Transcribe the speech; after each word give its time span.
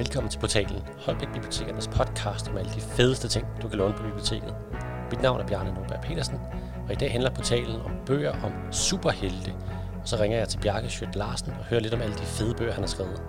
Velkommen 0.00 0.30
til 0.30 0.38
portalen 0.38 0.82
Holbæk 0.98 1.28
Bibliotekernes 1.32 1.88
podcast 1.88 2.48
om 2.48 2.56
alle 2.56 2.74
de 2.74 2.80
fedeste 2.80 3.28
ting, 3.28 3.46
du 3.62 3.68
kan 3.68 3.78
låne 3.78 3.94
på 3.94 4.02
biblioteket. 4.02 4.56
Mit 5.10 5.22
navn 5.22 5.40
er 5.40 5.46
Bjarne 5.46 5.74
Norberg 5.74 6.00
Petersen, 6.00 6.38
og 6.86 6.92
i 6.92 6.94
dag 6.94 7.12
handler 7.12 7.30
portalen 7.30 7.80
om 7.80 7.90
bøger 8.06 8.42
om 8.44 8.72
superhelte. 8.72 9.54
Og 10.02 10.08
så 10.08 10.16
ringer 10.16 10.38
jeg 10.38 10.48
til 10.48 10.58
Bjarke 10.58 10.88
Schødt 10.88 11.16
Larsen 11.16 11.52
og 11.52 11.64
hører 11.64 11.80
lidt 11.80 11.94
om 11.94 12.00
alle 12.00 12.14
de 12.14 12.22
fede 12.22 12.54
bøger, 12.54 12.72
han 12.72 12.82
har 12.82 12.88
skrevet. 12.88 13.22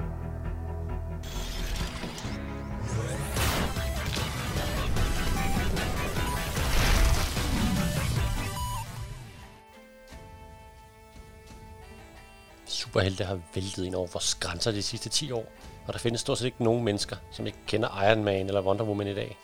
Superhelte 12.66 13.24
har 13.24 13.40
væltet 13.56 13.86
ind 13.86 13.96
over 13.96 14.08
vores 14.08 14.36
grænser 14.36 14.72
de 14.72 14.82
sidste 14.82 15.10
10 15.10 15.32
år, 15.32 15.46
og 15.88 15.94
der 15.94 16.00
findes 16.00 16.22
stort 16.22 16.38
set 16.38 16.46
ikke 16.46 16.64
nogen 16.64 16.84
mennesker, 16.84 17.16
som 17.32 17.48
ikke 17.48 17.58
kender 17.68 18.04
Iron 18.10 18.24
Man 18.24 18.48
eller 18.48 18.62
Wonder 18.62 18.86
Woman 18.86 19.08
i 19.08 19.14
dag. 19.14 19.38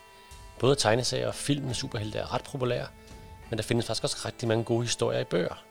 Både 0.58 0.76
tegneserier 0.76 1.28
og 1.28 1.34
film 1.34 1.64
med 1.64 1.74
superhelte 1.74 2.18
er 2.18 2.34
ret 2.34 2.44
populære, 2.44 2.86
men 3.50 3.58
der 3.58 3.62
findes 3.62 3.86
faktisk 3.86 4.04
også 4.04 4.16
rigtig 4.24 4.48
mange 4.48 4.64
gode 4.64 4.82
historier 4.82 5.20
i 5.20 5.24
bøger. 5.24 5.64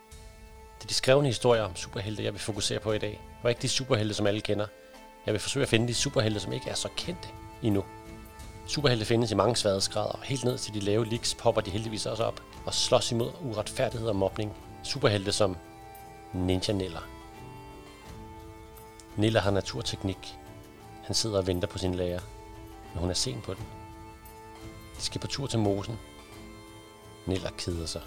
Det 0.78 0.84
er 0.84 0.88
de 0.88 0.94
skrevne 0.94 1.28
historier 1.28 1.64
om 1.64 1.76
superhelte, 1.76 2.24
jeg 2.24 2.34
vil 2.34 2.42
fokusere 2.42 2.80
på 2.80 2.92
i 2.92 2.98
dag, 2.98 3.22
og 3.44 3.50
ikke 3.50 3.62
de 3.62 3.70
superhelte, 3.70 4.14
som 4.14 4.28
alle 4.28 4.42
kender. 4.42 4.68
Jeg 5.26 5.34
vil 5.34 5.42
forsøge 5.42 5.64
at 5.64 5.70
finde 5.70 5.88
de 5.88 5.94
superhelte, 5.94 6.40
som 6.40 6.54
ikke 6.54 6.70
er 6.70 6.76
så 6.76 6.90
kendte 6.98 7.28
endnu. 7.64 7.84
Superhelte 8.68 9.06
findes 9.06 9.32
i 9.32 9.36
mange 9.36 9.56
sværdesgrader, 9.56 10.10
og 10.10 10.22
helt 10.24 10.44
ned 10.44 10.58
til 10.58 10.74
de 10.74 10.80
lave 10.80 11.06
leaks 11.06 11.36
popper 11.36 11.62
de 11.62 11.72
heldigvis 11.72 12.06
også 12.06 12.24
op 12.24 12.42
og 12.66 12.74
slås 12.74 13.12
imod 13.12 13.32
uretfærdighed 13.42 14.08
og 14.08 14.16
mobning. 14.16 14.54
Superhelte 14.84 15.32
som 15.32 15.58
Ninja 16.34 16.74
Nilla. 16.74 17.00
Nilla 19.16 19.40
har 19.40 19.52
naturteknik. 19.52 20.38
Han 21.08 21.14
sidder 21.14 21.38
og 21.38 21.48
venter 21.48 21.68
på 21.68 21.78
sin 21.78 21.96
lærer, 21.96 22.20
men 22.94 23.00
hun 23.00 23.10
er 23.10 23.14
sen 23.14 23.42
på 23.42 23.54
den. 23.54 23.66
De 24.98 25.02
skal 25.02 25.22
på 25.22 25.28
tur 25.28 25.48
til 25.48 25.60
mosen. 25.60 26.00
Nilla 27.26 27.50
keder 27.58 27.86
sig. 27.86 28.02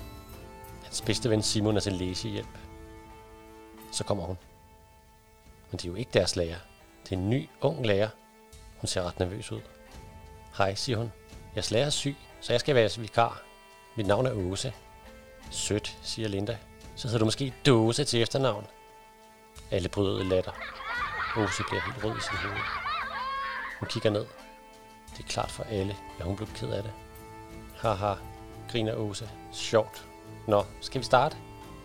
Hans 0.83 1.03
bedste 1.03 1.31
ven 1.31 1.43
Simon 1.43 1.77
er 1.77 1.81
til 1.81 1.93
læsehjælp. 1.93 2.59
Så 3.93 4.05
kommer 4.05 4.25
hun. 4.25 4.39
Men 5.71 5.79
det 5.79 5.85
er 5.85 5.89
jo 5.89 5.95
ikke 5.95 6.11
deres 6.15 6.37
lærer. 6.37 6.59
Det 7.05 7.13
er 7.13 7.17
en 7.17 7.31
ny, 7.31 7.49
ung 7.61 7.87
lærer. 7.87 8.09
Hun 8.81 8.89
ser 8.89 9.03
ret 9.03 9.19
nervøs 9.19 9.53
ud. 9.53 9.61
Hej, 10.57 10.75
siger 10.75 10.99
hun. 10.99 11.13
Jeg 11.55 11.71
lærer 11.71 11.87
er 11.87 11.91
syg, 11.91 12.17
så 12.41 12.53
jeg 12.53 12.61
skal 12.61 12.75
være 12.75 12.91
vikar. 12.99 13.43
Mit 13.97 14.07
navn 14.07 14.27
er 14.27 14.33
Åse. 14.33 14.73
Sødt, 15.51 15.99
siger 16.03 16.29
Linda. 16.29 16.59
Så 16.97 17.09
hedder 17.09 17.19
du 17.19 17.25
måske 17.25 17.55
Dåse 17.67 18.05
til 18.05 18.23
efternavn. 18.23 18.67
Alle 19.71 19.89
bryder 19.89 20.21
i 20.21 20.25
latter. 20.25 20.53
Åse 21.37 21.63
bliver 21.69 21.83
helt 21.83 22.05
rød 22.05 22.17
i 22.19 22.21
sin 22.21 22.37
hoved. 22.37 22.90
Hun 23.81 23.89
kigger 23.89 24.11
ned. 24.11 24.27
Det 25.17 25.25
er 25.25 25.29
klart 25.29 25.51
for 25.51 25.65
alle, 25.65 25.97
at 26.19 26.25
hun 26.25 26.37
blev 26.37 26.49
ked 26.49 26.69
af 26.69 26.83
det. 26.83 26.93
Haha, 27.77 28.15
griner 28.73 28.95
Åse. 28.95 29.31
Sjovt. 29.53 30.07
Nå, 30.47 30.65
skal 30.81 31.01
vi 31.01 31.05
starte? 31.05 31.37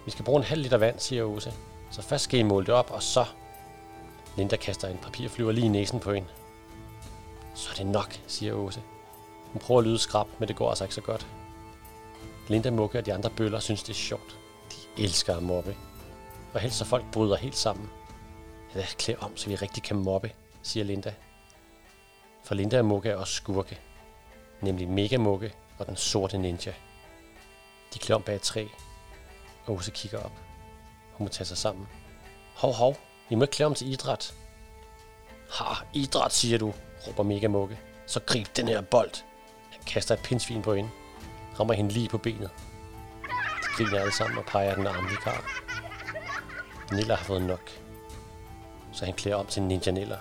Vi 0.06 0.12
skal 0.12 0.26
bruge 0.26 0.38
en 0.38 0.44
halv 0.44 0.62
liter 0.62 0.78
vand, 0.78 1.00
siger 1.00 1.24
Åse. 1.24 1.54
Så 1.92 2.02
først 2.02 2.24
skal 2.24 2.40
I 2.40 2.44
måle 2.44 2.66
det 2.66 2.74
op, 2.74 2.92
og 2.92 3.04
så... 3.04 3.26
Linda 4.38 4.56
kaster 4.56 4.88
en 4.88 4.98
papirflyver 4.98 5.52
lige 5.52 5.66
i 5.66 5.70
næsen 5.70 6.00
på 6.00 6.14
hende. 6.14 6.28
Så 7.54 7.70
er 7.72 7.76
det 7.76 7.86
nok, 7.86 8.20
siger 8.28 8.54
Åse. 8.54 8.82
Hun 9.52 9.60
prøver 9.60 9.82
at 9.82 9.88
lyde 9.88 10.00
skrab, 10.00 10.28
men 10.40 10.48
det 10.48 10.56
går 10.56 10.70
altså 10.70 10.84
ikke 10.84 10.96
så 10.96 11.02
godt. 11.02 11.28
Linda 12.48 12.72
Mukke 12.72 12.98
og 12.98 13.06
de 13.06 13.14
andre 13.14 13.30
bøller 13.30 13.60
synes, 13.60 13.84
det 13.84 13.90
er 13.90 13.98
sjovt. 13.98 14.38
De 14.72 15.04
elsker 15.04 15.36
at 15.36 15.44
mobbe. 15.44 15.76
Og 16.54 16.60
helst 16.60 16.78
så 16.78 16.86
folk 16.86 17.06
bryder 17.12 17.36
helt 17.36 17.58
sammen. 17.58 17.90
Lad 18.74 18.84
os 18.84 18.96
klæde 19.00 19.20
om, 19.20 19.38
så 19.38 19.50
vi 19.50 19.56
rigtig 19.56 19.84
kan 19.84 19.98
mobbe, 19.98 20.32
siger 20.62 20.84
Linda. 20.84 21.14
For 22.46 22.56
Linda 22.56 22.80
og 22.80 22.86
Mugge 22.86 23.10
er 23.10 23.16
også 23.16 23.34
skurke. 23.34 23.80
Nemlig 24.62 24.88
Mega 24.88 25.18
Mugge 25.18 25.54
og 25.78 25.88
den 25.88 25.96
sorte 25.96 26.38
ninja. 26.38 26.74
De 27.94 28.00
klom 28.00 28.24
bag 28.24 28.36
et 28.36 28.42
træ. 28.42 28.68
og 29.66 29.74
Ose 29.74 29.92
kigger 29.92 30.20
op. 30.20 30.32
Hun 31.14 31.26
må 31.26 31.30
tage 31.30 31.46
sig 31.46 31.58
sammen. 31.58 31.88
Hov, 32.56 32.74
hov, 32.74 32.98
vi 33.30 33.36
må 33.36 33.44
ikke 33.44 33.52
klæde 33.52 33.68
om 33.68 33.76
til 33.76 33.92
idræt. 33.92 34.34
Ha, 35.52 35.74
idræt, 35.94 36.34
siger 36.34 36.58
du, 36.58 36.74
råber 37.08 37.24
Mega 37.24 37.48
Mugge. 37.48 37.80
Så 38.08 38.20
grib 38.20 38.48
den 38.56 38.68
her 38.68 38.82
bold. 38.82 39.12
Han 39.72 39.84
kaster 39.88 40.16
et 40.16 40.22
pindsvin 40.24 40.62
på 40.62 40.74
hende. 40.74 40.90
Rammer 41.60 41.74
hende 41.74 41.92
lige 41.92 42.10
på 42.10 42.18
benet. 42.18 42.50
De 43.62 43.84
griner 43.84 44.00
alle 44.00 44.14
sammen 44.14 44.38
og 44.38 44.46
peger 44.46 44.76
den 44.76 44.88
arme 44.88 45.10
vikar. 45.10 45.62
Nilla 46.92 47.16
har 47.16 47.24
fået 47.24 47.42
nok 47.42 47.72
så 48.96 49.06
han 49.06 49.14
klæder 49.14 49.38
om 49.38 49.46
til 49.46 49.64
Ninja 49.64 49.92
Nilla. 49.92 50.18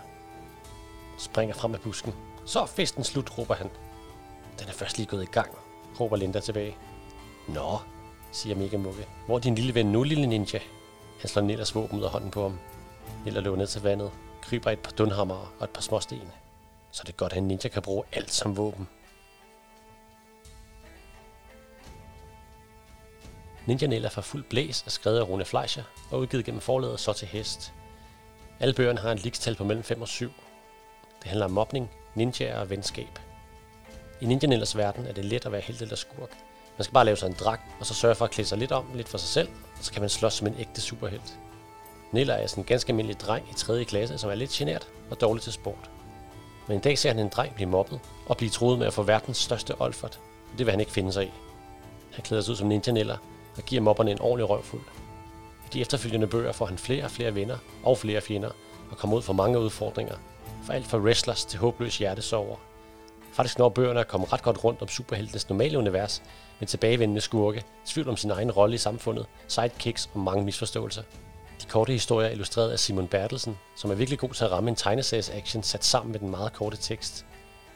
Springer 1.18 1.54
frem 1.54 1.74
af 1.74 1.80
busken. 1.80 2.14
Så 2.46 2.60
er 2.60 2.66
festen 2.66 3.04
slut, 3.04 3.38
råber 3.38 3.54
han. 3.54 3.70
Den 4.58 4.68
er 4.68 4.72
først 4.72 4.96
lige 4.96 5.06
gået 5.06 5.22
i 5.22 5.26
gang, 5.26 5.50
råber 6.00 6.16
Linda 6.16 6.40
tilbage. 6.40 6.76
Nå, 7.48 7.78
siger 8.32 8.56
Mega 8.56 8.76
Mukke. 8.76 9.06
Hvor 9.26 9.36
er 9.36 9.40
din 9.40 9.54
lille 9.54 9.74
ven 9.74 9.86
nu, 9.86 10.02
lille 10.02 10.26
ninja? 10.26 10.58
Han 11.20 11.28
slår 11.28 11.42
Nellers 11.42 11.74
våben 11.74 11.98
ud 11.98 12.04
af 12.04 12.10
hånden 12.10 12.30
på 12.30 12.42
ham. 12.42 12.58
Niller 13.24 13.40
løber 13.40 13.56
ned 13.56 13.66
til 13.66 13.82
vandet, 13.82 14.10
kryber 14.42 14.70
et 14.70 14.78
par 14.78 14.90
dunhammer 14.90 15.54
og 15.58 15.64
et 15.64 15.70
par 15.70 15.82
småsten. 15.82 16.32
Så 16.90 17.02
det 17.06 17.12
er 17.12 17.16
godt, 17.16 17.32
at 17.32 17.38
en 17.38 17.48
ninja 17.48 17.68
kan 17.68 17.82
bruge 17.82 18.04
alt 18.12 18.32
som 18.32 18.56
våben. 18.56 18.88
Ninja 23.66 23.86
Neller 23.86 24.08
fra 24.08 24.20
fuld 24.20 24.44
blæs 24.50 24.82
er 24.86 24.90
skrevet 24.90 25.18
af 25.18 25.28
Rune 25.28 25.44
Fleischer 25.44 25.82
og 26.10 26.18
udgivet 26.18 26.44
gennem 26.44 26.60
forlaget 26.60 27.00
Så 27.00 27.12
til 27.12 27.28
Hest 27.28 27.72
alle 28.60 28.74
bøgerne 28.74 29.00
har 29.00 29.12
en 29.12 29.18
likstal 29.18 29.54
på 29.54 29.64
mellem 29.64 29.84
5 29.84 30.02
og 30.02 30.08
7. 30.08 30.30
Det 31.24 31.30
handler 31.30 31.44
om 31.44 31.52
mobning, 31.52 31.90
ninjaer 32.14 32.60
og 32.60 32.70
venskab. 32.70 33.18
I 34.20 34.26
ninjanellers 34.26 34.76
verden 34.76 35.06
er 35.06 35.12
det 35.12 35.24
let 35.24 35.46
at 35.46 35.52
være 35.52 35.60
helt 35.60 35.82
eller 35.82 35.96
skurk. 35.96 36.30
Man 36.78 36.84
skal 36.84 36.94
bare 36.94 37.04
lave 37.04 37.16
sig 37.16 37.26
en 37.26 37.36
dragt, 37.40 37.62
og 37.80 37.86
så 37.86 37.94
sørge 37.94 38.14
for 38.14 38.24
at 38.24 38.30
klæde 38.30 38.48
sig 38.48 38.58
lidt 38.58 38.72
om, 38.72 38.84
lidt 38.94 39.08
for 39.08 39.18
sig 39.18 39.28
selv, 39.28 39.48
og 39.78 39.84
så 39.84 39.92
kan 39.92 40.02
man 40.02 40.10
slås 40.10 40.34
som 40.34 40.46
en 40.46 40.54
ægte 40.58 40.80
superhelt. 40.80 41.38
Niller 42.12 42.34
er 42.34 42.46
sådan 42.46 42.62
en 42.62 42.66
ganske 42.66 42.90
almindelig 42.90 43.20
dreng 43.20 43.46
i 43.50 43.54
3. 43.54 43.84
klasse, 43.84 44.18
som 44.18 44.30
er 44.30 44.34
lidt 44.34 44.50
genert 44.50 44.88
og 45.10 45.20
dårlig 45.20 45.42
til 45.42 45.52
sport. 45.52 45.90
Men 46.68 46.76
en 46.76 46.82
dag 46.82 46.98
ser 46.98 47.10
han 47.10 47.18
en 47.18 47.28
dreng 47.28 47.54
blive 47.54 47.68
mobbet 47.68 48.00
og 48.26 48.36
blive 48.36 48.50
troet 48.50 48.78
med 48.78 48.86
at 48.86 48.92
få 48.92 49.02
verdens 49.02 49.36
største 49.36 49.80
olfert. 49.80 50.20
Det 50.58 50.66
vil 50.66 50.70
han 50.70 50.80
ikke 50.80 50.92
finde 50.92 51.12
sig 51.12 51.24
i. 51.24 51.30
Han 52.12 52.24
klæder 52.24 52.42
sig 52.42 52.52
ud 52.52 52.56
som 52.56 52.68
Ninja 52.68 52.92
Niller 52.92 53.16
og 53.56 53.62
giver 53.62 53.82
mobberne 53.82 54.10
en 54.10 54.20
ordentlig 54.20 54.48
røvfuld 54.50 54.82
de 55.74 55.80
efterfølgende 55.80 56.26
bøger 56.26 56.52
får 56.52 56.66
han 56.66 56.78
flere 56.78 57.04
og 57.04 57.10
flere 57.10 57.34
venner 57.34 57.58
og 57.82 57.98
flere 57.98 58.20
fjender, 58.20 58.50
og 58.90 58.96
kommer 58.96 59.16
ud 59.16 59.22
for 59.22 59.32
mange 59.32 59.58
udfordringer. 59.58 60.14
For 60.64 60.72
alt 60.72 60.86
fra 60.86 60.98
wrestlers 60.98 61.44
til 61.44 61.58
håbløs 61.58 61.98
hjertesover. 61.98 62.56
Faktisk 63.32 63.58
når 63.58 63.68
bøgerne 63.68 64.00
er 64.00 64.04
kommet 64.04 64.32
ret 64.32 64.42
godt 64.42 64.64
rundt 64.64 64.82
om 64.82 64.88
superheltenes 64.88 65.48
normale 65.48 65.78
univers, 65.78 66.22
med 66.58 66.68
tilbagevendende 66.68 67.20
skurke, 67.20 67.64
tvivl 67.86 68.08
om 68.08 68.16
sin 68.16 68.30
egen 68.30 68.50
rolle 68.50 68.74
i 68.74 68.78
samfundet, 68.78 69.26
sidekicks 69.48 70.10
og 70.14 70.20
mange 70.20 70.44
misforståelser. 70.44 71.02
De 71.62 71.66
korte 71.66 71.92
historier 71.92 72.28
er 72.28 72.32
illustreret 72.32 72.70
af 72.70 72.78
Simon 72.78 73.08
Bertelsen, 73.08 73.58
som 73.76 73.90
er 73.90 73.94
virkelig 73.94 74.18
god 74.18 74.28
til 74.30 74.44
at 74.44 74.52
ramme 74.52 74.70
en 74.70 74.76
tegneseries 74.76 75.30
action 75.30 75.62
sat 75.62 75.84
sammen 75.84 76.12
med 76.12 76.20
den 76.20 76.30
meget 76.30 76.52
korte 76.52 76.76
tekst. 76.76 77.26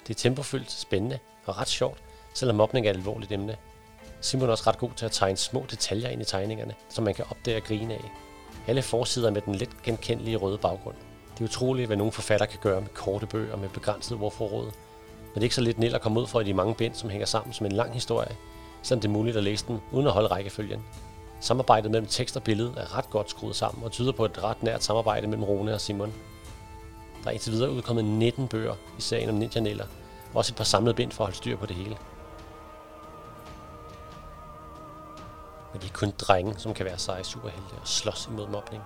Det 0.07 0.15
er 0.15 0.19
tempofyldt, 0.19 0.71
spændende 0.71 1.19
og 1.47 1.59
ret 1.59 1.69
sjovt, 1.69 1.99
selvom 2.35 2.57
mobning 2.57 2.87
er 2.87 2.91
et 2.91 2.97
alvorligt 2.97 3.33
emne. 3.33 3.57
Simon 4.21 4.49
er 4.49 4.53
også 4.53 4.65
ret 4.67 4.79
god 4.79 4.91
til 4.97 5.07
at 5.07 5.13
tegne 5.13 5.37
små 5.37 5.67
detaljer 5.71 6.09
ind 6.09 6.23
i 6.23 6.25
tegningerne, 6.25 6.75
som 6.89 7.05
man 7.05 7.15
kan 7.15 7.25
opdage 7.31 7.57
og 7.57 7.63
grine 7.63 7.95
af. 7.95 8.13
Alle 8.67 8.83
forsider 8.83 9.31
med 9.31 9.43
den 9.43 9.55
let 9.55 9.83
genkendelige 9.83 10.37
røde 10.37 10.59
baggrund. 10.59 10.97
Det 11.39 11.45
er 11.45 11.49
utroligt, 11.49 11.87
hvad 11.87 11.97
nogle 11.97 12.13
forfatter 12.13 12.47
kan 12.47 12.59
gøre 12.63 12.81
med 12.81 12.89
korte 12.89 13.27
bøger 13.27 13.57
med 13.57 13.69
begrænset 13.69 14.19
ordforråd. 14.21 14.65
Men 14.65 15.35
det 15.35 15.41
er 15.41 15.43
ikke 15.43 15.55
så 15.55 15.61
lidt 15.61 15.79
nel 15.79 15.95
at 15.95 16.01
komme 16.01 16.21
ud 16.21 16.27
fra 16.27 16.41
i 16.41 16.45
de 16.45 16.55
mange 16.55 16.75
bind, 16.75 16.95
som 16.95 17.11
hænger 17.11 17.27
sammen 17.27 17.53
som 17.53 17.67
en 17.67 17.73
lang 17.73 17.93
historie, 17.93 18.37
selvom 18.83 19.01
det 19.01 19.09
er 19.09 19.13
muligt 19.13 19.37
at 19.37 19.45
læse 19.45 19.67
den 19.67 19.81
uden 19.93 20.07
at 20.07 20.13
holde 20.13 20.29
rækkefølgen. 20.29 20.85
Samarbejdet 21.41 21.91
mellem 21.91 22.07
tekst 22.07 22.37
og 22.37 22.43
billede 22.43 22.75
er 22.77 22.99
ret 22.99 23.11
godt 23.11 23.31
skruet 23.31 23.57
sammen 23.57 23.85
og 23.85 23.93
tyder 23.93 24.13
på 24.13 24.25
et 24.25 24.43
ret 24.43 24.63
nært 24.63 24.85
samarbejde 24.85 25.27
mellem 25.27 25.45
Rune 25.45 25.75
og 25.75 25.81
Simon. 25.81 26.15
Der 27.23 27.29
er 27.29 27.33
indtil 27.33 27.53
videre 27.53 27.71
udkommet 27.71 28.05
19 28.05 28.49
bøger 28.49 28.75
i 28.99 29.01
serien 29.01 29.29
om 29.29 29.35
Ninja 29.35 29.61
Neller, 29.61 29.87
og 30.31 30.37
også 30.37 30.53
et 30.53 30.57
par 30.57 30.65
samlede 30.65 30.95
bind 30.95 31.13
for 31.13 31.25
at 31.25 31.27
holde 31.27 31.37
styr 31.37 31.57
på 31.57 31.67
det 31.67 31.77
hele. 31.77 31.97
Men 35.73 35.83
det 35.83 35.89
er 35.89 35.93
kun 35.93 36.13
drenge, 36.19 36.55
som 36.59 36.75
kan 36.75 36.87
være 36.87 36.99
seje 36.99 37.25
superhelte 37.25 37.73
og 37.81 37.89
slås 37.89 38.27
imod 38.27 38.49
mobning. 38.49 38.83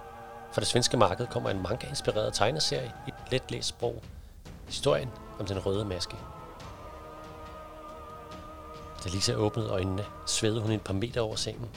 For 0.53 0.61
det 0.61 0.69
svenske 0.69 0.97
marked 0.97 1.27
kommer 1.27 1.51
en 1.51 1.63
manga-inspireret 1.63 2.35
tegneserie 2.35 2.93
i 3.07 3.11
et 3.11 3.33
let 3.33 3.51
læst 3.51 3.69
sprog. 3.69 4.03
Historien 4.67 5.11
om 5.39 5.47
den 5.47 5.67
røde 5.67 5.85
maske. 5.85 6.17
Da 9.05 9.09
Lisa 9.09 9.35
åbnede 9.35 9.69
øjnene, 9.69 10.05
svedede 10.27 10.61
hun 10.61 10.71
et 10.71 10.83
par 10.83 10.95
meter 10.95 11.21
over 11.21 11.37
sengen. 11.37 11.69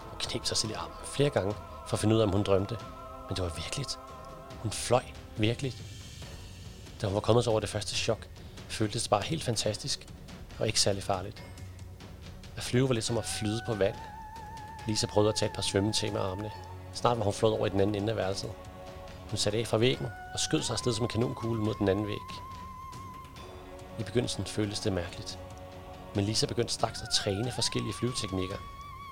Hun 0.00 0.18
knep 0.18 0.44
sig 0.44 0.56
selv 0.56 0.70
i 0.70 0.74
armen 0.74 0.96
flere 1.04 1.30
gange 1.30 1.54
for 1.86 1.96
at 1.96 1.98
finde 1.98 2.14
ud 2.14 2.20
af, 2.20 2.24
om 2.24 2.32
hun 2.32 2.42
drømte. 2.42 2.78
Men 3.28 3.36
det 3.36 3.44
var 3.44 3.52
virkeligt. 3.56 3.98
Hun 4.62 4.70
fløj 4.70 5.02
virkelig. 5.36 5.74
Da 7.00 7.06
hun 7.06 7.14
var 7.14 7.20
kommet 7.20 7.46
over 7.46 7.60
det 7.60 7.68
første 7.68 7.94
chok, 7.94 8.28
føltes 8.68 9.02
det 9.02 9.10
bare 9.10 9.22
helt 9.22 9.44
fantastisk 9.44 10.06
og 10.58 10.66
ikke 10.66 10.80
særlig 10.80 11.02
farligt. 11.02 11.42
At 12.56 12.62
flyve 12.62 12.88
var 12.88 12.94
lidt 12.94 13.04
som 13.04 13.18
at 13.18 13.24
flyde 13.24 13.60
på 13.66 13.74
vand, 13.74 13.94
Lisa 14.86 15.06
prøvede 15.06 15.28
at 15.28 15.34
tage 15.34 15.50
et 15.50 15.54
par 15.54 15.62
svømmetag 15.62 16.12
med 16.12 16.20
armene. 16.20 16.50
Snart 16.94 17.18
var 17.18 17.24
hun 17.24 17.32
flået 17.32 17.54
over 17.54 17.66
i 17.66 17.70
den 17.70 17.80
anden 17.80 17.96
ende 17.96 18.10
af 18.10 18.16
værelset. 18.16 18.52
Hun 19.30 19.36
satte 19.36 19.58
af 19.58 19.66
fra 19.66 19.78
væggen 19.78 20.06
og 20.34 20.40
skød 20.40 20.62
sig 20.62 20.74
afsted 20.74 20.92
som 20.92 21.04
en 21.04 21.08
kanonkugle 21.08 21.62
mod 21.62 21.74
den 21.74 21.88
anden 21.88 22.06
væg. 22.06 22.18
I 23.98 24.02
begyndelsen 24.02 24.44
føltes 24.44 24.80
det 24.80 24.92
mærkeligt. 24.92 25.38
Men 26.14 26.24
Lisa 26.24 26.46
begyndte 26.46 26.74
straks 26.74 27.02
at 27.02 27.08
træne 27.14 27.52
forskellige 27.52 27.94
flyveteknikker. 27.94 28.56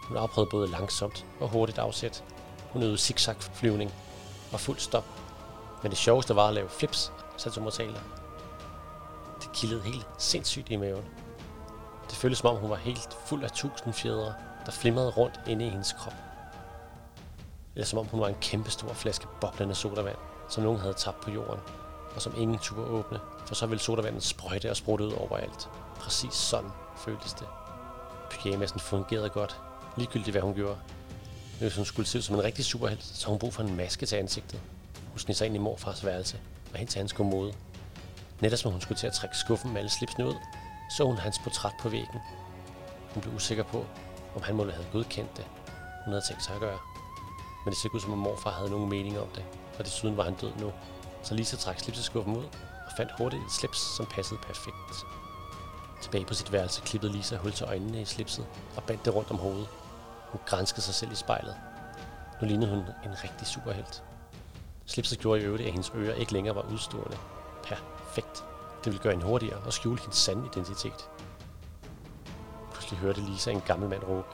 Hun 0.08 0.16
afprøvede 0.16 0.50
både 0.50 0.70
langsomt 0.70 1.26
og 1.40 1.48
hurtigt 1.48 1.78
afsæt. 1.78 2.24
Hun 2.72 2.82
øvede 2.82 2.98
zigzag 2.98 3.36
flyvning 3.36 3.92
og 4.52 4.60
fuld 4.60 4.78
stop. 4.78 5.04
Men 5.82 5.90
det 5.90 5.98
sjoveste 5.98 6.36
var 6.36 6.48
at 6.48 6.54
lave 6.54 6.68
flips, 6.68 7.12
saltomortaler. 7.36 8.00
Det 9.42 9.52
kildede 9.52 9.82
helt 9.82 10.06
sindssygt 10.18 10.70
i 10.70 10.76
maven. 10.76 11.04
Det 12.10 12.16
føltes 12.16 12.38
som 12.38 12.50
om 12.50 12.56
hun 12.56 12.70
var 12.70 12.76
helt 12.76 13.16
fuld 13.26 13.44
af 13.44 13.50
tusind 13.50 13.92
fjedre, 13.92 14.34
der 14.66 14.72
flimrede 14.72 15.10
rundt 15.10 15.40
inde 15.46 15.66
i 15.66 15.68
hendes 15.68 15.92
krop. 15.92 16.14
Eller 17.74 17.86
som 17.86 17.98
om 17.98 18.06
hun 18.06 18.20
var 18.20 18.28
en 18.28 18.36
kæmpe 18.40 18.70
stor 18.70 18.92
flaske 18.92 19.26
boblende 19.40 19.74
sodavand, 19.74 20.16
som 20.48 20.62
nogen 20.62 20.80
havde 20.80 20.94
tabt 20.94 21.20
på 21.20 21.30
jorden, 21.30 21.60
og 22.14 22.22
som 22.22 22.34
ingen 22.36 22.58
turde 22.58 22.90
åbne, 22.90 23.20
for 23.46 23.54
så 23.54 23.66
ville 23.66 23.82
sodavandet 23.82 24.22
sprøjte 24.22 24.70
og 24.70 24.76
sprutte 24.76 25.04
ud 25.04 25.12
overalt. 25.12 25.68
Præcis 25.96 26.34
sådan 26.34 26.70
føltes 26.96 27.32
det. 27.32 27.46
Pyjamasen 28.30 28.80
fungerede 28.80 29.28
godt, 29.28 29.60
ligegyldigt 29.96 30.34
hvad 30.34 30.42
hun 30.42 30.54
gjorde. 30.54 30.78
Men 31.60 31.68
hvis 31.68 31.76
hun 31.76 31.84
skulle 31.84 32.08
se 32.08 32.18
ud 32.18 32.22
som 32.22 32.34
en 32.34 32.44
rigtig 32.44 32.64
superhelt, 32.64 33.04
så 33.04 33.28
hun 33.28 33.38
brug 33.38 33.54
for 33.54 33.62
en 33.62 33.76
maske 33.76 34.06
til 34.06 34.16
ansigtet. 34.16 34.60
Hun 35.10 35.18
sned 35.18 35.34
sig 35.34 35.46
ind 35.46 35.56
i 35.56 35.58
morfars 35.58 36.04
værelse 36.04 36.40
og 36.72 36.78
hen 36.78 36.86
til 36.86 36.98
hans 36.98 37.12
kommode. 37.12 37.54
Netop 38.40 38.58
som 38.58 38.72
hun 38.72 38.80
skulle 38.80 38.98
til 38.98 39.06
at 39.06 39.12
trække 39.12 39.36
skuffen 39.36 39.72
med 39.72 39.78
alle 39.78 39.90
slipsene 39.90 40.28
ud, 40.28 40.34
så 40.96 41.04
hun 41.04 41.16
hans 41.16 41.38
portræt 41.44 41.72
på 41.80 41.88
væggen. 41.88 42.20
Hun 43.14 43.22
blev 43.22 43.34
usikker 43.34 43.64
på, 43.64 43.86
om 44.36 44.42
han 44.42 44.54
måtte 44.54 44.72
have 44.72 44.86
godkendt 44.92 45.36
det, 45.36 45.44
hun 46.04 46.12
havde 46.12 46.24
tænkt 46.28 46.44
sig 46.44 46.54
at 46.54 46.60
gøre. 46.60 46.78
Men 47.64 47.72
det 47.72 47.80
ser 47.80 47.88
ud 47.94 48.00
som 48.00 48.12
om 48.12 48.18
morfar 48.18 48.50
havde 48.50 48.70
nogen 48.70 48.88
mening 48.88 49.20
om 49.20 49.28
det, 49.34 49.44
og 49.78 49.84
desuden 49.84 50.16
var 50.16 50.24
han 50.24 50.34
død 50.34 50.52
nu. 50.60 50.72
Så 51.22 51.34
Lisa 51.34 51.56
trak 51.56 51.80
slipseskuffen 51.80 52.36
ud 52.36 52.44
og 52.86 52.92
fandt 52.96 53.12
hurtigt 53.18 53.42
et 53.42 53.52
slips, 53.52 53.78
som 53.96 54.06
passede 54.06 54.40
perfekt. 54.40 55.06
Tilbage 56.02 56.24
på 56.24 56.34
sit 56.34 56.52
værelse 56.52 56.82
klippede 56.82 57.12
Lisa 57.12 57.36
hul 57.36 57.52
til 57.52 57.66
øjnene 57.66 58.00
i 58.00 58.04
slipset 58.04 58.46
og 58.76 58.82
bandt 58.82 59.04
det 59.04 59.14
rundt 59.14 59.30
om 59.30 59.38
hovedet. 59.38 59.68
Hun 60.28 60.40
grænskede 60.46 60.82
sig 60.82 60.94
selv 60.94 61.12
i 61.12 61.14
spejlet. 61.14 61.56
Nu 62.40 62.46
lignede 62.46 62.70
hun 62.70 62.78
en 62.78 63.24
rigtig 63.24 63.46
superhelt. 63.46 64.02
Slipset 64.86 65.18
gjorde 65.18 65.40
i 65.40 65.44
øvrigt, 65.44 65.62
at 65.62 65.72
hendes 65.72 65.92
ører 65.94 66.14
ikke 66.14 66.32
længere 66.32 66.54
var 66.54 66.66
udstående. 66.72 67.16
Perfekt. 67.64 68.44
Det 68.84 68.92
ville 68.92 69.02
gøre 69.02 69.12
hende 69.12 69.26
hurtigere 69.26 69.58
og 69.58 69.72
skjule 69.72 70.00
hendes 70.00 70.16
sande 70.16 70.46
identitet. 70.46 71.10
Pludselig 72.72 72.98
hørte 72.98 73.20
Lisa 73.20 73.50
en 73.50 73.60
gammel 73.60 73.88
mand 73.88 74.02
råbe. 74.04 74.28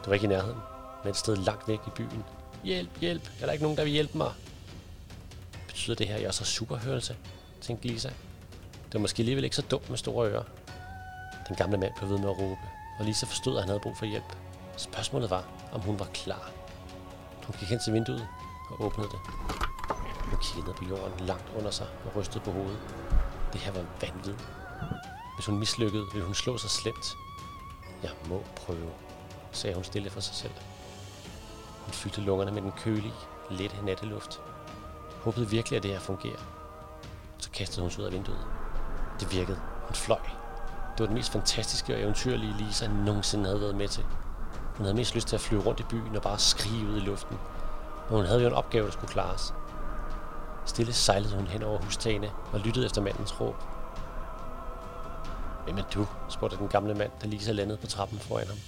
Det 0.00 0.06
var 0.06 0.14
ikke 0.14 0.24
i 0.24 0.28
nærheden, 0.28 0.58
men 1.04 1.10
et 1.10 1.16
sted 1.16 1.36
langt 1.36 1.68
væk 1.68 1.78
i 1.86 1.90
byen. 1.96 2.24
Hjælp, 2.64 3.00
hjælp, 3.00 3.30
er 3.40 3.46
der 3.46 3.52
ikke 3.52 3.64
nogen, 3.64 3.78
der 3.78 3.84
vil 3.84 3.92
hjælpe 3.92 4.18
mig? 4.18 4.32
Betyder 5.66 5.96
det 5.96 6.08
her, 6.08 6.14
at 6.14 6.20
jeg 6.20 6.28
også 6.28 6.40
har 6.40 6.46
superhørelse? 6.46 7.16
tænkte 7.60 7.88
Lisa. 7.88 8.08
Det 8.08 8.94
var 8.94 9.00
måske 9.00 9.20
alligevel 9.20 9.44
ikke 9.44 9.56
så 9.56 9.62
dumt 9.62 9.90
med 9.90 9.98
store 9.98 10.28
ører. 10.30 10.44
Den 11.48 11.56
gamle 11.56 11.78
mand 11.78 11.92
blev 11.96 12.10
ved 12.10 12.18
med 12.18 12.28
at 12.28 12.38
råbe, 12.38 12.60
og 12.98 13.04
Lisa 13.04 13.26
forstod, 13.26 13.56
at 13.56 13.62
han 13.62 13.68
havde 13.68 13.80
brug 13.80 13.96
for 13.96 14.06
hjælp. 14.06 14.36
Spørgsmålet 14.76 15.30
var, 15.30 15.44
om 15.72 15.80
hun 15.80 15.98
var 15.98 16.04
klar. 16.04 16.50
Hun 17.46 17.56
gik 17.60 17.68
hen 17.68 17.80
til 17.84 17.92
vinduet 17.92 18.28
og 18.70 18.84
åbnede 18.84 19.08
det. 19.08 19.20
Hun 20.30 20.38
kiggede 20.42 20.66
ned 20.66 20.74
på 20.74 20.84
jorden 20.84 21.26
langt 21.26 21.44
under 21.58 21.70
sig 21.70 21.86
og 22.04 22.16
rystede 22.16 22.44
på 22.44 22.52
hovedet. 22.52 22.78
Det 23.52 23.60
her 23.60 23.72
var 23.72 23.84
vanvittigt. 24.00 24.48
Hvis 25.36 25.46
hun 25.46 25.58
mislykkede, 25.58 26.04
ville 26.12 26.24
hun 26.24 26.34
slå 26.34 26.58
sig 26.58 26.70
slemt. 26.70 27.06
Jeg 28.02 28.10
må 28.28 28.42
prøve, 28.56 28.90
sagde 29.52 29.74
hun 29.74 29.84
stille 29.84 30.10
for 30.10 30.20
sig 30.20 30.34
selv. 30.34 30.52
Hun 31.92 31.96
fyldte 31.96 32.20
lungerne 32.20 32.50
med 32.50 32.62
den 32.62 32.72
kølige, 32.72 33.14
lette 33.50 33.76
natteluft. 33.84 34.40
Håbede 35.22 35.48
virkelig, 35.48 35.76
at 35.76 35.82
det 35.82 35.90
her 35.90 35.98
fungerer. 35.98 36.40
Så 37.38 37.50
kastede 37.50 37.82
hun 37.82 37.90
sig 37.90 38.00
ud 38.00 38.06
af 38.06 38.12
vinduet. 38.12 38.46
Det 39.20 39.32
virkede. 39.32 39.60
Hun 39.82 39.94
fløj. 39.94 40.20
Det 40.92 41.00
var 41.00 41.06
den 41.06 41.14
mest 41.14 41.32
fantastiske 41.32 41.94
og 41.94 42.00
eventyrlige 42.00 42.54
Lisa 42.58 42.88
nogensinde 42.88 43.44
havde 43.44 43.60
været 43.60 43.74
med 43.74 43.88
til. 43.88 44.04
Hun 44.76 44.84
havde 44.84 44.94
mest 44.94 45.14
lyst 45.14 45.28
til 45.28 45.36
at 45.36 45.40
flyve 45.40 45.62
rundt 45.62 45.80
i 45.80 45.82
byen 45.82 46.16
og 46.16 46.22
bare 46.22 46.38
skrige 46.38 46.88
ud 46.88 46.96
i 46.96 47.00
luften. 47.00 47.36
Men 48.08 48.16
hun 48.16 48.26
havde 48.26 48.40
jo 48.40 48.48
en 48.48 48.54
opgave, 48.54 48.86
der 48.86 48.92
skulle 48.92 49.12
klares. 49.12 49.54
Stille 50.66 50.92
sejlede 50.92 51.36
hun 51.36 51.46
hen 51.46 51.62
over 51.62 51.78
hustagene 51.82 52.30
og 52.52 52.60
lyttede 52.60 52.86
efter 52.86 53.02
mandens 53.02 53.40
råb. 53.40 53.56
Hvem 55.64 55.78
er 55.78 55.84
du? 55.94 56.06
spurgte 56.28 56.56
den 56.56 56.68
gamle 56.68 56.94
mand, 56.94 57.10
da 57.22 57.26
Lisa 57.26 57.52
landede 57.52 57.78
på 57.78 57.86
trappen 57.86 58.18
foran 58.18 58.46
ham. 58.46 58.58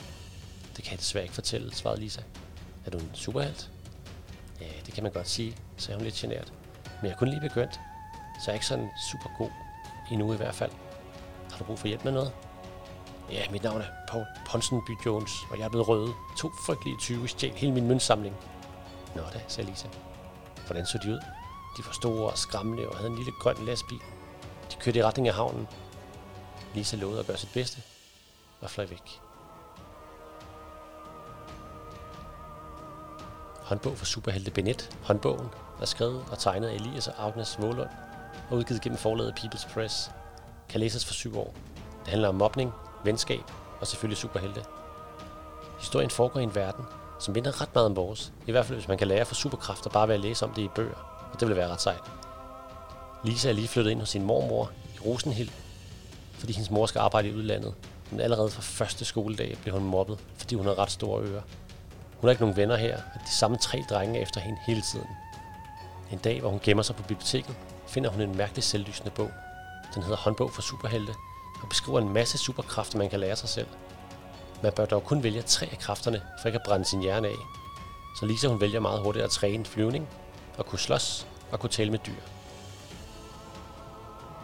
Det 0.76 0.84
kan 0.84 0.92
jeg 0.92 1.00
desværre 1.00 1.24
ikke 1.24 1.34
fortælle, 1.34 1.74
svarede 1.74 2.00
Lisa. 2.00 2.22
Er 2.86 2.90
du 2.90 2.98
en 2.98 3.10
superhelt? 3.14 3.70
Ja, 4.60 4.66
det 4.86 4.94
kan 4.94 5.02
man 5.02 5.12
godt 5.12 5.28
sige, 5.28 5.56
sagde 5.76 5.96
hun 5.96 6.04
lidt 6.04 6.14
genert. 6.14 6.52
Men 6.84 7.06
jeg 7.06 7.10
er 7.10 7.16
kun 7.18 7.28
lige 7.28 7.40
begyndt, 7.40 7.74
så 7.74 8.44
jeg 8.46 8.48
er 8.48 8.54
ikke 8.54 8.66
sådan 8.66 8.90
super 9.10 9.30
god. 9.38 9.50
Endnu 10.10 10.32
i 10.32 10.36
hvert 10.36 10.54
fald. 10.54 10.70
Har 11.50 11.58
du 11.58 11.64
brug 11.64 11.78
for 11.78 11.88
hjælp 11.88 12.04
med 12.04 12.12
noget? 12.12 12.32
Ja, 13.30 13.50
mit 13.50 13.62
navn 13.62 13.80
er 13.80 13.86
Paul 14.08 14.24
Ponsonby 14.46 14.90
Jones, 15.06 15.32
og 15.50 15.58
jeg 15.58 15.64
er 15.64 15.68
blevet 15.68 15.88
røde. 15.88 16.12
To 16.38 16.50
frygtelige 16.66 16.96
20 17.00 17.28
stjal 17.28 17.52
hele 17.52 17.72
min 17.72 17.88
møntsamling. 17.88 18.36
Nå 19.14 19.22
da, 19.32 19.40
sagde 19.48 19.70
Lisa. 19.70 19.88
Hvordan 20.66 20.86
så 20.86 20.98
de 21.02 21.10
ud? 21.12 21.20
De 21.76 21.86
var 21.86 21.92
store 21.92 22.30
og 22.30 22.38
skræmmende 22.38 22.88
og 22.88 22.96
havde 22.96 23.10
en 23.10 23.16
lille 23.16 23.32
grøn 23.40 23.56
lastbil. 23.66 23.98
De 24.72 24.76
kørte 24.80 24.98
i 24.98 25.02
retning 25.02 25.28
af 25.28 25.34
havnen. 25.34 25.68
Lisa 26.74 26.96
lovede 26.96 27.20
at 27.20 27.26
gøre 27.26 27.36
sit 27.36 27.52
bedste 27.54 27.82
og 28.60 28.70
fløj 28.70 28.86
væk. 28.86 29.23
Håndbog 33.64 33.98
for 33.98 34.04
Superhelte 34.04 34.50
Benet. 34.50 34.96
Håndbogen 35.02 35.48
er 35.80 35.86
skrevet 35.86 36.24
og 36.30 36.38
tegnet 36.38 36.68
af 36.68 36.74
Elias 36.74 37.08
og 37.08 37.26
Agnes 37.26 37.56
Vålund 37.60 37.88
og 38.50 38.56
udgivet 38.56 38.82
gennem 38.82 38.98
forlaget 38.98 39.34
People's 39.38 39.72
Press. 39.72 40.10
Kan 40.68 40.80
læses 40.80 41.04
for 41.04 41.14
syv 41.14 41.38
år. 41.38 41.54
Det 42.00 42.08
handler 42.08 42.28
om 42.28 42.34
mobning, 42.34 42.72
venskab 43.04 43.40
og 43.80 43.86
selvfølgelig 43.86 44.18
superhelte. 44.18 44.64
Historien 45.80 46.10
foregår 46.10 46.40
i 46.40 46.42
en 46.42 46.54
verden, 46.54 46.84
som 47.20 47.34
minder 47.34 47.60
ret 47.60 47.74
meget 47.74 47.86
om 47.86 47.96
vores. 47.96 48.32
I 48.46 48.50
hvert 48.50 48.66
fald 48.66 48.78
hvis 48.78 48.88
man 48.88 48.98
kan 48.98 49.08
lære 49.08 49.24
for 49.24 49.34
superkræfter 49.34 49.90
bare 49.90 50.08
ved 50.08 50.14
at 50.14 50.20
læse 50.20 50.44
om 50.44 50.54
det 50.54 50.62
i 50.62 50.68
bøger. 50.68 51.28
Og 51.32 51.40
det 51.40 51.48
vil 51.48 51.56
være 51.56 51.68
ret 51.68 51.80
sejt. 51.80 52.02
Lisa 53.24 53.48
er 53.48 53.52
lige 53.52 53.68
flyttet 53.68 53.90
ind 53.90 54.00
hos 54.00 54.08
sin 54.08 54.22
mormor 54.22 54.70
i 54.94 54.98
Rosenhild, 55.06 55.50
fordi 56.32 56.52
hendes 56.52 56.70
mor 56.70 56.86
skal 56.86 56.98
arbejde 56.98 57.28
i 57.28 57.34
udlandet. 57.34 57.74
Men 58.10 58.20
allerede 58.20 58.50
fra 58.50 58.62
første 58.62 59.04
skoledag 59.04 59.58
blev 59.62 59.74
hun 59.74 59.84
mobbet, 59.84 60.18
fordi 60.36 60.54
hun 60.54 60.66
har 60.66 60.78
ret 60.78 60.90
store 60.90 61.22
ører. 61.22 61.42
Hun 62.24 62.28
har 62.28 62.30
ikke 62.32 62.42
nogen 62.42 62.56
venner 62.56 62.76
her, 62.76 62.96
og 62.96 63.20
de 63.20 63.30
samme 63.30 63.56
tre 63.56 63.84
drenge 63.90 64.20
efter 64.20 64.40
hende 64.40 64.60
hele 64.66 64.82
tiden. 64.82 65.08
En 66.10 66.18
dag, 66.18 66.40
hvor 66.40 66.50
hun 66.50 66.60
gemmer 66.62 66.82
sig 66.82 66.96
på 66.96 67.02
biblioteket, 67.02 67.56
finder 67.86 68.10
hun 68.10 68.20
en 68.20 68.36
mærkelig 68.36 68.64
selvlysende 68.64 69.10
bog. 69.10 69.30
Den 69.94 70.02
hedder 70.02 70.16
Håndbog 70.16 70.52
for 70.52 70.62
Superhelte, 70.62 71.12
og 71.62 71.68
beskriver 71.68 72.00
en 72.00 72.08
masse 72.08 72.38
superkræfter, 72.38 72.98
man 72.98 73.10
kan 73.10 73.20
lære 73.20 73.36
sig 73.36 73.48
selv. 73.48 73.66
Man 74.62 74.72
bør 74.72 74.84
dog 74.84 75.04
kun 75.04 75.22
vælge 75.22 75.42
tre 75.42 75.66
af 75.72 75.78
kræfterne, 75.78 76.22
for 76.40 76.48
ikke 76.48 76.58
at 76.58 76.64
brænde 76.66 76.84
sin 76.84 77.00
hjerne 77.00 77.28
af. 77.28 77.36
Så 78.20 78.26
Lisa 78.26 78.48
hun 78.48 78.60
vælger 78.60 78.80
meget 78.80 79.00
hurtigt 79.02 79.24
at 79.24 79.30
træne 79.30 79.64
flyvning, 79.64 80.08
og 80.58 80.66
kunne 80.66 80.78
slås 80.78 81.26
og 81.50 81.60
kunne 81.60 81.70
tale 81.70 81.90
med 81.90 81.98
dyr. 81.98 82.22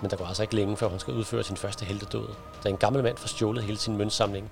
Men 0.01 0.11
der 0.11 0.17
går 0.17 0.27
altså 0.27 0.43
ikke 0.43 0.55
længe, 0.55 0.77
før 0.77 0.89
hun 0.89 1.01
skal 1.01 1.15
udføre 1.15 1.45
sin 1.45 1.57
første 1.57 1.85
heltedåd, 1.85 2.35
da 2.65 2.69
en 2.69 2.77
gammel 2.77 3.03
mand 3.03 3.17
får 3.17 3.29
stjålet 3.29 3.65
hele 3.65 3.79
sin 3.79 3.97
møntsamling. 3.97 4.51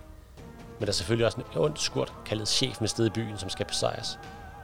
Men 0.79 0.87
der 0.87 0.93
er 0.93 0.93
selvfølgelig 0.93 1.27
også 1.27 1.39
en 1.39 1.45
ond 1.57 1.77
skurt, 1.77 2.13
kaldet 2.27 2.49
chef 2.49 2.81
med 2.81 2.89
sted 2.89 3.07
i 3.07 3.11
byen, 3.11 3.39
som 3.39 3.51
skal 3.51 3.67
besejres. 3.67 4.19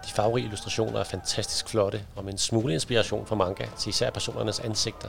De 0.07 0.11
farverige 0.11 0.45
illustrationer 0.45 1.01
er 1.01 1.05
fantastisk 1.05 1.69
flotte, 1.69 2.05
og 2.17 2.25
med 2.25 2.33
en 2.33 2.39
smule 2.39 2.75
inspiration 2.75 3.27
fra 3.27 3.37
manga 3.37 3.67
til 3.79 3.89
især 3.89 4.11
personernes 4.11 4.61
ansigter. 4.61 5.09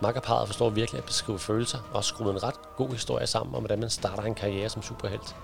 Makkerparet 0.00 0.48
forstår 0.48 0.70
virkelig 0.70 0.98
at 0.98 1.04
beskrive 1.04 1.38
følelser 1.38 1.78
og 1.78 1.94
har 1.94 2.00
skruet 2.00 2.32
en 2.32 2.42
ret 2.42 2.76
god 2.76 2.88
historie 2.88 3.26
sammen 3.26 3.54
om, 3.54 3.62
hvordan 3.62 3.80
man 3.80 3.90
starter 3.90 4.22
en 4.22 4.34
karriere 4.34 4.68
som 4.68 4.82
superhelt. 4.82 5.36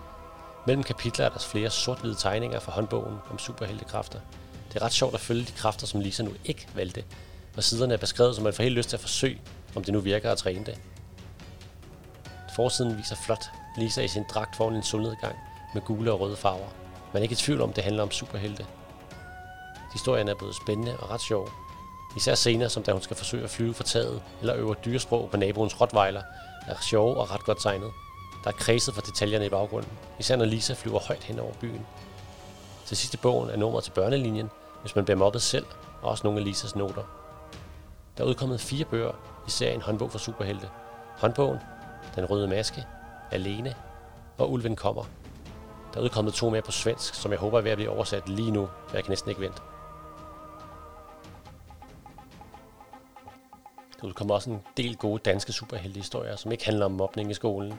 Mellem 0.67 0.83
kapitler 0.83 1.25
er 1.25 1.29
der 1.29 1.39
flere 1.39 1.71
sort-hvide 1.71 2.15
tegninger 2.15 2.61
fra 2.61 2.73
håndbogen 2.73 3.19
om 3.31 3.39
superheltekræfter. 3.39 4.19
Det 4.69 4.81
er 4.81 4.85
ret 4.85 4.93
sjovt 4.93 5.15
at 5.15 5.21
følge 5.21 5.45
de 5.45 5.53
kræfter, 5.53 5.87
som 5.87 6.01
Lisa 6.01 6.23
nu 6.23 6.31
ikke 6.45 6.69
valgte, 6.75 7.05
og 7.57 7.65
siderne 7.65 7.95
er 7.95 7.99
beskrevet, 7.99 8.37
så 8.37 8.43
man 8.43 8.53
får 8.53 8.63
helt 8.63 8.75
lyst 8.75 8.89
til 8.89 8.97
at 8.97 9.01
forsøge, 9.01 9.41
om 9.77 9.85
det 9.85 9.95
nu 9.95 10.01
virker 10.01 10.33
at 10.33 10.39
træne 10.39 10.65
det. 10.65 10.79
Forsiden 12.57 12.99
viser 12.99 13.17
flot 13.27 13.45
Lisa 13.77 14.03
i 14.03 14.09
sin 14.09 14.25
dragt 14.29 14.57
foran 14.57 14.77
en 14.77 14.83
solnedgang 14.83 15.37
med 15.75 15.83
gule 15.83 16.13
og 16.13 16.21
røde 16.21 16.37
farver. 16.37 16.69
Man 17.13 17.21
er 17.21 17.23
ikke 17.23 17.33
i 17.33 17.37
tvivl 17.37 17.61
om, 17.61 17.73
det 17.73 17.85
handler 17.85 18.03
om 18.03 18.11
superhelte. 18.11 18.67
Historien 19.93 20.29
er 20.29 20.35
både 20.35 20.55
spændende 20.55 20.97
og 20.97 21.11
ret 21.11 21.21
sjov. 21.21 21.49
Især 22.17 22.35
scener, 22.35 22.69
som 22.69 22.83
da 22.83 22.93
hun 22.93 23.03
skal 23.03 23.17
forsøge 23.17 23.45
at 23.45 23.51
flyve 23.51 23.75
fra 23.75 23.85
taget 23.85 24.23
eller 24.41 24.57
øve 24.57 24.75
dyresprog 24.85 25.31
på 25.31 25.37
naboens 25.37 25.81
rottweiler, 25.81 26.23
er 26.67 26.75
sjove 26.81 27.17
og 27.17 27.31
ret 27.31 27.45
godt 27.45 27.63
tegnet. 27.63 27.91
Der 28.45 28.51
er 28.51 28.55
kredset 28.55 28.95
for 28.95 29.03
detaljerne 29.03 29.47
i 29.47 29.49
baggrunden, 29.49 29.93
især 30.19 30.37
når 30.37 30.45
Lisa 30.45 30.75
flyver 30.75 30.99
højt 30.99 31.25
hen 31.25 31.39
over 31.39 31.53
byen. 31.61 31.87
Til 32.87 32.97
sidste 32.97 33.19
bogen 33.19 33.51
er 33.51 33.57
nummeret 33.57 33.85
til 33.85 33.91
børnelinjen, 33.91 34.51
hvis 34.81 34.97
man 34.97 35.05
bliver 35.05 35.19
mobbet 35.19 35.43
selv, 35.43 35.67
og 36.03 36.11
også 36.11 36.25
nogle 36.25 36.39
af 36.39 36.45
Lisas 36.45 36.77
noter. 36.77 37.03
Der 38.19 38.25
er 38.25 38.29
udkommet 38.29 38.61
fire 38.61 38.85
bøger 38.85 39.13
i 39.47 39.51
serien 39.51 39.83
Håndbog 39.83 40.11
for 40.11 40.19
Superhelte. 40.19 40.69
Håndbogen, 41.19 41.59
Den 42.17 42.25
Røde 42.31 42.49
Maske, 42.49 42.87
Alene 43.33 43.75
og 44.39 44.53
Ulven 44.53 44.77
Kommer. 44.77 45.05
Der 45.95 46.01
er 46.01 46.05
udkommet 46.05 46.35
to 46.35 46.51
mere 46.51 46.63
på 46.63 46.73
svensk, 46.73 47.15
som 47.15 47.31
jeg 47.31 47.41
håber 47.41 47.59
er 47.59 47.63
ved 47.63 47.71
at 47.71 47.77
blive 47.77 47.91
oversat 47.91 48.29
lige 48.29 48.51
nu, 48.51 48.69
for 48.89 48.97
jeg 48.97 49.05
kan 49.05 49.11
næsten 49.11 49.31
ikke 49.31 49.41
vente. 49.41 49.63
Der 54.01 54.07
udkommer 54.07 54.35
også 54.35 54.51
en 54.51 54.63
del 54.77 54.97
gode 54.97 55.23
danske 55.25 55.53
superheltehistorier, 55.53 56.37
som 56.37 56.53
ikke 56.53 56.65
handler 56.65 56.87
om 56.87 56.93
mobning 56.93 57.31
i 57.31 57.35
skolen. 57.35 57.75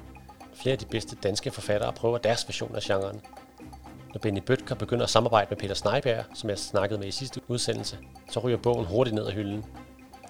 Flere 0.53 0.74
af 0.74 0.79
de 0.79 0.86
bedste 0.86 1.15
danske 1.15 1.51
forfattere 1.51 1.93
prøver 1.93 2.17
deres 2.17 2.48
version 2.48 2.75
af 2.75 2.81
genren. 2.81 3.22
Når 4.13 4.20
Benny 4.20 4.41
Bøtker 4.46 4.75
begynder 4.75 5.03
at 5.03 5.10
samarbejde 5.10 5.48
med 5.50 5.58
Peter 5.58 5.75
Sneiberg, 5.75 6.25
som 6.34 6.50
jeg 6.50 6.60
snakkede 6.60 7.00
med 7.00 7.08
i 7.08 7.12
sidste 7.12 7.41
udsendelse, 7.48 7.98
så 8.29 8.39
ryger 8.39 8.58
bogen 8.58 8.86
hurtigt 8.86 9.15
ned 9.15 9.27
ad 9.27 9.31
hylden. 9.31 9.65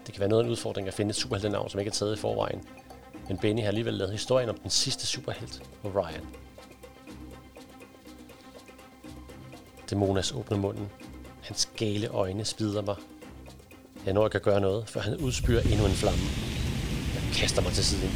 Det 0.06 0.14
kan 0.14 0.20
være 0.20 0.30
noget 0.30 0.44
af 0.44 0.46
en 0.46 0.52
udfordring 0.52 0.88
at 0.88 0.94
finde 0.94 1.10
et 1.10 1.16
superheltenavn, 1.16 1.70
som 1.70 1.80
ikke 1.80 1.90
er 1.90 1.94
taget 1.94 2.18
i 2.18 2.20
forvejen. 2.20 2.64
Men 3.28 3.38
Benny 3.38 3.62
har 3.62 3.68
alligevel 3.68 3.94
lavet 3.94 4.12
historien 4.12 4.50
om 4.50 4.58
den 4.58 4.70
sidste 4.70 5.08
superhelt, 5.08 5.64
Orion. 5.84 6.28
Demonas 9.90 10.32
åbner 10.32 10.58
munden. 10.58 10.90
Hans 11.42 11.70
gale 11.78 12.08
øjne 12.08 12.46
spider 12.46 12.82
mig. 12.82 12.96
Jeg 14.06 14.14
når 14.14 14.26
ikke 14.26 14.36
at 14.36 14.42
gøre 14.42 14.62
noget, 14.62 14.90
før 14.90 15.02
han 15.02 15.18
udspyrer 15.18 15.62
endnu 15.62 15.86
en 15.86 15.92
flamme. 15.92 16.20
Jeg 17.16 17.34
kaster 17.34 17.62
mig 17.62 17.72
til 17.72 17.86
siden, 17.86 18.10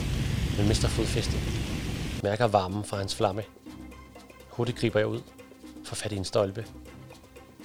men 0.57 0.67
mister 0.67 0.87
fodfæstet. 0.87 1.39
Mærker 2.23 2.47
varmen 2.47 2.83
fra 2.83 2.97
hans 2.97 3.15
flamme. 3.15 3.43
Hurtigt 4.49 4.77
griber 4.77 4.99
jeg 4.99 5.07
ud. 5.07 5.21
Får 5.85 5.95
fat 5.95 6.11
i 6.11 6.15
en 6.15 6.25
stolpe. 6.25 6.65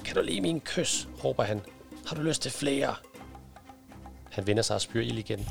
Kan 0.05 0.15
du 0.15 0.23
lide 0.23 0.41
min 0.41 0.61
kys? 0.61 1.09
råber 1.25 1.43
han. 1.43 1.61
Har 2.07 2.17
du 2.17 2.23
lyst 2.23 2.43
til 2.43 2.51
flere? 2.51 2.95
Han 4.31 4.47
vender 4.47 4.63
sig 4.63 4.75
og 4.75 4.81
spyr 4.81 5.01
ild 5.01 5.19
igen. 5.19 5.47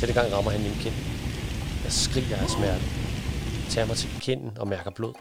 Denne 0.00 0.14
gang 0.14 0.32
rammer 0.32 0.50
han 0.50 0.62
min 0.62 0.74
kind. 0.80 0.94
Jeg 1.84 1.92
skriger 1.92 2.36
af 2.36 2.50
smerte. 2.50 2.84
Tager 3.70 3.86
mig 3.86 3.96
til 3.96 4.10
kinden 4.20 4.58
og 4.58 4.68
mærker 4.68 4.90
blod. 4.90 5.14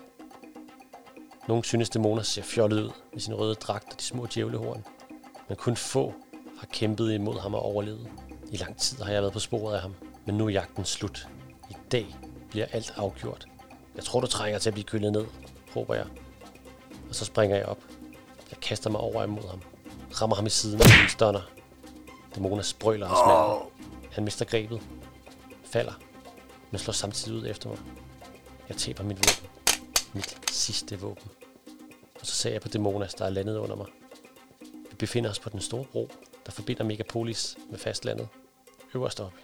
Nogle 1.47 1.63
synes 1.63 1.89
dæmoner 1.89 2.23
ser 2.23 2.41
fjollet 2.43 2.83
ud 2.83 2.91
med 3.13 3.21
sin 3.21 3.33
røde 3.33 3.55
dragt 3.55 3.93
og 3.93 3.99
de 3.99 4.03
små 4.03 4.27
djævlehorn. 4.33 4.83
Men 5.47 5.57
kun 5.57 5.75
få 5.75 6.13
har 6.59 6.67
kæmpet 6.67 7.13
imod 7.13 7.39
ham 7.39 7.53
og 7.53 7.61
overlevet. 7.61 8.07
I 8.51 8.57
lang 8.57 8.77
tid 8.77 8.97
har 9.01 9.11
jeg 9.11 9.21
været 9.21 9.33
på 9.33 9.39
sporet 9.39 9.75
af 9.75 9.81
ham, 9.81 9.95
men 10.25 10.37
nu 10.37 10.45
er 10.45 10.49
jagten 10.49 10.85
slut. 10.85 11.27
I 11.69 11.75
dag 11.91 12.15
bliver 12.49 12.65
alt 12.71 12.93
afgjort. 12.95 13.47
Jeg 13.95 14.03
tror, 14.03 14.19
du 14.19 14.27
trænger 14.27 14.59
til 14.59 14.69
at 14.69 14.73
blive 14.73 14.85
kølet 14.85 15.11
ned, 15.11 15.25
råber 15.75 15.95
jeg. 15.95 16.05
Og 17.09 17.15
så 17.15 17.25
springer 17.25 17.57
jeg 17.57 17.65
op. 17.65 17.79
Jeg 18.51 18.59
kaster 18.59 18.89
mig 18.89 19.01
over 19.01 19.23
imod 19.23 19.49
ham. 19.49 19.61
Rammer 20.21 20.35
ham 20.35 20.45
i 20.45 20.49
siden 20.49 20.77
med 20.77 20.85
min 20.85 21.09
stunner. 21.09 21.41
Dæmoner 22.35 22.63
sprøler 22.63 23.07
og 23.07 23.27
med. 23.27 23.72
Han 24.13 24.23
mister 24.23 24.45
grebet. 24.45 24.81
Falder. 25.65 25.93
Men 26.71 26.79
slår 26.79 26.91
samtidig 26.91 27.37
ud 27.37 27.47
efter 27.47 27.69
mig. 27.69 27.79
Jeg 28.69 28.77
taber 28.77 29.03
mit 29.03 29.17
våben. 29.17 29.49
Mit 30.13 30.37
sidste 30.51 30.99
våben. 30.99 31.31
Og 32.19 32.25
så 32.25 32.35
ser 32.35 32.51
jeg 32.51 32.61
på 32.61 32.67
Dæmonas, 32.67 33.13
der 33.13 33.25
er 33.25 33.29
landet 33.29 33.57
under 33.57 33.75
mig. 33.75 33.87
Vi 34.89 34.95
befinder 34.99 35.29
os 35.29 35.39
på 35.39 35.49
den 35.49 35.61
store 35.61 35.85
bro, 35.85 36.11
der 36.45 36.51
forbinder 36.51 36.83
Megapolis 36.83 37.57
med 37.69 37.79
fastlandet. 37.79 38.27
Øverst 38.95 39.19
oppe. 39.19 39.37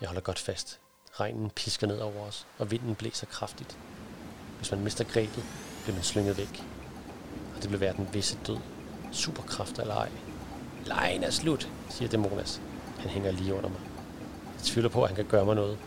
Jeg 0.00 0.08
holder 0.08 0.22
godt 0.22 0.38
fast. 0.38 0.80
Regnen 1.12 1.50
pisker 1.50 1.86
ned 1.86 1.98
over 1.98 2.20
os, 2.20 2.46
og 2.58 2.70
vinden 2.70 2.94
blæser 2.94 3.26
kraftigt. 3.26 3.78
Hvis 4.56 4.70
man 4.70 4.80
mister 4.80 5.04
grebet, 5.04 5.44
bliver 5.82 5.94
man 5.94 6.04
slynget 6.04 6.38
væk. 6.38 6.64
Og 7.56 7.62
det 7.62 7.72
vil 7.72 7.80
være 7.80 7.96
den 7.96 8.08
visse 8.12 8.38
død. 8.46 8.58
Superkræfter 9.12 9.82
eller 9.82 9.94
ej. 9.94 10.10
Lejen 10.86 11.24
er 11.24 11.30
slut, 11.30 11.68
siger 11.90 12.08
Dæmonas. 12.08 12.60
Han 12.98 13.10
hænger 13.10 13.30
lige 13.30 13.54
under 13.54 13.68
mig. 13.68 13.80
Tvivler 14.66 14.90
på, 14.90 15.02
at 15.02 15.08
han 15.08 15.16
kan 15.16 15.24
gøre 15.24 15.44
mig 15.44 15.54
noget. 15.54 15.78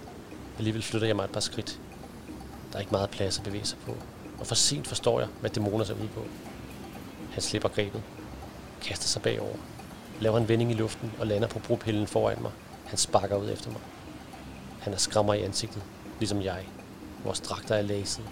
Alligevel 0.58 0.84
flytter 0.84 1.08
jeg 1.08 1.16
mig 1.16 1.24
et 1.24 1.30
par 1.30 1.40
skridt. 1.40 1.80
Der 2.72 2.76
er 2.76 2.80
ikke 2.80 2.92
meget 2.92 3.10
plads 3.10 3.38
at 3.38 3.44
bevæge 3.44 3.66
sig 3.66 3.78
på. 3.86 3.96
Og 4.40 4.48
for 4.48 4.56
sent 4.56 4.88
forstår 4.88 5.20
jeg, 5.20 5.30
hvad 5.40 5.50
dæmoner 5.50 5.86
ser 5.86 5.94
ud 5.94 6.08
på. 6.08 6.24
Han 7.32 7.42
slipper 7.42 7.70
grebet. 7.70 8.02
Kaster 8.82 9.08
sig 9.08 9.22
bagover. 9.22 9.56
Laver 10.20 10.38
en 10.38 10.50
vending 10.50 10.72
i 10.72 10.74
luften 10.74 11.12
og 11.20 11.28
lander 11.28 11.48
på 11.48 11.60
bropillen 11.60 12.08
foran 12.08 12.42
mig. 12.42 12.52
Han 12.86 12.98
sparker 12.98 13.36
ud 13.36 13.50
efter 13.50 13.72
mig. 13.72 13.82
Han 14.80 14.94
er 14.94 14.98
skræmmer 14.98 15.34
i 15.34 15.44
ansigtet, 15.44 15.84
ligesom 16.20 16.42
jeg. 16.42 16.66
Vores 17.24 17.40
dragter 17.40 17.76
er 17.76 17.82
læset. 17.82 18.24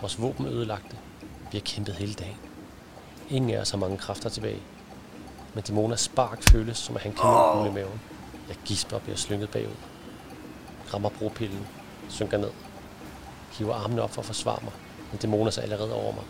Vores 0.00 0.20
våben 0.20 0.46
ødelagte. 0.46 0.96
Vi 1.52 1.58
har 1.58 1.64
kæmpet 1.64 1.94
hele 1.94 2.14
dagen. 2.14 2.36
Ingen 3.30 3.50
af 3.50 3.60
os 3.60 3.70
har 3.70 3.78
mange 3.78 3.98
kræfter 3.98 4.28
tilbage. 4.28 4.62
Men 5.54 5.64
Dæmonas 5.64 6.00
spark 6.00 6.42
føles, 6.42 6.78
som 6.78 6.96
at 6.96 7.02
han 7.02 7.12
kan 7.12 7.70
i 7.70 7.74
maven. 7.74 8.00
Jeg 8.48 8.56
gisper 8.64 8.96
og 8.96 9.02
bliver 9.02 9.16
slynget 9.16 9.50
bagud. 9.50 9.91
Rammer 10.94 11.08
bropillen. 11.08 11.66
Synker 12.08 12.38
ned. 12.38 12.50
Hiver 13.52 13.74
armene 13.74 14.02
op 14.02 14.10
for 14.10 14.22
at 14.22 14.26
forsvare 14.26 14.58
mig. 14.62 14.72
Men 15.10 15.20
Dæmonas 15.20 15.58
er 15.58 15.62
allerede 15.62 15.94
over 15.94 16.12
mig. 16.12 16.24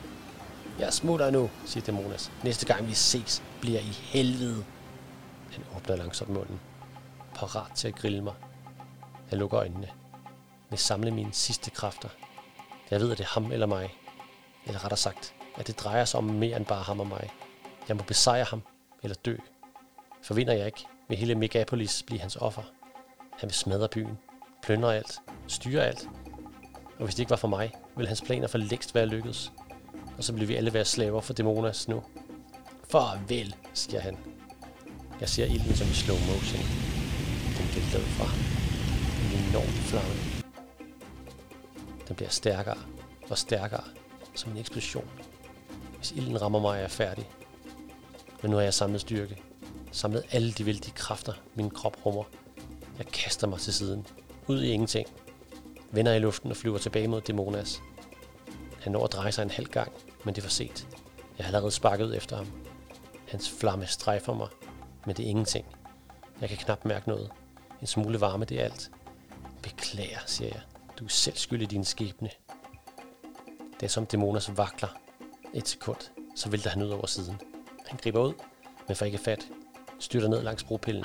Jeg 0.78 0.92
smutter 0.92 1.31
nu, 1.31 1.50
siger 1.66 1.85
Dæmonas. 1.85 2.33
Næste 2.45 2.66
gang 2.66 2.88
vi 2.88 2.95
ses, 2.95 3.42
bliver 3.61 3.81
I 3.81 3.92
helvede. 3.92 4.64
Han 5.52 5.64
åbner 5.76 5.97
langsomt 5.97 6.31
munden. 6.31 6.61
Parat 7.35 7.73
til 7.75 7.88
at 7.88 7.95
grille 7.95 8.21
mig. 8.21 8.35
Jeg 9.31 9.38
lukker 9.38 9.59
øjnene. 9.61 9.88
Vil 10.71 10.78
samle 10.78 11.11
mine 11.11 11.33
sidste 11.33 11.71
kræfter. 11.71 12.09
Jeg 12.90 13.00
ved, 13.00 13.12
at 13.12 13.19
det 13.19 13.25
er 13.25 13.28
ham 13.28 13.52
eller 13.52 13.66
mig. 13.66 13.95
Eller 14.66 14.85
rettere 14.85 14.99
sagt, 14.99 15.35
at 15.57 15.66
det 15.66 15.78
drejer 15.78 16.04
sig 16.04 16.19
om 16.19 16.25
mere 16.25 16.57
end 16.57 16.66
bare 16.66 16.83
ham 16.83 17.00
og 17.00 17.07
mig. 17.07 17.31
Jeg 17.88 17.97
må 17.97 18.02
besejre 18.02 18.45
ham 18.45 18.62
eller 19.02 19.16
dø. 19.25 19.37
Forvinder 20.23 20.52
jeg 20.52 20.66
ikke, 20.66 20.87
vil 21.09 21.19
hele 21.19 21.35
Megapolis 21.35 22.02
blive 22.02 22.21
hans 22.21 22.37
offer. 22.37 22.62
Han 23.38 23.49
vil 23.49 23.54
smadre 23.54 23.88
byen, 23.88 24.19
plyndre 24.62 24.97
alt, 24.97 25.21
styre 25.47 25.87
alt. 25.87 26.09
Og 26.99 27.04
hvis 27.04 27.14
det 27.14 27.21
ikke 27.21 27.31
var 27.31 27.37
for 27.37 27.49
mig, 27.49 27.73
ville 27.97 28.09
hans 28.09 28.23
planer 28.23 28.49
for 28.49 28.59
længst 28.59 28.95
være 28.95 29.07
lykkedes. 29.07 29.52
Og 30.19 30.25
så 30.25 30.33
ville 30.33 30.49
vi 30.49 30.54
alle 30.54 30.75
være 30.75 30.85
slaver 30.85 31.21
for 31.21 31.33
Dæmonas 31.33 31.88
nu. 31.88 32.02
Farvel, 32.90 33.54
siger 33.75 34.00
han. 34.00 34.19
Jeg 35.21 35.28
ser 35.28 35.45
ilden 35.45 35.75
som 35.75 35.87
i 35.87 35.92
slow 35.92 36.16
motion. 36.16 36.62
Den 37.59 37.66
vælter 37.75 37.99
ud 37.99 38.12
fra 38.19 38.25
ham. 38.25 38.38
En 39.33 39.49
enorm 39.49 39.66
flamme. 39.66 40.14
Den 42.09 42.16
bliver 42.16 42.31
stærkere 42.31 42.78
og 43.31 43.38
stærkere 43.38 43.85
som 44.35 44.52
en 44.52 44.59
eksplosion. 44.59 45.11
Hvis 45.97 46.12
ilden 46.12 46.42
rammer 46.42 46.61
mig, 46.61 46.76
er 46.76 46.81
jeg 46.81 46.90
færdig. 46.90 47.31
Men 48.42 48.50
nu 48.50 48.57
har 48.57 48.64
jeg 48.64 48.75
samlet 48.75 49.00
styrke. 49.00 49.42
Samlet 49.92 50.25
alle 50.31 50.52
de 50.52 50.66
vældige 50.66 50.95
kræfter, 50.95 51.33
min 51.54 51.71
krop 51.71 52.07
rummer. 52.07 52.25
Jeg 52.99 53.07
kaster 53.07 53.47
mig 53.47 53.61
til 53.61 53.73
siden. 53.73 54.07
Ud 54.47 54.63
i 54.63 54.71
ingenting. 54.71 55.09
Vender 55.91 56.15
i 56.15 56.19
luften 56.19 56.51
og 56.51 56.57
flyver 56.57 56.79
tilbage 56.79 57.09
mod 57.09 57.21
Dæmonas. 57.21 57.83
Han 58.81 58.93
når 58.93 59.05
at 59.05 59.13
dreje 59.13 59.33
sig 59.33 59.43
en 59.43 59.51
halv 59.51 59.67
gang, 59.67 59.93
men 60.25 60.35
det 60.35 60.41
er 60.41 60.43
for 60.43 60.51
sent. 60.51 60.87
Jeg 61.39 61.47
har 61.47 61.49
allerede 61.49 61.71
sparket 61.71 62.05
ud 62.05 62.15
efter 62.15 62.37
ham. 62.37 62.47
Hans 63.29 63.51
flamme 63.51 63.87
strejfer 63.87 64.35
mig, 64.35 64.49
men 65.07 65.17
det 65.17 65.25
er 65.25 65.29
ingenting. 65.29 65.67
Jeg 66.41 66.49
kan 66.49 66.59
knap 66.59 66.85
mærke 66.85 67.09
noget. 67.09 67.31
En 67.81 67.87
smule 67.87 68.21
varme, 68.21 68.45
det 68.45 68.61
er 68.61 68.65
alt. 68.65 68.91
Beklager, 69.63 70.19
siger 70.27 70.49
jeg. 70.49 70.63
Du 70.99 71.05
er 71.05 71.09
selv 71.09 71.37
skyld 71.37 71.63
i 71.63 71.67
din 71.67 71.85
skæbne. 71.85 72.31
Det 73.81 73.87
er 73.87 73.91
som 73.91 74.07
dæmoners 74.07 74.57
vakler. 74.57 74.89
Et 75.55 75.69
sekund, 75.69 75.97
så 76.37 76.51
vælter 76.51 76.71
han 76.71 76.83
ud 76.83 76.89
over 76.89 77.07
siden. 77.07 77.41
Han 77.87 77.99
griber 78.03 78.21
ud, 78.21 78.33
men 78.89 78.97
får 78.97 79.07
ikke 79.07 79.19
fat. 79.19 79.49
Styrter 79.99 80.29
ned 80.29 80.43
langs 80.43 80.65
bropillen. 80.65 81.05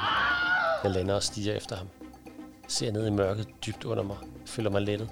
Jeg 0.83 0.91
lander 0.91 1.15
og 1.15 1.23
stiger 1.23 1.53
efter 1.53 1.75
ham. 1.75 1.87
Ser 2.67 2.91
ned 2.91 3.07
i 3.07 3.09
mørket 3.09 3.47
dybt 3.65 3.85
under 3.85 4.03
mig. 4.03 4.17
Føler 4.45 4.69
mig 4.69 4.81
lettet. 4.81 5.09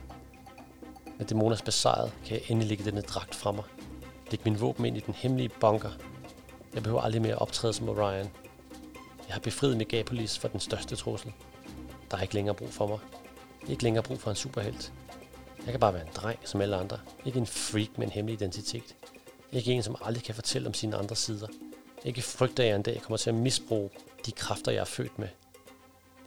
Med 1.17 1.25
dæmoners 1.25 1.61
besejret 1.61 2.13
kan 2.25 2.33
jeg 2.33 2.43
endelig 2.49 2.69
lægge 2.69 2.85
denne 2.85 3.01
dragt 3.01 3.35
fra 3.35 3.51
mig. 3.51 3.63
Læg 4.31 4.39
min 4.45 4.61
våben 4.61 4.85
ind 4.85 4.97
i 4.97 4.99
den 4.99 5.13
hemmelige 5.13 5.49
bunker. 5.49 5.91
Jeg 6.73 6.83
behøver 6.83 7.01
aldrig 7.01 7.21
mere 7.21 7.35
optræde 7.35 7.73
som 7.73 7.89
Orion. 7.89 8.29
Jeg 9.27 9.33
har 9.33 9.39
befriet 9.39 9.77
Megapolis 9.77 10.39
fra 10.39 10.47
den 10.47 10.59
største 10.59 10.95
trussel. 10.95 11.33
Der 12.11 12.17
er 12.17 12.21
ikke 12.21 12.33
længere 12.33 12.55
brug 12.55 12.69
for 12.69 12.87
mig. 12.87 12.99
Ikke 13.67 13.83
længere 13.83 14.03
brug 14.03 14.19
for 14.19 14.29
en 14.29 14.35
superhelt. 14.35 14.93
Jeg 15.65 15.71
kan 15.73 15.79
bare 15.79 15.93
være 15.93 16.07
en 16.07 16.13
dreng 16.15 16.39
som 16.43 16.61
alle 16.61 16.75
andre. 16.75 16.99
Ikke 17.25 17.39
en 17.39 17.47
freak 17.47 17.97
med 17.97 18.07
en 18.07 18.11
hemmelig 18.11 18.41
identitet. 18.41 18.95
Ikke 19.51 19.71
en, 19.71 19.83
som 19.83 19.95
aldrig 20.01 20.23
kan 20.23 20.35
fortælle 20.35 20.67
om 20.67 20.73
sine 20.73 20.95
andre 20.97 21.15
sider. 21.15 21.47
Ikke 22.05 22.21
frygter 22.21 22.63
jeg 22.63 22.75
en 22.75 22.81
dag 22.81 23.01
kommer 23.01 23.17
til 23.17 23.29
at 23.29 23.35
misbruge 23.35 23.89
de 24.25 24.31
kræfter, 24.31 24.71
jeg 24.71 24.81
er 24.81 24.85
født 24.85 25.19
med. 25.19 25.27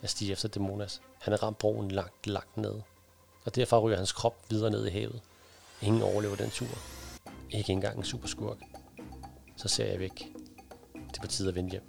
Jeg 0.02 0.10
stiger 0.10 0.32
efter 0.32 0.48
Dæmonas. 0.48 1.00
Han 1.20 1.32
har 1.32 1.42
ramt 1.42 1.58
broen 1.58 1.90
langt, 1.90 2.26
langt 2.26 2.56
ned. 2.56 2.74
Og 3.44 3.54
derfor 3.54 3.80
ryger 3.80 3.96
hans 3.96 4.12
krop 4.12 4.50
videre 4.50 4.70
ned 4.70 4.86
i 4.86 4.90
havet. 4.90 5.20
Ingen 5.82 6.02
overlever 6.02 6.36
den 6.36 6.50
tur. 6.50 6.78
Ikke 7.50 7.72
engang 7.72 7.98
en 7.98 8.04
superskurk. 8.04 8.58
Så 9.56 9.68
ser 9.68 9.84
jeg 9.90 10.00
væk. 10.00 10.26
Det 10.94 11.16
er 11.16 11.20
på 11.20 11.26
tide 11.26 11.48
at 11.48 11.54
vende 11.54 11.70
hjem. 11.70 11.82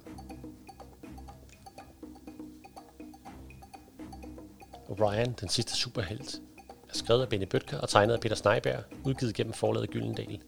Orion, 4.88 5.32
den 5.40 5.48
sidste 5.48 5.76
superhelt, 5.76 6.40
er 6.88 6.94
skrevet 6.94 7.22
af 7.22 7.28
Benny 7.28 7.46
Bøtker 7.46 7.78
og 7.78 7.88
tegnet 7.88 8.14
af 8.14 8.20
Peter 8.20 8.36
Sneiberg, 8.36 8.84
udgivet 9.04 9.34
gennem 9.34 9.52
forlaget 9.52 9.90
Gyldendal. 9.90 10.40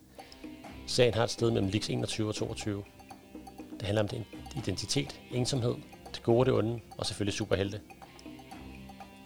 Sagen 0.86 1.14
har 1.14 1.24
et 1.24 1.30
sted 1.30 1.50
mellem 1.50 1.70
Lix 1.70 1.88
21 1.90 2.28
og 2.28 2.34
22. 2.34 2.84
Det 3.72 3.82
handler 3.82 4.02
om 4.02 4.08
identitet, 4.56 5.20
ensomhed, 5.30 5.74
det 6.14 6.22
gode 6.22 6.40
og 6.40 6.46
det 6.46 6.54
onde, 6.54 6.80
og 6.98 7.06
selvfølgelig 7.06 7.34
superhelte. 7.34 7.80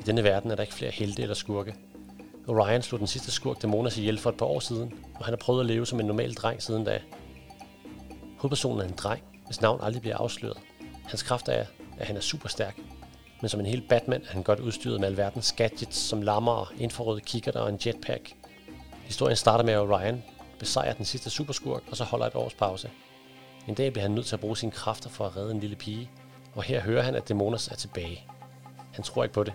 I 0.07 0.09
denne 0.09 0.25
verden 0.25 0.51
er 0.51 0.55
der 0.55 0.63
ikke 0.63 0.75
flere 0.75 0.91
helte 0.91 1.23
eller 1.23 1.35
skurke. 1.35 1.75
Orion 2.49 2.83
slog 2.83 2.99
den 2.99 3.07
sidste 3.07 3.31
skurk 3.31 3.63
Dæmonas 3.63 3.99
ihjel 3.99 4.19
for 4.19 4.31
et 4.31 4.37
par 4.37 4.47
år 4.47 4.61
siden, 4.61 4.95
og 5.15 5.25
han 5.25 5.33
har 5.33 5.37
prøvet 5.37 5.61
at 5.61 5.67
leve 5.67 5.87
som 5.87 6.01
en 6.01 6.07
normal 6.07 6.35
dreng 6.35 6.63
siden 6.63 6.85
da. 6.85 7.01
Hovedpersonen 8.39 8.81
er 8.81 8.85
en 8.85 8.95
dreng, 8.97 9.23
hvis 9.47 9.61
navn 9.61 9.81
aldrig 9.83 10.01
bliver 10.01 10.17
afsløret. 10.17 10.57
Hans 11.05 11.23
kraft 11.23 11.49
er, 11.49 11.65
at 11.99 12.07
han 12.07 12.17
er 12.17 12.21
super 12.21 12.49
stærk. 12.49 12.77
men 13.41 13.49
som 13.49 13.61
en 13.61 13.67
hel 13.67 13.83
Batman 13.89 14.23
er 14.23 14.33
han 14.33 14.43
godt 14.43 14.61
udstyret 14.61 15.01
med 15.01 15.09
alverdens 15.09 15.53
gadgets 15.53 15.97
som 15.97 16.23
lammer, 16.23 16.73
infrarøde 16.79 17.21
kikkerter 17.21 17.61
og 17.61 17.69
en 17.69 17.79
jetpack. 17.87 18.33
Historien 19.05 19.37
starter 19.37 19.65
med, 19.65 19.73
at 19.73 19.81
Orion 19.81 20.23
besejrer 20.59 20.93
den 20.93 21.05
sidste 21.05 21.31
superskurk, 21.31 21.83
og 21.91 21.97
så 21.97 22.05
holder 22.05 22.27
et 22.27 22.35
års 22.35 22.55
pause. 22.55 22.91
En 23.69 23.75
dag 23.75 23.93
bliver 23.93 24.03
han 24.03 24.11
nødt 24.11 24.27
til 24.27 24.37
at 24.37 24.41
bruge 24.41 24.57
sine 24.57 24.73
kræfter 24.73 25.11
for 25.11 25.27
at 25.27 25.37
redde 25.37 25.51
en 25.51 25.61
lille 25.61 25.77
pige, 25.77 26.11
og 26.55 26.63
her 26.63 26.81
hører 26.81 27.03
han, 27.03 27.15
at 27.15 27.29
Dæmonas 27.29 27.69
er 27.69 27.77
tilbage. 27.77 28.25
Han 28.93 29.05
tror 29.05 29.23
ikke 29.23 29.35
på 29.35 29.45
det. 29.45 29.53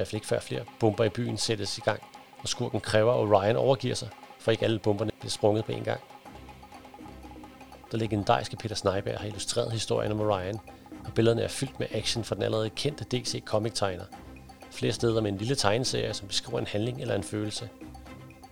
Hvert 0.00 0.08
fald 0.08 0.16
ikke 0.16 0.26
før 0.26 0.40
flere 0.40 0.64
bomber 0.78 1.04
i 1.04 1.08
byen 1.08 1.36
sættes 1.36 1.78
i 1.78 1.80
gang, 1.80 2.02
og 2.38 2.48
skurken 2.48 2.80
kræver, 2.80 3.12
at 3.12 3.30
Ryan 3.30 3.56
overgiver 3.56 3.94
sig, 3.94 4.08
for 4.38 4.50
ikke 4.50 4.64
alle 4.64 4.78
bomberne 4.78 5.10
bliver 5.20 5.30
sprunget 5.30 5.64
på 5.64 5.72
en 5.72 5.84
gang. 5.84 6.00
Der 7.92 7.98
legendariske 7.98 8.56
Peter 8.56 8.74
Snyberg 8.74 9.18
har 9.18 9.26
illustreret 9.26 9.72
historien 9.72 10.12
om 10.12 10.20
Orion, 10.20 10.60
og 11.04 11.14
billederne 11.14 11.42
er 11.42 11.48
fyldt 11.48 11.80
med 11.80 11.86
action 11.90 12.24
fra 12.24 12.34
den 12.34 12.42
allerede 12.42 12.70
kendte 12.70 13.04
DC 13.04 13.44
Comic-tegner. 13.44 14.04
Flere 14.70 14.92
steder 14.92 15.20
med 15.20 15.32
en 15.32 15.38
lille 15.38 15.54
tegneserie, 15.54 16.14
som 16.14 16.28
beskriver 16.28 16.58
en 16.58 16.66
handling 16.66 17.00
eller 17.00 17.14
en 17.14 17.24
følelse. 17.24 17.68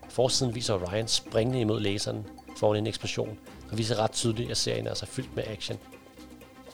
Forsiden 0.08 0.54
viser 0.54 0.74
Orion 0.74 1.08
springende 1.08 1.60
imod 1.60 1.80
læseren 1.80 2.26
foran 2.56 2.78
en 2.78 2.86
eksplosion, 2.86 3.38
og 3.70 3.78
viser 3.78 3.98
ret 3.98 4.12
tydeligt, 4.12 4.50
at 4.50 4.56
serien 4.56 4.86
er 4.86 4.90
altså 4.90 5.06
fyldt 5.06 5.36
med 5.36 5.44
action. 5.46 5.78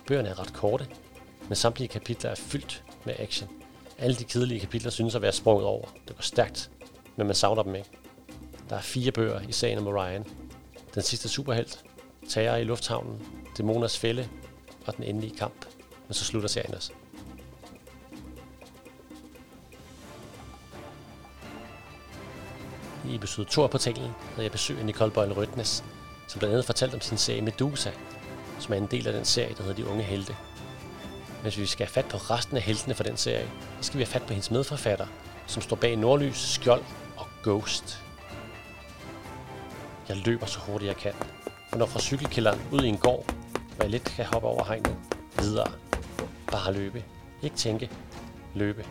Bøgerne 0.06 0.28
er 0.28 0.40
ret 0.40 0.52
korte, 0.52 0.86
men 1.48 1.56
samtlige 1.56 1.88
kapitler 1.88 2.30
er 2.30 2.34
fyldt 2.34 2.84
med 3.04 3.14
action. 3.18 3.48
Alle 3.98 4.16
de 4.16 4.24
kedelige 4.24 4.60
kapitler 4.60 4.90
synes 4.90 5.14
at 5.14 5.22
være 5.22 5.32
sprunget 5.32 5.66
over. 5.66 5.88
Det 6.08 6.16
går 6.16 6.22
stærkt, 6.22 6.70
men 7.16 7.26
man 7.26 7.36
savner 7.36 7.62
dem 7.62 7.74
ikke. 7.74 7.88
Der 8.70 8.76
er 8.76 8.80
fire 8.80 9.12
bøger 9.12 9.40
i 9.48 9.52
sagen 9.52 9.78
om 9.78 9.86
Orion. 9.86 10.26
Den 10.94 11.02
sidste 11.02 11.28
superhelt, 11.28 11.84
Tager 12.28 12.56
i 12.56 12.64
lufthavnen, 12.64 13.26
Dæmoners 13.58 13.98
fælde 13.98 14.28
og 14.86 14.96
den 14.96 15.04
endelige 15.04 15.36
kamp. 15.36 15.66
Men 16.08 16.14
så 16.14 16.24
slutter 16.24 16.48
serien 16.48 16.74
også. 16.74 16.92
I 23.10 23.14
episode 23.14 23.48
2 23.48 23.62
af 23.62 23.70
portalen 23.70 24.10
havde 24.30 24.42
jeg 24.42 24.52
besøg 24.52 24.78
af 24.78 24.86
Nicole 24.86 25.10
Boyle 25.10 25.34
Rødnes, 25.34 25.84
som 26.28 26.38
blandt 26.38 26.52
andet 26.52 26.66
fortalte 26.66 26.94
om 26.94 27.00
sin 27.00 27.18
serie 27.18 27.42
Medusa, 27.42 27.90
som 28.60 28.74
er 28.74 28.78
en 28.78 28.86
del 28.86 29.06
af 29.06 29.12
den 29.12 29.24
serie, 29.24 29.54
der 29.54 29.62
hedder 29.62 29.76
De 29.76 29.86
Unge 29.86 30.02
Helte. 30.02 30.36
Hvis 31.44 31.58
vi 31.58 31.66
skal 31.66 31.86
have 31.86 31.92
fat 31.92 32.04
på 32.04 32.16
resten 32.16 32.56
af 32.56 32.62
heltene 32.62 32.94
for 32.94 33.04
den 33.04 33.16
serie, 33.16 33.50
så 33.80 33.86
skal 33.86 33.98
vi 33.98 34.04
have 34.04 34.12
fat 34.12 34.22
på 34.22 34.28
hendes 34.28 34.50
medforfatter, 34.50 35.06
som 35.46 35.62
står 35.62 35.76
bag 35.76 35.96
Nordlys, 35.96 36.36
Skjold 36.36 36.82
og 37.16 37.26
Ghost. 37.42 38.02
Jeg 40.08 40.16
løber 40.16 40.46
så 40.46 40.58
hurtigt 40.58 40.88
jeg 40.88 40.96
kan, 40.96 41.12
og 41.72 41.78
når 41.78 41.86
fra 41.86 42.00
cykelkælderen 42.00 42.60
ud 42.72 42.82
i 42.82 42.88
en 42.88 42.98
gård, 42.98 43.34
hvor 43.74 43.84
jeg 43.84 43.90
lidt 43.90 44.04
kan 44.04 44.24
hoppe 44.24 44.48
over 44.48 44.64
hegnet, 44.64 44.96
videre. 45.38 45.72
Bare 46.50 46.72
løbe. 46.72 47.04
Ikke 47.42 47.56
tænke. 47.56 47.90
Løbe. 48.54 48.84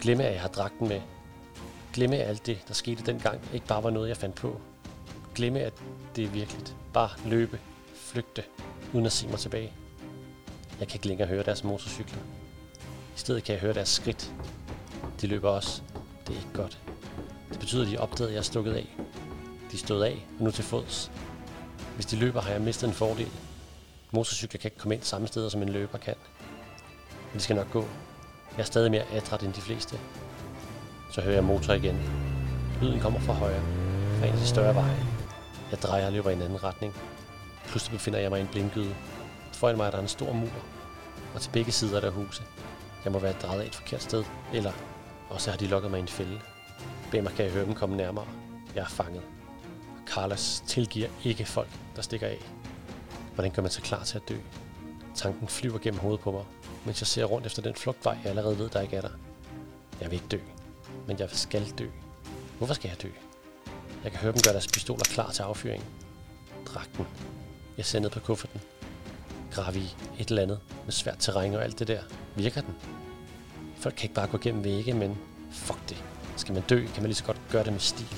Glemme, 0.00 0.24
at 0.24 0.32
jeg 0.32 0.40
har 0.40 0.48
dragten 0.48 0.88
med. 0.88 1.00
Glemme, 1.92 2.16
alt 2.16 2.46
det, 2.46 2.58
der 2.68 2.74
skete 2.74 3.06
dengang, 3.06 3.40
ikke 3.52 3.66
bare 3.66 3.82
var 3.82 3.90
noget, 3.90 4.08
jeg 4.08 4.16
fandt 4.16 4.36
på. 4.36 4.60
Glemme, 5.34 5.60
at 5.60 5.72
det 6.16 6.24
er 6.24 6.28
virkeligt. 6.28 6.76
Bare 6.92 7.10
løbe. 7.26 7.60
Flygte. 7.94 8.42
Uden 8.92 9.06
at 9.06 9.12
se 9.12 9.28
mig 9.28 9.38
tilbage. 9.38 9.72
Jeg 10.80 10.88
kan 10.88 10.96
ikke 10.96 11.08
længere 11.08 11.28
høre 11.28 11.42
deres 11.42 11.64
motorcykler. 11.64 12.18
I 13.16 13.18
stedet 13.18 13.44
kan 13.44 13.52
jeg 13.52 13.60
høre 13.60 13.74
deres 13.74 13.88
skridt. 13.88 14.32
De 15.20 15.26
løber 15.26 15.50
også. 15.50 15.82
Det 16.26 16.36
er 16.36 16.38
ikke 16.38 16.52
godt. 16.54 16.78
Det 17.50 17.58
betyder, 17.58 17.82
at 17.82 17.90
de 17.90 17.98
opdagede, 17.98 18.28
at 18.28 18.34
jeg 18.34 18.38
er 18.38 18.42
stukket 18.42 18.72
af. 18.72 18.96
De 19.72 19.78
stod 19.78 20.02
af, 20.02 20.26
og 20.38 20.44
nu 20.44 20.50
til 20.50 20.64
fods. 20.64 21.10
Hvis 21.94 22.06
de 22.06 22.16
løber, 22.16 22.40
har 22.40 22.50
jeg 22.50 22.60
mistet 22.60 22.88
en 22.88 22.94
fordel. 22.94 23.28
Motorcykler 24.10 24.60
kan 24.60 24.68
ikke 24.68 24.78
komme 24.78 24.94
ind 24.94 25.02
samme 25.02 25.26
steder, 25.26 25.48
som 25.48 25.62
en 25.62 25.68
løber 25.68 25.98
kan. 25.98 26.14
Men 27.08 27.34
det 27.34 27.42
skal 27.42 27.56
nok 27.56 27.70
gå. 27.70 27.84
Jeg 28.56 28.62
er 28.62 28.66
stadig 28.66 28.90
mere 28.90 29.04
adræt 29.12 29.42
end 29.42 29.52
de 29.52 29.60
fleste. 29.60 30.00
Så 31.12 31.20
hører 31.20 31.34
jeg 31.34 31.44
motor 31.44 31.72
igen. 31.72 32.00
Lyden 32.82 33.00
kommer 33.00 33.20
fra 33.20 33.32
højre, 33.32 33.62
fra 34.18 34.26
en 34.26 34.32
af 34.32 34.38
de 34.38 34.46
større 34.46 34.74
veje. 34.74 35.06
Jeg 35.70 35.82
drejer 35.82 36.06
og 36.06 36.12
løber 36.12 36.30
i 36.30 36.32
en 36.32 36.42
anden 36.42 36.64
retning. 36.64 36.94
Pludselig 37.66 37.98
befinder 37.98 38.18
jeg 38.18 38.30
mig 38.30 38.38
i 38.38 38.42
en 38.42 38.48
blindgyde. 38.48 38.94
Foran 39.54 39.76
mig 39.76 39.86
er 39.86 39.90
der 39.90 39.98
en 39.98 40.08
stor 40.08 40.32
mur, 40.32 40.50
og 41.34 41.40
til 41.40 41.50
begge 41.50 41.72
sider 41.72 41.96
er 41.96 42.00
der 42.00 42.10
huse. 42.10 42.42
Jeg 43.04 43.12
må 43.12 43.18
være 43.18 43.32
drejet 43.32 43.60
af 43.60 43.66
et 43.66 43.74
forkert 43.74 44.02
sted, 44.02 44.24
eller 44.52 44.72
også 45.30 45.50
har 45.50 45.58
de 45.58 45.66
lukket 45.66 45.90
mig 45.90 45.98
i 45.98 46.02
en 46.02 46.08
fælde. 46.08 46.40
Bag 47.10 47.22
mig 47.22 47.32
kan 47.32 47.44
jeg 47.44 47.52
høre 47.52 47.64
dem 47.64 47.74
komme 47.74 47.96
nærmere. 47.96 48.26
Jeg 48.74 48.82
er 48.82 48.88
fanget. 48.88 49.22
Carlos 50.06 50.62
tilgiver 50.66 51.08
ikke 51.24 51.44
folk, 51.44 51.68
der 51.96 52.02
stikker 52.02 52.26
af. 52.26 52.38
Hvordan 53.34 53.52
gør 53.52 53.62
man 53.62 53.70
sig 53.70 53.82
klar 53.82 54.04
til 54.04 54.18
at 54.18 54.28
dø? 54.28 54.36
Tanken 55.14 55.48
flyver 55.48 55.78
gennem 55.78 56.00
hovedet 56.00 56.20
på 56.20 56.30
mig, 56.30 56.44
mens 56.84 57.00
jeg 57.00 57.06
ser 57.06 57.24
rundt 57.24 57.46
efter 57.46 57.62
den 57.62 57.74
flugtvej, 57.74 58.18
jeg 58.22 58.30
allerede 58.30 58.58
ved, 58.58 58.70
der 58.70 58.80
ikke 58.80 58.96
er 58.96 59.00
der. 59.00 59.10
Jeg 60.00 60.10
vil 60.10 60.14
ikke 60.14 60.28
dø, 60.28 60.38
men 61.06 61.18
jeg 61.18 61.30
skal 61.30 61.72
dø. 61.78 61.88
Hvorfor 62.58 62.74
skal 62.74 62.88
jeg 62.88 63.02
dø? 63.02 63.08
Jeg 64.04 64.12
kan 64.12 64.20
høre 64.20 64.32
dem 64.32 64.40
gøre 64.44 64.52
deres 64.52 64.66
pistoler 64.66 65.04
klar 65.04 65.30
til 65.30 65.42
affyring. 65.42 65.84
Dragten. 66.66 67.06
Jeg 67.76 67.84
ser 67.84 68.00
ned 68.00 68.10
på 68.10 68.20
kufferten. 68.20 68.60
Gravi, 69.54 69.94
et 70.18 70.28
eller 70.28 70.42
andet, 70.42 70.60
med 70.84 70.92
svært 70.92 71.16
terræn 71.18 71.54
og 71.54 71.64
alt 71.64 71.78
det 71.78 71.88
der. 71.88 72.00
Virker 72.34 72.60
den? 72.60 72.74
Folk 73.76 73.94
kan 73.94 74.04
ikke 74.04 74.14
bare 74.14 74.26
gå 74.26 74.38
gennem 74.38 74.64
vægge, 74.64 74.94
men 74.94 75.18
fuck 75.50 75.88
det. 75.88 76.04
Skal 76.36 76.54
man 76.54 76.62
dø, 76.62 76.86
kan 76.86 77.02
man 77.02 77.04
lige 77.04 77.14
så 77.14 77.24
godt 77.24 77.40
gøre 77.50 77.64
det 77.64 77.72
med 77.72 77.80
stil. 77.80 78.16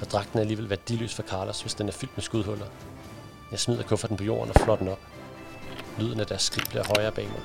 Og 0.00 0.06
dragten 0.06 0.38
er 0.38 0.40
alligevel 0.40 0.70
værdiløs 0.70 1.14
for 1.14 1.22
Carlos, 1.22 1.60
hvis 1.60 1.74
den 1.74 1.88
er 1.88 1.92
fyldt 1.92 2.16
med 2.16 2.22
skudhuller. 2.22 2.66
Jeg 3.50 3.58
smider 3.58 3.82
kufferten 3.82 4.16
på 4.16 4.24
jorden 4.24 4.52
og 4.54 4.60
flår 4.60 4.76
den 4.76 4.88
op. 4.88 5.00
Lyden 5.98 6.20
af 6.20 6.26
deres 6.26 6.42
skridt 6.42 6.68
bliver 6.68 6.84
højere 6.96 7.12
bag 7.12 7.24
mig. 7.24 7.42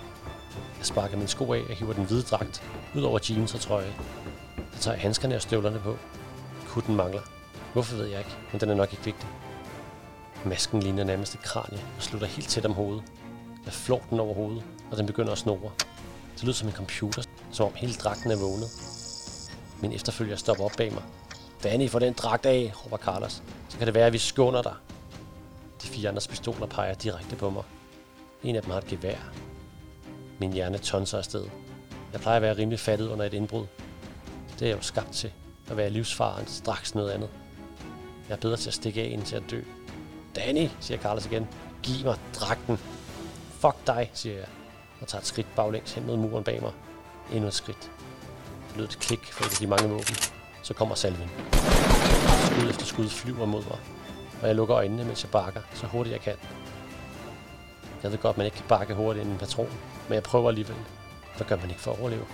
Jeg 0.77 0.85
sparker 0.85 1.17
min 1.17 1.27
sko 1.27 1.53
af 1.53 1.61
og 1.69 1.75
hiver 1.75 1.93
den 1.93 2.05
hvide 2.05 2.21
dragt 2.21 2.63
ud 2.95 3.01
over 3.01 3.19
jeans 3.29 3.53
og 3.53 3.59
trøje. 3.59 3.93
Så 4.73 4.81
tager 4.81 4.95
jeg 4.95 5.01
handskerne 5.01 5.35
og 5.35 5.41
støvlerne 5.41 5.79
på. 5.79 5.97
Kutten 6.67 6.95
mangler. 6.95 7.21
Hvorfor 7.73 7.95
ved 7.95 8.05
jeg 8.05 8.19
ikke, 8.19 8.37
men 8.51 8.61
den 8.61 8.69
er 8.69 8.75
nok 8.75 8.91
ikke 8.91 9.05
vigtig. 9.05 9.29
Masken 10.45 10.79
ligner 10.79 11.03
nærmest 11.03 11.33
et 11.33 11.41
kranie 11.41 11.79
og 11.97 12.03
slutter 12.03 12.27
helt 12.27 12.49
tæt 12.49 12.65
om 12.65 12.73
hovedet. 12.73 13.03
Jeg 13.65 13.73
flår 13.73 14.05
den 14.09 14.19
over 14.19 14.33
hovedet, 14.33 14.63
og 14.91 14.97
den 14.97 15.05
begynder 15.05 15.31
at 15.31 15.37
snore. 15.37 15.71
Det 16.35 16.43
lyder 16.43 16.53
som 16.53 16.67
en 16.67 16.73
computer, 16.73 17.23
som 17.51 17.65
om 17.65 17.73
hele 17.75 17.93
dragten 17.93 18.31
er 18.31 18.37
vågnet. 18.37 18.69
Min 19.81 19.91
efterfølger 19.91 20.35
stopper 20.35 20.63
op 20.63 20.71
bag 20.77 20.93
mig. 20.93 21.03
Danny, 21.63 21.89
få 21.89 21.99
den 21.99 22.13
dragt 22.13 22.45
af, 22.45 22.73
råber 22.85 22.97
Carlos. 22.97 23.43
Så 23.69 23.77
kan 23.77 23.87
det 23.87 23.95
være, 23.95 24.05
at 24.05 24.13
vi 24.13 24.17
skåner 24.17 24.61
dig. 24.61 24.73
De 25.81 25.87
fire 25.87 26.09
andres 26.09 26.27
pistoler 26.27 26.65
peger 26.65 26.93
direkte 26.93 27.35
på 27.35 27.49
mig. 27.49 27.63
En 28.43 28.55
af 28.55 28.61
dem 28.61 28.71
har 28.71 28.77
et 28.77 28.87
gevær. 28.87 29.17
Min 30.39 30.53
hjerne 30.53 30.77
tonser 30.77 31.17
afsted. 31.17 31.45
Jeg 32.13 32.21
plejer 32.21 32.35
at 32.35 32.41
være 32.41 32.57
rimelig 32.57 32.79
fattet 32.79 33.07
under 33.07 33.25
et 33.25 33.33
indbrud. 33.33 33.65
Det 34.53 34.61
er 34.61 34.69
jeg 34.69 34.77
jo 34.77 34.81
skabt 34.81 35.11
til. 35.11 35.31
At 35.69 35.77
være 35.77 35.89
livsfaren 35.89 36.47
straks 36.47 36.95
noget 36.95 37.11
andet. 37.11 37.29
Jeg 38.29 38.35
er 38.35 38.39
bedre 38.39 38.57
til 38.57 38.69
at 38.69 38.73
stikke 38.73 39.01
af 39.01 39.05
end 39.05 39.23
til 39.23 39.35
at 39.35 39.43
dø. 39.51 39.61
Danny, 40.35 40.69
siger 40.79 40.97
Carlos 40.97 41.25
igen. 41.25 41.47
Giv 41.83 42.05
mig 42.05 42.17
dragten. 42.33 42.77
Fuck 43.61 43.87
dig, 43.87 44.11
siger 44.13 44.35
jeg, 44.35 44.47
og 45.01 45.07
tager 45.07 45.21
et 45.21 45.27
skridt 45.27 45.55
baglæns 45.55 45.93
hen 45.93 46.07
mod 46.07 46.17
muren 46.17 46.43
bag 46.43 46.61
mig. 46.61 46.71
Endnu 47.31 47.47
et 47.47 47.53
skridt. 47.53 47.91
Lød 48.75 48.85
et 48.85 48.99
klik 48.99 49.33
for 49.33 49.43
et 49.43 49.51
af 49.51 49.57
de 49.57 49.67
mange 49.67 49.89
våben. 49.89 50.15
Så 50.63 50.73
kommer 50.73 50.95
salven. 50.95 51.29
Skud 52.45 52.69
efter 52.69 52.85
skud 52.85 53.09
flyver 53.09 53.45
mod 53.45 53.63
mig, 53.63 53.79
og 54.41 54.47
jeg 54.47 54.55
lukker 54.55 54.77
øjnene, 54.77 55.03
mens 55.05 55.23
jeg 55.23 55.31
bakker, 55.31 55.61
så 55.73 55.87
hurtigt 55.87 56.13
jeg 56.13 56.21
kan. 56.21 56.35
Jeg 58.03 58.11
ved 58.11 58.17
godt, 58.17 58.37
man 58.37 58.45
ikke 58.45 58.57
kan 58.57 58.65
bakke 58.67 58.93
hurtigt 58.93 59.25
end 59.25 59.33
en 59.33 59.39
patron, 59.39 59.71
men 60.07 60.13
jeg 60.13 60.23
prøver 60.23 60.49
alligevel. 60.49 60.77
Hvad 61.37 61.47
gør 61.47 61.55
man 61.55 61.69
ikke 61.69 61.81
for 61.81 61.91
at 61.91 61.99
overleve? 61.99 62.25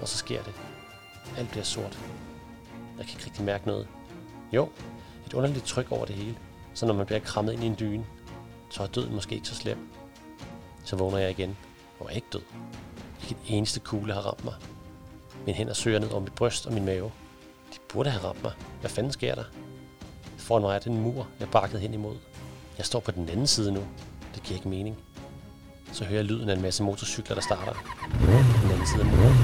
Og 0.00 0.08
så 0.08 0.16
sker 0.16 0.42
det. 0.42 0.54
Alt 1.38 1.50
bliver 1.50 1.64
sort. 1.64 1.98
Jeg 2.98 3.06
kan 3.06 3.14
ikke 3.14 3.26
rigtig 3.26 3.44
mærke 3.44 3.66
noget. 3.66 3.88
Jo, 4.52 4.68
et 5.26 5.34
underligt 5.34 5.64
tryk 5.64 5.92
over 5.92 6.04
det 6.04 6.14
hele, 6.14 6.38
så 6.74 6.86
når 6.86 6.94
man 6.94 7.06
bliver 7.06 7.20
krammet 7.20 7.52
ind 7.52 7.64
i 7.64 7.66
en 7.66 7.76
dyne, 7.80 8.06
så 8.70 8.82
er 8.82 8.86
døden 8.86 9.14
måske 9.14 9.34
ikke 9.34 9.48
så 9.48 9.54
slem. 9.54 9.88
Så 10.84 10.96
vågner 10.96 11.18
jeg 11.18 11.30
igen, 11.30 11.56
og 12.00 12.06
er 12.06 12.10
ikke 12.10 12.26
død. 12.32 12.42
Ikke 13.22 13.34
et 13.34 13.56
eneste 13.56 13.80
kugle 13.80 14.12
har 14.14 14.20
ramt 14.20 14.44
mig. 14.44 14.54
Mine 15.46 15.56
hænder 15.56 15.74
søger 15.74 15.98
ned 15.98 16.10
over 16.10 16.20
mit 16.20 16.34
bryst 16.34 16.66
og 16.66 16.72
min 16.72 16.84
mave. 16.84 17.12
De 17.72 17.78
burde 17.88 18.10
have 18.10 18.24
ramt 18.24 18.42
mig. 18.42 18.52
Hvad 18.80 18.90
fanden 18.90 19.12
sker 19.12 19.34
der? 19.34 19.44
Foran 20.36 20.62
mig 20.62 20.74
er 20.74 20.78
den 20.78 21.00
mur, 21.00 21.28
jeg 21.40 21.50
bakkede 21.50 21.80
hen 21.80 21.94
imod. 21.94 22.16
Jeg 22.78 22.86
står 22.86 23.00
på 23.00 23.10
den 23.10 23.28
anden 23.28 23.46
side 23.46 23.72
nu. 23.72 23.80
Det 24.34 24.42
giver 24.42 24.58
ikke 24.58 24.68
mening. 24.68 24.98
Så 25.92 26.04
hører 26.04 26.18
jeg 26.18 26.24
lyden 26.24 26.48
af 26.48 26.54
en 26.54 26.62
masse 26.62 26.82
motorcykler, 26.82 27.34
der 27.34 27.42
starter. 27.42 27.72
På 27.72 28.26
den 28.62 28.70
anden 28.72 28.86
side 28.86 29.00
af 29.00 29.06
muren. 29.06 29.36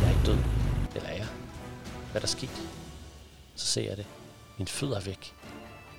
Jeg 0.00 0.06
er 0.06 0.10
ikke 0.10 0.26
død. 0.26 0.38
Eller 0.94 1.08
er 1.08 1.16
jeg? 1.16 1.26
Hvad 2.10 2.14
er 2.14 2.20
der 2.20 2.26
sket? 2.26 2.68
Så 3.54 3.66
ser 3.66 3.88
jeg 3.88 3.96
det. 3.96 4.06
Min 4.58 4.66
fødder 4.66 4.96
er 4.96 5.00
væk. 5.00 5.34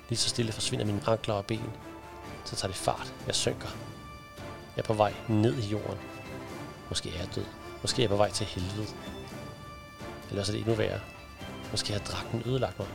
Lige 0.08 0.18
så 0.18 0.28
stille 0.28 0.52
forsvinder 0.52 0.84
mine 0.86 1.00
ankler 1.06 1.34
og 1.34 1.46
ben. 1.46 1.70
Så 2.44 2.56
tager 2.56 2.72
det 2.72 2.76
fart. 2.76 3.14
Jeg 3.26 3.34
synker. 3.34 3.68
Jeg 4.76 4.82
er 4.82 4.86
på 4.86 4.94
vej 4.94 5.14
ned 5.28 5.58
i 5.58 5.66
jorden. 5.66 5.98
Måske 6.88 7.08
er 7.08 7.18
jeg 7.18 7.34
død. 7.34 7.44
Måske 7.82 8.02
er 8.02 8.02
jeg 8.02 8.10
på 8.10 8.16
vej 8.16 8.30
til 8.30 8.46
helvede. 8.46 8.86
Eller 10.30 10.42
så 10.42 10.52
er 10.52 10.56
det 10.56 10.60
endnu 10.60 10.74
værre. 10.74 11.00
Måske 11.70 11.92
har 11.92 12.00
dragten 12.00 12.42
ødelagt 12.46 12.78
mig. 12.78 12.88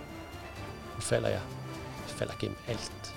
Nu 0.96 1.02
falder 1.02 1.30
jeg. 1.30 1.42
Jeg 2.08 2.16
falder 2.16 2.34
gennem 2.40 2.58
alt. 2.68 3.14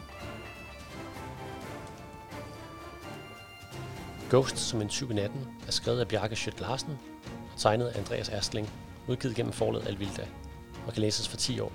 Ghost 4.31 4.59
som 4.59 4.81
en 4.81 4.89
tyv 4.89 5.11
i 5.11 5.15
natten 5.15 5.49
er 5.67 5.71
skrevet 5.71 6.01
af 6.01 6.09
Bjarke 6.09 6.37
Schødt 6.37 6.61
Larsen 6.61 6.99
og 7.53 7.61
tegnet 7.61 7.87
af 7.87 7.99
Andreas 7.99 8.29
Erstling, 8.29 8.71
udgivet 9.09 9.37
gennem 9.37 9.53
forlaget 9.53 9.89
Alvilda 9.89 10.27
og 10.87 10.93
kan 10.93 11.01
læses 11.01 11.29
for 11.29 11.37
10 11.37 11.61
år. 11.61 11.73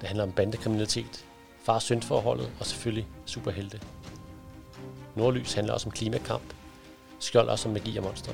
Det 0.00 0.08
handler 0.08 0.24
om 0.24 0.32
bandekriminalitet, 0.32 1.25
far 1.66 1.78
søn 1.78 2.02
forholdet 2.02 2.50
og 2.60 2.66
selvfølgelig 2.66 3.06
superhelte. 3.24 3.80
Nordlys 5.14 5.52
handler 5.52 5.74
også 5.74 5.88
om 5.88 5.92
klimakamp, 5.92 6.54
skjold 7.18 7.48
også 7.48 7.68
om 7.68 7.72
magi 7.72 7.96
og 7.96 8.04
monstre. 8.04 8.32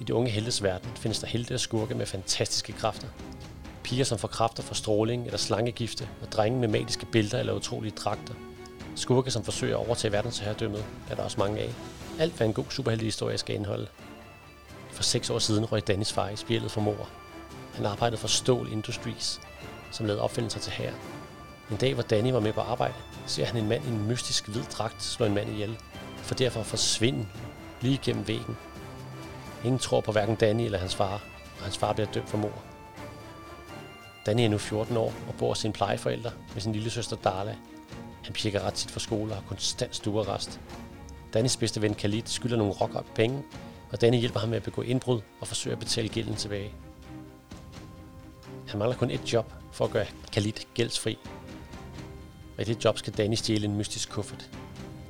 I 0.00 0.04
de 0.04 0.14
unge 0.14 0.30
heltes 0.30 0.62
verden 0.62 0.90
findes 0.96 1.18
der 1.18 1.26
helte 1.26 1.54
og 1.54 1.60
skurke 1.60 1.94
med 1.94 2.06
fantastiske 2.06 2.72
kræfter. 2.72 3.08
Piger, 3.82 4.04
som 4.04 4.18
får 4.18 4.28
kræfter 4.28 4.62
fra 4.62 4.74
stråling 4.74 5.24
eller 5.24 5.38
slangegifte, 5.38 6.08
og 6.22 6.32
drenge 6.32 6.60
med 6.60 6.68
magiske 6.68 7.06
bælter 7.06 7.38
eller 7.38 7.52
utrolige 7.52 7.92
dragter. 7.96 8.34
Skurke, 8.96 9.30
som 9.30 9.44
forsøger 9.44 9.78
at 9.78 9.86
overtage 9.86 10.12
verdensherredømmet, 10.12 10.84
er 11.10 11.14
der 11.14 11.22
også 11.22 11.40
mange 11.40 11.60
af. 11.60 11.74
Alt, 12.18 12.36
hvad 12.36 12.46
en 12.46 12.54
god 12.54 12.70
superheltehistorie 12.70 13.38
skal 13.38 13.54
indeholde. 13.54 13.86
For 14.90 15.02
seks 15.02 15.30
år 15.30 15.38
siden 15.38 15.72
røg 15.72 15.86
Dennis 15.86 16.12
far 16.12 16.28
i 16.28 16.36
spjældet 16.36 16.70
for 16.70 16.80
mor. 16.80 17.08
Han 17.74 17.86
arbejdede 17.86 18.20
for 18.20 18.28
Stål 18.28 18.72
Industries, 18.72 19.40
som 19.92 20.06
lavede 20.06 20.22
opfindelser 20.22 20.60
til 20.60 20.72
her. 20.72 20.92
En 21.70 21.76
dag, 21.76 21.94
hvor 21.94 22.02
Danny 22.02 22.30
var 22.30 22.40
med 22.40 22.52
på 22.52 22.60
arbejde, 22.60 22.94
ser 23.26 23.44
han 23.44 23.56
en 23.56 23.68
mand 23.68 23.84
i 23.84 23.88
en 23.88 24.08
mystisk 24.08 24.48
hvid 24.48 24.62
dragt 24.62 25.02
slå 25.02 25.26
en 25.26 25.34
mand 25.34 25.50
ihjel, 25.50 25.78
for 26.16 26.34
derfor 26.34 26.60
at 26.60 26.66
forsvinde 26.66 27.26
lige 27.80 27.98
gennem 28.02 28.28
væggen. 28.28 28.56
Ingen 29.64 29.78
tror 29.78 30.00
på 30.00 30.12
hverken 30.12 30.36
Danny 30.36 30.62
eller 30.62 30.78
hans 30.78 30.94
far, 30.94 31.22
og 31.58 31.62
hans 31.62 31.78
far 31.78 31.92
bliver 31.92 32.10
dømt 32.10 32.28
for 32.28 32.38
mor. 32.38 32.62
Danny 34.26 34.40
er 34.40 34.48
nu 34.48 34.58
14 34.58 34.96
år 34.96 35.12
og 35.28 35.34
bor 35.38 35.48
hos 35.48 35.58
sine 35.58 35.72
plejeforældre 35.72 36.30
med 36.54 36.62
sin 36.62 36.72
lille 36.72 36.90
søster 36.90 37.16
Darla. 37.16 37.56
Han 38.24 38.32
pjekker 38.32 38.60
ret 38.60 38.74
tit 38.74 38.90
for 38.90 39.00
skole 39.00 39.32
og 39.32 39.36
har 39.36 39.44
konstant 39.48 39.96
stuerrest. 39.96 40.60
Dannys 41.34 41.56
bedste 41.56 41.82
ven 41.82 41.94
Khalid 41.94 42.22
skylder 42.24 42.56
nogle 42.56 42.72
rockere 42.72 43.02
penge, 43.14 43.42
og 43.92 44.00
Danny 44.00 44.18
hjælper 44.18 44.40
ham 44.40 44.48
med 44.48 44.56
at 44.56 44.62
begå 44.62 44.82
indbrud 44.82 45.20
og 45.40 45.46
forsøge 45.46 45.72
at 45.72 45.78
betale 45.78 46.08
gælden 46.08 46.34
tilbage. 46.34 46.72
Han 48.68 48.78
mangler 48.78 48.96
kun 48.96 49.10
et 49.10 49.32
job 49.32 49.52
for 49.72 49.84
at 49.84 49.90
gøre 49.90 50.06
Khalid 50.32 50.52
gældsfri. 50.74 51.18
Og 52.56 52.62
i 52.62 52.64
det 52.64 52.84
job 52.84 52.98
skal 52.98 53.12
Danny 53.12 53.34
stjæle 53.34 53.64
en 53.64 53.76
mystisk 53.76 54.10
kuffert. 54.10 54.50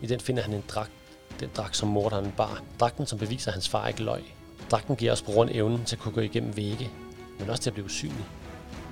I 0.03 0.07
den 0.07 0.21
finder 0.21 0.43
han 0.43 0.53
en 0.53 0.65
dragt, 0.69 0.93
den 1.41 1.51
dragt 1.57 1.77
som 1.77 1.89
morderen 1.89 2.33
bar. 2.37 2.63
Dragten, 2.81 3.07
som 3.07 3.19
beviser, 3.19 3.49
at 3.49 3.55
hans 3.55 3.69
far 3.69 3.89
ikke 3.89 4.03
løg. 4.03 4.23
Dragten 4.71 4.97
giver 4.97 5.13
os 5.13 5.23
grund 5.23 5.51
evnen 5.53 5.85
til 5.85 5.97
at 5.97 6.03
kunne 6.03 6.15
gå 6.15 6.21
igennem 6.21 6.57
vægge, 6.57 6.91
men 7.39 7.51
også 7.51 7.63
til 7.63 7.71
at 7.71 7.75
blive 7.75 7.87
usynlig. 7.87 8.25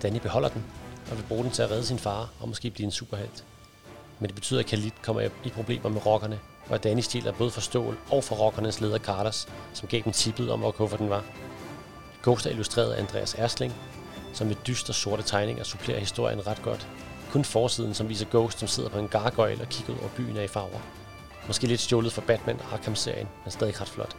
Danny 0.03 0.19
beholder 0.19 0.49
den 0.49 0.65
og 1.11 1.17
vil 1.17 1.25
bruge 1.29 1.45
den 1.45 1.53
til 1.53 1.63
at 1.63 1.71
redde 1.71 1.87
sin 1.87 1.99
far 1.99 2.31
og 2.41 2.49
måske 2.49 2.71
blive 2.71 2.85
en 2.85 2.91
superhelt. 2.91 3.45
Men 4.19 4.29
det 4.29 4.35
betyder, 4.35 4.61
at 4.61 4.67
Khalid 4.67 4.91
kommer 5.03 5.29
i 5.45 5.49
problemer 5.49 5.91
med 5.91 6.07
rockerne, 6.07 6.41
og 6.69 6.75
at 6.75 6.85
Danny 6.85 7.01
stjæler 7.01 7.33
både 7.33 7.51
for 7.51 7.61
Stål 7.61 7.99
og 8.11 8.25
for 8.25 8.37
rockernes 8.37 8.81
leder 8.81 8.99
Carters, 8.99 9.49
som 9.73 9.89
gav 9.89 10.01
dem 10.05 10.13
tippet 10.13 10.51
om, 10.51 10.61
hvor 10.61 10.71
kufferten 10.71 11.11
var. 11.11 11.25
Ghost 12.23 12.47
er 12.47 12.51
illustreret 12.51 12.93
af 12.93 13.01
Andreas 13.01 13.35
Ersling, 13.35 13.75
som 14.33 14.47
med 14.47 14.57
dystre 14.67 14.95
sorte 14.95 15.23
tegninger 15.23 15.65
supplerer 15.65 15.99
historien 15.99 16.47
ret 16.47 16.63
godt. 16.63 16.89
Kun 17.35 17.45
forsiden, 17.45 17.95
som 17.95 18.09
viser 18.09 18.27
Ghost, 18.31 18.59
som 18.59 18.69
sidder 18.69 18.89
på 18.89 18.99
en 18.99 19.09
gargoyle 19.09 19.61
og 19.61 19.69
kigger 19.69 19.93
ud 19.93 19.99
over 19.99 20.09
byen, 20.17 20.37
af 20.37 20.45
i 20.45 20.49
farver. 20.49 20.81
Måske 21.47 21.67
lidt 21.67 21.81
stjålet 21.81 22.13
fra 22.13 22.23
Batman 22.27 22.61
Arkham-serien, 22.73 23.29
men 23.45 23.51
stadig 23.51 23.81
ret 23.81 23.89
flot. 23.89 24.17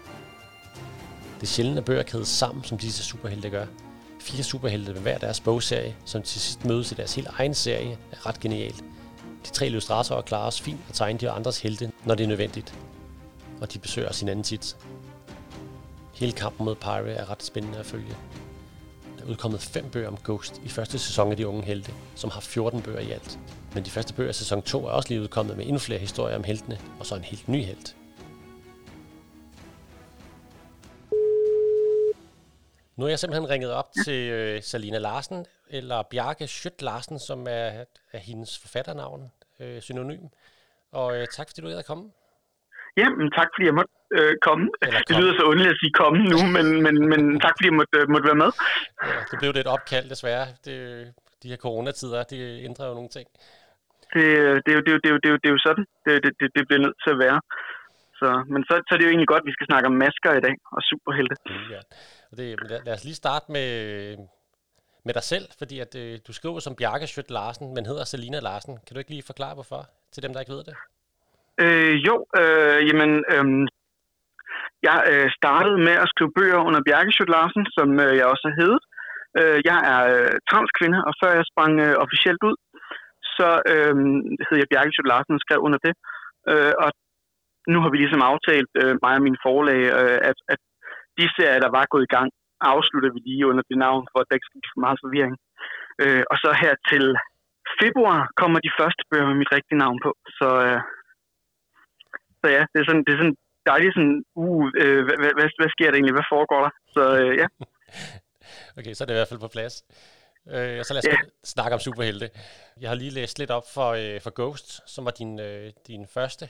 Det 1.35 1.43
er 1.43 1.47
sjældent, 1.47 1.77
at 1.77 1.85
bøger 1.85 2.03
kædes 2.03 2.27
sammen, 2.27 2.63
som 2.63 2.77
disse 2.77 3.03
superhelte 3.03 3.49
gør. 3.49 3.65
Fire 4.21 4.43
superhelte 4.43 4.93
med 4.93 5.01
hver 5.01 5.17
deres 5.17 5.39
bogserie, 5.39 5.95
som 6.05 6.21
til 6.21 6.41
sidst 6.41 6.65
mødes 6.65 6.91
i 6.91 6.95
deres 6.95 7.15
helt 7.15 7.27
egen 7.27 7.53
serie, 7.53 7.97
er 8.11 8.25
ret 8.25 8.39
genialt. 8.39 8.83
De 9.45 9.51
tre 9.51 9.65
illustratorer 9.65 10.21
klarer 10.21 10.47
os 10.47 10.61
fint 10.61 10.79
at 10.89 10.95
tegne 10.95 11.19
de 11.19 11.29
andres 11.29 11.59
helte, 11.59 11.91
når 12.05 12.15
det 12.15 12.23
er 12.23 12.27
nødvendigt. 12.27 12.75
Og 13.61 13.73
de 13.73 13.79
besøger 13.79 14.09
os 14.09 14.19
hinanden 14.19 14.43
tit. 14.43 14.77
Hele 16.13 16.31
kampen 16.31 16.65
mod 16.65 16.75
Pyre 16.75 17.11
er 17.11 17.29
ret 17.31 17.43
spændende 17.43 17.77
at 17.77 17.85
følge. 17.85 18.15
Udkommet 19.29 19.61
fem 19.61 19.89
bøger 19.89 20.07
om 20.07 20.17
Ghost 20.23 20.61
i 20.65 20.69
første 20.69 20.99
sæson 20.99 21.31
af 21.31 21.37
De 21.37 21.47
Unge 21.47 21.63
Helte, 21.63 21.91
som 22.15 22.29
har 22.29 22.41
14 22.41 22.81
bøger 22.81 22.99
i 22.99 23.11
alt. 23.11 23.39
Men 23.73 23.85
de 23.85 23.89
første 23.89 24.13
bøger 24.13 24.29
af 24.29 24.35
sæson 24.35 24.61
2 24.61 24.85
er 24.85 24.89
også 24.89 25.09
lige 25.09 25.21
udkommet 25.21 25.57
med 25.57 25.65
endnu 25.65 25.79
flere 25.79 25.99
historier 25.99 26.35
om 26.35 26.43
heltene, 26.43 26.79
og 26.99 27.05
så 27.05 27.15
en 27.15 27.23
helt 27.23 27.47
ny 27.47 27.63
helt. 27.63 27.95
Nu 32.95 33.05
er 33.05 33.09
jeg 33.09 33.19
simpelthen 33.19 33.49
ringet 33.49 33.71
op 33.71 33.89
til 34.05 34.29
øh, 34.29 34.63
Salina 34.63 34.97
Larsen, 34.97 35.45
eller 35.69 36.03
Bjarke 36.03 36.47
Schødt 36.47 36.81
Larsen, 36.81 37.19
som 37.19 37.47
er, 37.49 37.83
er 38.13 38.17
hendes 38.17 38.57
forfatternavn, 38.57 39.31
øh, 39.59 39.81
synonym. 39.81 40.23
Og 40.91 41.17
øh, 41.17 41.27
tak 41.35 41.49
fordi 41.49 41.61
du 41.61 41.67
er 41.67 41.77
at 41.77 41.85
komme. 41.85 42.11
Ja, 43.01 43.07
men 43.17 43.27
tak 43.37 43.47
fordi 43.53 43.65
jeg 43.69 43.75
måtte 43.79 43.93
øh, 44.17 44.33
komme. 44.47 44.63
Det 45.07 45.15
lyder 45.19 45.33
så 45.39 45.43
underligt 45.51 45.75
at 45.75 45.81
sige 45.81 45.93
komme 46.01 46.19
nu, 46.33 46.39
men, 46.55 46.65
men, 46.85 46.95
men 47.11 47.21
tak 47.43 47.53
fordi 47.57 47.67
jeg 47.71 47.77
måtte, 47.79 47.95
øh, 47.99 48.05
måtte 48.13 48.27
være 48.29 48.41
med. 48.43 48.51
Ja, 49.09 49.19
det 49.31 49.35
blev 49.41 49.51
lidt 49.53 49.73
opkald 49.75 50.07
desværre. 50.13 50.45
Det, 50.65 50.75
de 51.43 51.51
her 51.51 51.59
coronatider, 51.67 52.23
det 52.31 52.39
ændrer 52.67 52.87
jo 52.89 52.93
nogle 52.99 53.11
ting. 53.17 53.27
Det, 54.13 54.25
det, 54.63 54.69
er, 54.73 54.77
jo, 54.79 54.83
det, 54.87 54.93
det, 55.03 55.09
er, 55.11 55.17
det, 55.23 55.29
er, 55.31 55.37
det 55.43 55.47
er 55.49 55.55
jo 55.57 55.63
sådan, 55.67 55.85
det, 56.05 56.13
det, 56.23 56.31
det, 56.39 56.47
det 56.55 56.63
bliver 56.67 56.81
nødt 56.85 56.97
til 57.03 57.11
at 57.15 57.19
være. 57.25 57.39
Så, 58.19 58.29
men 58.53 58.61
så, 58.67 58.73
så 58.85 58.91
er 58.93 58.97
det 58.97 59.05
jo 59.05 59.13
egentlig 59.13 59.31
godt, 59.33 59.43
at 59.43 59.49
vi 59.49 59.55
skal 59.57 59.69
snakke 59.71 59.87
om 59.91 59.95
masker 60.03 60.31
i 60.37 60.43
dag, 60.47 60.55
og 60.75 60.81
superhelte. 60.89 61.35
Ja. 61.73 61.81
Og 62.31 62.37
det, 62.37 62.45
lad, 62.69 62.79
lad 62.85 62.93
os 62.93 63.03
lige 63.03 63.21
starte 63.23 63.45
med, 63.55 63.69
med 65.05 65.13
dig 65.13 65.23
selv, 65.23 65.45
fordi 65.59 65.79
at, 65.85 65.95
øh, 65.95 66.19
du 66.27 66.33
skriver 66.33 66.59
som 66.59 66.75
Bjarke 66.75 67.07
Schødt 67.07 67.31
Larsen, 67.31 67.73
men 67.75 67.85
hedder 67.85 68.03
Selina 68.03 68.39
Larsen. 68.39 68.75
Kan 68.85 68.93
du 68.93 68.99
ikke 68.99 69.11
lige 69.15 69.29
forklare, 69.31 69.53
hvorfor, 69.53 69.81
til 70.13 70.23
dem, 70.23 70.33
der 70.33 70.39
ikke 70.39 70.55
ved 70.57 70.63
det? 70.63 70.75
Øh, 71.63 71.93
jo, 72.07 72.15
øh, 72.41 72.79
jamen, 72.87 73.11
øh, 73.33 73.45
jeg 74.87 74.97
øh, 75.11 75.27
startede 75.39 75.79
med 75.87 75.95
at 76.03 76.11
skrive 76.13 76.35
bøger 76.37 76.59
under 76.67 76.81
Bjarke 76.87 77.11
Schødt 77.13 77.33
Larsen, 77.35 77.65
som 77.77 77.89
øh, 78.05 78.13
jeg 78.19 78.25
også 78.33 78.45
har 78.49 78.55
heddet. 78.61 78.81
Øh, 79.39 79.59
jeg 79.69 79.79
er 79.93 80.01
øh, 80.13 80.35
transkvinde, 80.51 80.99
og 81.07 81.13
før 81.21 81.31
jeg 81.39 81.45
sprang 81.51 81.73
øh, 81.85 81.95
officielt 82.05 82.41
ud, 82.49 82.57
så 83.37 83.49
øh, 83.73 83.95
hed 84.45 84.57
jeg 84.61 84.71
Bjarke 84.71 84.91
Schødt 84.93 85.11
Larsen 85.11 85.37
og 85.37 85.43
skrev 85.45 85.59
under 85.67 85.79
det. 85.85 85.93
Øh, 86.51 86.73
og 86.83 86.89
nu 87.73 87.77
har 87.81 87.89
vi 87.91 87.97
ligesom 87.97 88.29
aftalt, 88.31 88.71
øh, 88.81 88.93
mig 89.03 89.15
og 89.19 89.25
min 89.27 89.41
forlag, 89.45 89.81
øh, 89.99 90.19
at, 90.29 90.37
at 90.53 90.61
de 91.17 91.25
serier, 91.35 91.59
der 91.65 91.71
var 91.77 91.91
gået 91.93 92.05
i 92.07 92.13
gang, 92.15 92.29
afslutter 92.73 93.09
vi 93.15 93.19
lige 93.29 93.47
under 93.49 93.63
det 93.69 93.77
navn, 93.85 94.03
for 94.11 94.19
at 94.19 94.27
der 94.27 94.35
ikke 94.35 94.49
skal 94.49 94.61
blive 94.61 94.73
for 94.75 94.85
meget 94.85 95.01
forvirring. 95.03 95.35
Øh, 96.03 96.23
og 96.31 96.35
så 96.43 96.49
her 96.63 96.73
til 96.89 97.05
februar 97.81 98.19
kommer 98.41 98.59
de 98.67 98.75
første 98.79 99.03
bøger 99.09 99.27
med 99.29 99.37
mit 99.41 99.53
rigtige 99.57 99.81
navn 99.83 99.97
på. 100.05 100.11
Så, 100.39 100.49
øh, 100.67 100.79
så 102.45 102.49
ja, 102.57 102.63
det 102.71 102.79
er 102.81 102.87
sådan, 102.89 103.03
det 103.05 103.11
er 103.13 103.19
sådan 103.21 103.37
dejligt 103.71 103.93
sådan, 103.97 104.17
uh, 104.43 104.65
øh, 104.81 105.01
hvad, 105.05 105.17
hvad, 105.37 105.47
hvad 105.59 105.69
sker 105.75 105.87
der 105.89 105.97
egentlig? 105.97 106.17
Hvad 106.19 106.31
foregår 106.33 106.59
der? 106.65 106.73
Så 106.95 107.03
øh, 107.21 107.33
ja. 107.41 107.47
okay, 108.77 108.93
så 108.93 108.99
er 109.03 109.05
det 109.07 109.15
i 109.15 109.19
hvert 109.19 109.31
fald 109.31 109.45
på 109.45 109.55
plads. 109.57 109.75
Øh, 110.53 110.77
og 110.79 110.85
så 110.85 110.91
lad 110.93 111.01
os 111.03 111.09
yeah. 111.11 111.23
snakke 111.53 111.73
om 111.77 111.81
superhelte. 111.87 112.27
Jeg 112.81 112.89
har 112.91 112.97
lige 113.03 113.17
læst 113.19 113.39
lidt 113.39 113.51
op 113.57 113.67
for, 113.75 113.89
øh, 114.01 114.17
for 114.25 114.31
Ghost, 114.39 114.67
som 114.93 115.01
var 115.07 115.13
din, 115.21 115.33
øh, 115.47 115.67
din 115.87 116.03
første 116.15 116.45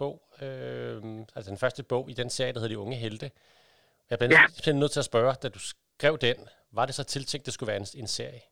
bog. 0.00 0.16
Øh, 0.44 0.98
altså 1.36 1.48
den 1.52 1.62
første 1.64 1.82
bog 1.90 2.04
i 2.12 2.14
den 2.20 2.30
serie, 2.36 2.52
der 2.52 2.60
hedder 2.60 2.74
De 2.74 2.82
Unge 2.84 2.96
Helte. 3.04 3.28
Jeg 4.10 4.18
bliver 4.18 4.38
ja. 4.66 4.72
nødt 4.72 4.92
til 4.92 5.02
at 5.04 5.10
spørge, 5.12 5.32
da 5.42 5.48
du 5.56 5.60
skrev 5.72 6.14
den, 6.26 6.38
var 6.78 6.86
det 6.86 6.94
så 6.94 7.04
tiltænkt, 7.04 7.42
at 7.42 7.46
det 7.46 7.54
skulle 7.54 7.70
være 7.72 7.82
en, 7.84 7.88
en 8.02 8.10
serie? 8.18 8.42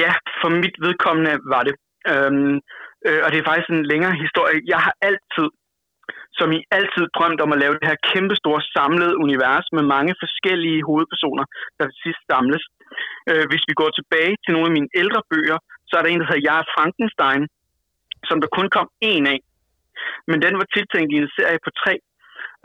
Ja, 0.00 0.12
for 0.40 0.48
mit 0.62 0.76
vedkommende 0.86 1.32
var 1.54 1.62
det. 1.68 1.74
Øhm, 2.12 2.56
øh, 3.06 3.20
og 3.24 3.28
det 3.32 3.38
er 3.38 3.46
faktisk 3.50 3.70
en 3.70 3.86
længere 3.92 4.14
historie. 4.24 4.58
Jeg 4.72 4.80
har 4.86 4.94
altid, 5.08 5.48
som 6.38 6.48
I 6.58 6.60
altid 6.78 7.04
drømte 7.16 7.44
om 7.46 7.54
at 7.54 7.62
lave 7.62 7.74
det 7.78 7.88
her 7.90 8.04
kæmpestore 8.10 8.62
samlede 8.76 9.14
univers 9.24 9.66
med 9.76 9.84
mange 9.94 10.12
forskellige 10.22 10.84
hovedpersoner, 10.88 11.44
der 11.76 11.84
til 11.86 11.98
sidst 12.04 12.22
samles. 12.30 12.64
Øh, 13.30 13.44
hvis 13.50 13.64
vi 13.68 13.74
går 13.80 13.90
tilbage 13.98 14.34
til 14.42 14.52
nogle 14.52 14.68
af 14.70 14.76
mine 14.78 14.90
ældre 15.02 15.22
bøger, 15.32 15.58
så 15.88 15.92
er 15.96 16.02
der 16.02 16.10
en, 16.10 16.20
der 16.20 16.28
hedder 16.28 16.48
Jeg 16.48 16.56
er 16.62 16.70
Frankenstein, 16.74 17.42
som 18.28 18.36
der 18.42 18.48
kun 18.56 18.68
kom 18.76 18.88
en 19.12 19.24
af. 19.34 19.40
Men 20.30 20.38
den 20.44 20.54
var 20.60 20.66
tiltænkt 20.76 21.10
i 21.12 21.18
en 21.22 21.30
serie 21.36 21.60
på 21.66 21.70
tre 21.82 21.94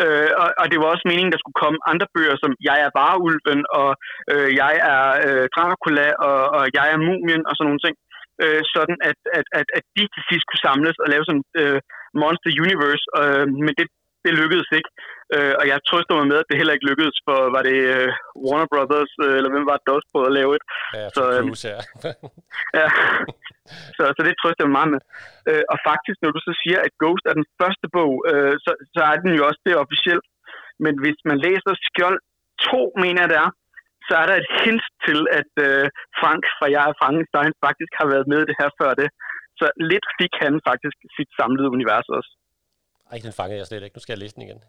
Øh, 0.04 0.32
og, 0.42 0.48
og 0.62 0.66
det 0.72 0.78
var 0.80 0.88
også 0.94 1.06
meningen, 1.12 1.32
der 1.34 1.42
skulle 1.42 1.62
komme 1.64 1.80
andre 1.92 2.08
bøger, 2.16 2.36
som 2.44 2.52
Jeg 2.70 2.78
er 2.86 2.92
Vareulven, 3.00 3.62
og 3.80 3.90
øh, 4.32 4.50
Jeg 4.62 4.74
er 4.94 5.04
øh, 5.28 5.46
Dracula, 5.56 6.08
og, 6.28 6.40
og 6.58 6.64
Jeg 6.78 6.86
er 6.94 6.98
Mumien, 7.06 7.44
og 7.48 7.54
sådan 7.54 7.68
nogle 7.70 7.84
ting. 7.86 7.96
Øh, 8.44 8.62
sådan 8.76 8.98
at, 9.10 9.18
at, 9.38 9.48
at, 9.60 9.68
at 9.78 9.84
de 9.96 10.04
til 10.14 10.24
sidst 10.30 10.46
kunne 10.48 10.66
samles 10.68 10.98
og 11.04 11.08
lave 11.14 11.26
sådan 11.26 11.46
øh, 11.62 11.80
Monster 12.21 12.52
Universe, 12.65 13.06
øh, 13.21 13.45
men 13.65 13.74
det, 13.80 13.88
det 14.26 14.32
lykkedes 14.41 14.69
ikke. 14.80 14.89
Øh, 15.36 15.54
og 15.60 15.65
jeg 15.71 15.78
trøster 15.89 16.13
mig 16.19 16.28
med, 16.32 16.38
at 16.41 16.47
det 16.50 16.60
heller 16.60 16.76
ikke 16.76 16.89
lykkedes, 16.89 17.17
for 17.28 17.38
var 17.56 17.63
det 17.69 17.80
øh, 17.95 18.10
Warner 18.45 18.69
Brothers, 18.71 19.13
øh, 19.26 19.34
eller 19.38 19.52
hvem 19.54 19.65
var 19.69 19.78
det, 19.78 19.86
der 19.88 19.97
også 19.97 20.10
prøvede 20.12 20.32
at 20.32 20.38
lave 20.39 20.52
et. 20.58 20.63
Ja, 21.00 21.08
så, 21.17 21.24
øh, 21.34 21.41
Cruise, 21.43 21.67
ja. 21.74 21.80
ja. 22.80 22.88
Så, 23.97 24.04
så 24.15 24.21
det 24.28 24.34
trøster 24.36 24.62
jeg 24.63 24.69
mig 24.69 24.78
meget 24.80 24.91
med. 24.95 25.02
Øh, 25.50 25.63
og 25.74 25.78
faktisk, 25.89 26.17
når 26.21 26.32
du 26.36 26.39
så 26.47 26.54
siger, 26.62 26.80
at 26.88 26.93
Ghost 27.02 27.26
er 27.30 27.36
den 27.39 27.47
første 27.60 27.88
bog, 27.95 28.13
øh, 28.32 28.54
så, 28.65 28.71
så 28.95 29.02
er 29.12 29.17
den 29.24 29.32
jo 29.38 29.43
også 29.50 29.62
det 29.67 29.84
officielt. 29.86 30.26
Men 30.84 30.93
hvis 31.04 31.19
man 31.30 31.38
læser 31.45 31.74
Skjold 31.88 32.19
2, 32.71 32.93
mener 33.04 33.21
jeg 33.24 33.32
det 33.34 33.39
er, 33.45 33.52
så 34.08 34.13
er 34.21 34.26
der 34.30 34.36
et 34.38 34.50
hint 34.62 34.86
til, 35.06 35.19
at 35.39 35.52
øh, 35.67 35.86
Frank 36.19 36.43
fra 36.58 36.65
Jeg 36.76 36.84
er 36.89 37.00
Frankenstein 37.02 37.54
faktisk 37.65 37.91
har 38.00 38.08
været 38.13 38.28
med 38.32 38.39
i 38.41 38.47
det 38.50 38.60
her 38.62 38.69
før 38.80 38.91
det. 39.02 39.10
Så 39.62 39.67
lidt 39.91 40.08
fik 40.19 40.34
han 40.43 40.54
faktisk 40.69 40.97
sit 41.17 41.30
samlede 41.39 41.69
univers 41.76 42.08
også. 42.17 42.32
Ej, 43.12 43.17
den 43.26 43.38
fanger 43.39 43.56
jeg 43.58 43.67
slet 43.67 43.84
ikke. 43.86 43.97
Nu 43.97 44.04
skal 44.04 44.13
jeg 44.13 44.21
læse 44.24 44.36
den 44.36 44.45
igen. 44.47 44.60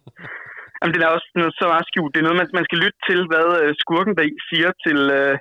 Jamen, 0.78 0.92
det 0.94 1.00
er 1.00 1.16
også 1.16 1.30
noget 1.40 1.54
så 1.60 1.66
meget 1.72 1.88
skjult. 1.90 2.12
Det 2.12 2.20
er 2.20 2.26
noget, 2.28 2.40
man, 2.40 2.48
man 2.58 2.66
skal 2.68 2.82
lytte 2.84 3.00
til, 3.08 3.20
hvad 3.30 3.48
øh, 3.62 3.72
skurken 3.82 4.14
der 4.18 4.24
siger 4.50 4.70
til, 4.84 4.98
øh, 5.18 5.34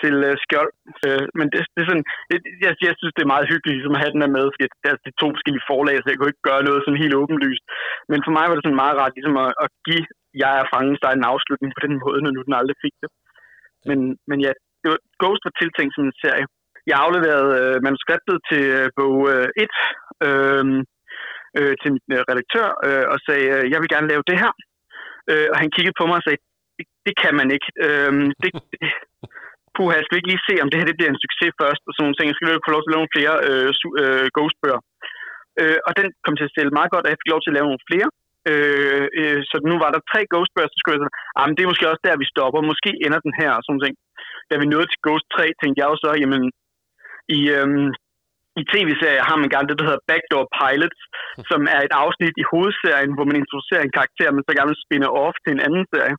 til 0.00 0.14
øh, 0.28 0.34
skjold. 0.44 0.72
Øh, 1.06 1.24
men 1.38 1.46
det, 1.52 1.58
det 1.74 1.80
er 1.82 1.88
sådan, 1.90 2.06
det, 2.30 2.38
jeg, 2.64 2.72
jeg 2.86 2.94
synes, 3.00 3.14
det 3.14 3.22
er 3.22 3.34
meget 3.34 3.50
hyggeligt 3.52 3.76
ligesom, 3.76 3.96
at 3.96 4.02
have 4.02 4.14
den 4.14 4.24
der 4.24 4.36
med, 4.38 4.46
fordi 4.52 4.64
det 4.82 4.88
er, 4.92 4.96
det 5.04 5.10
er 5.12 5.20
to 5.22 5.28
forskellige 5.34 5.68
forlag, 5.70 5.96
så 5.98 6.08
jeg 6.08 6.18
kunne 6.18 6.32
ikke 6.32 6.48
gøre 6.50 6.66
noget 6.68 6.80
sådan 6.82 7.02
helt 7.04 7.18
åbenlyst. 7.22 7.64
Men 8.10 8.20
for 8.26 8.32
mig 8.38 8.46
var 8.46 8.54
det 8.56 8.64
sådan 8.64 8.82
meget 8.82 8.98
rart 9.00 9.14
ligesom 9.16 9.36
at, 9.44 9.50
at 9.64 9.70
give 9.86 10.04
Jeg 10.44 10.52
er 10.60 10.70
fangen 10.72 10.96
sig 11.02 11.10
en 11.12 11.28
afslutning 11.32 11.70
på 11.74 11.80
den 11.86 11.94
måde, 12.04 12.18
når 12.22 12.32
nu 12.32 12.40
den 12.48 12.60
aldrig 12.60 12.78
fik 12.84 12.96
det. 13.02 13.10
Men, 13.88 13.98
men 14.30 14.38
ja, 14.46 14.52
det 14.80 14.88
var, 14.92 15.00
Ghost 15.20 15.42
var 15.46 15.54
tiltænkt 15.60 15.92
som 15.94 16.04
en 16.08 16.18
serie. 16.22 16.46
Jeg 16.90 16.96
afleverede 17.04 17.52
øh, 17.60 17.76
manuskriptet 17.86 18.36
til 18.48 18.62
øh, 18.78 18.88
bog 18.98 19.16
1 19.28 19.70
øh, 20.26 20.58
øhm, 20.58 20.78
øh, 21.58 21.74
til 21.80 21.90
min 21.94 22.08
øh, 22.16 22.22
redaktør 22.30 22.68
øh, 22.86 23.06
og 23.12 23.18
sagde, 23.26 23.48
øh, 23.56 23.64
jeg 23.72 23.78
vil 23.80 23.92
gerne 23.94 24.10
lave 24.12 24.28
det 24.30 24.38
her. 24.42 24.52
Øh, 25.30 25.46
og 25.52 25.56
han 25.62 25.70
kiggede 25.74 25.98
på 26.00 26.04
mig 26.06 26.16
og 26.20 26.24
sagde, 26.26 26.40
det, 26.78 26.86
det 27.06 27.14
kan 27.22 27.34
man 27.40 27.48
ikke. 27.56 27.68
Øh, 27.86 28.12
det, 28.42 28.50
det, 28.72 28.80
puha, 29.76 29.96
skal 30.02 30.14
vi 30.14 30.20
ikke 30.20 30.32
lige 30.32 30.48
se, 30.48 30.54
om 30.62 30.68
det 30.68 30.78
her 30.78 30.88
det 30.88 30.98
bliver 30.98 31.12
en 31.12 31.24
succes 31.24 31.52
først, 31.62 31.82
og 31.86 31.92
sådan 31.92 32.04
nogle 32.04 32.16
ting. 32.16 32.26
Jeg 32.28 32.36
skal 32.36 32.66
få 32.66 32.74
lov 32.74 32.82
til 32.82 32.88
at 32.88 32.92
lave 32.94 33.02
nogle 33.02 33.16
flere 33.16 33.34
øh, 33.48 33.70
øh, 34.02 34.26
ghostbøger. 34.36 34.80
Øh, 35.60 35.78
og 35.86 35.92
den 35.98 36.06
kom 36.24 36.34
til 36.36 36.48
at 36.48 36.54
stille 36.54 36.76
meget 36.78 36.92
godt, 36.92 37.04
og 37.04 37.10
jeg 37.10 37.20
fik 37.20 37.32
lov 37.32 37.40
til 37.42 37.52
at 37.52 37.56
lave 37.58 37.68
nogle 37.70 37.88
flere. 37.90 38.08
Øh, 38.50 39.06
øh, 39.20 39.40
så 39.50 39.56
nu 39.70 39.74
var 39.82 39.90
der 39.92 40.08
tre 40.12 40.20
ghostbøger, 40.32 40.70
så 40.70 40.78
skulle 40.78 40.94
jeg 40.94 41.02
sige, 41.02 41.16
ah, 41.38 41.44
men 41.46 41.54
det 41.54 41.62
er 41.62 41.70
måske 41.72 41.90
også 41.92 42.04
der, 42.06 42.22
vi 42.22 42.32
stopper. 42.32 42.70
Måske 42.72 42.90
ender 43.06 43.20
den 43.26 43.34
her, 43.40 43.50
og 43.58 43.62
sådan 43.64 43.84
ting. 43.84 43.96
Da 44.50 44.54
vi 44.60 44.66
nåede 44.66 44.88
til 44.90 45.02
Ghost 45.06 45.26
3, 45.36 45.44
tænkte 45.60 45.78
jeg 45.80 45.88
jo 45.92 45.96
så, 46.04 46.10
jamen, 46.22 46.42
i, 47.38 47.40
øhm, 47.56 47.88
i 48.60 48.62
tv-serier 48.72 49.24
har 49.30 49.36
man 49.42 49.52
gerne 49.54 49.68
det, 49.68 49.78
der 49.78 49.86
hedder 49.88 50.06
Backdoor 50.10 50.46
Pilots, 50.58 51.00
som 51.50 51.60
er 51.74 51.80
et 51.86 51.94
afsnit 52.04 52.36
i 52.42 52.48
hovedserien, 52.52 53.12
hvor 53.14 53.26
man 53.28 53.40
introducerer 53.42 53.82
en 53.84 53.96
karakter, 53.98 54.28
men 54.32 54.42
så 54.44 54.52
gerne 54.52 54.72
vil 54.72 54.84
spinne 54.86 55.08
off 55.22 55.36
til 55.44 55.52
en 55.52 55.64
anden 55.66 55.84
serie. 55.92 56.16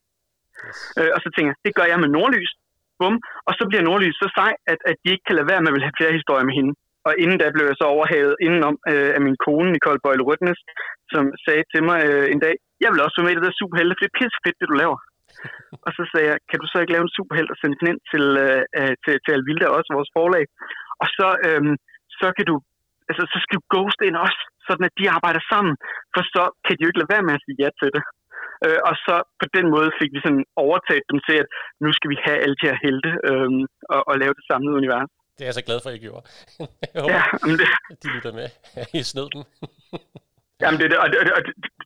Yes. 0.66 0.78
Øh, 1.00 1.12
og 1.16 1.20
så 1.24 1.30
tænker 1.32 1.50
jeg, 1.52 1.64
det 1.66 1.74
gør 1.78 1.88
jeg 1.92 2.00
med 2.04 2.14
Nordlys. 2.16 2.52
Bum. 3.00 3.16
Og 3.48 3.54
så 3.58 3.64
bliver 3.70 3.84
Nordlys 3.86 4.18
så 4.24 4.28
sej, 4.38 4.54
at, 4.72 4.80
at 4.90 4.96
de 5.02 5.08
ikke 5.14 5.26
kan 5.28 5.38
lade 5.38 5.50
være 5.52 5.62
med 5.62 5.72
at 5.72 5.76
vil 5.76 5.88
have 5.88 6.00
flere 6.00 6.18
historier 6.20 6.48
med 6.48 6.56
hende. 6.60 6.74
Og 7.08 7.14
inden 7.24 7.38
da 7.40 7.56
blev 7.56 7.66
jeg 7.70 7.78
så 7.80 7.86
overhavet 7.96 8.36
indenom 8.46 8.76
øh, 8.92 9.10
af 9.18 9.22
min 9.26 9.38
kone, 9.46 9.70
Nicole 9.72 10.04
Bøjle 10.04 10.28
Rødnes, 10.28 10.62
som 11.14 11.24
sagde 11.46 11.64
til 11.72 11.82
mig 11.90 12.00
øh, 12.10 12.26
en 12.34 12.40
dag, 12.46 12.56
jeg 12.84 12.90
vil 12.92 13.04
også 13.06 13.16
være 13.16 13.26
med 13.26 13.34
i 13.34 13.38
det 13.38 13.48
der 13.48 13.62
superhelte, 13.62 13.94
for 13.96 14.04
det 14.04 14.12
er 14.12 14.20
pisse 14.20 14.40
fedt, 14.44 14.60
det 14.60 14.72
du 14.72 14.78
laver. 14.84 15.00
og 15.86 15.92
så 15.98 16.02
sagde 16.12 16.28
jeg, 16.32 16.38
kan 16.50 16.60
du 16.62 16.68
så 16.70 16.78
ikke 16.80 16.94
lave 16.96 17.06
en 17.06 17.16
superhelt 17.18 17.54
og 17.54 17.58
sende 17.60 17.78
den 17.80 17.88
ind 17.92 18.02
til, 18.12 18.26
øh, 18.46 18.62
øh 18.80 18.94
til, 19.04 19.16
til 19.24 19.32
Alvilda, 19.38 19.66
også 19.78 19.90
vores 19.98 20.14
forlag? 20.18 20.46
Og 21.04 21.08
så, 21.18 21.28
øh, 21.48 21.64
så 22.20 22.28
kan 22.38 22.46
du, 22.50 22.56
altså 23.10 23.24
så 23.34 23.38
skal 23.44 23.56
du 23.58 23.64
ghost 23.74 24.00
ind 24.08 24.18
også, 24.26 24.42
sådan 24.68 24.88
at 24.90 24.98
de 25.00 25.06
arbejder 25.18 25.42
sammen, 25.52 25.74
for 26.14 26.22
så 26.36 26.44
kan 26.66 26.74
de 26.74 26.84
jo 26.84 26.90
ikke 26.90 27.02
lade 27.02 27.14
være 27.16 27.28
med 27.28 27.38
at 27.38 27.44
sige 27.46 27.60
ja 27.64 27.70
til 27.82 27.90
det. 27.96 28.04
Øh, 28.66 28.80
og 28.90 28.96
så 29.06 29.16
på 29.42 29.46
den 29.58 29.66
måde 29.76 29.90
fik 30.00 30.12
vi 30.16 30.20
sådan 30.26 30.44
overtaget 30.66 31.06
dem 31.12 31.20
til, 31.28 31.36
at 31.44 31.48
nu 31.84 31.90
skal 31.98 32.10
vi 32.14 32.18
have 32.26 32.40
alle 32.44 32.56
de 32.60 32.68
her 32.70 32.78
helte 32.86 33.10
øh, 33.30 33.50
og, 33.94 34.02
og 34.10 34.14
lave 34.22 34.34
det 34.38 34.44
samlede 34.50 34.80
univers. 34.82 35.10
Det 35.36 35.44
er 35.44 35.50
jeg 35.50 35.60
så 35.60 35.68
glad 35.70 35.80
for, 35.82 35.90
at 35.90 35.98
I 36.00 36.06
gjorde. 36.08 36.24
jeg 36.94 37.02
håber, 37.04 37.14
ja, 37.16 37.24
det... 37.62 37.68
de 38.04 38.08
lytter 38.16 38.34
med. 38.40 38.48
I 39.00 39.02
snød 39.12 39.28
dem. 39.36 39.44
Jamen, 40.62 40.78
det, 40.80 40.88
det, 40.92 40.98
og 41.04 41.08
det, 41.12 41.20
og 41.38 41.42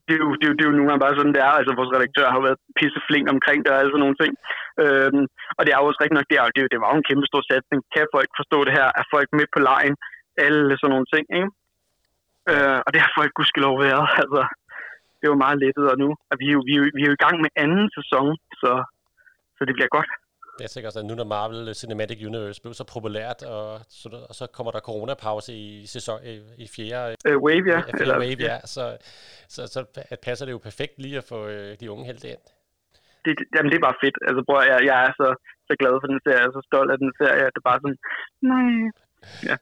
det, 0.06 0.14
er 0.16 0.22
jo, 0.24 0.30
det, 0.38 0.44
er 0.46 0.50
jo, 0.50 0.56
det 0.56 0.64
er 0.64 0.70
jo 0.70 0.76
nogle 0.76 0.90
gange 0.90 1.04
bare 1.04 1.18
sådan, 1.18 1.34
det 1.36 1.42
er. 1.48 1.54
Altså, 1.58 1.72
vores 1.80 1.94
redaktør 1.96 2.34
har 2.34 2.42
været 2.46 2.58
pisseflink 2.78 3.26
omkring 3.34 3.58
det 3.62 3.70
og 3.72 3.78
alle 3.78 3.92
sådan 3.92 4.04
nogle 4.04 4.20
ting. 4.22 4.32
Øhm, 4.82 5.24
og 5.56 5.62
det 5.62 5.70
er 5.70 5.78
jo 5.80 5.88
også 5.88 6.00
rigtig 6.00 6.16
nok, 6.18 6.28
det, 6.30 6.36
er, 6.38 6.44
det, 6.56 6.72
det 6.72 6.80
var 6.82 6.90
jo 6.90 6.98
en 7.00 7.08
kæmpe 7.10 7.26
stor 7.30 7.42
satsning. 7.50 7.80
Kan 7.94 8.14
folk 8.16 8.30
forstå 8.40 8.58
det 8.66 8.76
her? 8.78 8.86
Er 9.00 9.04
folk 9.14 9.28
med 9.38 9.46
på 9.54 9.60
lejen? 9.70 9.94
Alle 10.46 10.74
sådan 10.76 10.92
nogle 10.94 11.08
ting, 11.14 11.24
ikke? 11.38 11.50
Øh, 12.50 12.78
og 12.84 12.90
det 12.92 13.00
har 13.04 13.12
folk 13.18 13.32
gudskelov 13.38 13.74
været. 13.86 14.06
Altså, 14.22 14.42
det 15.20 15.26
var 15.32 15.44
meget 15.44 15.58
lettet, 15.64 15.86
og 15.92 15.96
nu 16.02 16.08
og 16.30 16.36
vi, 16.40 16.46
jo, 16.54 16.58
vi, 16.68 16.72
er 16.74 16.80
jo, 16.80 16.84
vi 16.96 17.02
er 17.02 17.10
jo 17.10 17.18
i 17.18 17.24
gang 17.24 17.36
med 17.44 17.50
anden 17.64 17.86
sæson, 17.96 18.26
så, 18.60 18.72
så 19.56 19.62
det 19.68 19.74
bliver 19.76 19.92
godt. 19.96 20.10
Det 20.58 20.64
er 20.64 20.68
sikkert, 20.68 20.96
at 20.96 21.04
nu 21.04 21.14
når 21.14 21.24
Marvel 21.24 21.74
Cinematic 21.74 22.26
Universe 22.26 22.62
blev 22.62 22.74
så 22.74 22.84
populært, 22.94 23.42
og 23.42 23.80
så, 23.88 24.08
og 24.28 24.34
så 24.34 24.46
kommer 24.46 24.72
der 24.72 24.80
coronapause 24.80 25.52
i 25.54 25.86
sæson 25.86 26.18
i, 26.24 26.34
i 26.64 26.68
fjerde 26.76 27.16
uh, 27.28 27.42
wave, 27.42 27.64
ja. 27.72 27.80
Fjerde 27.80 28.00
Eller, 28.00 28.18
wave, 28.18 28.42
ja. 28.50 28.58
Så, 28.74 28.96
så, 29.48 29.66
så, 29.66 29.84
så 29.94 30.16
passer 30.22 30.44
det 30.46 30.52
jo 30.52 30.58
perfekt 30.58 30.94
lige 30.98 31.16
at 31.18 31.24
få 31.24 31.46
øh, 31.46 31.76
de 31.80 31.90
unge 31.90 32.04
helte 32.04 32.28
ind. 32.28 32.42
Det, 33.24 33.32
det, 33.38 33.46
jamen, 33.54 33.70
det 33.70 33.76
er 33.76 33.86
bare 33.88 34.02
fedt. 34.04 34.16
Altså, 34.28 34.42
bror, 34.46 34.62
jeg, 34.70 34.78
jeg 34.90 34.98
er 35.06 35.12
så, 35.20 35.28
så 35.68 35.72
glad 35.80 35.94
for 36.00 36.08
den 36.12 36.20
serie, 36.24 36.38
jeg 36.38 36.46
er 36.46 36.56
så 36.58 36.64
stolt 36.70 36.90
af 36.94 36.98
den 36.98 37.12
serie, 37.20 37.42
at 37.46 37.52
det 37.54 37.60
er 37.62 37.68
bare 37.70 37.80
sådan, 37.82 37.98
nej. 38.52 38.74
Ja. 39.48 39.56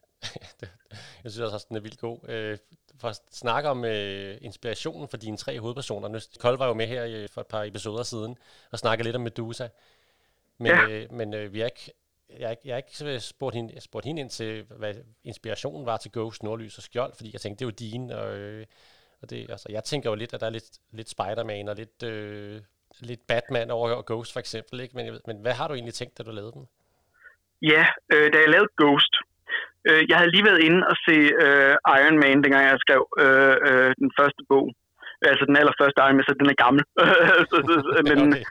jeg 1.23 1.29
synes 1.31 1.45
også, 1.47 1.65
at 1.65 1.69
den 1.69 1.77
er 1.77 1.85
vildt 1.87 2.01
god. 2.07 2.19
Øh, 2.35 2.57
for 3.01 3.09
at 3.09 3.21
snakke 3.31 3.69
om 3.69 3.85
øh, 3.85 4.37
inspirationen 4.41 5.09
for 5.09 5.17
dine 5.17 5.37
tre 5.37 5.61
hovedpersoner. 5.61 6.09
Kold 6.41 6.59
var 6.59 6.67
jo 6.67 6.75
med 6.75 6.87
her 6.87 7.03
øh, 7.07 7.29
for 7.35 7.41
et 7.41 7.47
par 7.47 7.63
episoder 7.63 8.03
siden 8.03 8.37
og 8.73 8.79
snakkede 8.79 9.07
lidt 9.07 9.17
om 9.17 9.23
Medusa. 9.23 9.67
Men, 10.61 10.73
ja. 10.73 10.89
øh, 10.89 11.13
men 11.13 11.35
øh, 11.35 11.53
vi 11.53 11.59
har 11.59 11.67
ikke, 11.67 11.93
jeg, 12.39 12.47
har 12.49 12.51
ikke, 12.51 12.63
jeg 12.65 12.75
har 12.75 12.83
ikke 12.83 13.21
spurgt 13.21 13.55
hende, 13.57 13.81
spurgt 13.81 14.07
hende 14.07 14.21
ind 14.21 14.31
til, 14.31 14.65
hvad 14.79 14.95
inspirationen 15.25 15.87
var 15.87 15.97
til 15.97 16.13
Ghost, 16.13 16.43
Nordlys 16.43 16.79
og 16.79 16.83
Skjold, 16.83 17.13
fordi 17.17 17.31
jeg 17.33 17.41
tænkte, 17.41 17.59
det 17.59 17.65
er 17.65 17.73
jo 17.73 17.81
din. 17.91 18.11
Og, 18.11 18.39
øh, 18.39 18.65
og 19.23 19.31
det, 19.31 19.51
altså, 19.51 19.69
jeg 19.71 19.85
tænker 19.85 20.11
jo 20.11 20.17
lidt, 20.17 20.35
at 20.35 20.41
der 20.41 20.47
er 20.47 20.57
lidt, 20.59 20.71
lidt 20.93 21.09
Spider-Man 21.09 21.69
og 21.69 21.77
lidt, 21.77 22.03
øh, 22.03 22.61
lidt 23.01 23.23
Batman 23.29 23.71
over 23.71 24.03
Ghost 24.07 24.33
for 24.33 24.41
eksempel. 24.41 24.81
Ikke? 24.81 24.97
Men, 24.97 25.05
jeg 25.07 25.13
ved, 25.13 25.21
men 25.27 25.39
hvad 25.45 25.53
har 25.53 25.69
du 25.69 25.75
egentlig 25.75 25.95
tænkt, 25.95 26.19
da 26.19 26.23
du 26.23 26.31
lavede 26.31 26.53
den? 26.53 26.65
Ja, 27.63 27.85
øh, 28.13 28.27
da 28.33 28.37
jeg 28.39 28.51
lavede 28.55 28.73
Ghost, 28.81 29.15
øh, 29.89 30.03
jeg 30.09 30.17
havde 30.19 30.35
lige 30.35 30.49
været 30.51 30.65
inde 30.69 30.83
og 30.91 30.97
se 31.07 31.17
øh, 31.45 31.75
Iron 31.99 32.19
Man, 32.23 32.43
dengang 32.45 32.65
jeg 32.65 32.85
skrev 32.85 33.03
øh, 33.25 33.57
øh, 33.69 33.91
den 34.03 34.11
første 34.19 34.43
bog. 34.51 34.67
Altså 35.31 35.45
den 35.49 35.57
allerførste 35.61 35.99
Iron 36.05 36.17
Man, 36.17 36.29
så 36.29 36.35
den 36.41 36.53
er 36.53 36.63
gammel. 36.65 36.83
men, 38.11 38.21
okay. 38.33 38.45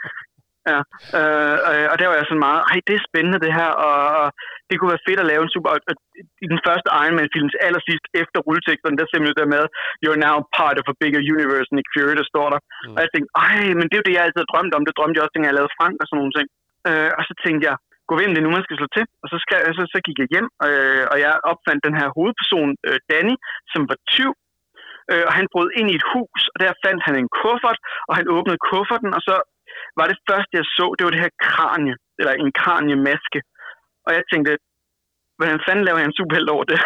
Ja, 0.71 0.79
øh, 1.19 1.57
øh, 1.69 1.87
og 1.91 1.95
der 1.99 2.07
var 2.09 2.17
jeg 2.17 2.27
sådan 2.27 2.45
meget, 2.47 2.61
ej, 2.71 2.77
det 2.87 2.95
er 2.95 3.07
spændende 3.09 3.43
det 3.45 3.53
her, 3.59 3.71
og, 3.87 3.97
og 4.21 4.27
det 4.67 4.75
kunne 4.75 4.93
være 4.93 5.07
fedt 5.07 5.23
at 5.23 5.29
lave 5.31 5.43
en 5.43 5.53
super... 5.55 5.69
Og, 5.75 5.79
I 6.45 6.47
den 6.53 6.61
første 6.67 6.87
Iron 7.03 7.17
Man-films 7.19 7.55
allersidst 7.67 8.05
efter 8.21 8.37
rulleteksterne, 8.45 8.97
der 8.99 9.07
simpelthen 9.07 9.39
der 9.41 9.53
med, 9.55 9.63
you're 10.03 10.21
now 10.27 10.37
part 10.59 10.77
of 10.81 10.91
a 10.93 10.95
bigger 11.01 11.21
universe, 11.35 11.69
Nick 11.75 11.87
Fury, 11.93 12.13
der 12.21 12.27
står 12.31 12.47
der. 12.53 12.59
Mm. 12.61 12.95
Og 12.95 12.99
jeg 13.03 13.09
tænkte, 13.11 13.29
ej, 13.47 13.59
men 13.77 13.85
det 13.87 13.95
er 13.95 14.01
jo 14.01 14.07
det, 14.07 14.15
jeg 14.15 14.25
altid 14.25 14.41
har 14.43 14.51
drømt 14.53 14.73
om. 14.77 14.83
Det 14.87 14.95
drømte 14.97 15.15
jeg 15.15 15.23
også, 15.25 15.35
dengang 15.35 15.51
jeg 15.51 15.59
lavede 15.59 15.77
Frank 15.77 15.95
og 16.01 16.07
sådan 16.07 16.19
nogle 16.21 16.35
ting. 16.37 16.47
Øh, 16.89 17.11
og 17.17 17.23
så 17.27 17.33
tænkte 17.43 17.63
jeg, 17.69 17.75
gå 18.09 18.13
om 18.27 18.33
det 18.33 18.41
er 18.41 18.45
nu, 18.45 18.57
man 18.57 18.67
skal 18.67 18.79
slå 18.79 18.87
til. 18.97 19.05
Og 19.23 19.27
så, 19.31 19.37
skal, 19.43 19.57
så, 19.77 19.83
så 19.93 19.99
gik 20.07 20.17
jeg 20.21 20.29
hjem, 20.33 20.47
øh, 20.67 21.03
og 21.11 21.17
jeg 21.23 21.31
opfandt 21.51 21.81
den 21.87 21.95
her 21.99 22.07
hovedperson, 22.15 22.71
øh, 22.87 22.99
Danny, 23.11 23.35
som 23.71 23.81
var 23.89 23.97
tyv, 24.15 24.31
øh, 25.11 25.23
og 25.27 25.33
han 25.37 25.45
brød 25.53 25.69
ind 25.79 25.87
i 25.89 25.97
et 25.99 26.09
hus, 26.13 26.41
og 26.53 26.57
der 26.63 26.79
fandt 26.85 27.01
han 27.07 27.15
en 27.21 27.29
kuffert, 27.39 27.79
og 28.09 28.13
han 28.17 28.25
åbnede 28.35 28.65
kufferten, 28.69 29.11
og 29.17 29.21
så 29.27 29.35
var 29.97 30.05
det 30.11 30.17
første, 30.29 30.53
jeg 30.59 30.65
så, 30.77 30.85
det 30.95 31.03
var 31.05 31.13
det 31.13 31.25
her 31.25 31.35
kranie, 31.49 31.95
eller 32.19 32.33
en 32.33 32.51
kraniemaske. 32.61 33.39
Og 34.05 34.11
jeg 34.17 34.23
tænkte, 34.31 34.51
hvordan 35.37 35.59
fanden 35.65 35.85
laver 35.85 35.99
jeg 35.99 36.09
en 36.09 36.19
superheld 36.19 36.49
over 36.55 36.65
det? 36.71 36.79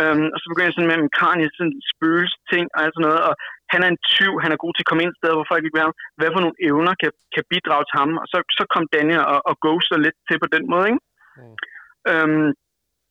um, 0.00 0.24
og 0.34 0.38
så 0.40 0.46
begyndte 0.48 0.68
jeg 0.70 0.76
sådan 0.76 0.90
med 0.92 0.98
en 0.98 1.14
kranie, 1.18 1.48
sådan 1.56 1.76
spøgelse 1.92 2.38
ting 2.52 2.64
og 2.74 2.78
alt 2.82 2.94
sådan 2.94 3.06
noget. 3.08 3.22
Og 3.28 3.34
han 3.72 3.80
er 3.84 3.88
en 3.90 4.02
tyv, 4.14 4.32
han 4.44 4.52
er 4.52 4.62
god 4.62 4.72
til 4.74 4.84
at 4.84 4.90
komme 4.90 5.04
ind 5.04 5.14
steder, 5.16 5.36
hvor 5.36 5.50
folk 5.50 5.62
ikke 5.62 5.76
vil 5.76 5.86
have. 5.86 5.98
Hvad 6.18 6.30
for 6.32 6.42
nogle 6.42 6.60
evner 6.68 6.94
kan, 7.02 7.12
kan 7.34 7.44
bidrage 7.52 7.84
til 7.86 7.96
ham? 8.02 8.10
Og 8.22 8.26
så, 8.32 8.38
så 8.58 8.64
kom 8.74 8.84
Daniel 8.96 9.24
og, 9.34 9.40
og 9.50 9.54
ghoster 9.64 9.98
lidt 10.06 10.18
til 10.28 10.38
på 10.44 10.48
den 10.54 10.64
måde, 10.72 10.86
ikke? 10.90 11.02
Mm. 11.38 11.54
Um, 12.12 12.46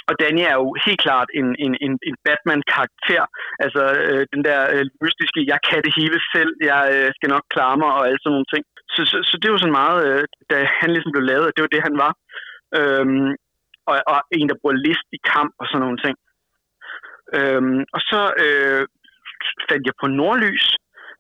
og 0.10 0.14
Danny 0.22 0.44
er 0.52 0.56
jo 0.62 0.68
helt 0.86 1.02
klart 1.06 1.30
en, 1.40 1.48
en, 1.66 1.74
en, 1.86 1.94
en 2.10 2.16
Batman-karakter. 2.26 3.24
Altså 3.66 3.84
øh, 4.10 4.24
den 4.34 4.42
der 4.48 4.60
øh, 4.74 4.86
mystiske, 5.04 5.42
jeg 5.54 5.60
kan 5.70 5.80
det 5.86 5.94
hele 6.00 6.20
selv, 6.34 6.52
jeg 6.72 6.84
øh, 6.96 7.10
skal 7.18 7.30
nok 7.36 7.46
klare 7.56 7.78
mig 7.82 7.92
og 7.98 8.04
alt 8.08 8.22
sådan 8.22 8.34
nogle 8.36 8.52
ting. 8.54 8.64
Så, 8.94 9.02
så, 9.12 9.18
så 9.30 9.36
det 9.42 9.50
var 9.50 9.60
sådan 9.60 9.80
meget, 9.82 10.00
øh, 10.08 10.24
da 10.52 10.58
han 10.80 10.90
ligesom 10.92 11.12
blev 11.14 11.26
lavet, 11.32 11.54
det 11.56 11.64
var 11.64 11.74
det, 11.74 11.88
han 11.88 11.98
var. 12.04 12.12
Øhm, 12.80 13.32
og, 13.90 13.96
og 14.12 14.20
en, 14.38 14.50
der 14.50 14.60
bruger 14.62 14.84
list 14.88 15.08
i 15.18 15.20
kamp 15.34 15.52
og 15.62 15.66
sådan 15.68 15.84
nogle 15.86 16.00
ting. 16.06 16.16
Øhm, 17.38 17.82
og 17.96 18.02
så 18.12 18.22
øh, 18.46 18.84
fandt 19.70 19.84
jeg 19.88 19.96
på 20.02 20.08
Nordlys. 20.20 20.66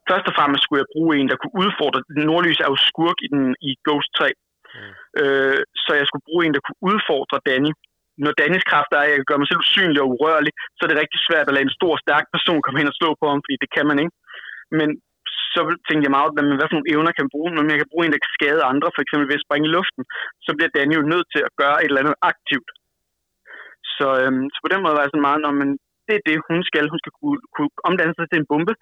Først 0.10 0.26
og 0.30 0.36
fremmest 0.38 0.64
skulle 0.64 0.82
jeg 0.84 0.94
bruge 0.96 1.12
en, 1.14 1.30
der 1.32 1.38
kunne 1.40 1.58
udfordre. 1.64 2.00
Nordlys 2.30 2.60
er 2.60 2.70
jo 2.74 2.78
skurk 2.90 3.18
i, 3.26 3.28
den, 3.34 3.46
i 3.70 3.72
Ghost 3.86 4.12
3. 4.18 4.32
Mm. 4.76 4.94
Øh, 5.22 5.60
så 5.84 5.92
jeg 6.00 6.06
skulle 6.08 6.28
bruge 6.30 6.42
en, 6.44 6.54
der 6.56 6.66
kunne 6.66 6.82
udfordre 6.92 7.46
Danny. 7.50 7.72
Når 8.24 8.32
Dannys 8.40 8.66
kraft 8.72 8.92
er, 8.92 9.02
at 9.04 9.10
jeg 9.10 9.20
kan 9.20 9.30
gøre 9.30 9.42
mig 9.42 9.50
selv 9.50 9.64
usynlig 9.66 10.02
og 10.04 10.12
urørlig, 10.14 10.54
så 10.76 10.82
er 10.84 10.90
det 10.90 11.02
rigtig 11.02 11.20
svært 11.28 11.48
at 11.48 11.56
lade 11.56 11.68
en 11.68 11.78
stor, 11.80 11.94
stærk 12.06 12.26
person 12.36 12.62
komme 12.62 12.80
hen 12.80 12.92
og 12.92 12.98
slå 13.00 13.10
på 13.22 13.26
ham, 13.32 13.42
fordi 13.44 13.56
det 13.64 13.70
kan 13.76 13.86
man 13.90 13.98
ikke. 14.04 14.16
Men 14.80 14.90
så 15.54 15.62
tænkte 15.88 16.06
jeg 16.06 16.16
meget, 16.18 16.34
hvad, 16.34 16.44
hvad 16.58 16.68
for 16.68 16.78
nogle 16.78 16.92
evner 16.94 17.12
kan 17.14 17.24
man 17.26 17.36
bruge? 17.36 17.50
Når 17.52 17.74
jeg 17.74 17.82
kan 17.82 17.92
bruge 17.92 18.04
en, 18.04 18.14
der 18.14 18.24
kan 18.24 18.38
skade 18.38 18.70
andre, 18.72 18.90
for 18.96 19.02
eksempel 19.04 19.26
ved 19.28 19.40
at 19.40 19.46
springe 19.46 19.68
i 19.68 19.76
luften, 19.78 20.04
så 20.46 20.50
bliver 20.56 20.72
Danny 20.76 20.94
jo 21.00 21.12
nødt 21.14 21.28
til 21.34 21.42
at 21.48 21.56
gøre 21.62 21.78
et 21.80 21.90
eller 21.90 22.04
andet 22.04 22.18
aktivt. 22.32 22.70
Så, 23.96 24.08
øhm, 24.22 24.46
så 24.54 24.58
på 24.62 24.70
den 24.72 24.82
måde 24.82 24.96
var 24.96 25.04
jeg 25.04 25.12
sådan 25.12 25.28
meget, 25.30 25.42
når 25.46 25.54
man, 25.62 25.70
det 26.08 26.14
er 26.16 26.24
det, 26.30 26.38
hun 26.50 26.60
skal. 26.70 26.86
Hun 26.94 27.02
skal 27.04 27.14
kunne, 27.20 27.40
kunne 27.56 27.72
omdanne 27.90 28.16
sig 28.16 28.28
til 28.30 28.40
en 28.40 28.50
bombe. 28.52 28.74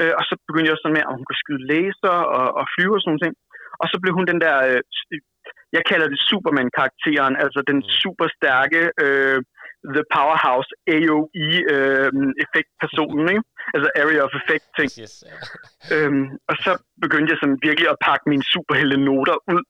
Øh, 0.00 0.12
og 0.18 0.22
så 0.28 0.34
begyndte 0.46 0.68
jeg 0.68 0.74
også 0.74 0.84
sådan 0.84 0.98
med, 0.98 1.06
at 1.06 1.14
hun 1.16 1.26
kunne 1.26 1.42
skyde 1.44 1.68
laser 1.72 2.16
og, 2.38 2.46
og 2.60 2.64
flyve 2.74 2.94
og 2.96 3.02
sådan 3.02 3.18
noget. 3.18 3.36
Og 3.82 3.86
så 3.90 3.96
blev 4.02 4.12
hun 4.18 4.26
den 4.32 4.40
der, 4.44 4.56
øh, 4.68 4.80
jeg 5.76 5.82
kalder 5.90 6.06
det 6.12 6.20
Superman-karakteren, 6.30 7.34
altså 7.44 7.60
den 7.70 7.78
mm. 7.82 7.88
super 8.00 8.26
stærke, 8.38 8.80
øh, 9.04 9.38
The 9.96 10.04
Powerhouse 10.14 10.70
AOE-effekt-personen, 10.96 13.26
ikke? 13.34 13.44
altså 13.74 13.88
area 14.02 14.20
of 14.26 14.32
effect 14.40 14.66
ting. 14.78 14.90
Yes, 15.02 15.14
ja. 15.28 15.34
Øhm, 15.94 16.26
og 16.50 16.56
så 16.64 16.72
begyndte 17.04 17.30
jeg 17.32 17.38
sådan 17.42 17.58
virkelig 17.68 17.88
at 17.94 18.00
pakke 18.08 18.24
mine 18.32 18.44
superhelte 18.54 18.96
noter 19.08 19.38
ud. 19.54 19.62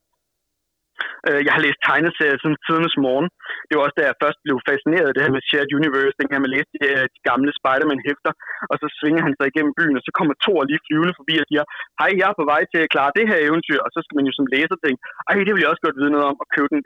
Øh, 1.29 1.41
jeg 1.47 1.53
har 1.55 1.63
læst 1.67 1.81
tegneserier 1.89 2.39
siden 2.39 2.57
tidernes 2.67 2.97
morgen. 3.07 3.29
Det 3.67 3.75
var 3.75 3.83
også 3.87 3.97
da 3.99 4.05
jeg 4.07 4.21
først 4.25 4.39
blev 4.45 4.57
fascineret 4.71 5.09
af 5.09 5.15
det 5.15 5.25
her 5.25 5.35
med 5.37 5.47
Shared 5.49 5.73
Universe, 5.79 6.19
dengang 6.21 6.41
man 6.45 6.55
læste 6.57 6.73
de, 6.75 6.81
øh, 6.91 7.05
de 7.15 7.21
gamle 7.29 7.51
Spider-Man-hæfter, 7.61 8.33
og 8.71 8.77
så 8.81 8.87
svinger 8.99 9.23
han 9.27 9.35
sig 9.39 9.47
igennem 9.49 9.73
byen, 9.79 9.99
og 9.99 10.05
så 10.07 10.13
kommer 10.19 10.35
to 10.47 10.53
lige 10.71 10.85
flyvende 10.87 11.19
forbi 11.19 11.35
og 11.43 11.47
siger, 11.51 11.65
hej, 12.01 12.11
jeg 12.21 12.29
er 12.31 12.41
på 12.41 12.47
vej 12.53 12.63
til 12.73 12.81
at 12.85 12.93
klare 12.95 13.17
det 13.19 13.25
her 13.31 13.39
eventyr, 13.49 13.81
og 13.85 13.91
så 13.95 13.99
skal 14.03 14.17
man 14.17 14.27
jo 14.29 14.33
som 14.37 14.47
læser 14.55 14.77
tænke, 14.79 15.01
ej, 15.29 15.35
det 15.47 15.53
vil 15.53 15.63
jeg 15.63 15.73
også 15.73 15.85
godt 15.87 15.99
vide 16.01 16.15
noget 16.15 16.27
om, 16.31 16.37
og 16.43 16.47
købe, 16.55 16.69
den, 16.73 16.81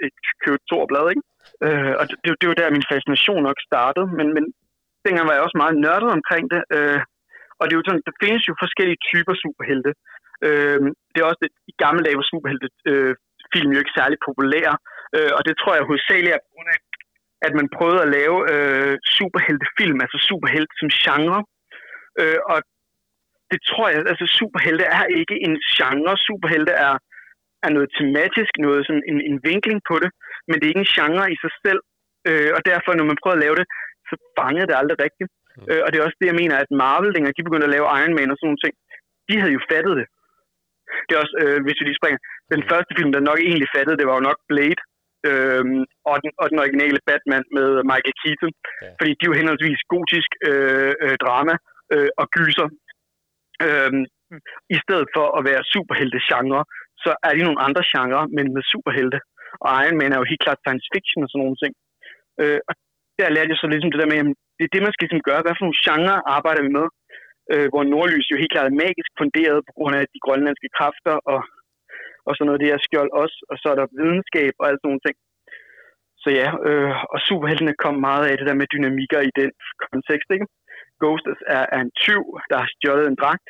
købe 0.45 0.61
to 0.71 0.79
blad, 0.91 1.07
ikke? 1.13 1.25
Øh, 1.67 1.93
og 2.01 2.05
det, 2.11 2.17
det, 2.41 2.47
var 2.49 2.57
der, 2.59 2.77
min 2.77 2.91
fascination 2.93 3.43
nok 3.49 3.59
startede, 3.69 4.07
men, 4.19 4.27
men 4.37 4.45
dengang 5.07 5.27
var 5.27 5.35
jeg 5.35 5.45
også 5.47 5.59
meget 5.63 5.77
nørdet 5.85 6.11
omkring 6.19 6.45
det, 6.53 6.63
øh, 6.77 7.01
og 7.59 7.63
det 7.65 7.73
er 7.73 7.81
jo 7.81 7.89
sådan, 7.89 8.07
der 8.09 8.21
findes 8.23 8.43
jo 8.49 8.55
forskellige 8.65 9.03
typer 9.11 9.35
superhelte. 9.45 9.93
Øh, 10.47 10.81
det 11.13 11.19
er 11.19 11.31
også 11.31 11.43
det, 11.45 11.53
i 11.73 11.75
gamle 11.85 12.03
dage 12.05 12.17
hvor 12.19 12.31
superhelte 12.33 12.69
øh, 12.91 13.13
film 13.55 13.71
jo 13.73 13.81
ikke 13.83 13.99
særlig 13.99 14.19
populære, 14.29 14.75
øh, 15.17 15.33
og 15.37 15.43
det 15.47 15.55
tror 15.57 15.75
jeg 15.75 15.89
hovedsageligt 15.91 16.35
er 16.35 16.45
på 16.45 16.51
grund 16.55 16.71
af, 16.75 16.79
at 17.47 17.53
man 17.59 17.69
prøvede 17.77 18.03
at 18.05 18.13
lave 18.19 18.39
øh, 18.53 18.95
superheltefilm, 19.19 19.99
altså 20.05 20.19
superhelte 20.31 20.75
som 20.81 20.89
genre, 21.05 21.41
øh, 22.21 22.41
og 22.53 22.59
det 23.51 23.61
tror 23.71 23.87
jeg, 23.89 23.99
altså 24.13 24.27
superhelte 24.41 24.85
er 24.99 25.05
ikke 25.21 25.37
en 25.47 25.55
genre, 25.77 26.15
superhelte 26.29 26.73
er, 26.87 26.95
er 27.67 27.71
noget 27.77 27.89
tematisk, 27.99 28.53
noget 28.67 28.81
sådan 28.87 29.07
en, 29.11 29.19
en 29.31 29.39
vinkling 29.51 29.81
på 29.91 29.97
det, 30.03 30.11
men 30.49 30.55
det 30.57 30.65
er 30.65 30.73
ikke 30.73 30.87
en 30.87 30.95
genre 30.97 31.25
i 31.35 31.37
sig 31.45 31.53
selv, 31.65 31.81
øh, 32.29 32.51
og 32.57 32.61
derfor 32.71 32.91
når 32.95 33.07
man 33.11 33.21
prøver 33.21 33.37
at 33.37 33.45
lave 33.47 33.57
det, 33.61 33.67
så 34.09 34.15
fangede 34.39 34.67
det 34.69 34.77
aldrig 34.81 34.99
rigtigt. 35.07 35.31
Mm. 35.57 35.67
Øh, 35.71 35.81
og 35.85 35.89
det 35.89 35.97
er 35.97 36.07
også 36.07 36.19
det, 36.21 36.31
jeg 36.31 36.41
mener, 36.43 36.57
at 36.59 36.71
Marvel, 36.83 37.15
dengang 37.15 37.35
de 37.37 37.49
begyndte 37.49 37.69
at 37.69 37.75
lave 37.77 37.87
Iron 37.99 38.17
Man 38.19 38.33
og 38.33 38.37
sådan 38.37 38.49
nogle 38.51 38.65
ting, 38.65 38.75
de 39.29 39.35
havde 39.41 39.57
jo 39.57 39.63
fattet 39.73 39.95
det. 40.01 40.07
Det 41.07 41.13
er 41.13 41.23
også, 41.25 41.37
øh, 41.43 41.59
hvis 41.65 41.79
vi 41.79 41.85
lige 41.85 42.01
springer, 42.01 42.21
den 42.53 42.63
første 42.71 42.93
film, 42.99 43.11
der 43.13 43.29
nok 43.31 43.41
egentlig 43.49 43.69
fattede, 43.77 43.99
det 43.99 44.07
var 44.09 44.17
jo 44.19 44.29
nok 44.29 44.41
Blade, 44.51 44.81
øh, 45.29 45.65
og, 46.11 46.17
den, 46.23 46.31
og 46.41 46.47
den 46.51 46.59
originale 46.63 47.01
Batman 47.09 47.45
med 47.57 47.69
Michael 47.91 48.19
Keaton, 48.23 48.53
ja. 48.57 48.91
fordi 48.99 49.13
de 49.19 49.25
er 49.25 49.31
jo 49.31 49.39
henholdsvis 49.41 49.81
gotisk 49.95 50.31
øh, 50.49 50.93
øh, 51.05 51.17
drama 51.25 51.55
øh, 51.95 52.11
og 52.21 52.27
gyser. 52.37 52.69
Øh, 53.67 53.93
I 54.75 54.77
stedet 54.85 55.09
for 55.17 55.27
at 55.39 55.43
være 55.51 55.69
superhelte-genre, 55.75 56.63
så 57.05 57.11
er 57.27 57.33
de 57.35 57.47
nogle 57.47 57.63
andre 57.67 57.83
genrer, 57.93 58.25
men 58.37 58.47
med 58.57 58.63
superhelte. 58.73 59.19
Og 59.65 59.69
Iron 59.83 59.99
Man 60.01 60.13
er 60.13 60.19
jo 60.21 60.31
helt 60.31 60.45
klart 60.45 60.61
science 60.63 60.89
fiction 60.95 61.25
og 61.25 61.29
sådan 61.31 61.43
nogle 61.45 61.61
ting. 61.63 61.73
Øh, 62.43 62.61
og 62.69 62.73
der 63.19 63.35
lærte 63.35 63.53
jeg 63.53 63.61
så 63.61 63.67
ligesom 63.73 63.91
det 63.93 64.03
der 64.03 64.13
med, 64.13 64.21
at 64.23 64.29
det 64.57 64.65
er 64.65 64.73
det, 64.75 64.83
man 64.85 64.95
skal 64.95 65.05
ligesom 65.05 65.27
gøre. 65.29 65.45
Hvad 65.45 65.55
for 65.55 65.65
nogle 65.65 65.83
genrer 65.87 66.19
arbejder 66.37 66.63
vi 66.67 66.71
med? 66.79 66.87
Øh, 67.53 67.67
hvor 67.73 67.83
Nordlys 67.91 68.31
jo 68.33 68.41
helt 68.43 68.53
klart 68.55 68.69
er 68.69 68.81
magisk 68.85 69.11
funderet 69.21 69.59
på 69.69 69.73
grund 69.79 69.95
af 70.01 70.05
de 70.13 70.19
grønlandske 70.27 70.69
kræfter 70.77 71.17
og, 71.33 71.41
og 72.27 72.33
sådan 72.33 72.47
noget 72.49 72.63
det 72.63 72.71
her 72.73 72.81
skjold 72.87 73.11
også. 73.23 73.39
Og 73.51 73.57
så 73.61 73.67
er 73.73 73.77
der 73.79 73.95
videnskab 73.99 74.53
og 74.61 74.65
alt 74.69 74.79
sådan 74.79 74.89
nogle 74.91 75.07
ting. 75.07 75.17
Så 76.23 76.29
ja, 76.41 76.49
øh, 76.69 76.93
og 77.15 77.19
superheltene 77.29 77.81
kom 77.85 77.97
meget 78.09 78.25
af 78.31 78.35
det 78.37 78.47
der 78.49 78.61
med 78.61 78.73
dynamikker 78.75 79.21
i 79.29 79.33
den 79.41 79.51
kontekst, 79.85 80.29
ikke? 80.37 80.47
Ghost 81.01 81.27
er, 81.59 81.65
er 81.77 81.81
en 81.87 81.95
tyv, 82.05 82.23
der 82.51 82.57
har 82.63 82.69
stjålet 82.75 83.07
en 83.09 83.21
dragt. 83.23 83.47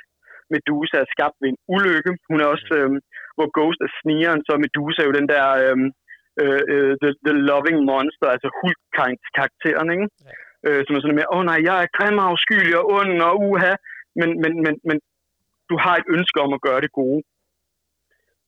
Medusa 0.53 0.97
er 1.01 1.12
skabt 1.15 1.37
ved 1.41 1.49
en 1.51 1.62
ulykke. 1.75 2.12
Hun 2.31 2.39
er 2.41 2.49
også, 2.55 2.71
øh, 2.79 2.91
hvor 3.37 3.49
Ghost 3.57 3.81
er 3.87 3.91
snigeren, 4.01 4.41
så 4.47 4.53
Medusa 4.65 4.99
er 5.03 5.09
jo 5.09 5.19
den 5.21 5.29
der 5.35 5.45
øh, 5.65 5.77
øh, 6.43 6.93
the, 7.03 7.11
the 7.27 7.35
loving 7.51 7.79
monster, 7.91 8.29
altså 8.35 8.49
Hulk-karakteren, 8.59 9.89
ikke? 9.95 10.07
Ja. 10.27 10.33
Øh, 10.67 10.81
som 10.85 10.95
er 10.97 11.01
sådan 11.01 11.19
med, 11.19 11.31
åh 11.33 11.39
oh, 11.39 11.45
nej, 11.51 11.59
jeg 11.69 11.77
er 11.85 11.95
grim 11.97 12.19
og 12.23 12.27
afskyelig 12.33 12.75
og 12.81 12.85
ond 12.99 13.15
og 13.29 13.35
uha, 13.49 13.73
men, 14.21 14.29
men, 14.43 14.53
men, 14.65 14.75
men 14.89 14.97
du 15.71 15.77
har 15.85 15.95
et 15.97 16.09
ønske 16.17 16.39
om 16.47 16.53
at 16.57 16.65
gøre 16.67 16.81
det 16.85 16.93
gode. 17.01 17.21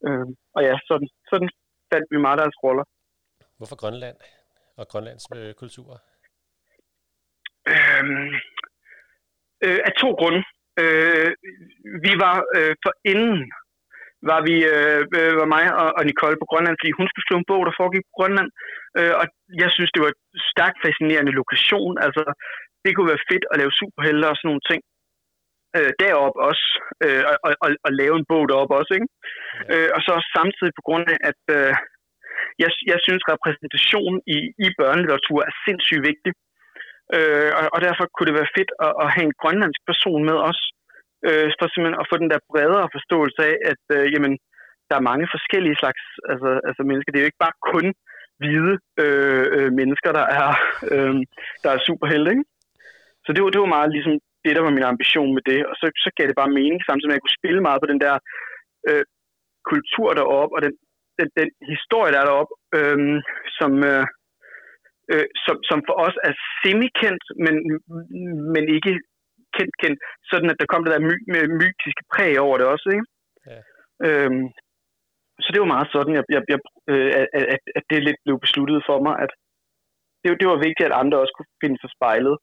Øh, 0.06 0.26
og 0.56 0.61
ja, 0.68 0.74
sådan, 0.88 1.08
sådan 1.30 1.50
fandt 1.92 2.06
vi 2.12 2.18
meget 2.26 2.38
deres 2.42 2.58
roller. 2.64 2.84
Hvorfor 3.58 3.76
Grønland 3.82 4.18
og 4.80 4.84
Grønlands 4.90 5.24
øh, 5.37 5.54
kultur? 5.62 5.88
Øhm, 7.74 8.30
øh, 9.64 9.80
af 9.88 9.92
to 10.02 10.08
grunde. 10.20 10.42
Øh, 10.82 11.30
vi 12.04 12.12
var 12.24 12.37
øh, 12.56 12.74
for 12.84 12.92
inden 13.12 13.38
var 14.30 14.40
vi 14.48 14.56
øh, 14.74 15.02
øh, 15.18 15.32
var 15.40 15.48
mig 15.56 15.64
og, 15.82 15.88
og 15.98 16.02
Nicole 16.08 16.40
på 16.40 16.48
Grønland, 16.50 16.76
fordi 16.78 16.92
hun 16.98 17.08
skulle 17.08 17.26
skrive 17.26 17.40
en 17.42 17.50
bog, 17.50 17.62
der 17.66 17.78
foregik 17.80 18.04
på 18.08 18.14
Grønland. 18.18 18.50
Øh, 18.98 19.14
og 19.20 19.24
jeg 19.62 19.70
synes, 19.76 19.90
det 19.92 20.02
var 20.04 20.11
et 20.12 20.22
stærkt 20.52 20.78
fascinerende 20.84 21.32
lokation. 21.40 21.94
Altså, 22.06 22.22
det 22.82 22.90
kunne 22.92 23.12
være 23.12 23.28
fedt 23.30 23.44
at 23.52 23.58
lave 23.61 23.78
superhelte 23.80 24.26
og 24.30 24.37
sådan 24.37 24.48
nogle 24.50 24.66
ting 24.70 24.80
øh, 25.76 25.92
deroppe 26.02 26.38
også, 26.50 26.66
øh, 27.04 27.22
og, 27.46 27.52
og, 27.64 27.68
og 27.87 27.90
lave 28.00 28.14
en 28.18 28.28
bog 28.31 28.44
deroppe 28.50 28.74
også, 28.81 28.92
ikke? 28.98 29.09
Ja. 29.11 29.72
Øh, 29.72 29.88
og 29.96 30.00
så 30.07 30.12
samtidig 30.37 30.72
på 30.78 30.85
grund 30.88 31.04
af, 31.14 31.18
at 31.31 31.42
øh, 31.57 31.72
jeg, 32.62 32.70
jeg 32.92 32.98
synes, 33.07 33.22
repræsentation 33.33 34.14
i, 34.37 34.38
i 34.64 34.68
børnelitteratur 34.81 35.40
er 35.48 35.54
sindssygt 35.66 36.07
vigtig. 36.11 36.33
Øh, 37.16 37.50
og, 37.59 37.64
og 37.74 37.81
derfor 37.87 38.04
kunne 38.07 38.28
det 38.28 38.40
være 38.40 38.54
fedt 38.59 38.70
at, 38.87 38.92
at 39.02 39.09
have 39.14 39.26
en 39.28 39.38
grønlandsk 39.40 39.83
person 39.90 40.20
med 40.31 40.37
os, 40.50 40.61
øh, 41.28 41.48
for 41.59 41.66
simpelthen 41.68 42.02
at 42.02 42.09
få 42.11 42.16
den 42.22 42.31
der 42.33 42.46
bredere 42.50 42.94
forståelse 42.96 43.40
af, 43.50 43.54
at 43.72 43.83
øh, 43.96 44.07
jamen, 44.14 44.35
der 44.88 44.96
er 44.96 45.09
mange 45.11 45.26
forskellige 45.35 45.81
slags 45.83 46.02
altså, 46.33 46.50
altså 46.68 46.83
mennesker. 46.88 47.11
Det 47.11 47.18
er 47.18 47.26
jo 47.26 47.33
ikke 47.33 47.46
bare 47.46 47.62
kun 47.72 47.87
hvide 48.40 48.74
øh, 49.02 49.46
øh, 49.57 49.70
mennesker, 49.81 50.11
der 50.18 50.26
er, 50.40 50.50
øh, 50.92 51.14
der 51.62 51.70
er 51.72 51.85
superhelte, 51.88 52.31
ikke? 52.35 52.46
Så 53.24 53.31
det 53.35 53.40
var, 53.42 53.50
det 53.50 53.61
var 53.61 53.76
meget 53.76 53.90
ligesom 53.96 54.14
det, 54.44 54.57
der 54.57 54.62
var 54.66 54.77
min 54.77 54.90
ambition 54.92 55.31
med 55.37 55.44
det. 55.51 55.61
Og 55.70 55.74
så, 55.81 55.87
så 56.05 56.09
gav 56.16 56.27
det 56.29 56.40
bare 56.40 56.57
mening, 56.61 56.81
samtidig 56.83 57.09
med, 57.09 57.14
at 57.14 57.18
jeg 57.18 57.24
kunne 57.27 57.40
spille 57.40 57.61
meget 57.66 57.83
på 57.83 57.88
den 57.92 58.01
der 58.05 58.14
øh, 58.88 59.05
kultur 59.70 60.09
deroppe, 60.20 60.53
og 60.57 60.61
den, 60.66 60.74
den, 61.18 61.29
den 61.38 61.48
historie, 61.72 62.12
der 62.12 62.20
er 62.20 62.29
deroppe, 62.31 62.55
øh, 62.79 62.98
som, 63.59 63.72
øh, 63.90 64.05
øh, 65.12 65.27
som, 65.44 65.57
som 65.68 65.79
for 65.87 65.94
os 66.07 66.16
er 66.29 66.33
semi-kendt, 66.61 67.24
men, 67.44 67.55
men 68.55 68.64
ikke 68.77 68.92
kendt, 69.57 69.74
kendt, 69.83 69.98
sådan 70.31 70.51
at 70.51 70.59
der 70.61 70.70
kom 70.72 70.83
det 70.85 70.92
der 70.94 71.07
my, 71.09 71.14
med 71.33 71.42
mytiske 71.61 72.05
præg 72.12 72.33
over 72.46 72.57
det 72.59 72.66
også, 72.74 72.88
ikke? 72.96 73.07
Ja. 73.53 73.61
Øhm, 74.07 74.44
så 75.42 75.48
det 75.53 75.61
var 75.61 75.74
meget 75.74 75.88
sådan, 75.94 76.14
jeg, 76.18 76.24
jeg, 76.35 76.42
jeg, 76.53 76.61
øh, 76.90 77.11
at, 77.55 77.61
at 77.79 77.85
det 77.90 78.07
lidt 78.09 78.20
blev 78.24 78.37
besluttet 78.44 78.81
for 78.88 78.98
mig, 79.07 79.14
at 79.24 79.31
det, 80.22 80.40
det 80.40 80.48
var 80.53 80.64
vigtigt, 80.66 80.88
at 80.88 80.98
andre 81.03 81.20
også 81.22 81.35
kunne 81.37 81.53
finde 81.62 81.79
sig 81.81 81.90
spejlet. 81.96 82.37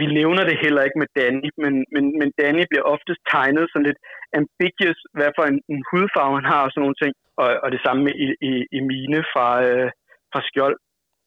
Vi 0.00 0.06
nævner 0.18 0.44
det 0.50 0.62
heller 0.64 0.82
ikke 0.86 1.00
med 1.02 1.10
Danny, 1.18 1.48
men, 1.64 1.74
men, 1.94 2.04
men 2.20 2.28
Danny 2.40 2.62
bliver 2.70 2.86
oftest 2.94 3.20
tegnet 3.34 3.64
sådan 3.68 3.88
lidt 3.88 4.00
ambiguous, 4.40 5.00
hvad 5.16 5.30
for 5.36 5.44
en, 5.50 5.58
en 5.74 5.82
hudfarve 5.90 6.38
han 6.38 6.50
har 6.52 6.62
og 6.64 6.70
sådan 6.70 6.84
nogle 6.84 7.00
ting. 7.02 7.12
Og, 7.42 7.48
og 7.62 7.68
det 7.74 7.80
samme 7.84 8.00
med 8.06 8.14
i, 8.24 8.26
i, 8.50 8.52
i 8.78 8.80
mine 8.92 9.18
fra, 9.32 9.48
øh, 9.68 9.88
fra 10.32 10.40
Skjold. 10.48 10.76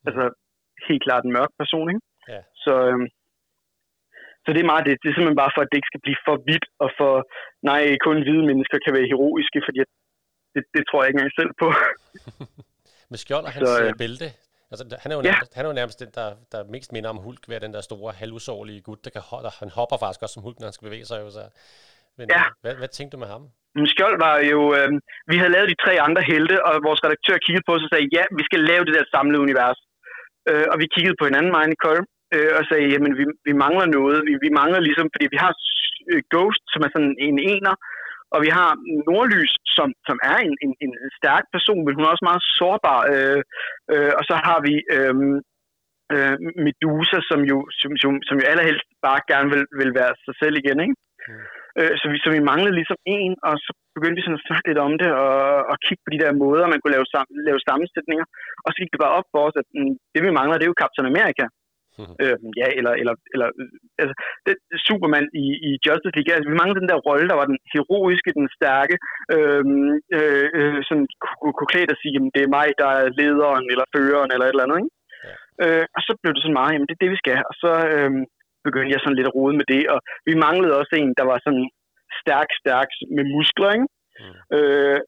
Altså 0.07 0.23
helt 0.87 1.03
klart 1.07 1.23
en 1.23 1.35
mørk 1.37 1.51
person, 1.61 1.87
ikke? 1.91 2.03
Ja. 2.33 2.41
Så, 2.63 2.73
øh, 2.89 2.99
så 4.43 4.49
det 4.53 4.61
er 4.61 4.71
meget 4.71 4.85
det. 4.87 4.93
Det 5.01 5.07
er 5.07 5.15
simpelthen 5.15 5.43
bare 5.43 5.53
for, 5.55 5.61
at 5.61 5.69
det 5.69 5.77
ikke 5.77 5.91
skal 5.91 6.05
blive 6.05 6.23
for 6.27 6.35
vidt, 6.49 6.65
og 6.83 6.89
for, 6.99 7.13
nej, 7.69 7.81
kun 8.05 8.17
hvide 8.25 8.45
mennesker 8.49 8.77
kan 8.85 8.93
være 8.97 9.09
heroiske, 9.11 9.59
fordi 9.67 9.79
det, 10.53 10.63
det 10.75 10.81
tror 10.85 10.99
jeg 10.99 11.07
ikke 11.07 11.17
engang 11.17 11.39
selv 11.39 11.51
på. 11.61 11.67
Med 13.11 13.19
skjold 13.23 13.45
og 13.49 13.53
hans 13.55 13.69
så, 13.69 13.73
øh, 13.83 13.91
bælte, 14.01 14.27
Altså, 14.73 14.83
han 15.03 15.09
er 15.11 15.15
jo 15.17 15.23
nærmest, 15.27 15.51
ja. 15.51 15.55
han 15.57 15.63
er 15.65 15.69
jo 15.71 15.79
nærmest 15.81 15.97
den, 16.03 16.11
der, 16.19 16.27
der 16.53 16.59
mest 16.75 16.89
minder 16.95 17.09
om 17.15 17.19
Hulk, 17.25 17.43
ved 17.49 17.59
den 17.65 17.73
der 17.75 17.83
store, 17.89 18.09
halvusårlige 18.21 18.81
gut, 18.87 19.01
der 19.05 19.11
kan 19.15 19.23
holde, 19.31 19.49
han 19.61 19.69
hopper 19.77 19.97
faktisk 20.03 20.21
også 20.23 20.35
som 20.35 20.45
Hulk, 20.45 20.57
når 20.59 20.67
han 20.69 20.77
skal 20.77 20.87
bevæge 20.87 21.07
sig. 21.09 21.17
Jo, 21.23 21.29
så. 21.37 21.43
Men, 22.17 22.25
ja. 22.35 22.43
hvad, 22.63 22.73
hvad 22.79 22.91
tænkte 22.91 23.13
du 23.15 23.19
med 23.23 23.29
ham? 23.35 23.43
Skjold 23.93 24.17
var 24.25 24.35
jo, 24.53 24.59
øh, 24.77 24.89
vi 25.31 25.35
havde 25.39 25.55
lavet 25.55 25.71
de 25.73 25.81
tre 25.83 25.93
andre 26.07 26.23
helte, 26.31 26.55
og 26.67 26.73
vores 26.87 27.03
redaktør 27.05 27.37
kiggede 27.45 27.65
på 27.67 27.73
os 27.75 27.85
og 27.85 27.91
sagde, 27.91 28.07
ja, 28.17 28.23
vi 28.39 28.43
skal 28.49 28.61
lave 28.71 28.85
det 28.87 28.93
der 28.97 29.05
samlede 29.13 29.43
univers. 29.45 29.79
Øh, 30.49 30.65
og 30.71 30.77
vi 30.81 30.87
kiggede 30.95 31.19
på 31.19 31.25
hinanden, 31.29 31.51
mig 31.53 31.63
og 31.65 31.71
Nicole, 31.73 32.03
øh, 32.35 32.51
og 32.57 32.63
sagde, 32.69 32.87
jamen 32.93 33.13
vi, 33.19 33.25
vi 33.47 33.53
mangler 33.63 33.87
noget. 33.97 34.17
Vi, 34.27 34.33
vi 34.45 34.49
mangler 34.59 34.79
ligesom, 34.87 35.07
fordi 35.13 35.25
vi 35.33 35.39
har 35.43 35.53
øh, 36.11 36.21
Ghost, 36.33 36.63
som 36.73 36.81
er 36.85 36.91
sådan 36.95 37.15
en 37.27 37.37
ener, 37.53 37.73
og 38.33 38.39
vi 38.45 38.49
har 38.57 38.69
Nordlys, 39.07 39.53
som, 39.75 39.87
som 40.07 40.17
er 40.31 40.37
en, 40.47 40.55
en, 40.63 40.73
en 40.85 40.93
stærk 41.19 41.45
person, 41.55 41.81
men 41.83 41.95
hun 41.95 42.03
er 42.05 42.13
også 42.13 42.27
meget 42.29 42.43
sårbar. 42.57 42.99
Øh, 43.13 43.41
øh, 43.93 44.11
og 44.19 44.23
så 44.29 44.35
har 44.47 44.57
vi 44.67 44.73
øh, 44.95 45.15
øh, 46.13 46.35
Medusa, 46.65 47.19
som 47.29 47.39
jo, 47.51 47.57
som, 47.79 47.91
som, 48.01 48.11
som 48.27 48.35
jo 48.39 48.45
allerhelst 48.51 48.87
bare 49.07 49.21
gerne 49.31 49.49
vil, 49.53 49.63
vil 49.79 49.91
være 49.99 50.13
sig 50.25 50.35
selv 50.41 50.55
igen. 50.61 50.79
Ikke? 50.85 50.95
Mm. 51.29 51.43
Øh, 51.79 51.93
så, 51.99 52.05
vi, 52.11 52.17
så 52.23 52.29
vi 52.35 52.47
manglede 52.49 52.77
ligesom 52.79 52.99
en, 53.17 53.33
og 53.47 53.53
så 53.65 53.71
begyndte 53.95 54.17
vi 54.17 54.25
sådan 54.25 54.39
at 54.39 54.47
snakke 54.47 54.67
lidt 54.69 54.81
om 54.87 54.93
det, 55.01 55.09
og, 55.23 55.37
og 55.71 55.75
kigge 55.85 56.03
på 56.03 56.11
de 56.13 56.21
der 56.23 56.39
måder, 56.43 56.71
man 56.71 56.79
kunne 56.79 56.95
lave, 56.97 57.07
sam, 57.13 57.25
lave 57.47 57.59
sammensætninger. 57.67 58.25
Og 58.63 58.69
så 58.69 58.77
gik 58.79 58.91
det 58.93 59.03
bare 59.03 59.17
op 59.19 59.27
for 59.33 59.41
os, 59.47 59.55
at 59.61 59.67
mm, 59.77 59.93
det 60.13 60.21
vi 60.25 60.37
mangler, 60.39 60.55
det 60.57 60.65
er 60.65 60.73
jo 60.73 60.81
Captain 60.83 61.11
America. 61.13 61.45
Mm-hmm. 61.99 62.15
Øh, 62.23 62.37
ja, 62.61 62.67
eller, 62.79 62.93
eller, 63.01 63.15
eller 63.33 63.47
altså, 64.01 64.13
det, 64.45 64.53
Superman 64.87 65.27
i, 65.43 65.45
i 65.67 65.71
Justice 65.85 66.15
League, 66.15 66.33
altså, 66.33 66.49
vi 66.51 66.59
mangler 66.59 66.77
den 66.79 66.91
der 66.91 67.05
rolle, 67.07 67.29
der 67.31 67.37
var 67.41 67.47
den 67.51 67.59
heroiske, 67.73 68.37
den 68.39 68.47
stærke, 68.57 68.95
øh, 69.35 69.63
øh, 70.17 70.47
øh, 70.59 70.79
sådan 70.87 71.07
kunne, 71.23 71.55
kunne 71.57 71.71
klæde 71.73 71.93
at 71.95 72.01
sige, 72.01 72.13
jamen, 72.15 72.33
det 72.35 72.41
er 72.43 72.55
mig, 72.57 72.67
der 72.81 72.89
er 72.99 73.15
lederen, 73.19 73.65
eller 73.71 73.85
føreren, 73.93 74.31
eller 74.33 74.45
et 74.45 74.53
eller 74.53 74.65
andet, 74.65 74.79
ikke? 74.81 74.93
Ja. 75.27 75.35
Øh, 75.63 75.85
og 75.95 76.01
så 76.05 76.11
blev 76.21 76.31
det 76.33 76.41
sådan 76.43 76.59
meget, 76.59 76.73
jamen 76.73 76.87
det 76.87 76.95
er 76.95 77.03
det, 77.03 77.13
vi 77.15 77.23
skal. 77.23 77.39
Og 77.49 77.55
så, 77.63 77.71
øh, 77.95 78.11
begyndte 78.67 78.93
jeg 78.93 79.01
sådan 79.01 79.17
lidt 79.17 79.29
at 79.29 79.37
rode 79.39 79.55
med 79.59 79.67
det, 79.73 79.83
og 79.93 79.99
vi 80.27 80.33
manglede 80.45 80.79
også 80.81 80.93
en, 81.01 81.11
der 81.19 81.25
var 81.31 81.37
sådan 81.45 81.65
stærk, 82.21 82.49
stærk 82.61 82.89
med 83.15 83.23
muskler, 83.35 83.71
ikke? 83.77 83.87
Mm. 84.19 84.35
Øh, 84.55 84.99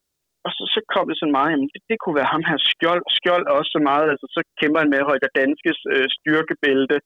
og 0.45 0.51
så, 0.55 0.63
så 0.75 0.79
kom 0.93 1.05
det 1.09 1.17
sådan 1.17 1.37
meget, 1.37 1.51
jamen 1.51 1.69
det, 1.73 1.81
det 1.89 1.97
kunne 1.99 2.19
være 2.19 2.33
ham 2.33 2.43
her 2.49 2.59
skjold, 2.71 3.03
skjold 3.17 3.45
også 3.57 3.71
så 3.75 3.81
meget, 3.89 4.07
altså 4.13 4.27
så 4.35 4.41
kæmper 4.59 4.79
han 4.81 4.91
med 4.93 5.07
Holger 5.09 5.31
Danskes 5.39 5.79
øh, 5.93 6.07
styrkebælte 6.17 6.97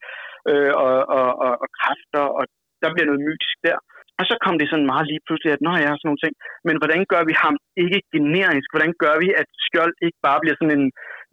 øh, 0.52 0.72
og, 0.86 0.96
og, 1.18 1.28
og, 1.46 1.54
og 1.64 1.68
kræfter, 1.80 2.24
og 2.38 2.44
der 2.82 2.90
bliver 2.94 3.10
noget 3.10 3.26
mytisk 3.28 3.58
der. 3.68 3.78
Og 4.20 4.24
så 4.30 4.36
kom 4.46 4.56
det 4.60 4.68
sådan 4.70 4.92
meget 4.94 5.06
lige 5.12 5.24
pludselig, 5.26 5.52
at 5.54 5.64
nå 5.66 5.72
ja, 5.84 5.92
sådan 5.94 6.08
nogle 6.10 6.24
ting. 6.24 6.34
Men 6.68 6.76
hvordan 6.80 7.02
gør 7.12 7.24
vi 7.30 7.34
ham 7.44 7.56
ikke 7.84 8.00
generisk? 8.16 8.68
Hvordan 8.74 8.94
gør 9.04 9.16
vi, 9.24 9.28
at 9.42 9.48
skjold 9.66 9.94
ikke 10.06 10.20
bare 10.28 10.42
bliver 10.42 10.56
sådan 10.58 10.76
en, 10.78 10.86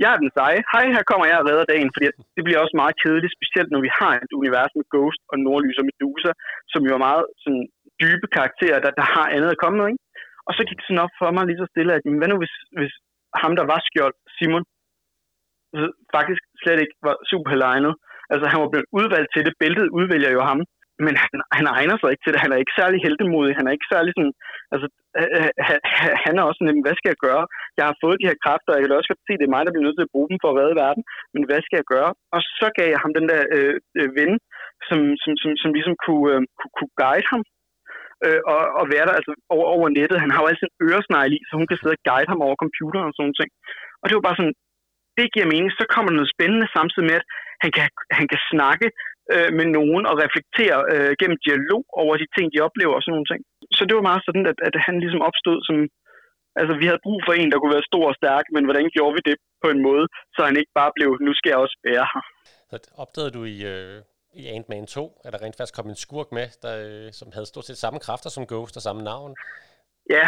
jeg 0.03 0.11
er 0.13 0.23
den 0.23 0.31
seje, 0.37 0.61
hej, 0.73 0.85
her 0.97 1.05
kommer 1.11 1.27
jeg 1.31 1.39
og 1.41 1.47
redder 1.49 1.67
dagen, 1.73 1.91
fordi 1.95 2.07
det 2.37 2.43
bliver 2.47 2.61
også 2.65 2.77
meget 2.83 2.97
kedeligt, 3.03 3.37
specielt 3.39 3.71
når 3.73 3.83
vi 3.87 3.91
har 4.01 4.13
et 4.25 4.33
univers 4.41 4.73
med 4.79 4.87
Ghost 4.93 5.21
og 5.31 5.37
Nordlys 5.45 5.81
og 5.81 5.87
Medusa, 5.89 6.33
som 6.73 6.81
jo 6.89 6.93
er 6.97 7.05
meget 7.09 7.25
sådan 7.43 7.65
dybe 8.03 8.27
karakterer, 8.37 8.79
der, 8.85 8.93
der 9.01 9.07
har 9.15 9.27
andet 9.37 9.51
at 9.55 9.61
komme 9.63 9.77
med, 9.81 9.87
ikke? 9.93 10.06
Og 10.49 10.53
så 10.57 10.63
gik 10.67 10.79
det 10.79 10.87
sådan 10.87 11.05
op 11.07 11.15
for 11.21 11.29
mig 11.35 11.45
lige 11.47 11.63
så 11.63 11.67
stille, 11.73 11.93
at 11.97 12.03
hvad 12.21 12.29
nu 12.31 12.37
hvis, 12.43 12.57
hvis 12.79 12.95
ham, 13.43 13.53
der 13.59 13.67
var 13.73 13.81
skjold, 13.89 14.17
Simon, 14.37 14.65
faktisk 16.17 16.43
slet 16.63 16.81
ikke 16.85 16.97
var 17.07 17.17
super 17.31 17.55
legnet. 17.65 17.95
Altså 18.33 18.47
han 18.53 18.61
var 18.63 18.71
blevet 18.73 18.89
udvalgt 18.99 19.31
til 19.35 19.43
det, 19.47 19.55
bæltet 19.63 19.95
udvælger 19.99 20.31
jo 20.37 20.43
ham, 20.51 20.61
men 21.05 21.15
han, 21.23 21.37
han 21.59 21.67
egner 21.77 21.97
sig 21.99 22.09
ikke 22.11 22.25
til 22.25 22.33
det. 22.33 22.45
Han 22.45 22.53
er 22.53 22.59
ikke 22.63 22.79
særlig 22.81 22.99
heldemodig. 23.07 23.53
Han 23.59 23.67
er 23.67 23.73
ikke 23.77 23.93
særlig 23.95 24.13
sådan, 24.19 24.35
altså, 24.75 24.87
han 26.25 26.35
er 26.39 26.45
også 26.49 26.59
sådan, 26.61 26.85
hvad 26.87 26.97
skal 26.97 27.11
jeg 27.13 27.21
gøre? 27.27 27.45
Jeg 27.79 27.85
har 27.89 27.97
fået 28.03 28.21
de 28.21 28.29
her 28.31 28.39
kræfter, 28.45 28.73
og 28.73 28.79
jeg 28.79 28.87
kan 28.87 29.01
også 29.01 29.13
godt 29.13 29.27
se, 29.27 29.35
at 29.37 29.41
det 29.41 29.49
er 29.49 29.55
mig, 29.57 29.63
der 29.65 29.73
bliver 29.73 29.87
nødt 29.87 29.99
til 29.99 30.07
at 30.09 30.15
bruge 30.15 30.31
dem 30.31 30.39
for 30.43 30.49
at 30.51 30.59
redde 30.61 30.81
verden. 30.85 31.03
Men 31.35 31.43
hvad 31.49 31.61
skal 31.63 31.79
jeg 31.81 31.89
gøre? 31.95 32.11
Og 32.35 32.41
så 32.59 32.67
gav 32.79 32.89
jeg 32.95 33.03
ham 33.05 33.13
den 33.19 33.27
der 33.33 33.41
øh, 33.57 33.75
øh 34.01 34.09
ven, 34.19 34.33
som, 34.89 34.99
som, 35.23 35.33
som, 35.43 35.51
som 35.63 35.71
ligesom 35.77 35.95
kunne, 36.05 36.27
øh, 36.35 36.41
kunne, 36.59 36.75
kunne 36.77 36.95
guide 37.03 37.29
ham 37.33 37.43
øh, 38.25 38.41
og, 38.53 38.61
og 38.81 38.85
være 38.95 39.07
der 39.09 39.15
altså, 39.19 39.33
over, 39.55 39.67
over 39.77 39.87
nettet. 39.99 40.23
Han 40.25 40.33
har 40.33 40.41
jo 40.43 40.51
altid 40.51 40.67
en 40.69 40.77
øresnegl 40.89 41.33
i, 41.37 41.41
så 41.47 41.53
hun 41.61 41.69
kan 41.69 41.79
sidde 41.79 41.97
og 41.99 42.05
guide 42.09 42.31
ham 42.33 42.45
over 42.47 42.57
computeren 42.63 43.09
og 43.11 43.15
sådan 43.15 43.33
noget. 43.33 43.53
Og 44.01 44.07
det 44.07 44.17
var 44.17 44.29
bare 44.29 44.39
sådan, 44.41 44.57
det 45.19 45.33
giver 45.35 45.53
mening. 45.53 45.71
Så 45.81 45.85
kommer 45.95 46.09
der 46.11 46.19
noget 46.21 46.35
spændende 46.37 46.67
samtidig 46.77 47.07
med, 47.11 47.17
at 47.21 47.27
han 47.63 47.71
kan, 47.77 47.87
han 48.19 48.27
kan 48.33 48.41
snakke 48.53 48.87
øh, 49.35 49.51
med 49.59 49.67
nogen 49.79 50.03
og 50.11 50.15
reflektere 50.25 50.79
øh, 50.93 51.13
gennem 51.21 51.39
dialog 51.47 51.83
over 52.03 52.15
de 52.23 52.27
ting, 52.37 52.47
de 52.55 52.65
oplever 52.67 52.95
og 52.97 53.03
sådan 53.03 53.15
nogle 53.17 53.31
ting. 53.33 53.41
Så 53.77 53.83
det 53.87 53.95
var 53.97 54.09
meget 54.11 54.23
sådan, 54.27 54.47
at, 54.53 54.59
at 54.69 54.75
han 54.87 54.97
ligesom 55.05 55.23
opstod 55.29 55.59
som... 55.69 55.77
Altså, 56.61 56.75
vi 56.81 56.87
havde 56.89 57.05
brug 57.07 57.19
for 57.27 57.33
en, 57.33 57.51
der 57.51 57.59
kunne 57.59 57.77
være 57.77 57.91
stor 57.91 58.05
og 58.11 58.19
stærk, 58.21 58.45
men 58.55 58.65
hvordan 58.67 58.87
gjorde 58.97 59.15
vi 59.17 59.23
det 59.29 59.37
på 59.63 59.69
en 59.75 59.81
måde, 59.89 60.07
så 60.35 60.41
han 60.49 60.57
ikke 60.61 60.75
bare 60.81 60.93
blev, 60.97 61.09
nu 61.27 61.33
skal 61.35 61.51
jeg 61.51 61.63
også 61.65 61.77
være 61.89 62.07
her. 62.13 62.25
Så 62.71 62.77
opdagede 63.03 63.35
du 63.37 63.43
i, 63.55 63.57
øh, 63.75 63.97
i 64.43 64.45
Ant-Man 64.55 64.87
2, 64.87 65.21
at 65.25 65.33
der 65.33 65.43
rent 65.43 65.57
faktisk 65.57 65.77
kom 65.77 65.89
en 65.89 66.05
skurk 66.07 66.29
med, 66.39 66.47
der, 66.65 66.75
øh, 66.87 67.09
som 67.19 67.29
havde 67.35 67.47
stort 67.47 67.67
set 67.67 67.79
samme 67.85 67.99
kræfter 68.07 68.31
som 68.31 68.47
Ghost 68.51 68.77
og 68.77 68.83
samme 68.83 69.03
navn? 69.13 69.33
Ja, 70.17 70.27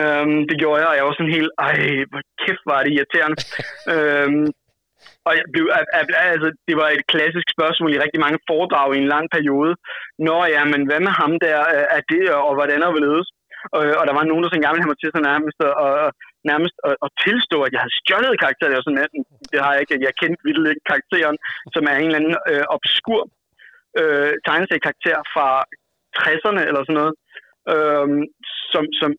øhm, 0.00 0.40
det 0.48 0.56
gjorde 0.62 0.80
jeg, 0.80 0.88
og 0.90 0.96
jeg 0.96 1.04
var 1.04 1.14
sådan 1.16 1.36
helt, 1.38 1.52
ej, 1.68 1.76
hvor 2.10 2.22
kæft 2.42 2.64
var 2.70 2.78
det 2.82 2.92
irriterende. 2.92 3.38
øhm, 3.94 4.46
og 5.26 5.32
jeg 5.38 5.44
blev, 5.52 5.64
altså, 6.32 6.48
det 6.68 6.76
var 6.80 6.88
et 6.88 7.04
klassisk 7.12 7.48
spørgsmål 7.56 7.90
i 7.92 8.02
rigtig 8.04 8.20
mange 8.24 8.38
foredrag 8.50 8.88
i 8.94 9.02
en 9.02 9.12
lang 9.14 9.26
periode. 9.34 9.72
Nå 10.28 10.36
ja, 10.54 10.62
men 10.72 10.80
hvad 10.88 11.00
med 11.06 11.12
ham 11.20 11.32
der? 11.46 11.58
Er 11.96 12.02
det, 12.12 12.22
og 12.48 12.52
hvordan 12.58 12.82
er 12.82 12.90
det 12.92 13.26
og, 13.76 13.82
og 14.00 14.04
der 14.08 14.14
var 14.18 14.24
nogen, 14.24 14.42
der 14.42 14.50
så 14.50 14.58
gerne 14.60 14.74
ville 14.74 14.86
have 14.86 14.94
mig 14.94 15.00
til 15.00 15.14
så 15.14 15.20
nærmest, 15.30 15.58
og, 15.82 15.92
nærmest 16.50 16.76
at, 16.88 16.94
at 17.04 17.10
tilstå, 17.24 17.56
at 17.66 17.72
jeg 17.72 17.80
havde 17.82 17.98
stjålet 18.00 18.40
karakteren. 18.42 18.72
Det, 18.72 18.84
sådan, 18.86 19.00
det 19.52 19.58
har 19.64 19.72
jeg 19.72 19.80
ikke. 19.82 20.06
Jeg 20.06 20.18
kendte 20.20 20.44
vildt 20.46 20.70
ikke 20.72 20.88
karakteren, 20.90 21.36
som 21.74 21.82
er 21.90 21.96
en 21.96 22.08
eller 22.08 22.20
anden 22.20 22.36
øh, 22.52 22.64
obskur 22.76 23.22
øh, 24.00 24.32
tegneseriekarakter 24.46 25.16
fra 25.34 25.48
60'erne 26.22 26.62
eller 26.68 26.82
sådan 26.82 27.00
noget, 27.00 27.14
øh, 27.72 28.08
som, 28.72 28.84
som 29.00 29.10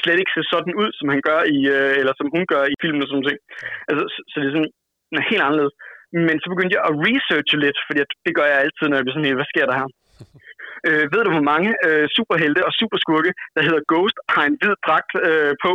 slet 0.00 0.18
ikke 0.20 0.34
ser 0.34 0.46
sådan 0.54 0.74
ud, 0.82 0.90
som 0.98 1.06
han 1.14 1.20
gør 1.28 1.40
i, 1.56 1.58
øh, 1.76 1.92
eller 2.00 2.14
som 2.16 2.28
hun 2.34 2.44
gør 2.52 2.62
i 2.72 2.74
filmen 2.82 3.02
og 3.04 3.08
sådan 3.08 3.22
noget. 3.24 3.42
Altså, 3.88 4.04
så, 4.12 4.18
så 4.30 4.34
det 4.40 4.48
er 4.48 4.54
sådan 4.56 4.72
helt 5.32 5.44
anderledes. 5.46 5.76
Men 6.26 6.36
så 6.42 6.46
begyndte 6.52 6.76
jeg 6.76 6.84
at 6.88 6.96
researche 7.06 7.56
lidt, 7.64 7.78
fordi 7.86 8.00
det 8.26 8.32
gør 8.38 8.46
jeg 8.50 8.58
altid, 8.64 8.84
når 8.86 8.96
jeg 8.96 9.04
bliver 9.04 9.16
sådan 9.16 9.28
helt, 9.28 9.40
hvad 9.40 9.52
sker 9.52 9.66
der 9.68 9.76
her? 9.80 9.88
øh, 10.88 11.04
ved 11.12 11.20
du, 11.24 11.30
hvor 11.36 11.48
mange 11.52 11.70
øh, 11.86 12.06
superhelte 12.16 12.62
og 12.68 12.72
superskurke, 12.80 13.32
der 13.54 13.62
hedder 13.66 13.82
Ghost, 13.90 14.16
har 14.34 14.44
en 14.50 14.56
hvid 14.60 14.74
dragt 14.86 15.12
øh, 15.28 15.52
på 15.64 15.72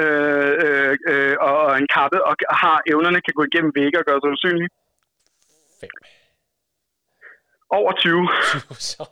øh, 0.00 0.52
øh, 0.66 0.92
øh, 1.12 1.34
og 1.48 1.58
en 1.80 1.88
kappe, 1.96 2.18
og 2.28 2.32
har 2.62 2.78
evnerne, 2.92 3.24
kan 3.26 3.34
gå 3.38 3.44
igennem 3.50 3.72
vægge 3.78 3.98
og 4.00 4.06
gøre 4.08 4.20
sig 4.22 4.30
usynlige? 4.36 4.70
Fem. 5.80 5.94
Over 7.70 7.92
20. 7.92 8.28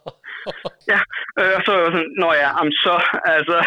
ja, 0.93 1.01
øh, 1.41 1.53
og 1.57 1.61
så 1.65 1.71
var 1.73 1.85
sådan, 1.85 2.13
nå 2.23 2.29
ja, 2.43 2.49
am 2.61 2.71
så, 2.85 2.97
altså, 3.37 3.59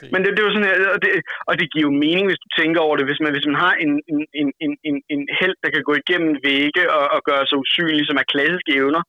det... 0.00 0.08
Men 0.12 0.20
det, 0.22 0.30
det 0.34 0.40
er 0.40 0.48
jo 0.48 0.54
sådan, 0.56 0.70
og 0.94 0.98
det, 1.04 1.10
og 1.48 1.54
det 1.58 1.66
giver 1.72 1.86
jo 1.88 2.00
mening, 2.04 2.26
hvis 2.28 2.44
du 2.44 2.48
tænker 2.60 2.80
over 2.86 2.96
det. 2.96 3.08
Hvis 3.08 3.22
man, 3.24 3.32
hvis 3.34 3.48
man 3.50 3.58
har 3.64 3.74
en, 3.84 3.92
en, 4.12 4.20
en, 4.64 4.72
en, 4.88 4.96
en 5.14 5.22
held, 5.38 5.56
der 5.62 5.70
kan 5.74 5.82
gå 5.88 5.94
igennem 6.02 6.32
vægge 6.46 6.84
og, 6.96 7.04
og 7.14 7.20
gøre 7.30 7.44
sig 7.46 7.58
usynlig, 7.64 8.04
som 8.06 8.20
er 8.22 8.30
klassiske 8.32 8.72
evner, 8.80 9.02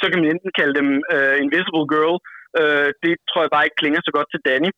så 0.00 0.04
kan 0.08 0.18
man 0.20 0.30
enten 0.30 0.50
kalde 0.58 0.74
dem 0.80 0.88
uh, 1.14 1.34
Invisible 1.44 1.86
Girl. 1.92 2.16
Uh, 2.60 2.88
det 3.04 3.12
tror 3.28 3.40
jeg 3.42 3.52
bare 3.54 3.66
ikke 3.66 3.80
klinger 3.82 4.00
så 4.04 4.12
godt 4.16 4.28
til 4.30 4.44
Danny. 4.48 4.70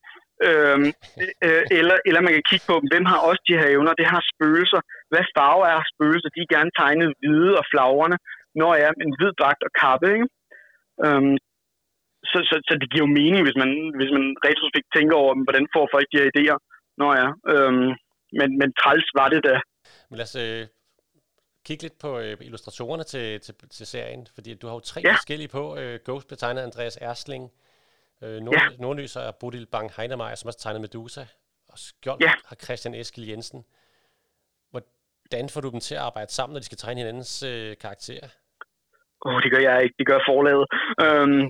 Uh, 0.49 0.79
uh, 1.47 1.63
eller, 1.79 1.97
eller 2.09 2.21
man 2.27 2.35
kan 2.37 2.49
kigge 2.51 2.67
på 2.69 2.77
dem. 2.81 2.91
Hvem 2.93 3.07
har 3.11 3.19
også 3.29 3.43
de 3.49 3.59
her 3.61 3.69
evner? 3.75 4.01
Det 4.01 4.09
har 4.15 4.23
spøgelser. 4.33 4.81
Hvad 5.13 5.25
farve 5.37 5.65
er 5.75 5.81
spøgelser? 5.93 6.31
De 6.35 6.41
er 6.45 6.55
gerne 6.57 6.73
tegnet 6.81 7.09
hvide 7.21 7.53
og 7.61 7.65
flagrende 7.73 8.19
når 8.61 8.73
jeg 8.79 8.87
er 8.89 8.95
en 9.07 9.17
hvid 9.19 9.33
dragt 9.41 9.63
og 9.69 9.73
kappe, 9.83 10.07
ikke? 10.17 10.29
Um, 11.07 11.33
så, 12.31 12.39
så, 12.49 12.55
så 12.69 12.73
det 12.81 12.89
giver 12.93 13.05
jo 13.07 13.17
mening, 13.21 13.43
hvis 13.47 13.59
man, 13.63 13.71
hvis 13.99 14.13
man 14.17 14.25
retrospekt 14.47 14.89
tænker 14.97 15.17
over, 15.23 15.33
hvordan 15.47 15.67
får 15.75 15.85
folk 15.95 16.07
de 16.13 16.19
her 16.21 16.31
idéer. 16.33 16.59
Nå 17.01 17.07
ja, 17.21 17.29
øhm, 17.53 17.91
men, 18.39 18.49
men 18.61 18.69
træls 18.81 19.09
var 19.19 19.29
det 19.29 19.41
da. 19.49 19.55
Men 20.11 20.17
lad 20.21 20.29
os 20.31 20.37
øh, 20.45 20.67
kigge 21.67 21.83
lidt 21.83 21.99
på 22.05 22.11
øh, 22.19 22.37
illustratorerne 22.41 23.05
til, 23.05 23.41
til, 23.41 23.55
til 23.77 23.87
serien, 23.87 24.27
fordi 24.35 24.55
du 24.55 24.67
har 24.67 24.75
jo 24.75 24.81
tre 24.81 25.01
ja. 25.05 25.13
forskellige 25.13 25.49
på. 25.49 25.77
Øh, 25.77 25.99
Ghost 26.05 26.27
blev 26.29 26.39
tegnet 26.39 26.63
Andreas 26.63 26.97
Ersling, 27.01 27.45
øh, 28.23 28.39
Nord, 28.47 28.55
ja. 28.55 28.77
Nordlys 28.79 29.17
og 29.17 29.37
Bodil 29.41 29.67
Bang 29.67 29.91
Heinemeier, 29.97 30.35
som 30.35 30.49
også 30.49 30.61
tegnet 30.61 30.81
Medusa, 30.81 31.25
og 31.69 31.79
Skjold 31.79 32.21
ja. 32.21 32.33
har 32.45 32.57
Christian 32.65 32.95
Eskil 32.95 33.27
Jensen. 33.27 33.65
Hvordan 34.71 35.49
får 35.49 35.61
du 35.61 35.71
dem 35.71 35.81
til 35.81 35.95
at 35.95 36.01
arbejde 36.01 36.33
sammen, 36.33 36.55
når 36.55 36.61
de 36.61 36.67
skal 36.67 36.79
tegne 36.79 37.01
hinandens 37.01 37.43
øh, 37.43 37.77
karakterer? 37.77 38.29
Oh, 39.27 39.39
det 39.43 39.51
gør 39.53 39.63
jeg 39.69 39.77
ikke. 39.85 39.99
Det 40.01 40.07
gør 40.11 40.29
forlaget. 40.31 40.67
øhm, 41.05 41.45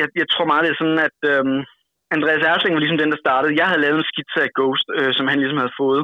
jeg, 0.00 0.08
jeg 0.20 0.26
tror 0.32 0.46
meget, 0.50 0.64
det 0.64 0.72
er 0.72 0.80
sådan, 0.82 1.00
at 1.08 1.18
øhm, 1.32 1.60
Andreas 2.16 2.44
Ersling 2.50 2.74
var 2.74 2.82
ligesom 2.82 3.02
den, 3.02 3.12
der 3.12 3.24
startede. 3.24 3.58
Jeg 3.60 3.68
havde 3.68 3.84
lavet 3.84 3.98
en 4.00 4.10
skitse 4.12 4.40
af 4.46 4.54
Ghost, 4.58 4.86
øh, 4.98 5.12
som 5.16 5.26
han 5.30 5.38
ligesom 5.40 5.60
havde 5.62 5.78
fået 5.82 6.02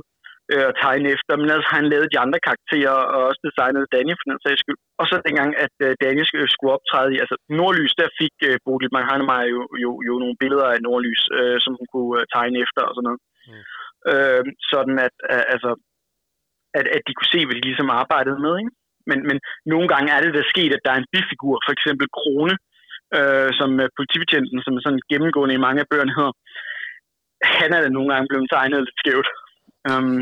øh, 0.53 0.65
at 0.71 0.79
tegne 0.85 1.07
efter. 1.15 1.33
Men 1.35 1.47
ellers 1.47 1.71
har 1.71 1.79
han 1.81 1.93
lavet 1.93 2.13
de 2.13 2.23
andre 2.25 2.41
karakterer, 2.47 2.97
og 3.15 3.21
også 3.29 3.41
designet 3.49 3.93
Daniel 3.97 4.19
for 4.19 4.29
den 4.31 4.41
sags 4.45 4.61
skyld. 4.63 4.81
Og 5.01 5.05
så 5.11 5.15
dengang, 5.29 5.51
at 5.65 5.75
øh, 5.87 5.93
Daniel 6.05 6.27
skulle 6.55 6.75
optræde 6.77 7.11
i 7.15 7.19
altså 7.23 7.37
Nordlys, 7.59 7.95
der 8.01 8.17
fik 8.21 8.35
øh, 8.49 8.57
Bodil 8.65 8.95
Manghanemeyer 8.97 9.49
jo, 9.55 9.61
jo, 9.85 9.91
jo 10.09 10.15
nogle 10.23 10.37
billeder 10.43 10.69
af 10.75 10.79
Nordlys, 10.87 11.23
øh, 11.39 11.57
som 11.65 11.73
hun 11.79 11.89
kunne 11.95 12.15
øh, 12.19 12.25
tegne 12.35 12.57
efter 12.65 12.83
og 12.89 12.95
sådan 12.95 13.09
noget. 13.09 13.21
Mm. 13.49 13.63
Øh, 14.13 14.45
sådan 14.73 14.97
at, 15.07 15.17
øh, 15.33 15.45
altså, 15.55 15.71
at, 16.79 16.87
at 16.97 17.03
de 17.07 17.13
kunne 17.15 17.33
se, 17.35 17.41
hvad 17.45 17.57
de 17.57 17.69
ligesom 17.69 17.91
arbejdede 18.03 18.41
med. 18.47 18.55
Ikke? 18.63 18.73
Men, 19.09 19.19
men 19.29 19.37
nogle 19.73 19.87
gange 19.93 20.09
er 20.15 20.21
det 20.21 20.33
der 20.37 20.53
sket, 20.53 20.73
at 20.75 20.85
der 20.85 20.93
er 20.93 21.01
en 21.01 21.13
bifigur, 21.15 21.55
for 21.67 21.73
eksempel 21.77 22.07
Krone, 22.19 22.55
øh, 23.19 23.51
som 23.59 23.71
politibetjenten, 23.99 24.59
som 24.65 24.73
er 24.77 24.83
sådan 24.85 25.07
gennemgående 25.11 25.55
i 25.57 25.65
mange 25.67 25.81
af 25.83 25.89
bøgerne 25.91 26.17
hedder. 26.19 26.35
Han 27.61 27.71
er 27.77 27.81
da 27.83 27.89
nogle 27.89 28.11
gange 28.13 28.29
blevet 28.31 28.51
tegnet 28.55 28.79
lidt 28.81 29.01
skævt. 29.03 29.29
Um, 29.91 30.21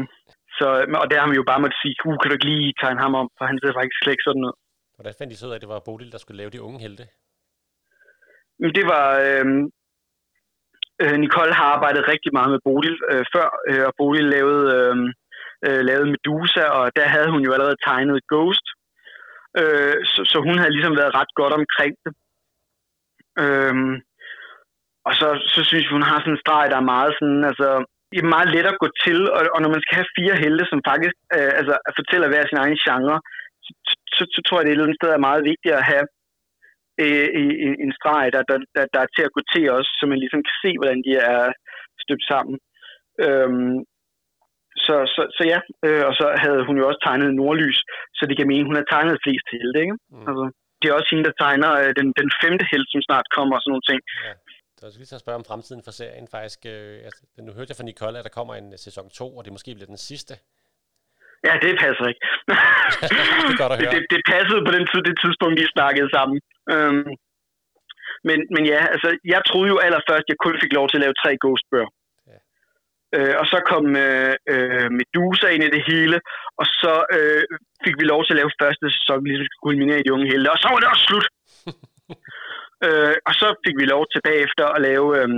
så, 0.59 0.67
og 1.03 1.07
der 1.11 1.19
har 1.21 1.29
man 1.31 1.41
jo 1.41 1.45
bare 1.51 1.63
måtte 1.65 1.79
sige, 1.83 1.95
uh, 2.07 2.17
kan 2.19 2.29
du 2.29 2.37
ikke 2.37 2.51
lige 2.53 2.79
tegne 2.83 3.01
ham 3.05 3.15
om, 3.21 3.29
for 3.37 3.45
han 3.51 3.59
ser 3.59 3.79
faktisk 3.79 3.99
slet 3.99 4.15
ikke 4.15 4.29
sådan 4.29 4.47
ud. 4.49 4.57
Hvordan 4.97 5.15
fandt 5.19 5.31
de 5.31 5.37
så 5.37 5.47
ud 5.47 5.53
af, 5.53 5.59
at 5.59 5.65
det 5.65 5.75
var 5.75 5.87
Bodil, 5.87 6.13
der 6.13 6.21
skulle 6.23 6.41
lave 6.41 6.55
de 6.55 6.63
unge 6.67 6.81
helte? 6.85 7.05
Det 8.79 8.85
var... 8.93 9.07
Øh, 9.27 9.45
Nicole 11.25 11.55
har 11.61 11.69
arbejdet 11.77 12.09
rigtig 12.13 12.33
meget 12.33 12.51
med 12.51 12.61
Bodil 12.67 12.97
øh, 13.13 13.25
før, 13.35 13.49
øh, 13.69 13.85
og 13.89 13.93
Bodil 13.99 14.27
lavede 14.37 14.65
øh, 14.79 14.97
øh, 15.67 15.81
lavede 15.89 16.11
Medusa, 16.13 16.65
og 16.79 16.85
der 16.97 17.07
havde 17.15 17.31
hun 17.35 17.43
jo 17.47 17.53
allerede 17.53 17.83
tegnet 17.87 18.27
Ghost. 18.33 18.67
Øh, 19.61 19.97
så, 20.13 20.21
så 20.31 20.37
hun 20.47 20.57
havde 20.59 20.75
ligesom 20.77 20.95
været 21.01 21.17
ret 21.19 21.33
godt 21.41 21.55
omkring 21.61 21.95
det. 22.05 22.13
Øh, 23.43 23.75
og 25.09 25.13
så, 25.21 25.29
så 25.55 25.61
synes 25.69 25.85
vi, 25.87 25.97
hun 25.97 26.09
har 26.11 26.19
sådan 26.21 26.35
en 26.37 26.43
streg, 26.45 26.65
der 26.73 26.79
er 26.81 26.93
meget 26.95 27.13
sådan, 27.19 27.43
altså, 27.51 27.69
det 28.11 28.19
er 28.21 28.35
meget 28.37 28.49
let 28.55 28.67
at 28.73 28.81
gå 28.83 28.89
til, 29.05 29.19
og, 29.37 29.43
og 29.55 29.59
når 29.63 29.71
man 29.75 29.83
skal 29.83 29.97
have 29.99 30.15
fire 30.19 30.37
helte, 30.45 30.65
som 30.73 30.81
faktisk 30.91 31.17
øh, 31.37 31.53
altså, 31.61 31.75
fortæller 31.99 32.29
hver 32.29 32.45
sin 32.47 32.63
egen 32.65 32.79
genre, 32.85 33.17
så, 33.65 33.73
så, 34.17 34.23
så 34.35 34.41
tror 34.43 34.57
jeg, 34.59 34.65
det 34.65 34.71
er 34.71 34.75
et 34.75 34.79
eller 34.79 34.89
andet 34.89 35.01
sted 35.01 35.11
er 35.13 35.29
meget 35.29 35.43
vigtigt 35.51 35.75
at 35.81 35.89
have 35.93 36.07
øh, 37.03 37.29
en, 37.65 37.75
en 37.85 37.93
streg, 37.99 38.25
der, 38.35 38.43
der, 38.51 38.59
der, 38.75 38.85
der 38.95 39.01
er 39.03 39.11
til 39.17 39.25
at 39.27 39.35
gå 39.37 39.41
til 39.53 39.65
også, 39.77 39.91
så 39.99 40.05
man 40.07 40.19
ligesom 40.23 40.43
kan 40.47 40.57
se, 40.65 40.71
hvordan 40.79 41.01
de 41.07 41.13
er 41.33 41.43
støbt 42.05 42.25
sammen. 42.33 42.57
Øhm, 43.25 43.77
så, 44.87 44.97
så, 45.15 45.23
så 45.37 45.43
ja, 45.53 45.59
øh, 45.87 46.03
og 46.09 46.15
så 46.21 46.27
havde 46.43 46.63
hun 46.69 46.77
jo 46.81 46.85
også 46.89 47.01
tegnet 47.07 47.37
Nordlys, 47.39 47.79
så 48.19 48.23
det 48.29 48.37
kan 48.39 48.51
mene, 48.53 48.69
hun 48.69 48.79
har 48.81 48.87
tegnet 48.95 49.23
flest 49.25 49.47
det, 49.53 49.81
ikke? 49.85 49.97
Mm. 50.15 50.27
Altså. 50.29 50.45
det 50.79 50.87
er 50.87 50.95
også 50.99 51.11
hende, 51.13 51.27
der 51.29 51.35
tegner 51.45 51.71
øh, 51.83 51.91
den, 51.99 52.09
den 52.21 52.29
femte 52.43 52.65
held, 52.71 52.87
som 52.93 53.01
snart 53.09 53.27
kommer 53.37 53.55
og 53.57 53.63
sådan 53.63 53.73
nogle 53.75 53.89
ting. 53.91 54.01
Ja. 54.27 54.35
Det 54.75 54.83
var 54.85 54.91
lige 55.03 55.19
at 55.19 55.25
spørge 55.25 55.41
om 55.43 55.49
fremtiden 55.51 55.83
for 55.87 55.93
serien 56.01 56.27
faktisk. 56.35 56.61
Øh, 56.73 56.97
altså, 57.09 57.21
nu 57.47 57.51
hørte 57.57 57.71
jeg 57.71 57.79
fra 57.79 57.89
Nicole, 57.91 58.19
at 58.19 58.27
der 58.29 58.39
kommer 58.39 58.55
en 58.55 58.69
øh, 58.75 58.79
sæson 58.87 59.07
2, 59.21 59.37
og 59.37 59.43
det 59.45 59.53
måske 59.57 59.71
bliver 59.77 59.93
den 59.95 60.03
sidste. 60.11 60.35
Ja, 61.47 61.53
det 61.65 61.71
passer 61.85 62.07
ikke. 62.11 62.23
det, 63.01 63.55
er 63.55 63.63
godt 63.63 63.73
at 63.75 63.79
høre. 63.83 63.93
det, 63.95 64.03
det, 64.13 64.21
passede 64.33 64.61
på 64.67 64.73
den 64.77 64.85
tid, 64.91 65.01
det 65.09 65.17
tidspunkt, 65.25 65.55
vi 65.61 65.75
snakkede 65.77 66.09
sammen. 66.17 66.37
Øhm, 66.75 67.09
men, 68.29 68.39
men 68.55 68.63
ja, 68.73 68.81
altså, 68.95 69.09
jeg 69.35 69.41
troede 69.49 69.69
jo 69.75 69.79
allerførst, 69.87 70.27
at 70.27 70.31
jeg 70.33 70.39
kun 70.45 70.57
fik 70.63 70.73
lov 70.79 70.87
til 70.89 70.99
at 70.99 71.05
lave 71.05 71.21
tre 71.23 71.31
ghostbøger. 71.43 71.91
Øh, 73.17 73.35
og 73.41 73.47
så 73.53 73.59
kom 73.71 73.85
øh, 74.05 74.35
øh, 74.53 74.89
Medusa 74.99 75.49
ind 75.55 75.65
i 75.65 75.75
det 75.77 75.83
hele, 75.91 76.17
og 76.61 76.67
så 76.81 76.95
øh, 77.17 77.43
fik 77.85 77.97
vi 78.01 78.05
lov 78.13 78.21
til 78.23 78.35
at 78.35 78.41
lave 78.41 78.59
første 78.63 78.87
sæson, 78.97 79.25
ligesom 79.29 79.47
skulle 79.47 79.67
kulminere 79.67 80.01
i 80.01 80.07
de 80.07 80.15
unge 80.17 80.31
helte, 80.33 80.55
og 80.55 80.61
så 80.63 80.69
var 80.71 80.81
det 80.81 80.93
også 80.93 81.07
slut. 81.09 81.27
øh, 82.87 83.17
og 83.29 83.35
så 83.41 83.47
fik 83.65 83.77
vi 83.81 83.87
lov 83.95 84.03
til 84.13 84.21
bagefter 84.29 84.65
at 84.77 84.81
lave 84.89 85.09
øh, 85.21 85.31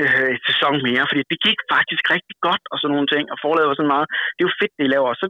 øh, 0.00 0.28
et 0.36 0.42
sæson 0.48 0.74
mere, 0.88 1.04
fordi 1.10 1.22
det 1.32 1.38
gik 1.46 1.60
faktisk 1.74 2.04
rigtig 2.14 2.36
godt 2.46 2.64
og 2.72 2.76
sådan 2.78 2.94
nogle 2.94 3.10
ting, 3.14 3.24
og 3.32 3.36
forladet 3.44 3.70
var 3.70 3.78
sådan 3.78 3.94
meget, 3.94 4.08
det 4.34 4.40
er 4.42 4.48
jo 4.48 4.58
fedt, 4.60 4.74
det 4.76 4.86
I 4.86 4.92
laver, 4.94 5.08
og 5.14 5.18
så 5.22 5.26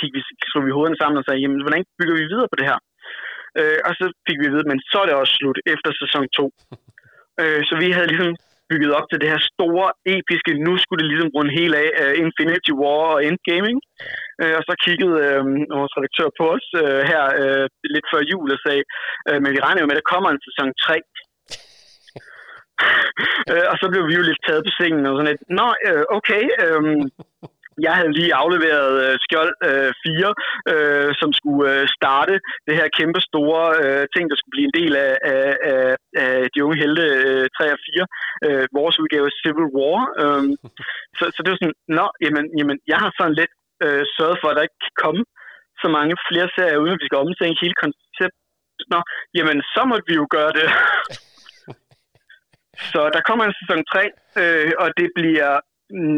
gik 0.00 0.12
vi, 0.16 0.20
slog 0.50 0.64
vi 0.66 0.76
hovederne 0.76 1.00
sammen 1.00 1.20
og 1.20 1.24
sagde, 1.24 1.42
jamen, 1.42 1.60
hvordan 1.64 1.84
bygger 1.98 2.16
vi 2.20 2.30
videre 2.32 2.50
på 2.50 2.58
det 2.58 2.68
her? 2.70 2.78
Øh, 3.58 3.78
og 3.86 3.92
så 3.98 4.04
fik 4.26 4.38
vi 4.40 4.48
at 4.48 4.54
vide, 4.54 4.70
men 4.70 4.78
så 4.90 4.96
er 5.02 5.06
det 5.06 5.16
også 5.22 5.34
slut 5.36 5.58
efter 5.74 5.90
sæson 6.02 6.24
2. 6.28 6.50
øh, 7.42 7.60
så 7.68 7.74
vi 7.82 7.88
havde 7.96 8.10
ligesom 8.12 8.32
bygget 8.70 8.90
op 8.98 9.06
til 9.08 9.20
det 9.22 9.28
her 9.32 9.42
store, 9.52 9.86
episke, 10.16 10.52
nu 10.66 10.72
skulle 10.82 11.00
det 11.02 11.10
ligesom 11.10 11.34
runde 11.36 11.52
helt 11.60 11.74
af 11.82 11.88
uh, 12.02 12.14
Infinity 12.24 12.72
War 12.80 13.04
og 13.14 13.20
Endgaming. 13.28 13.78
Uh, 14.42 14.54
og 14.58 14.62
så 14.68 14.72
kiggede 14.84 15.14
uh, 15.28 15.42
vores 15.78 15.94
redaktør 15.98 16.28
på 16.38 16.44
os 16.56 16.66
uh, 16.82 17.00
her 17.10 17.22
uh, 17.42 17.64
lidt 17.94 18.06
før 18.12 18.22
jul 18.30 18.48
og 18.56 18.60
sagde, 18.66 18.84
uh, 19.28 19.38
men 19.42 19.50
vi 19.54 19.60
regner 19.64 19.80
jo 19.80 19.86
med, 19.86 19.96
at 19.96 20.00
der 20.02 20.12
kommer 20.12 20.28
en 20.30 20.44
sæson 20.46 20.68
3. 20.86 20.96
uh, 23.52 23.66
og 23.72 23.76
så 23.80 23.86
blev 23.92 24.02
vi 24.08 24.14
jo 24.18 24.22
lidt 24.26 24.42
taget 24.46 24.62
på 24.66 24.72
sengen 24.78 25.04
og 25.08 25.14
sådan 25.14 25.30
lidt, 25.30 25.42
nå, 25.60 25.68
uh, 25.88 26.04
okay, 26.18 26.42
um, 26.66 26.98
jeg 27.86 27.92
havde 27.98 28.12
lige 28.18 28.38
afleveret 28.42 28.92
øh, 29.04 29.14
Skjold 29.24 29.52
øh, 29.68 29.92
4, 30.06 30.34
øh, 30.72 31.10
som 31.20 31.30
skulle 31.38 31.64
øh, 31.72 31.84
starte 31.96 32.34
det 32.66 32.74
her 32.78 32.88
kæmpe 32.98 33.20
store 33.30 33.62
øh, 33.82 34.04
ting, 34.14 34.24
der 34.30 34.36
skulle 34.38 34.54
blive 34.56 34.68
en 34.70 34.78
del 34.80 34.92
af, 35.06 35.14
af, 35.34 35.48
af, 35.72 35.96
af 36.24 36.34
de 36.52 36.64
unge 36.64 36.80
helte 36.82 37.04
øh, 37.28 37.44
3 37.58 37.76
og 37.76 37.80
4. 37.86 38.06
Øh, 38.46 38.64
vores 38.78 38.96
udgave 39.02 39.28
Civil 39.40 39.68
War. 39.76 40.00
Øh, 40.22 40.42
så, 41.18 41.24
så 41.34 41.38
det 41.42 41.50
var 41.50 41.58
sådan, 41.60 41.80
nå, 41.98 42.06
jamen, 42.24 42.44
jamen 42.58 42.76
jeg 42.92 42.98
har 43.02 43.10
sådan 43.18 43.38
lidt 43.40 43.54
øh, 43.84 44.02
sørget 44.16 44.38
for, 44.40 44.48
at 44.48 44.56
der 44.56 44.66
ikke 44.66 44.82
kan 44.86 44.96
komme 45.04 45.22
så 45.82 45.88
mange 45.96 46.14
flere 46.28 46.48
serier, 46.56 46.82
uden 46.82 46.94
at 46.96 47.00
vi 47.02 47.08
skal 47.08 47.22
omtænke 47.24 47.62
hele 47.64 47.76
konceptet. 47.84 48.44
Nå, 48.92 49.00
jamen, 49.38 49.58
så 49.74 49.80
måtte 49.90 50.06
vi 50.10 50.14
jo 50.20 50.26
gøre 50.36 50.52
det. 50.58 50.68
så 52.92 53.00
der 53.14 53.26
kommer 53.28 53.44
en 53.44 53.58
sæson 53.60 53.82
3, 53.92 54.02
øh, 54.40 54.72
og 54.82 54.88
det 54.98 55.08
bliver 55.18 55.52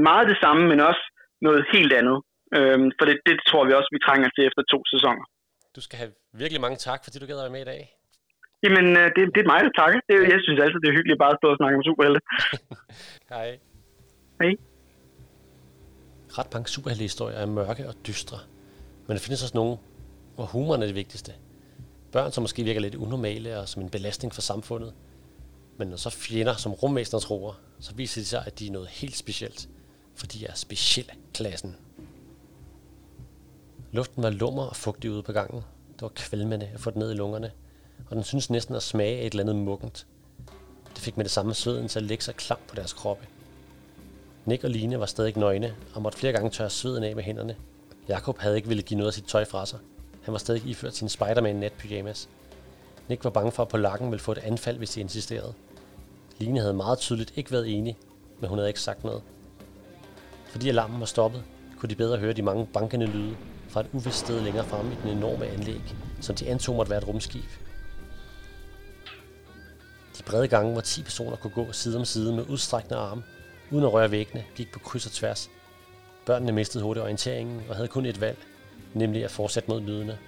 meget 0.09 0.29
det 0.29 0.39
samme, 0.45 0.63
men 0.69 0.81
også 0.91 1.05
noget 1.47 1.62
helt 1.74 1.93
andet. 2.01 2.18
Øhm, 2.57 2.88
for 2.99 3.05
det, 3.09 3.16
det 3.28 3.34
tror 3.49 3.62
vi 3.68 3.72
også, 3.78 3.91
vi 3.97 4.01
trænger 4.07 4.28
til 4.32 4.43
efter 4.49 4.62
to 4.72 4.78
sæsoner. 4.93 5.24
Du 5.76 5.80
skal 5.86 5.97
have 6.03 6.12
virkelig 6.43 6.61
mange 6.64 6.78
tak, 6.88 7.01
fordi 7.05 7.16
du 7.18 7.26
gad 7.26 7.38
at 7.38 7.47
være 7.47 7.57
med 7.59 7.64
i 7.66 7.70
dag. 7.72 7.82
Jamen, 8.64 8.86
øh, 9.01 9.07
det, 9.14 9.22
det 9.34 9.41
er 9.43 9.51
mig, 9.53 9.61
der 9.66 9.72
takker. 9.80 9.99
Det, 10.09 10.14
jeg 10.32 10.41
synes 10.45 10.61
altid, 10.64 10.80
det 10.82 10.88
er 10.88 10.97
hyggeligt 10.99 11.22
bare 11.24 11.34
at 11.34 11.41
stå 11.41 11.49
og 11.55 11.59
snakke 11.61 11.76
om 11.78 11.84
superhelte. 11.91 12.20
Hej. 13.34 13.49
Hej. 14.41 14.53
Ret 16.38 16.51
mange 16.55 16.68
superheltehistorier 16.76 17.38
er 17.38 17.47
mørke 17.47 17.84
og 17.91 17.95
dystre. 18.09 18.38
Men 19.07 19.12
der 19.16 19.22
findes 19.26 19.43
også 19.47 19.57
nogle, 19.61 19.76
hvor 20.34 20.47
humoren 20.55 20.82
er 20.82 20.86
det 20.86 20.95
vigtigste. 21.03 21.32
Børn, 22.12 22.30
som 22.32 22.43
måske 22.43 22.64
virker 22.64 22.80
lidt 22.80 22.95
unormale 22.95 23.59
og 23.61 23.68
som 23.68 23.82
en 23.82 23.91
belastning 23.91 24.34
for 24.34 24.41
samfundet. 24.41 24.93
Men 25.78 25.88
når 25.88 25.97
så 25.97 26.11
fjender 26.24 26.55
som 26.55 26.72
rumvæsener 26.72 27.20
tror, 27.20 27.57
så 27.80 27.95
viser 27.97 28.20
det 28.20 28.28
sig, 28.28 28.43
at 28.47 28.59
de 28.59 28.66
er 28.66 28.72
noget 28.72 28.88
helt 28.88 29.16
specielt– 29.16 29.68
for 30.21 30.27
de 30.27 30.47
er 30.47 30.55
specielklassen. 30.55 31.77
Luften 33.93 34.23
var 34.23 34.31
lummer 34.31 34.62
og 34.62 34.77
fugtig 34.77 35.11
ude 35.11 35.23
på 35.23 35.33
gangen. 35.33 35.62
Det 35.93 36.03
var 36.03 36.09
kvalmende 36.09 36.71
at 36.75 36.81
få 36.81 36.91
den 36.91 36.99
ned 36.99 37.11
i 37.11 37.14
lungerne, 37.14 37.51
og 38.11 38.16
den 38.16 38.25
syntes 38.25 38.51
næsten 38.51 38.75
at 38.75 38.83
smage 38.83 39.21
af 39.21 39.27
et 39.27 39.31
eller 39.31 39.43
andet 39.43 39.57
muggent. 39.57 40.07
Det 40.95 40.99
fik 40.99 41.16
med 41.16 41.25
det 41.25 41.33
samme 41.33 41.55
sveden 41.55 41.89
til 41.89 41.99
at 41.99 42.05
lægge 42.05 42.25
sig 42.25 42.35
klam 42.35 42.59
på 42.68 42.75
deres 42.75 42.93
kroppe. 42.93 43.27
Nick 44.45 44.64
og 44.64 44.71
Line 44.71 45.01
var 45.01 45.07
stadig 45.07 45.37
nøgne 45.37 45.75
og 45.95 46.03
måtte 46.03 46.18
flere 46.18 46.33
gange 46.33 46.51
tørre 46.51 46.71
sveden 46.71 47.05
af 47.05 47.16
med 47.16 47.25
hænderne. 47.25 47.57
Jakob 48.09 48.39
havde 48.39 48.57
ikke 48.57 48.68
ville 48.68 48.83
give 48.83 48.99
noget 48.99 49.11
af 49.11 49.14
sit 49.14 49.25
tøj 49.25 49.45
fra 49.45 49.66
sig. 49.66 49.79
Han 50.23 50.33
var 50.33 50.39
stadig 50.39 50.66
iført 50.66 50.97
sin 50.97 51.09
Spider-Man 51.09 51.57
natpyjamas. 51.57 52.29
Nick 53.09 53.25
var 53.25 53.31
bange 53.31 53.53
for, 53.53 53.62
at 53.62 53.68
polakken 53.68 54.11
ville 54.11 54.23
få 54.23 54.33
et 54.33 54.39
anfald, 54.39 54.79
hvis 54.79 54.91
de 54.91 55.01
insisterede. 55.01 55.55
Line 56.39 56.61
havde 56.61 56.75
meget 56.75 56.99
tydeligt 56.99 57.33
ikke 57.37 57.53
været 57.53 57.79
enig, 57.79 57.99
men 58.41 58.49
hun 58.49 58.59
havde 58.59 58.68
ikke 58.68 58.81
sagt 58.81 59.05
noget. 59.05 59.23
Fordi 60.51 60.69
alarmen 60.69 61.01
var 61.01 61.07
stoppet, 61.07 61.45
kunne 61.79 61.91
de 61.91 61.95
bedre 61.95 62.19
høre 62.19 62.33
de 62.33 62.43
mange 62.43 62.67
bankende 62.67 63.07
lyde 63.07 63.37
fra 63.69 63.81
et 63.81 63.87
uvist 63.93 64.19
sted 64.19 64.41
længere 64.41 64.65
fremme 64.65 64.93
i 64.93 64.97
den 65.03 65.17
enorme 65.17 65.47
anlæg, 65.47 65.81
som 66.21 66.37
de 66.37 66.49
antog 66.49 66.77
måtte 66.77 66.91
være 66.91 66.99
et 66.99 67.09
rumskib. 67.09 67.45
De 70.19 70.23
brede 70.23 70.49
gange, 70.49 70.73
hvor 70.73 70.81
10 70.81 71.03
personer 71.03 71.37
kunne 71.37 71.51
gå 71.51 71.73
side 71.73 71.99
om 71.99 72.05
side 72.05 72.33
med 72.33 72.45
udstrakte 72.49 72.95
arme, 72.95 73.23
uden 73.71 73.85
at 73.85 73.93
røre 73.93 74.11
væggene, 74.11 74.45
gik 74.57 74.73
på 74.73 74.79
kryds 74.79 75.07
og 75.07 75.13
tværs. 75.13 75.51
Børnene 76.27 76.53
mistede 76.53 76.85
hurtigt 76.85 77.03
orienteringen 77.03 77.63
og 77.69 77.77
havde 77.77 77.89
kun 77.89 78.07
et 78.07 78.21
valg, 78.21 78.39
nemlig 78.95 79.25
at 79.25 79.31
fortsætte 79.31 79.71
mod 79.71 79.81
lydene. 79.81 80.19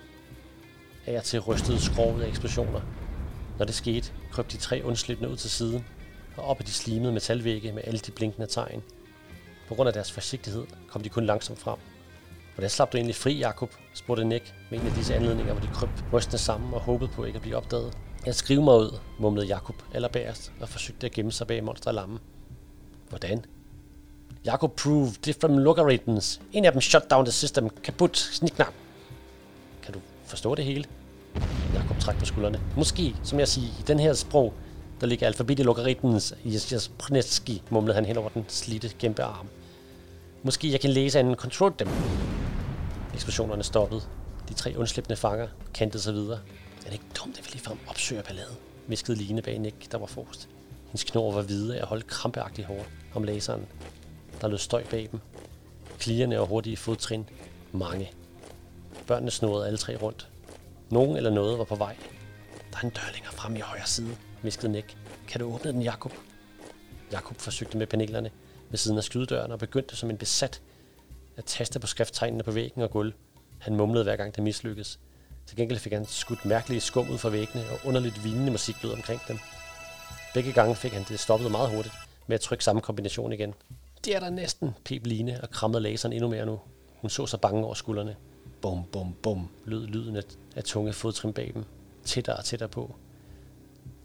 Af 1.07 1.17
og 1.17 1.25
til 1.25 1.41
rystede 1.41 1.81
skroget 1.81 2.23
af 2.23 2.29
eksplosioner. 2.29 2.81
Når 3.59 3.65
det 3.65 3.75
skete, 3.75 4.13
kryb 4.31 4.53
de 4.53 4.57
tre 4.57 4.83
undslippende 4.85 5.31
ud 5.31 5.37
til 5.37 5.51
siden 5.51 5.85
og 6.37 6.45
op 6.45 6.61
ad 6.61 6.65
de 6.65 6.73
slimede 6.73 7.13
metalvægge 7.13 7.73
med 7.73 7.83
alle 7.87 7.99
de 7.99 8.11
blinkende 8.11 8.47
tegn– 8.47 8.83
på 9.69 9.75
grund 9.75 9.89
af 9.89 9.93
deres 9.93 10.13
forsigtighed 10.13 10.67
kom 10.89 11.03
de 11.03 11.09
kun 11.09 11.27
langsomt 11.27 11.59
frem. 11.59 11.79
Hvordan 12.55 12.71
slap 12.71 12.93
du 12.93 12.97
egentlig 12.97 13.17
fri, 13.17 13.39
Jakob? 13.39 13.71
spurgte 13.95 14.25
Nick 14.25 14.55
med 14.71 14.81
en 14.81 14.87
af 14.87 14.93
disse 14.93 15.15
anledninger, 15.15 15.53
hvor 15.53 15.63
de 15.63 15.75
krøb 15.75 15.91
rystende 16.13 16.39
sammen 16.39 16.75
og 16.75 16.81
håbede 16.81 17.11
på 17.11 17.25
ikke 17.25 17.37
at 17.37 17.43
blive 17.43 17.57
opdaget. 17.57 17.99
Jeg 18.27 18.35
skriver 18.35 18.63
mig 18.63 18.75
ud, 18.75 18.99
mumlede 19.19 19.47
Jakob 19.47 19.83
allerbærest 19.95 20.53
og 20.61 20.69
forsøgte 20.69 21.07
at 21.07 21.13
gemme 21.13 21.33
sig 21.33 21.47
bag 21.47 21.65
monsterlammen. 21.65 22.19
Hvordan? 23.09 23.45
Jakob 24.45 24.77
proved 24.77 25.13
different 25.25 25.59
logarithms. 25.59 26.41
En 26.53 26.65
af 26.65 26.73
dem 26.73 26.81
shut 26.81 27.11
down 27.11 27.25
the 27.25 27.33
system. 27.33 27.69
Kaput. 27.71 28.17
Sniknap. 28.17 28.75
Kan 29.83 29.95
du 29.95 30.01
forstå 30.25 30.55
det 30.55 30.65
hele? 30.65 30.85
Jakob 31.75 31.99
trak 31.99 32.19
på 32.19 32.25
skuldrene. 32.25 32.61
Måske, 32.77 33.17
som 33.25 33.39
jeg 33.39 33.49
siger, 33.49 33.69
i 33.69 33.83
den 33.87 33.99
her 33.99 34.15
sprog, 34.15 34.55
der 35.03 35.09
ligger 35.09 35.27
alfabet 35.27 35.59
i 35.59 35.63
logaritmens 35.63 36.35
Jasprneski, 36.45 37.63
mumlede 37.71 37.95
han 37.95 38.05
hen 38.05 38.17
over 38.17 38.29
den 38.29 38.45
slitte 38.49 38.89
kæmpe 38.89 39.23
arm. 39.23 39.49
Måske 40.43 40.73
jeg 40.73 40.81
kan 40.81 40.91
læse 40.91 41.19
anden 41.19 41.35
control 41.35 41.75
dem. 41.79 41.89
Eksplosionerne 43.15 43.63
stoppede. 43.63 44.01
De 44.49 44.55
tre 44.55 44.75
undslippende 44.77 45.17
fanger 45.17 45.49
kantede 45.75 46.03
sig 46.03 46.15
videre. 46.15 46.39
Er 46.81 46.85
det 46.85 46.93
ikke 46.93 47.05
dumt, 47.25 47.39
at 47.39 47.45
vi 47.45 47.51
ligefrem 47.53 47.79
opsøger 47.89 48.23
balladen, 48.23 48.57
viskede 48.87 49.19
Line 49.19 49.43
bag 49.43 49.59
Nick, 49.59 49.93
der 49.93 49.99
var 49.99 50.07
forrest. 50.07 50.49
Hendes 50.87 51.05
knor 51.05 51.33
var 51.33 51.43
hvide 51.43 51.77
af 51.77 51.83
at 51.83 51.89
holde 51.89 52.03
krampeagtigt 52.03 52.67
hårdt 52.67 52.89
om 53.15 53.25
laseren. 53.25 53.67
Der 54.41 54.49
lød 54.49 54.59
støj 54.59 54.85
bag 54.85 55.09
dem. 55.13 55.21
Klierne 55.99 56.41
og 56.41 56.47
hurtige 56.47 56.77
fodtrin. 56.77 57.29
Mange. 57.73 58.11
Børnene 59.07 59.31
snurrede 59.31 59.67
alle 59.67 59.79
tre 59.79 59.97
rundt. 59.97 60.29
Nogen 60.91 61.17
eller 61.17 61.31
noget 61.31 61.59
var 61.59 61.65
på 61.65 61.75
vej. 61.75 61.97
Der 62.73 62.79
er 62.79 62.83
en 62.83 62.91
dør 62.91 63.13
længere 63.13 63.33
frem 63.33 63.57
i 63.57 63.61
højre 63.61 63.87
side 63.87 64.17
viskede 64.43 64.73
Nick. 64.73 64.97
Kan 65.29 65.41
du 65.41 65.55
åbne 65.55 65.73
den, 65.73 65.83
Jakob? 65.83 66.13
Jakob 67.13 67.37
forsøgte 67.39 67.79
med 67.79 67.87
panelerne 67.87 68.31
ved 68.71 68.79
siden 68.79 68.99
af 68.99 69.05
skydedøren 69.05 69.53
og 69.53 69.59
begyndte 69.59 69.97
som 69.97 70.11
en 70.11 70.19
besat 70.19 70.63
at 71.37 71.45
taste 71.45 71.81
på 71.81 71.87
skrifttegnene 71.87 72.43
på 72.43 72.51
væggen 72.51 72.83
og 72.83 72.91
gulv. 72.91 73.13
Han 73.59 73.77
mumlede 73.77 74.05
hver 74.05 74.17
gang 74.17 74.37
det 74.37 74.43
mislykkedes. 74.43 75.01
Til 75.47 75.57
gengæld 75.57 75.79
fik 75.79 75.93
han 75.93 76.07
skudt 76.07 76.45
mærkelige 76.45 76.81
skum 76.81 77.11
ud 77.11 77.19
fra 77.19 77.29
væggene 77.29 77.65
og 77.71 77.79
underligt 77.85 78.25
vinende 78.25 78.53
musik 78.53 78.83
lød 78.83 78.93
omkring 78.93 79.21
dem. 79.29 79.39
Begge 80.35 80.53
gange 80.53 80.77
fik 80.77 80.93
han 80.93 81.05
det 81.09 81.21
stoppet 81.21 81.51
meget 81.51 81.71
hurtigt 81.71 81.95
med 82.27 82.35
at 82.35 82.41
trykke 82.41 82.65
samme 82.65 82.83
kombination 82.83 83.33
igen. 83.33 83.55
Det 84.05 84.17
er 84.17 84.21
der 84.21 84.31
næsten, 84.31 84.75
pep 84.85 85.07
Line 85.07 85.41
og 85.43 85.51
krammede 85.51 85.83
laseren 85.83 86.13
endnu 86.13 86.29
mere 86.29 86.47
nu. 86.47 86.61
Hun 87.01 87.11
så 87.11 87.27
sig 87.27 87.41
bange 87.41 87.65
over 87.65 87.75
skuldrene. 87.75 88.17
Bum, 88.61 88.85
bum, 88.93 89.15
bum, 89.23 89.49
lød 89.65 89.87
lyden 89.87 90.17
af, 90.17 90.23
af 90.57 90.65
tunge 90.65 90.93
fodtrin 90.93 91.33
bag 91.33 91.51
dem. 91.55 91.65
Tættere 92.05 92.37
og 92.37 92.45
tættere 92.45 92.69
på. 92.69 92.95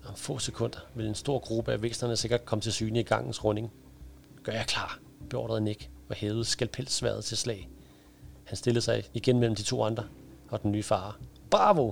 Om 0.07 0.15
få 0.15 0.39
sekunder 0.39 0.79
vil 0.95 1.07
en 1.07 1.15
stor 1.15 1.39
gruppe 1.39 1.71
af 1.71 1.81
væsnerne 1.81 2.15
sikkert 2.15 2.45
komme 2.45 2.61
til 2.61 2.73
syne 2.73 2.99
i 2.99 3.03
gangens 3.03 3.43
runding. 3.43 3.71
Gør 4.43 4.51
jeg 4.51 4.65
klar, 4.67 4.99
beordrede 5.29 5.61
Nick 5.61 5.89
og 6.09 6.15
hævede 6.15 6.45
skalpelsværet 6.45 7.23
til 7.23 7.37
slag. 7.37 7.69
Han 8.43 8.57
stillede 8.57 8.81
sig 8.81 9.03
igen 9.13 9.39
mellem 9.39 9.55
de 9.55 9.63
to 9.63 9.83
andre 9.83 10.03
og 10.49 10.63
den 10.63 10.71
nye 10.71 10.83
far. 10.83 11.17
Bravo, 11.49 11.91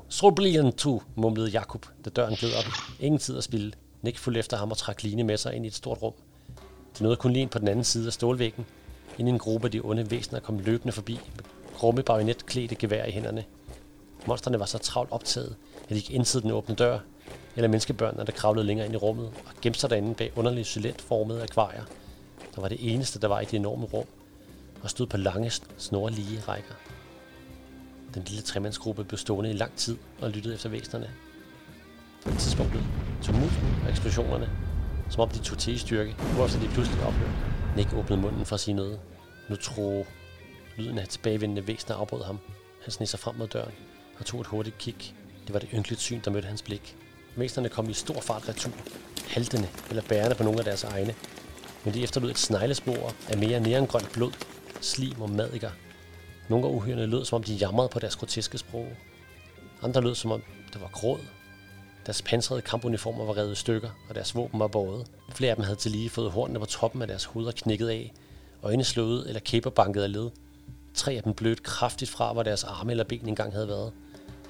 tu, 0.78 1.02
mumlede 1.16 1.50
Jakob, 1.50 1.86
da 2.06 2.10
døren 2.10 2.36
gled 2.36 2.54
op. 2.54 2.72
Ingen 3.00 3.20
tid 3.20 3.38
at 3.38 3.44
spille. 3.44 3.74
Nick 4.02 4.18
fulgte 4.18 4.40
efter 4.40 4.58
ham 4.58 4.72
og 4.72 4.78
trak 4.78 5.04
Line 5.04 5.24
med 5.24 5.38
sig 5.38 5.56
ind 5.56 5.66
i 5.66 5.68
et 5.68 5.74
stort 5.74 6.02
rum. 6.02 6.14
De 6.98 7.04
nåede 7.04 7.18
kun 7.18 7.32
lige 7.32 7.42
ind 7.42 7.50
på 7.50 7.60
den 7.60 7.68
anden 7.68 7.84
side 7.84 8.08
af 8.08 8.14
stålvæggen, 8.14 8.66
inden 9.18 9.34
en 9.34 9.40
gruppe 9.40 9.68
af 9.68 9.72
de 9.72 9.82
onde 9.84 10.12
væsener 10.12 10.40
kom 10.40 10.60
løbende 10.60 10.92
forbi 10.92 11.20
med 11.36 11.44
grumme 11.76 12.04
bajonetklædte 12.04 12.76
gevær 12.76 13.06
i 13.06 13.12
hænderne. 13.12 13.44
Monsterne 14.28 14.60
var 14.60 14.66
så 14.66 14.78
travlt 14.78 15.12
optaget, 15.12 15.56
at 15.84 15.90
de 15.90 15.96
ikke 15.96 16.14
indsede 16.14 16.44
den 16.44 16.52
åbne 16.52 16.76
dør, 16.76 17.00
eller 17.56 17.68
menneskebørnene, 17.68 18.26
der 18.26 18.32
kravlede 18.32 18.66
længere 18.66 18.86
ind 18.86 18.94
i 18.96 18.98
rummet 18.98 19.26
og 19.26 19.62
gemte 19.62 19.80
sig 19.80 19.90
derinde 19.90 20.16
bag 20.16 20.32
underlige 20.36 20.66
cylindformede 20.66 21.44
akvarier, 21.44 21.84
der 22.56 22.62
var 22.62 22.68
det 22.68 22.94
eneste, 22.94 23.20
der 23.20 23.28
var 23.28 23.40
i 23.40 23.46
det 23.46 23.54
enorme 23.54 23.86
rum, 23.86 24.06
og 24.84 24.90
stod 24.90 25.08
på 25.08 25.18
lange, 25.18 25.52
snorlige 25.78 26.40
rækker. 26.48 26.74
Den 28.14 28.24
lille 28.24 28.42
tremandsgruppe 28.42 29.04
blev 29.04 29.18
stående 29.18 29.50
i 29.50 29.54
lang 29.54 29.76
tid 29.76 29.98
og 30.22 30.30
lyttede 30.30 30.54
efter 30.54 30.70
væsnerne. 30.70 31.10
På 32.24 32.30
et 32.30 32.38
tidspunkt 32.38 32.72
blev 32.72 32.84
tumulten 33.24 33.76
og 33.84 33.90
eksplosionerne, 33.90 34.50
som 35.10 35.22
om 35.22 35.30
de 35.30 35.40
tog 35.40 35.58
til 35.58 35.74
i 35.74 35.78
styrke, 35.78 36.14
hvorefter 36.36 36.60
de 36.60 36.68
pludselig 36.68 37.04
ophørte. 37.04 37.32
Nick 37.76 37.94
åbnede 37.94 38.22
munden 38.22 38.46
for 38.46 38.54
at 38.54 38.60
sige 38.60 38.76
noget. 38.76 39.00
Nu 39.50 39.56
tro 39.56 40.06
lyden 40.78 41.00
af 41.00 41.08
tilbagevendende 41.08 41.68
væsener 41.68 41.96
afbrød 41.96 42.24
ham. 42.24 42.40
Han 42.84 42.92
sned 42.92 43.08
sig 43.08 43.20
frem 43.20 43.36
mod 43.36 43.48
døren 43.48 43.74
og 44.20 44.26
tog 44.26 44.42
et 44.42 44.48
hurtigt 44.48 44.78
kig. 44.78 45.16
Det 45.48 45.54
var 45.54 45.60
det 45.60 45.70
ynkeligt 45.74 46.02
syn, 46.02 46.22
der 46.26 46.32
mødte 46.32 46.48
hans 46.48 46.62
blik. 46.62 46.98
Mesterne 47.38 47.70
kom 47.70 47.90
i 47.90 47.94
stor 47.94 48.22
fart 48.22 48.50
retur, 48.50 48.72
haltende 49.28 49.68
eller 49.90 50.04
bærende 50.10 50.36
på 50.36 50.44
nogle 50.44 50.60
af 50.60 50.66
deres 50.66 50.84
egne, 50.84 51.16
men 51.84 51.94
de 51.94 52.04
efterlod 52.04 52.30
et 52.30 52.38
sneglespor 52.38 53.14
af 53.30 53.38
mere 53.38 53.60
neongrønt 53.60 54.12
blod, 54.14 54.32
slim 54.82 55.22
og 55.22 55.30
madikker. 55.30 55.72
Nogle 56.50 56.68
af 56.68 56.72
uhyrene 56.72 57.06
lød, 57.06 57.26
som 57.26 57.36
om 57.36 57.44
de 57.44 57.54
jamrede 57.54 57.90
på 57.90 58.00
deres 58.00 58.16
groteske 58.16 58.58
sprog. 58.58 58.88
Andre 59.82 60.02
lød, 60.02 60.16
som 60.16 60.32
om 60.32 60.44
det 60.74 60.82
var 60.82 60.90
gråd. 60.94 61.20
Deres 62.06 62.22
pansrede 62.22 62.62
kampuniformer 62.62 63.26
var 63.26 63.38
revet 63.38 63.52
i 63.52 63.56
stykker, 63.56 63.90
og 64.10 64.16
deres 64.16 64.36
våben 64.36 64.60
var 64.60 64.68
båret. 64.68 65.08
Flere 65.32 65.52
af 65.52 65.56
dem 65.56 65.66
havde 65.66 65.80
til 65.80 65.92
lige 65.92 66.10
fået 66.10 66.32
hornene 66.32 66.60
på 66.60 66.66
toppen 66.66 67.02
af 67.02 67.08
deres 67.08 67.26
hoveder 67.26 67.52
knækket 67.52 67.88
af, 67.90 68.14
øjne 68.64 68.84
slået 68.84 69.28
eller 69.28 69.40
kæber 69.40 69.70
banket 69.70 70.02
af 70.04 70.12
led. 70.12 70.30
Tre 70.94 71.14
af 71.14 71.24
dem 71.24 71.34
blødt 71.34 71.64
kraftigt 71.64 72.12
fra, 72.12 72.34
hvor 72.34 72.44
deres 72.44 72.64
arme 72.64 72.92
eller 72.92 73.04
ben 73.04 73.28
engang 73.28 73.54
havde 73.54 73.68
været. 73.68 73.92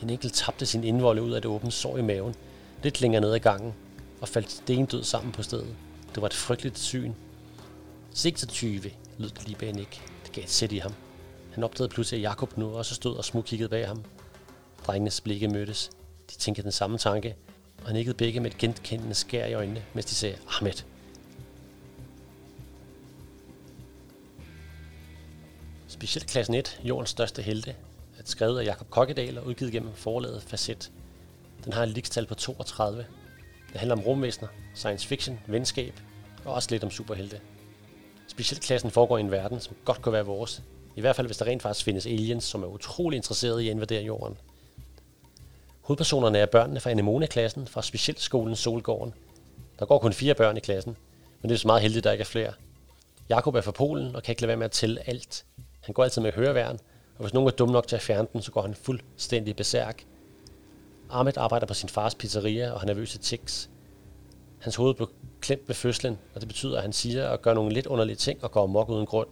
En 0.01 0.09
enkelt 0.09 0.33
tabte 0.33 0.65
sin 0.65 0.83
indvolde 0.83 1.21
ud 1.21 1.31
af 1.31 1.41
det 1.41 1.51
åbne 1.51 1.71
sår 1.71 1.97
i 1.97 2.01
maven, 2.01 2.35
lidt 2.83 3.01
længere 3.01 3.21
ned 3.21 3.33
ad 3.33 3.39
gangen, 3.39 3.73
og 4.21 4.27
faldt 4.27 4.51
stendød 4.51 5.03
sammen 5.03 5.31
på 5.31 5.43
stedet. 5.43 5.75
Det 6.15 6.21
var 6.21 6.27
et 6.27 6.33
frygteligt 6.33 6.79
syn, 6.79 7.13
26, 8.15 8.91
lød 9.17 9.29
det 9.29 9.47
lige 9.47 9.57
bag 9.57 9.73
Nick. 9.73 10.01
Det 10.23 10.31
gav 10.31 10.43
et 10.43 10.49
sæt 10.49 10.71
i 10.71 10.77
ham. 10.77 10.93
Han 11.53 11.63
opdagede 11.63 11.93
pludselig, 11.93 12.17
at 12.17 12.21
Jakob 12.21 12.57
nu 12.57 12.77
også 12.77 12.95
stod 12.95 13.17
og 13.17 13.25
smugkiggede 13.25 13.69
bag 13.69 13.87
ham. 13.87 14.03
Drengenes 14.87 15.21
blikke 15.21 15.47
mødtes. 15.47 15.89
De 16.31 16.35
tænkte 16.35 16.63
den 16.63 16.71
samme 16.71 16.97
tanke, 16.97 17.35
og 17.85 17.93
nikkede 17.93 18.17
begge 18.17 18.39
med 18.39 18.51
et 18.51 18.57
genkendende 18.57 19.15
skær 19.15 19.45
i 19.45 19.53
øjnene, 19.53 19.83
mens 19.93 20.05
de 20.05 20.15
sagde, 20.15 20.37
Ahmed. 20.47 20.73
Specielt 25.87 26.27
klassen 26.29 26.55
1, 26.55 26.79
jordens 26.83 27.09
største 27.09 27.41
helte, 27.41 27.75
er 28.17 28.21
skrevet 28.25 28.59
af 28.59 28.65
Jakob 28.65 28.89
Kokkedal 28.89 29.37
og 29.37 29.45
udgivet 29.45 29.71
gennem 29.71 29.93
forlaget 29.93 30.43
Facet. 30.43 30.91
Den 31.65 31.73
har 31.73 31.83
et 31.83 31.89
likstal 31.89 32.25
på 32.25 32.35
32. 32.35 33.05
Det 33.71 33.79
handler 33.79 33.95
om 33.95 34.01
rumvæsener, 34.01 34.47
science 34.75 35.07
fiction, 35.07 35.39
venskab 35.47 35.93
og 36.45 36.53
også 36.53 36.67
lidt 36.71 36.83
om 36.83 36.91
superhelte. 36.91 37.39
Specielt 38.27 38.63
klassen 38.63 38.91
foregår 38.91 39.17
i 39.17 39.21
en 39.21 39.31
verden, 39.31 39.59
som 39.59 39.75
godt 39.85 40.01
kunne 40.01 40.13
være 40.13 40.25
vores. 40.25 40.63
I 40.95 41.01
hvert 41.01 41.15
fald, 41.15 41.27
hvis 41.27 41.37
der 41.37 41.45
rent 41.45 41.61
faktisk 41.61 41.85
findes 41.85 42.05
aliens, 42.05 42.43
som 42.43 42.63
er 42.63 42.67
utrolig 42.67 43.17
interesserede 43.17 43.65
i 43.65 43.67
at 43.67 43.71
invadere 43.71 44.03
jorden. 44.03 44.37
Hovedpersonerne 45.81 46.37
er 46.37 46.45
børnene 46.45 46.79
fra 46.79 46.89
Anemone-klassen 46.89 47.67
fra 47.67 47.81
specielt 47.81 48.21
skolen 48.21 48.55
Solgården. 48.55 49.13
Der 49.79 49.85
går 49.85 49.99
kun 49.99 50.13
fire 50.13 50.33
børn 50.33 50.57
i 50.57 50.59
klassen, 50.59 50.97
men 51.41 51.49
det 51.49 51.55
er 51.55 51.59
så 51.59 51.67
meget 51.67 51.81
heldigt, 51.81 51.97
at 51.97 52.03
der 52.03 52.11
ikke 52.11 52.21
er 52.21 52.25
flere. 52.25 52.53
Jakob 53.29 53.55
er 53.55 53.61
fra 53.61 53.71
Polen 53.71 54.15
og 54.15 54.23
kan 54.23 54.31
ikke 54.31 54.41
lade 54.41 54.47
være 54.47 54.57
med 54.57 54.65
at 54.65 54.71
tælle 54.71 55.09
alt. 55.09 55.45
Han 55.81 55.93
går 55.93 56.03
altid 56.03 56.21
med 56.21 56.31
høreværn, 56.31 56.79
og 57.17 57.21
hvis 57.21 57.33
nogen 57.33 57.47
er 57.47 57.51
dum 57.51 57.69
nok 57.69 57.87
til 57.87 57.95
at 57.95 58.01
fjerne 58.01 58.27
den, 58.33 58.41
så 58.41 58.51
går 58.51 58.61
han 58.61 58.75
fuldstændig 58.75 59.55
besærk. 59.55 60.03
Ahmed 61.15 61.37
arbejder 61.37 61.65
på 61.65 61.73
sin 61.73 61.89
fars 61.89 62.15
pizzeria, 62.15 62.71
og 62.71 62.79
har 62.79 62.87
nervøse 62.87 63.17
tics. 63.17 63.69
Hans 64.59 64.75
hoved 64.75 64.93
blev 64.93 65.09
klemt 65.41 65.67
ved 65.67 65.75
fødslen, 65.75 66.17
og 66.35 66.41
det 66.41 66.47
betyder, 66.47 66.77
at 66.77 66.81
han 66.81 66.93
siger 66.93 67.27
og 67.27 67.41
gør 67.41 67.53
nogle 67.53 67.73
lidt 67.73 67.85
underlige 67.85 68.15
ting 68.15 68.43
og 68.43 68.51
går 68.51 68.63
amok 68.63 68.89
uden 68.89 69.05
grund. 69.05 69.27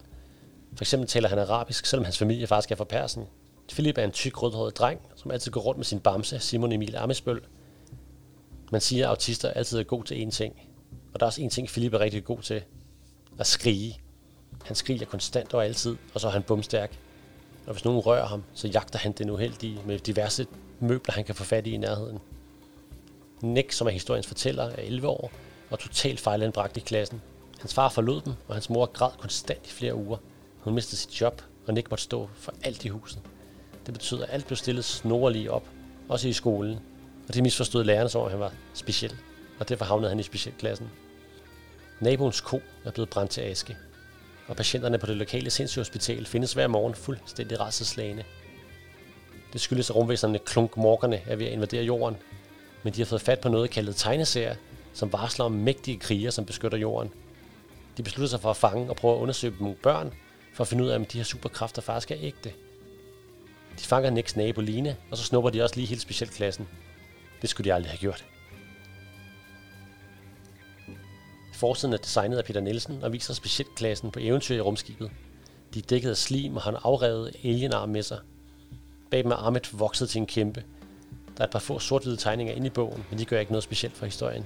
For 0.76 0.84
eksempel 0.84 1.08
taler 1.08 1.28
han 1.28 1.38
arabisk, 1.38 1.86
selvom 1.86 2.04
hans 2.04 2.18
familie 2.18 2.46
faktisk 2.46 2.70
er 2.72 2.76
fra 2.76 2.84
Persien. 2.84 3.26
Philip 3.68 3.98
er 3.98 4.04
en 4.04 4.10
tyk 4.10 4.42
rødhåret 4.42 4.78
dreng, 4.78 5.00
som 5.16 5.30
altid 5.30 5.52
går 5.52 5.60
rundt 5.60 5.78
med 5.78 5.84
sin 5.84 6.00
bamse, 6.00 6.38
Simon 6.38 6.72
Emil 6.72 6.96
Amesbøl. 6.96 7.40
Man 8.72 8.80
siger, 8.80 9.06
at 9.06 9.10
autister 9.10 9.50
altid 9.50 9.78
er 9.78 9.82
god 9.82 10.04
til 10.04 10.26
én 10.26 10.30
ting. 10.30 10.68
Og 11.14 11.20
der 11.20 11.26
er 11.26 11.28
også 11.28 11.42
en 11.42 11.50
ting, 11.50 11.68
Philip 11.68 11.94
er 11.94 12.00
rigtig 12.00 12.24
god 12.24 12.38
til. 12.38 12.62
At 13.38 13.46
skrige. 13.46 14.00
Han 14.64 14.76
skriger 14.76 15.06
konstant 15.06 15.54
og 15.54 15.64
altid, 15.64 15.96
og 16.14 16.20
så 16.20 16.26
er 16.26 16.32
han 16.32 16.42
bumstærk. 16.42 16.98
Og 17.66 17.72
hvis 17.72 17.84
nogen 17.84 18.00
rører 18.00 18.26
ham, 18.26 18.44
så 18.54 18.68
jagter 18.68 18.98
han 18.98 19.12
den 19.12 19.30
uheldige 19.30 19.80
med 19.86 19.98
diverse 19.98 20.46
møbler, 20.80 21.14
han 21.14 21.24
kan 21.24 21.34
få 21.34 21.44
fat 21.44 21.66
i 21.66 21.70
i 21.70 21.76
nærheden. 21.76 22.18
Nick, 23.42 23.72
som 23.72 23.86
er 23.86 23.90
historiens 23.90 24.26
fortæller, 24.26 24.64
er 24.64 24.82
11 24.82 25.08
år 25.08 25.30
og 25.70 25.78
totalt 25.78 26.20
fejlanbragt 26.20 26.76
i 26.76 26.80
klassen. 26.80 27.22
Hans 27.60 27.74
far 27.74 27.88
forlod 27.88 28.20
dem, 28.20 28.32
og 28.48 28.54
hans 28.54 28.70
mor 28.70 28.86
græd 28.86 29.10
konstant 29.18 29.66
i 29.66 29.70
flere 29.70 29.94
uger. 29.94 30.16
Hun 30.60 30.74
mistede 30.74 30.96
sit 30.96 31.20
job, 31.20 31.42
og 31.66 31.74
Nick 31.74 31.90
måtte 31.90 32.04
stå 32.04 32.28
for 32.34 32.54
alt 32.62 32.84
i 32.84 32.88
huset. 32.88 33.20
Det 33.86 33.94
betød, 33.94 34.22
at 34.22 34.28
alt 34.32 34.46
blev 34.46 34.56
stillet 34.56 34.84
snorlige 34.84 35.50
op, 35.50 35.68
også 36.08 36.28
i 36.28 36.32
skolen. 36.32 36.78
Og 37.28 37.34
det 37.34 37.42
misforstod 37.42 37.84
lærerne 37.84 38.08
som, 38.08 38.20
om 38.20 38.30
han 38.30 38.40
var 38.40 38.52
speciel, 38.74 39.14
og 39.58 39.68
derfor 39.68 39.84
havnede 39.84 40.08
han 40.08 40.20
i 40.20 40.22
specialklassen. 40.22 40.90
Naboens 42.00 42.40
ko 42.40 42.60
er 42.84 42.90
blevet 42.90 43.10
brændt 43.10 43.30
til 43.30 43.40
aske, 43.40 43.76
og 44.46 44.56
patienterne 44.56 44.98
på 44.98 45.06
det 45.06 45.16
lokale 45.16 45.50
sindssygehospital 45.50 46.26
findes 46.26 46.52
hver 46.52 46.66
morgen 46.66 46.94
fuldstændig 46.94 47.60
rædselslagende. 47.60 48.24
Det 49.54 49.62
skyldes, 49.62 49.90
at 49.90 49.96
rumvæsenerne 49.96 50.38
klunkmorkerne 50.38 51.20
er 51.26 51.36
ved 51.36 51.46
at 51.46 51.52
invadere 51.52 51.84
jorden, 51.84 52.16
men 52.82 52.92
de 52.92 53.00
har 53.00 53.06
fået 53.06 53.20
fat 53.20 53.40
på 53.40 53.48
noget 53.48 53.70
kaldet 53.70 53.96
tegneserier, 53.96 54.54
som 54.92 55.12
varsler 55.12 55.44
om 55.44 55.52
mægtige 55.52 55.98
kriger, 55.98 56.30
som 56.30 56.44
beskytter 56.46 56.78
jorden. 56.78 57.10
De 57.96 58.02
beslutter 58.02 58.28
sig 58.28 58.40
for 58.40 58.50
at 58.50 58.56
fange 58.56 58.90
og 58.90 58.96
prøve 58.96 59.14
at 59.14 59.20
undersøge 59.20 59.56
nogle 59.60 59.76
børn, 59.82 60.12
for 60.54 60.64
at 60.64 60.68
finde 60.68 60.84
ud 60.84 60.88
af, 60.88 60.96
om 60.96 61.04
de 61.04 61.18
her 61.18 61.24
superkræfter 61.24 61.82
faktisk 61.82 62.10
er 62.10 62.16
ægte. 62.20 62.52
De 63.78 63.84
fanger 63.84 64.10
Nicks 64.10 64.36
nabo 64.36 64.60
Line, 64.60 64.96
og 65.10 65.16
så 65.16 65.24
snupper 65.24 65.50
de 65.50 65.62
også 65.62 65.76
lige 65.76 65.86
helt 65.86 66.00
specielt 66.00 66.32
klassen. 66.32 66.68
Det 67.42 67.50
skulle 67.50 67.64
de 67.70 67.74
aldrig 67.74 67.90
have 67.90 67.98
gjort. 67.98 68.24
Forsiden 71.54 71.92
er 71.92 71.98
designet 71.98 72.38
af 72.38 72.44
Peter 72.44 72.60
Nielsen 72.60 73.02
og 73.02 73.12
viser 73.12 73.34
specielt 73.34 73.74
klassen 73.74 74.10
på 74.10 74.18
eventyr 74.22 74.56
i 74.56 74.60
rumskibet. 74.60 75.10
De 75.74 75.78
er 75.78 75.82
dækket 75.82 76.10
af 76.10 76.16
slim 76.16 76.56
og 76.56 76.62
har 76.62 76.70
en 76.70 76.78
afrevet 76.82 77.36
alienarm 77.44 77.88
med 77.88 78.02
sig. 78.02 78.18
Bag 79.10 79.26
med 79.26 79.36
Ahmed 79.38 79.60
vokset 79.72 80.08
til 80.08 80.18
en 80.18 80.26
kæmpe, 80.26 80.64
der 81.36 81.40
er 81.42 81.46
et 81.46 81.50
par 81.50 81.58
få 81.58 81.78
sort-hvide 81.78 82.16
tegninger 82.16 82.54
inde 82.54 82.66
i 82.66 82.70
bogen, 82.70 83.04
men 83.10 83.18
de 83.18 83.24
gør 83.24 83.40
ikke 83.40 83.52
noget 83.52 83.64
specielt 83.64 83.96
for 83.96 84.04
historien. 84.04 84.44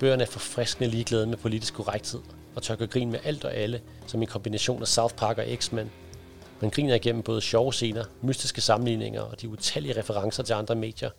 Bøgerne 0.00 0.22
er 0.22 0.26
forfriskende 0.26 0.90
ligeglade 0.90 1.26
med 1.26 1.36
politisk 1.36 1.74
korrekthed 1.74 2.20
og 2.54 2.62
tør 2.62 2.86
grin 2.86 3.10
med 3.10 3.18
alt 3.24 3.44
og 3.44 3.54
alle, 3.54 3.80
som 4.06 4.22
en 4.22 4.28
kombination 4.28 4.82
af 4.82 4.88
South 4.88 5.14
Park 5.14 5.38
og 5.38 5.44
X-Men. 5.54 5.90
Man 6.60 6.70
griner 6.70 6.94
igennem 6.94 7.22
både 7.22 7.40
sjove 7.40 7.72
scener, 7.72 8.04
mystiske 8.22 8.60
sammenligninger 8.60 9.20
og 9.20 9.40
de 9.40 9.48
utallige 9.48 9.98
referencer 9.98 10.42
til 10.42 10.52
andre 10.52 10.74
medier. 10.74 11.10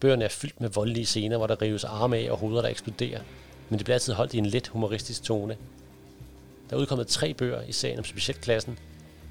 Bøgerne 0.00 0.24
er 0.24 0.28
fyldt 0.28 0.60
med 0.60 0.68
voldelige 0.68 1.06
scener, 1.06 1.36
hvor 1.36 1.46
der 1.46 1.62
rives 1.62 1.84
arme 1.84 2.16
af 2.16 2.30
og 2.30 2.38
hoveder, 2.38 2.62
der 2.62 2.68
eksploderer, 2.68 3.20
men 3.68 3.78
det 3.78 3.84
bliver 3.84 3.94
altid 3.94 4.12
holdt 4.12 4.34
i 4.34 4.38
en 4.38 4.46
let 4.46 4.68
humoristisk 4.68 5.22
tone. 5.22 5.56
Der 6.70 6.76
er 6.76 6.80
udkommet 6.80 7.06
tre 7.06 7.34
bøger 7.34 7.62
i 7.62 7.72
serien 7.72 7.98
om 7.98 8.04
specialklassen, 8.04 8.78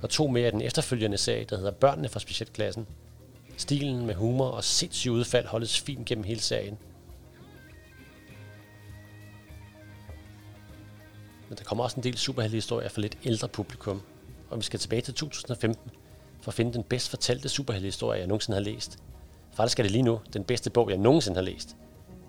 og 0.01 0.09
to 0.09 0.27
mere 0.27 0.45
af 0.45 0.51
den 0.51 0.61
efterfølgende 0.61 1.17
serie, 1.17 1.45
der 1.45 1.57
hedder 1.57 1.71
Børnene 1.71 2.09
fra 2.09 2.19
specialklassen. 2.19 2.87
Stilen 3.57 4.05
med 4.05 4.15
humor 4.15 4.47
og 4.47 4.63
sindssyge 4.63 5.13
udfald 5.13 5.45
holdes 5.45 5.79
fint 5.79 6.05
gennem 6.05 6.23
hele 6.23 6.41
serien. 6.41 6.77
Men 11.49 11.57
der 11.57 11.63
kommer 11.63 11.83
også 11.83 11.97
en 11.97 12.03
del 12.03 12.17
superheltehistorier 12.17 12.89
for 12.89 13.01
lidt 13.01 13.17
ældre 13.25 13.47
publikum, 13.47 14.01
og 14.49 14.57
vi 14.57 14.63
skal 14.63 14.79
tilbage 14.79 15.01
til 15.01 15.13
2015 15.13 15.91
for 16.41 16.51
at 16.51 16.55
finde 16.55 16.73
den 16.73 16.83
bedst 16.83 17.09
fortalte 17.09 17.49
superheltehistorie, 17.49 18.19
jeg 18.19 18.27
nogensinde 18.27 18.55
har 18.55 18.63
læst. 18.63 18.97
Faktisk 19.53 19.79
er 19.79 19.83
det 19.83 19.91
lige 19.91 20.01
nu 20.01 20.19
den 20.33 20.43
bedste 20.43 20.69
bog, 20.69 20.89
jeg 20.89 20.97
nogensinde 20.97 21.35
har 21.35 21.43
læst. 21.43 21.75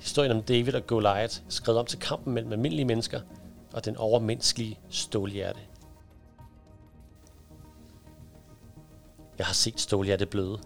Historien 0.01 0.33
om 0.33 0.43
David 0.43 0.75
og 0.75 0.87
Goliath, 0.87 1.37
skrevet 1.49 1.81
om 1.81 1.87
til 1.87 1.99
kampen 1.99 2.35
mellem 2.35 2.53
almindelige 2.53 2.85
mennesker 2.85 3.21
og 3.73 3.85
den 3.85 3.97
overmenneskelige 3.97 4.79
stålhjerte. 4.91 5.61
Jeg 9.39 9.47
har 9.47 9.55
set 9.55 9.87
det 10.19 10.29
bløde. 10.29 10.59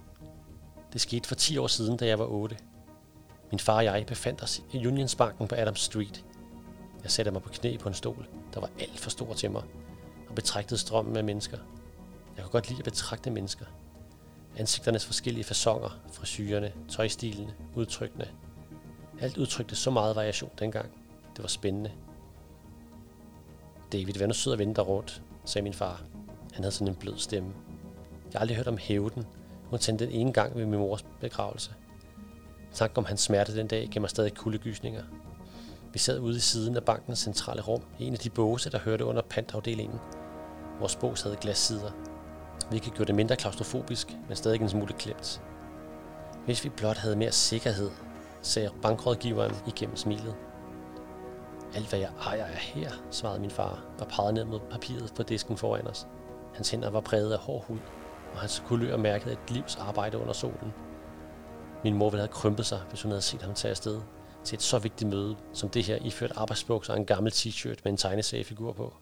Det 0.93 1.01
skete 1.01 1.29
for 1.29 1.35
10 1.35 1.59
år 1.59 1.67
siden, 1.67 1.97
da 1.97 2.07
jeg 2.07 2.19
var 2.19 2.27
8. 2.27 2.57
Min 3.51 3.59
far 3.59 3.77
og 3.77 3.85
jeg 3.85 4.07
befandt 4.07 4.43
os 4.43 4.63
i 4.73 4.87
Unionsbanken 4.87 5.49
på 5.49 5.55
Adams 5.55 5.81
Street. 5.81 6.25
Jeg 7.03 7.11
satte 7.11 7.31
mig 7.31 7.43
på 7.43 7.49
knæ 7.49 7.77
på 7.77 7.89
en 7.89 7.95
stol, 7.95 8.27
der 8.55 8.61
var 8.61 8.71
alt 8.79 9.01
for 9.01 9.11
stor 9.11 9.35
til 9.35 9.51
mig, 9.51 9.63
og 10.29 10.35
betragtede 10.35 10.81
strømmen 10.81 11.17
af 11.17 11.25
mennesker. 11.25 11.59
Jeg 12.37 12.45
kunne 12.45 12.53
godt 12.53 12.69
lide 12.69 12.79
at 12.79 12.85
betragte 12.85 13.31
mennesker. 13.31 13.67
Ansigternes 14.57 15.07
forskellige 15.07 15.45
fasonger, 15.45 15.91
frisyrerne, 16.13 16.73
tøjstilene, 16.89 17.55
udtrykkene. 17.75 18.29
Alt 19.21 19.39
udtrykte 19.39 19.77
så 19.77 19.91
meget 19.91 20.17
variation 20.17 20.51
dengang. 20.59 20.91
Det 21.37 21.43
var 21.43 21.49
spændende. 21.49 21.93
David, 23.93 24.15
vær 24.19 24.27
nu 24.27 24.35
sød 24.35 24.53
og 24.53 24.59
vente 24.59 24.83
rundt, 24.83 25.23
sagde 25.45 25.63
min 25.63 25.75
far. 25.75 26.03
Han 26.53 26.65
havde 26.65 26.73
sådan 26.73 26.89
en 26.89 26.95
blød 26.95 27.19
stemme. 27.19 27.53
Jeg 28.33 28.39
har 28.39 28.41
aldrig 28.41 28.57
hørt 28.57 28.69
om 28.69 28.79
hævden, 28.79 29.27
tændte 29.81 30.07
den 30.07 30.13
ene 30.13 30.33
gang 30.33 30.57
ved 30.57 30.67
min 30.67 30.79
mors 30.79 31.05
begravelse. 31.21 31.75
Tanken 32.73 32.99
om 32.99 33.05
hans 33.05 33.21
smerte 33.21 33.57
den 33.57 33.67
dag 33.67 33.89
gav 33.93 34.01
mig 34.01 34.11
stadig 34.11 34.35
kuldegysninger. 34.35 35.03
Vi 35.93 35.99
sad 35.99 36.19
ude 36.19 36.37
i 36.37 36.41
siden 36.41 36.77
af 36.77 36.85
bankens 36.85 37.19
centrale 37.19 37.63
rum, 37.63 37.83
i 37.99 38.05
en 38.05 38.13
af 38.13 38.19
de 38.19 38.31
båse, 38.31 38.71
der 38.71 38.79
hørte 38.79 39.05
under 39.05 39.23
pantafdelingen. 39.23 39.99
Vores 40.79 40.97
bås 40.97 41.23
havde 41.23 41.37
glassider, 41.37 41.91
hvilket 42.69 42.95
gjorde 42.95 43.07
det 43.07 43.15
mindre 43.15 43.37
klaustrofobisk, 43.37 44.17
men 44.29 44.37
stadig 44.37 44.61
en 44.61 44.69
smule 44.69 44.93
klemt. 44.93 45.43
Hvis 46.45 46.65
vi 46.65 46.69
blot 46.69 46.97
havde 46.97 47.17
mere 47.17 47.33
sikkerhed, 47.33 47.91
sagde 48.43 48.71
bankrådgiveren 48.83 49.55
igennem 49.67 49.97
smilet. 49.97 50.35
Alt 51.75 51.89
hvad 51.89 51.99
jeg 51.99 52.11
ejer 52.27 52.45
er 52.45 52.57
her, 52.57 52.91
svarede 53.11 53.41
min 53.41 53.51
far 53.51 53.85
og 54.01 54.09
pegede 54.09 54.33
ned 54.33 54.45
mod 54.45 54.61
papiret 54.71 55.13
på 55.17 55.23
disken 55.23 55.57
foran 55.57 55.87
os. 55.87 56.07
Hans 56.55 56.71
hænder 56.71 56.91
var 56.91 57.01
præget 57.01 57.33
af 57.33 57.39
hård 57.39 57.65
hud, 57.65 57.79
og 58.37 58.43
hans 58.43 58.63
kulør 58.67 58.97
mærkede 58.97 59.33
et 59.33 59.51
livs 59.51 59.77
arbejde 59.77 60.19
under 60.19 60.33
solen. 60.33 60.73
Min 61.85 61.95
mor 61.95 62.11
ville 62.11 62.21
have 62.21 62.33
krympet 62.33 62.67
sig, 62.67 62.81
hvis 62.89 63.03
hun 63.03 63.11
havde 63.11 63.23
set 63.23 63.43
ham 63.43 63.55
tage 63.55 63.71
afsted 63.71 64.01
til 64.45 64.57
et 64.57 64.63
så 64.63 64.79
vigtigt 64.79 65.11
møde, 65.11 65.37
som 65.53 65.69
det 65.69 65.85
her 65.85 65.97
iført 65.97 66.33
arbejdsbukser 66.37 66.93
og 66.93 66.99
en 66.99 67.07
gammel 67.07 67.33
t-shirt 67.33 67.81
med 67.85 67.93
en 67.93 67.97
tegneseriefigur 67.97 68.73
på. 68.73 68.95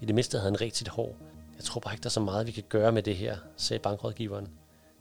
I 0.00 0.04
det 0.04 0.14
mindste 0.14 0.38
havde 0.38 0.50
han 0.50 0.60
rigtig 0.60 0.88
hår. 0.88 1.16
Jeg 1.56 1.64
tror 1.64 1.80
bare 1.80 1.94
ikke, 1.94 2.02
der 2.02 2.08
er 2.08 2.10
så 2.10 2.20
meget, 2.20 2.46
vi 2.46 2.52
kan 2.52 2.64
gøre 2.68 2.92
med 2.92 3.02
det 3.02 3.16
her, 3.16 3.36
sagde 3.56 3.82
bankrådgiveren. 3.82 4.48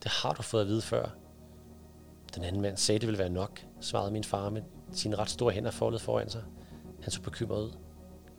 Det 0.03 0.12
har 0.12 0.34
du 0.34 0.41
fået 0.41 0.62
at 0.62 0.68
vide 0.68 0.82
før. 0.82 1.10
Den 2.36 2.43
anden 2.43 2.62
mand 2.62 2.78
sagde, 2.78 2.99
det 2.99 3.08
ville 3.08 3.20
være 3.20 3.30
nok, 3.30 3.66
svarede 3.82 4.12
min 4.12 4.24
far 4.24 4.49
med 4.49 4.62
sine 4.91 5.16
ret 5.16 5.30
store 5.30 5.51
hænder 5.51 5.72
foldet 5.72 6.01
foran 6.01 6.30
sig. 6.30 6.43
Han 7.01 7.12
så 7.12 7.22
bekymret 7.22 7.62
ud. 7.62 7.72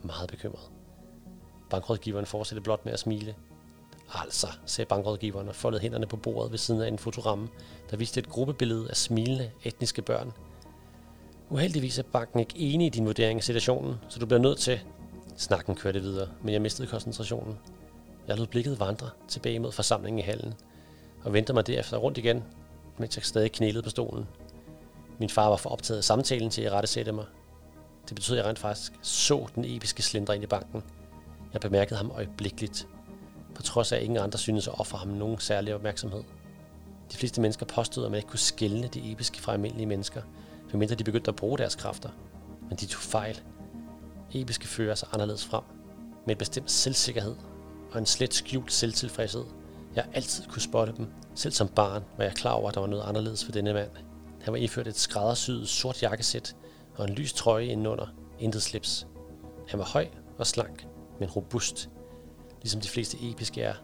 Meget 0.03 0.31
bekymret. 0.31 0.71
Bankrådgiveren 1.71 2.27
fortsatte 2.27 2.62
blot 2.62 2.85
med 2.85 2.93
at 2.93 2.99
smile. 2.99 3.35
Altså, 4.15 4.47
sagde 4.67 4.89
bankrådgiveren 4.89 5.49
og 5.49 5.55
foldede 5.55 5.83
hænderne 5.83 6.07
på 6.07 6.17
bordet 6.17 6.51
ved 6.51 6.59
siden 6.59 6.81
af 6.81 6.89
en 6.89 6.99
fotoramme, 6.99 7.49
der 7.91 7.97
viste 7.97 8.21
et 8.21 8.29
gruppebillede 8.29 8.91
af 8.91 8.97
smilende 8.97 9.51
etniske 9.65 10.03
børn. 10.03 10.33
Uheldigvis 11.51 11.99
er 11.99 12.03
banken 12.03 12.41
ikke 12.41 12.59
enig 12.59 12.87
i 12.87 12.91
din 12.91 13.07
vurdering 13.07 13.39
af 13.39 13.45
situationen, 13.45 13.95
så 14.09 14.19
du 14.19 14.27
bliver 14.27 14.41
nødt 14.41 14.59
til... 14.59 14.81
Snakken 15.39 15.75
kørte 15.75 16.01
videre, 16.01 16.29
men 16.43 16.53
jeg 16.53 16.63
mistede 16.63 16.89
koncentrationen. 16.89 17.59
Jeg 18.29 18.37
lod 18.37 18.47
blikket 18.47 18.81
vandre 18.81 19.11
tilbage 19.29 19.59
mod 19.59 19.73
forsamlingen 19.73 20.19
i 20.19 20.23
hallen, 20.23 20.55
og 21.25 21.33
vendte 21.33 21.53
mig 21.53 21.67
derefter 21.67 21.97
rundt 21.97 22.19
igen, 22.19 22.45
mens 22.99 23.17
jeg 23.17 23.25
stadig 23.25 23.53
knælede 23.53 23.83
på 23.83 23.91
stolen. 23.91 24.27
Min 25.19 25.31
far 25.31 25.49
var 25.49 25.57
for 25.57 25.71
optaget 25.71 25.99
af 25.99 26.05
samtalen 26.05 26.51
til 26.51 26.63
at 26.63 26.73
rette 26.73 26.87
sætte 26.87 27.13
mig. 27.13 27.25
Det 28.09 28.15
betød, 28.15 28.37
at 28.37 28.43
jeg 28.43 28.49
rent 28.49 28.59
faktisk 28.59 28.93
så 29.03 29.47
den 29.55 29.65
episke 29.65 30.03
slindre 30.03 30.35
ind 30.35 30.45
i 30.45 30.47
banken. 30.47 30.83
Jeg 31.53 31.61
bemærkede 31.61 31.97
ham 31.97 32.11
øjeblikkeligt, 32.11 32.89
på 33.57 33.63
trods 33.63 33.93
af, 33.93 33.97
at 33.97 34.03
ingen 34.03 34.19
andre 34.19 34.39
synes 34.39 34.69
at 34.69 34.81
ofre 34.81 34.99
ham 34.99 35.09
nogen 35.09 35.39
særlig 35.39 35.75
opmærksomhed. 35.75 36.23
De 37.13 37.17
fleste 37.17 37.41
mennesker 37.41 37.67
påstod, 37.67 38.05
at 38.05 38.11
man 38.11 38.19
ikke 38.19 38.29
kunne 38.29 38.39
skelne 38.39 38.89
det 38.89 39.13
episke 39.13 39.41
fra 39.41 39.53
almindelige 39.53 39.87
mennesker, 39.87 40.23
medmindre 40.73 40.95
de 40.95 41.05
begyndte 41.05 41.29
at 41.29 41.37
bruge 41.37 41.59
deres 41.59 41.75
kræfter. 41.75 42.09
Men 42.69 42.77
de 42.79 42.87
tog 42.87 43.01
fejl. 43.01 43.41
Episke 44.33 44.69
fører 44.69 44.95
sig 44.95 45.09
anderledes 45.13 45.45
frem, 45.45 45.63
med 46.27 46.35
en 46.35 46.39
bestemt 46.39 46.71
selvsikkerhed 46.71 47.37
og 47.93 47.99
en 47.99 48.07
slet 48.07 48.35
skjult 48.35 48.73
selvtilfredshed. 48.73 49.45
Jeg 49.95 50.05
altid 50.13 50.45
kunne 50.45 50.63
spotte 50.63 50.93
dem. 50.97 51.09
Selv 51.35 51.53
som 51.53 51.69
barn 51.69 52.05
var 52.17 52.25
jeg 52.25 52.35
klar 52.35 52.53
over, 52.53 52.69
at 52.69 52.75
der 52.75 52.81
var 52.81 52.89
noget 52.89 53.03
anderledes 53.03 53.45
for 53.45 53.53
denne 53.53 53.73
mand. 53.73 53.91
Han 54.43 54.53
var 54.53 54.59
iført 54.59 54.87
et 54.87 54.99
skræddersyet 54.99 55.69
sort 55.69 56.03
jakkesæt 56.03 56.57
og 56.97 57.09
en 57.09 57.15
lys 57.15 57.33
trøje 57.33 57.65
indenunder. 57.65 58.07
Intet 58.39 58.63
slips. 58.63 59.07
Han 59.69 59.79
var 59.79 59.85
høj 59.85 60.09
og 60.39 60.47
slank, 60.47 60.87
men 61.21 61.29
robust, 61.29 61.89
ligesom 62.63 62.81
de 62.81 62.89
fleste 62.89 63.17
episke 63.21 63.63
er. 63.63 63.75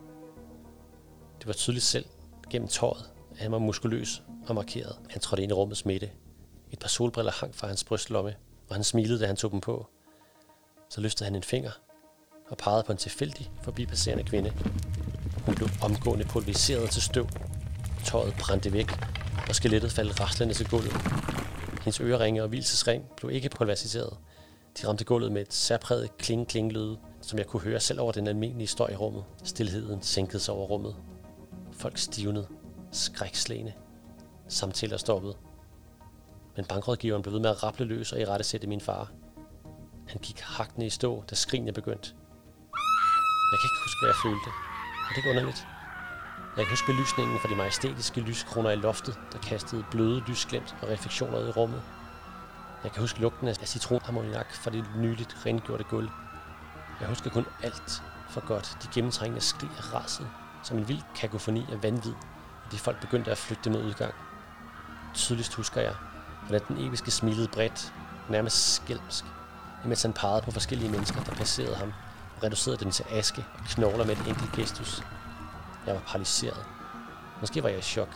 Det 1.38 1.46
var 1.46 1.52
tydeligt 1.52 1.84
selv 1.84 2.04
gennem 2.50 2.68
tøjet, 2.68 3.10
at 3.30 3.38
han 3.38 3.52
var 3.52 3.58
muskuløs 3.58 4.22
og 4.46 4.54
markeret. 4.54 4.96
Han 5.10 5.20
trådte 5.20 5.42
ind 5.42 5.52
i 5.52 5.54
rummets 5.54 5.84
midte. 5.84 6.10
Et 6.70 6.78
par 6.78 6.88
solbriller 6.88 7.32
hang 7.32 7.54
fra 7.54 7.66
hans 7.66 7.84
brystlomme, 7.84 8.34
og 8.68 8.74
han 8.74 8.84
smilede, 8.84 9.20
da 9.20 9.26
han 9.26 9.36
tog 9.36 9.50
dem 9.50 9.60
på. 9.60 9.86
Så 10.88 11.00
løftede 11.00 11.24
han 11.24 11.34
en 11.34 11.42
finger 11.42 11.70
og 12.50 12.56
pegede 12.56 12.82
på 12.82 12.92
en 12.92 12.98
tilfældig 12.98 13.50
forbipasserende 13.62 14.24
kvinde. 14.24 14.52
Hun 15.46 15.54
blev 15.54 15.68
omgående 15.82 16.24
pulveriseret 16.24 16.90
til 16.90 17.02
støv. 17.02 17.28
Tøjet 18.04 18.34
brændte 18.40 18.72
væk, 18.72 18.90
og 19.48 19.54
skelettet 19.54 19.92
faldt 19.92 20.20
raslende 20.20 20.54
til 20.54 20.68
gulvet. 20.68 20.92
Hendes 21.82 22.00
øreringe 22.00 22.42
og 22.42 22.48
hvilesesring 22.48 23.04
blev 23.16 23.30
ikke 23.30 23.48
pulveriseret. 23.48 24.16
De 24.80 24.88
ramte 24.88 25.04
gulvet 25.04 25.32
med 25.32 25.42
et 25.42 25.54
særpræget 25.54 26.18
kling-kling-lyd, 26.18 26.96
som 27.22 27.38
jeg 27.38 27.46
kunne 27.46 27.62
høre 27.62 27.80
selv 27.80 28.00
over 28.00 28.12
den 28.12 28.26
almindelige 28.26 28.66
støj 28.66 28.90
i 28.90 28.96
rummet. 28.96 29.24
Stilheden 29.44 30.02
sænkede 30.02 30.38
sig 30.38 30.54
over 30.54 30.66
rummet. 30.66 30.96
Folk 31.72 31.98
stivnede, 31.98 32.46
skrækslæne. 32.92 33.72
Samtaler 34.48 34.96
stoppede. 34.96 35.34
Men 36.56 36.64
bankrådgiveren 36.64 37.22
blev 37.22 37.32
ved 37.32 37.40
med 37.40 37.50
at 37.50 37.62
rapple 37.62 37.86
løs 37.86 38.12
og 38.12 38.20
i 38.20 38.24
rette 38.24 38.44
sætte 38.44 38.66
min 38.66 38.80
far. 38.80 39.10
Han 40.08 40.20
gik 40.22 40.40
hakne 40.40 40.86
i 40.86 40.90
stå, 40.90 41.24
da 41.30 41.34
skrigene 41.34 41.72
begyndte. 41.72 42.08
Jeg 43.52 43.58
kan 43.60 43.66
ikke 43.68 43.82
huske, 43.84 44.00
hvad 44.00 44.10
jeg 44.12 44.20
følte. 44.24 44.50
Og 45.06 45.08
det 45.10 45.16
ikke 45.16 45.30
underligt? 45.30 45.66
Jeg 46.56 46.64
kan 46.64 46.72
huske 46.72 46.86
belysningen 46.86 47.38
fra 47.38 47.48
de 47.48 47.56
majestætiske 47.56 48.20
lyskroner 48.20 48.70
i 48.70 48.76
loftet, 48.76 49.14
der 49.32 49.38
kastede 49.38 49.84
bløde 49.90 50.22
lysglemt 50.28 50.76
og 50.82 50.88
refleksioner 50.88 51.38
i 51.48 51.50
rummet. 51.50 51.82
Jeg 52.84 52.92
kan 52.92 53.00
huske 53.00 53.20
lugten 53.20 53.48
af 53.48 53.56
citronharmoniak 53.56 54.54
fra 54.54 54.70
det 54.70 54.84
nyligt 54.96 55.36
rengjorte 55.46 55.84
gulv. 55.84 56.08
Jeg 57.02 57.08
husker 57.08 57.30
kun 57.30 57.46
alt 57.62 58.02
for 58.30 58.46
godt 58.46 58.76
de 58.82 58.88
gennemtrængende 58.94 59.40
skrig 59.40 59.70
af 59.78 59.94
raset, 59.94 60.28
som 60.62 60.78
en 60.78 60.88
vild 60.88 61.02
kakofoni 61.14 61.66
af 61.72 61.82
vanvid, 61.82 62.12
og 62.64 62.72
de 62.72 62.78
folk 62.78 63.00
begyndte 63.00 63.30
at 63.30 63.38
flygte 63.38 63.70
mod 63.70 63.84
udgang. 63.84 64.14
Tydeligst 65.14 65.54
husker 65.54 65.80
jeg, 65.80 65.94
hvordan 66.46 66.68
den 66.68 66.78
eviske 66.78 67.10
smilede 67.10 67.48
bredt, 67.48 67.94
nærmest 68.28 68.74
skælmsk, 68.74 69.24
imens 69.84 70.02
han 70.02 70.12
pegede 70.12 70.42
på 70.42 70.50
forskellige 70.50 70.90
mennesker, 70.90 71.24
der 71.24 71.34
passerede 71.34 71.76
ham, 71.76 71.92
og 72.36 72.42
reducerede 72.42 72.84
dem 72.84 72.90
til 72.90 73.04
aske 73.10 73.46
og 73.54 73.64
knogler 73.64 74.04
med 74.04 74.16
et 74.16 74.28
enkelt 74.28 74.52
gestus. 74.52 75.02
Jeg 75.86 75.94
var 75.94 76.02
paralyseret. 76.06 76.64
Måske 77.40 77.62
var 77.62 77.68
jeg 77.68 77.78
i 77.78 77.82
chok. 77.82 78.08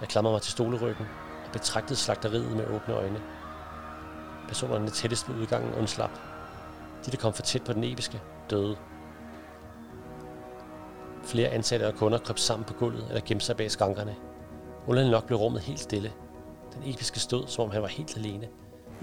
Jeg 0.00 0.08
klamrede 0.08 0.34
mig 0.34 0.42
til 0.42 0.52
stoleryggen 0.52 1.06
og 1.46 1.52
betragtede 1.52 1.96
slagteriet 1.96 2.56
med 2.56 2.66
åbne 2.66 2.94
øjne. 2.94 3.20
Personerne 4.48 4.90
tættest 4.90 5.28
ved 5.28 5.36
udgangen 5.36 5.74
undslap. 5.74 6.31
De, 7.06 7.10
der 7.10 7.16
kom 7.16 7.32
for 7.32 7.42
tæt 7.42 7.64
på 7.64 7.72
den 7.72 7.84
episke, 7.84 8.20
døde. 8.50 8.76
Flere 11.24 11.48
ansatte 11.48 11.86
og 11.86 11.94
kunder 11.94 12.18
kryb 12.18 12.38
sammen 12.38 12.64
på 12.64 12.74
gulvet 12.74 13.06
eller 13.08 13.20
gemte 13.26 13.44
sig 13.44 13.56
bag 13.56 13.70
skankerne. 13.70 14.16
Under 14.86 15.10
nok 15.10 15.26
blev 15.26 15.38
rummet 15.38 15.62
helt 15.62 15.80
stille. 15.80 16.12
Den 16.74 16.92
episke 16.94 17.20
stod, 17.20 17.46
som 17.46 17.64
om 17.64 17.70
han 17.70 17.82
var 17.82 17.88
helt 17.88 18.16
alene. 18.16 18.48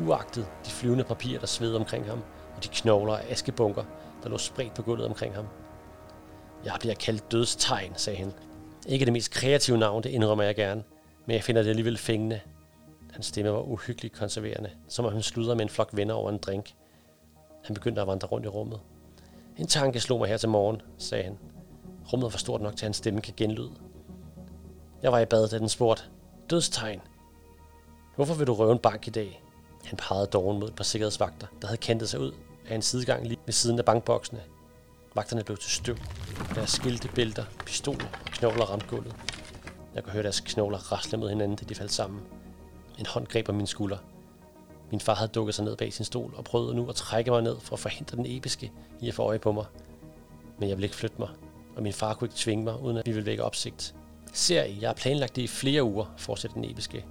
Uagtet 0.07 0.47
de 0.65 0.71
flyvende 0.71 1.03
papirer, 1.03 1.39
der 1.39 1.47
sved 1.47 1.75
omkring 1.75 2.05
ham, 2.05 2.23
og 2.55 2.63
de 2.63 2.69
knogler 2.69 3.13
og 3.13 3.23
askebunker, 3.23 3.83
der 4.23 4.29
lå 4.29 4.37
spredt 4.37 4.73
på 4.73 4.81
gulvet 4.81 5.07
omkring 5.07 5.35
ham. 5.35 5.45
Jeg 6.65 6.73
bliver 6.79 6.95
kaldt 6.95 7.31
dødstegn, 7.31 7.93
sagde 7.95 8.19
han. 8.19 8.33
Ikke 8.87 9.05
det 9.05 9.13
mest 9.13 9.31
kreative 9.31 9.77
navn, 9.77 10.03
det 10.03 10.09
indrømmer 10.09 10.43
jeg 10.43 10.55
gerne, 10.55 10.83
men 11.25 11.33
jeg 11.33 11.43
finder 11.43 11.61
det 11.61 11.69
alligevel 11.69 11.97
fængende. 11.97 12.39
Hans 13.11 13.25
stemme 13.25 13.51
var 13.51 13.61
uhyggeligt 13.61 14.15
konserverende, 14.15 14.69
som 14.87 15.05
om 15.05 15.13
han 15.13 15.21
sludrede 15.21 15.55
med 15.55 15.63
en 15.63 15.69
flok 15.69 15.89
venner 15.93 16.13
over 16.13 16.29
en 16.29 16.37
drink. 16.37 16.73
Han 17.64 17.74
begyndte 17.74 18.01
at 18.01 18.07
vandre 18.07 18.28
rundt 18.28 18.45
i 18.45 18.49
rummet. 18.49 18.80
En 19.57 19.68
tanke 19.68 19.99
slog 19.99 20.20
mig 20.20 20.30
her 20.30 20.38
til 20.38 20.49
morgen, 20.49 20.82
sagde 20.97 21.24
han. 21.24 21.38
Rummet 22.14 22.34
var 22.34 22.38
stort 22.38 22.62
nok 22.62 22.76
til, 22.76 22.86
at 22.86 22.88
hans 22.88 22.97
stemme 22.97 23.22
kan 23.22 23.34
genlyde. 23.38 23.72
Jeg 25.01 25.12
var 25.12 25.20
i 25.20 25.26
bad, 25.26 25.47
da 25.47 25.60
den 25.60 25.70
spurgte. 25.70 26.03
Dødstegn. 26.49 27.01
Hvorfor 28.16 28.34
vil 28.34 28.47
du 28.47 28.53
røve 28.53 28.72
en 28.72 28.80
bank 28.80 29.07
i 29.07 29.10
dag? 29.10 29.43
Han 29.84 29.97
pegede 29.97 30.26
doven 30.26 30.60
mod 30.60 30.68
et 30.68 30.76
par 30.76 30.84
sikkerhedsvagter, 30.84 31.47
der 31.62 31.68
havde 31.68 31.78
kantet 31.78 32.10
sig 32.10 32.20
ud 32.20 32.32
af 32.70 32.76
en 32.76 32.82
sidegang 32.82 33.28
lige 33.28 33.39
ved 33.45 33.53
siden 33.53 33.80
af 33.80 33.86
bankboksene. 33.86 34.41
Vagterne 35.16 35.43
blev 35.43 35.57
til 35.57 35.72
støv. 35.72 35.95
Deres 36.55 36.70
skilte, 36.70 37.10
bælter, 37.16 37.45
pistoler 37.66 38.05
og 38.26 38.32
knogler 38.32 38.66
ramte 38.66 38.88
gulvet. 38.88 39.16
Jeg 39.95 40.03
kunne 40.03 40.14
høre 40.14 40.24
deres 40.24 40.39
knogler 40.39 40.91
rasle 40.91 41.18
mod 41.18 41.30
hinanden, 41.30 41.57
da 41.57 41.66
de 41.66 41.76
faldt 41.76 41.91
sammen. 41.91 42.22
En 42.99 43.05
hånd 43.05 43.28
greb 43.28 43.49
om 43.49 43.55
min 43.55 43.68
skulder. 43.68 43.97
Min 44.91 44.99
far 44.99 45.15
havde 45.15 45.31
dukket 45.31 45.55
sig 45.55 45.65
ned 45.65 45.77
bag 45.77 45.93
sin 45.93 46.05
stol 46.05 46.33
og 46.37 46.43
prøvede 46.43 46.75
nu 46.75 46.89
at 46.89 46.95
trække 46.95 47.31
mig 47.31 47.41
ned 47.41 47.55
for 47.59 47.73
at 47.73 47.79
forhindre 47.79 48.17
den 48.17 48.25
episke 48.27 48.71
i 49.01 49.07
at 49.07 49.13
få 49.13 49.23
øje 49.23 49.39
på 49.39 49.51
mig. 49.51 49.65
Men 50.57 50.69
jeg 50.69 50.77
ville 50.77 50.85
ikke 50.85 50.95
flytte 50.95 51.15
mig, 51.19 51.29
og 51.75 51.83
min 51.83 51.93
far 51.93 52.13
kunne 52.13 52.25
ikke 52.25 52.37
tvinge 52.37 52.63
mig, 52.63 52.79
uden 52.81 52.97
at 52.97 53.05
vi 53.05 53.11
ville 53.11 53.25
vække 53.25 53.43
opsigt. 53.43 53.95
Ser 54.33 54.63
I, 54.63 54.77
jeg 54.81 54.89
har 54.89 54.93
planlagt 54.93 55.35
det 55.35 55.41
i 55.41 55.47
flere 55.47 55.83
uger, 55.83 56.05
fortsætter 56.17 56.55
den 56.55 56.71
episke. 56.71 57.05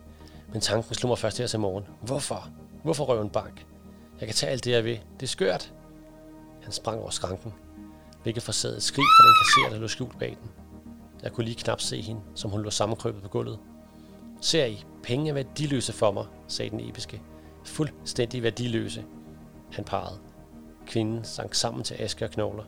Men 0.52 0.60
tanken 0.60 0.94
slog 0.94 1.08
mig 1.08 1.18
først 1.18 1.38
her 1.38 1.46
til 1.46 1.60
morgen. 1.60 1.84
Hvorfor? 2.02 2.48
Hvorfor 2.82 3.04
røve 3.04 3.22
en 3.22 3.30
bank? 3.30 3.66
Jeg 4.20 4.28
kan 4.28 4.34
tage 4.34 4.52
alt 4.52 4.64
det, 4.64 4.70
jeg 4.70 4.84
vil. 4.84 5.00
Det 5.20 5.22
er 5.22 5.26
skørt. 5.26 5.72
Han 6.62 6.72
sprang 6.72 7.00
over 7.00 7.10
skranken, 7.10 7.54
hvilket 8.22 8.42
forsagede 8.42 8.76
et 8.76 8.82
skrig 8.82 9.04
fra 9.04 9.26
den 9.26 9.34
kasserer, 9.40 9.74
der 9.74 9.80
lå 9.82 9.88
skjult 9.88 10.18
bag 10.18 10.36
den. 10.42 10.50
Jeg 11.22 11.32
kunne 11.32 11.44
lige 11.44 11.54
knap 11.54 11.80
se 11.80 12.00
hende, 12.00 12.20
som 12.34 12.50
hun 12.50 12.62
lå 12.62 12.70
sammenkrøbet 12.70 13.22
på 13.22 13.28
gulvet. 13.28 13.58
Ser 14.40 14.64
I, 14.64 14.84
penge 15.02 15.30
er 15.30 15.34
værdiløse 15.34 15.92
for 15.92 16.12
mig, 16.12 16.26
sagde 16.48 16.70
den 16.70 16.88
episke. 16.88 17.22
Fuldstændig 17.68 18.42
værdiløse. 18.42 19.04
Han 19.72 19.84
parrede. 19.84 20.18
Kvinden 20.86 21.24
sank 21.24 21.54
sammen 21.54 21.84
til 21.84 21.96
aske 21.98 22.24
og 22.24 22.30
knogler. 22.30 22.64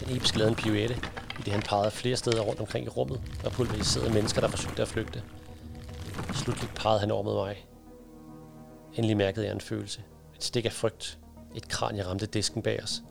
Den 0.00 0.16
episke 0.16 0.38
lavede 0.38 0.50
en 0.50 0.56
pirouette, 0.56 0.94
i 1.38 1.42
det 1.42 1.52
han 1.52 1.62
pegede 1.62 1.90
flere 1.90 2.16
steder 2.16 2.40
rundt 2.40 2.60
omkring 2.60 2.86
i 2.86 2.88
rummet 2.88 3.20
og 3.44 3.52
pulveriserede 3.52 4.14
mennesker, 4.14 4.40
der 4.40 4.48
forsøgte 4.48 4.82
at 4.82 4.88
flygte. 4.88 5.22
Slutligt 6.34 6.74
pegede 6.74 7.00
han 7.00 7.10
over 7.10 7.22
mod 7.22 7.34
mig. 7.34 7.66
Endelig 8.94 9.16
mærkede 9.16 9.46
jeg 9.46 9.54
en 9.54 9.60
følelse. 9.60 10.04
Et 10.36 10.44
stik 10.44 10.64
af 10.64 10.72
frygt. 10.72 11.18
Et 11.54 11.68
kranje 11.68 12.06
ramte 12.06 12.26
disken 12.26 12.62
bag 12.62 12.82
os. 12.82 13.02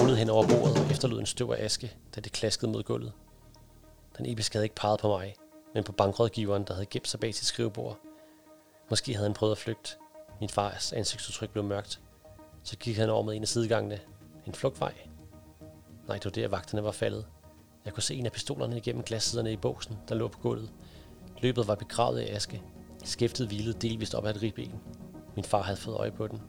Rullede 0.00 0.18
hen 0.18 0.30
over 0.30 0.46
bordet 0.46 0.78
og 0.78 0.90
efterlod 0.90 1.20
en 1.20 1.26
støv 1.26 1.50
af 1.50 1.64
aske, 1.64 1.96
da 2.16 2.20
det 2.20 2.32
klaskede 2.32 2.70
mod 2.70 2.82
gulvet. 2.82 3.12
Den 4.18 4.26
episke 4.26 4.54
havde 4.56 4.64
ikke 4.64 4.74
peget 4.74 5.00
på 5.00 5.08
mig, 5.08 5.34
men 5.74 5.84
på 5.84 5.92
bankrådgiveren, 5.92 6.64
der 6.64 6.74
havde 6.74 6.86
gemt 6.86 7.08
sig 7.08 7.20
bag 7.20 7.34
sit 7.34 7.46
skrivebord. 7.46 7.98
Måske 8.90 9.14
havde 9.14 9.26
han 9.26 9.34
prøvet 9.34 9.52
at 9.52 9.58
flygte. 9.58 9.90
Min 10.40 10.48
fars 10.48 10.92
ansigtsudtryk 10.92 11.50
blev 11.50 11.64
mørkt. 11.64 12.00
Så 12.62 12.76
gik 12.76 12.96
han 12.96 13.10
over 13.10 13.22
med 13.22 13.36
en 13.36 13.42
af 13.42 13.48
sidegangene. 13.48 14.00
En 14.46 14.54
flugtvej. 14.54 14.94
Nej, 16.08 16.16
det 16.16 16.24
var 16.24 16.30
der, 16.30 16.48
vagterne 16.48 16.84
var 16.84 16.92
faldet. 16.92 17.26
Jeg 17.84 17.92
kunne 17.92 18.02
se 18.02 18.14
en 18.14 18.26
af 18.26 18.32
pistolerne 18.32 18.76
igennem 18.76 19.02
glassiderne 19.02 19.52
i 19.52 19.56
boksen, 19.56 19.98
der 20.08 20.14
lå 20.14 20.28
på 20.28 20.38
gulvet. 20.38 20.72
Løbet 21.38 21.68
var 21.68 21.74
begravet 21.74 22.20
i 22.22 22.28
aske. 22.28 22.62
Skæftet 23.04 23.46
hvilede 23.46 23.78
delvist 23.88 24.14
op 24.14 24.26
ad 24.26 24.34
et 24.34 24.42
ribben. 24.42 24.80
Min 25.34 25.44
far 25.44 25.62
havde 25.62 25.76
fået 25.76 25.96
øje 25.96 26.10
på 26.10 26.26
den. 26.26 26.42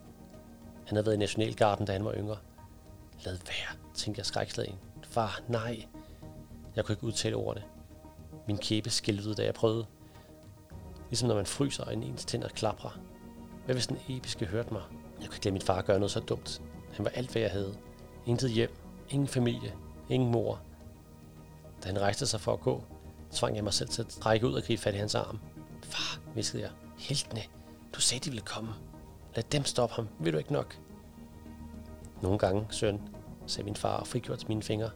Han 0.85 0.95
havde 0.95 1.05
været 1.05 1.15
i 1.15 1.19
Nationalgarden, 1.19 1.85
da 1.85 1.93
han 1.93 2.05
var 2.05 2.13
yngre. 2.13 2.37
Lad 3.25 3.33
være, 3.33 3.77
tænkte 3.93 4.19
jeg 4.19 4.25
skrækslagen. 4.25 4.75
Far, 5.03 5.41
nej. 5.47 5.85
Jeg 6.75 6.85
kunne 6.85 6.93
ikke 6.93 7.03
udtale 7.03 7.35
ordene. 7.35 7.65
Min 8.47 8.57
kæbe 8.57 8.89
skælvede, 8.89 9.35
da 9.35 9.43
jeg 9.43 9.53
prøvede. 9.53 9.85
Ligesom 11.09 11.27
når 11.27 11.35
man 11.35 11.45
fryser, 11.45 11.83
og 11.83 11.93
ens 11.93 12.25
tænder 12.25 12.47
klapper. 12.47 12.99
Hvad 13.65 13.75
hvis 13.75 13.87
den 13.87 13.97
episke 14.09 14.45
hørte 14.45 14.73
mig? 14.73 14.81
Jeg 15.21 15.27
kunne 15.27 15.35
ikke 15.35 15.45
lade 15.45 15.53
min 15.53 15.61
far 15.61 15.81
gøre 15.81 15.99
noget 15.99 16.11
så 16.11 16.19
dumt. 16.19 16.61
Han 16.93 17.05
var 17.05 17.11
alt, 17.11 17.31
hvad 17.31 17.41
jeg 17.41 17.51
havde. 17.51 17.75
Intet 18.25 18.51
hjem, 18.51 18.75
ingen 19.09 19.27
familie, 19.27 19.73
ingen 20.09 20.31
mor. 20.31 20.61
Da 21.83 21.87
han 21.87 22.01
rejste 22.01 22.27
sig 22.27 22.41
for 22.41 22.53
at 22.53 22.59
gå, 22.59 22.83
tvang 23.31 23.55
jeg 23.55 23.63
mig 23.63 23.73
selv 23.73 23.89
til 23.89 24.01
at 24.01 24.07
trække 24.07 24.47
ud 24.47 24.53
og 24.53 24.63
gribe 24.63 24.81
fat 24.81 24.93
i 24.93 24.97
hans 24.97 25.15
arm. 25.15 25.39
Far, 25.83 26.19
viskede 26.35 26.63
jeg. 26.63 26.71
Heltene, 26.97 27.41
du 27.95 28.01
sagde, 28.01 28.25
de 28.25 28.29
ville 28.29 28.45
komme. 28.45 28.71
Lad 29.35 29.43
dem 29.43 29.65
stoppe 29.65 29.95
ham, 29.95 30.07
vil 30.19 30.33
du 30.33 30.37
ikke 30.37 30.53
nok? 30.53 30.77
Nogle 32.21 32.39
gange, 32.39 32.67
søn, 32.69 33.01
sagde 33.47 33.65
min 33.65 33.75
far 33.75 33.97
og 33.97 34.07
frigjort 34.07 34.49
mine 34.49 34.63
fingre, 34.63 34.89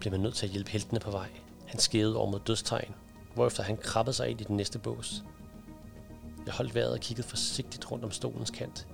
blev 0.00 0.12
man 0.12 0.20
nødt 0.20 0.34
til 0.34 0.46
at 0.46 0.52
hjælpe 0.52 0.70
heltene 0.70 1.00
på 1.00 1.10
vej. 1.10 1.28
Han 1.66 1.80
skævede 1.80 2.16
over 2.16 2.30
mod 2.30 2.40
dødstegn, 2.40 2.94
hvorefter 3.34 3.62
han 3.62 3.76
krabbede 3.76 4.16
sig 4.16 4.28
ind 4.28 4.40
i 4.40 4.44
den 4.44 4.56
næste 4.56 4.78
bås. 4.78 5.24
Jeg 6.46 6.54
holdt 6.54 6.74
vejret 6.74 6.92
og 6.92 7.00
kiggede 7.00 7.28
forsigtigt 7.28 7.90
rundt 7.92 8.04
om 8.04 8.10
stolens 8.10 8.50
kant. 8.50 8.86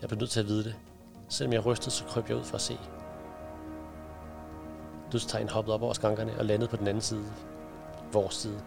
Jeg 0.00 0.08
blev 0.08 0.18
nødt 0.18 0.30
til 0.30 0.40
at 0.40 0.46
vide 0.46 0.64
det. 0.64 0.74
Selvom 1.28 1.52
jeg 1.52 1.66
rystede, 1.66 1.90
så 1.90 2.04
kryb 2.04 2.28
jeg 2.28 2.36
ud 2.36 2.44
for 2.44 2.54
at 2.54 2.60
se. 2.60 2.78
Dødstegn 5.12 5.48
hoppede 5.48 5.74
op 5.74 5.82
over 5.82 5.92
skankerne 5.92 6.38
og 6.38 6.44
landede 6.44 6.70
på 6.70 6.76
den 6.76 6.88
anden 6.88 7.00
side. 7.00 7.24
Vores 8.12 8.34
side. 8.34 8.60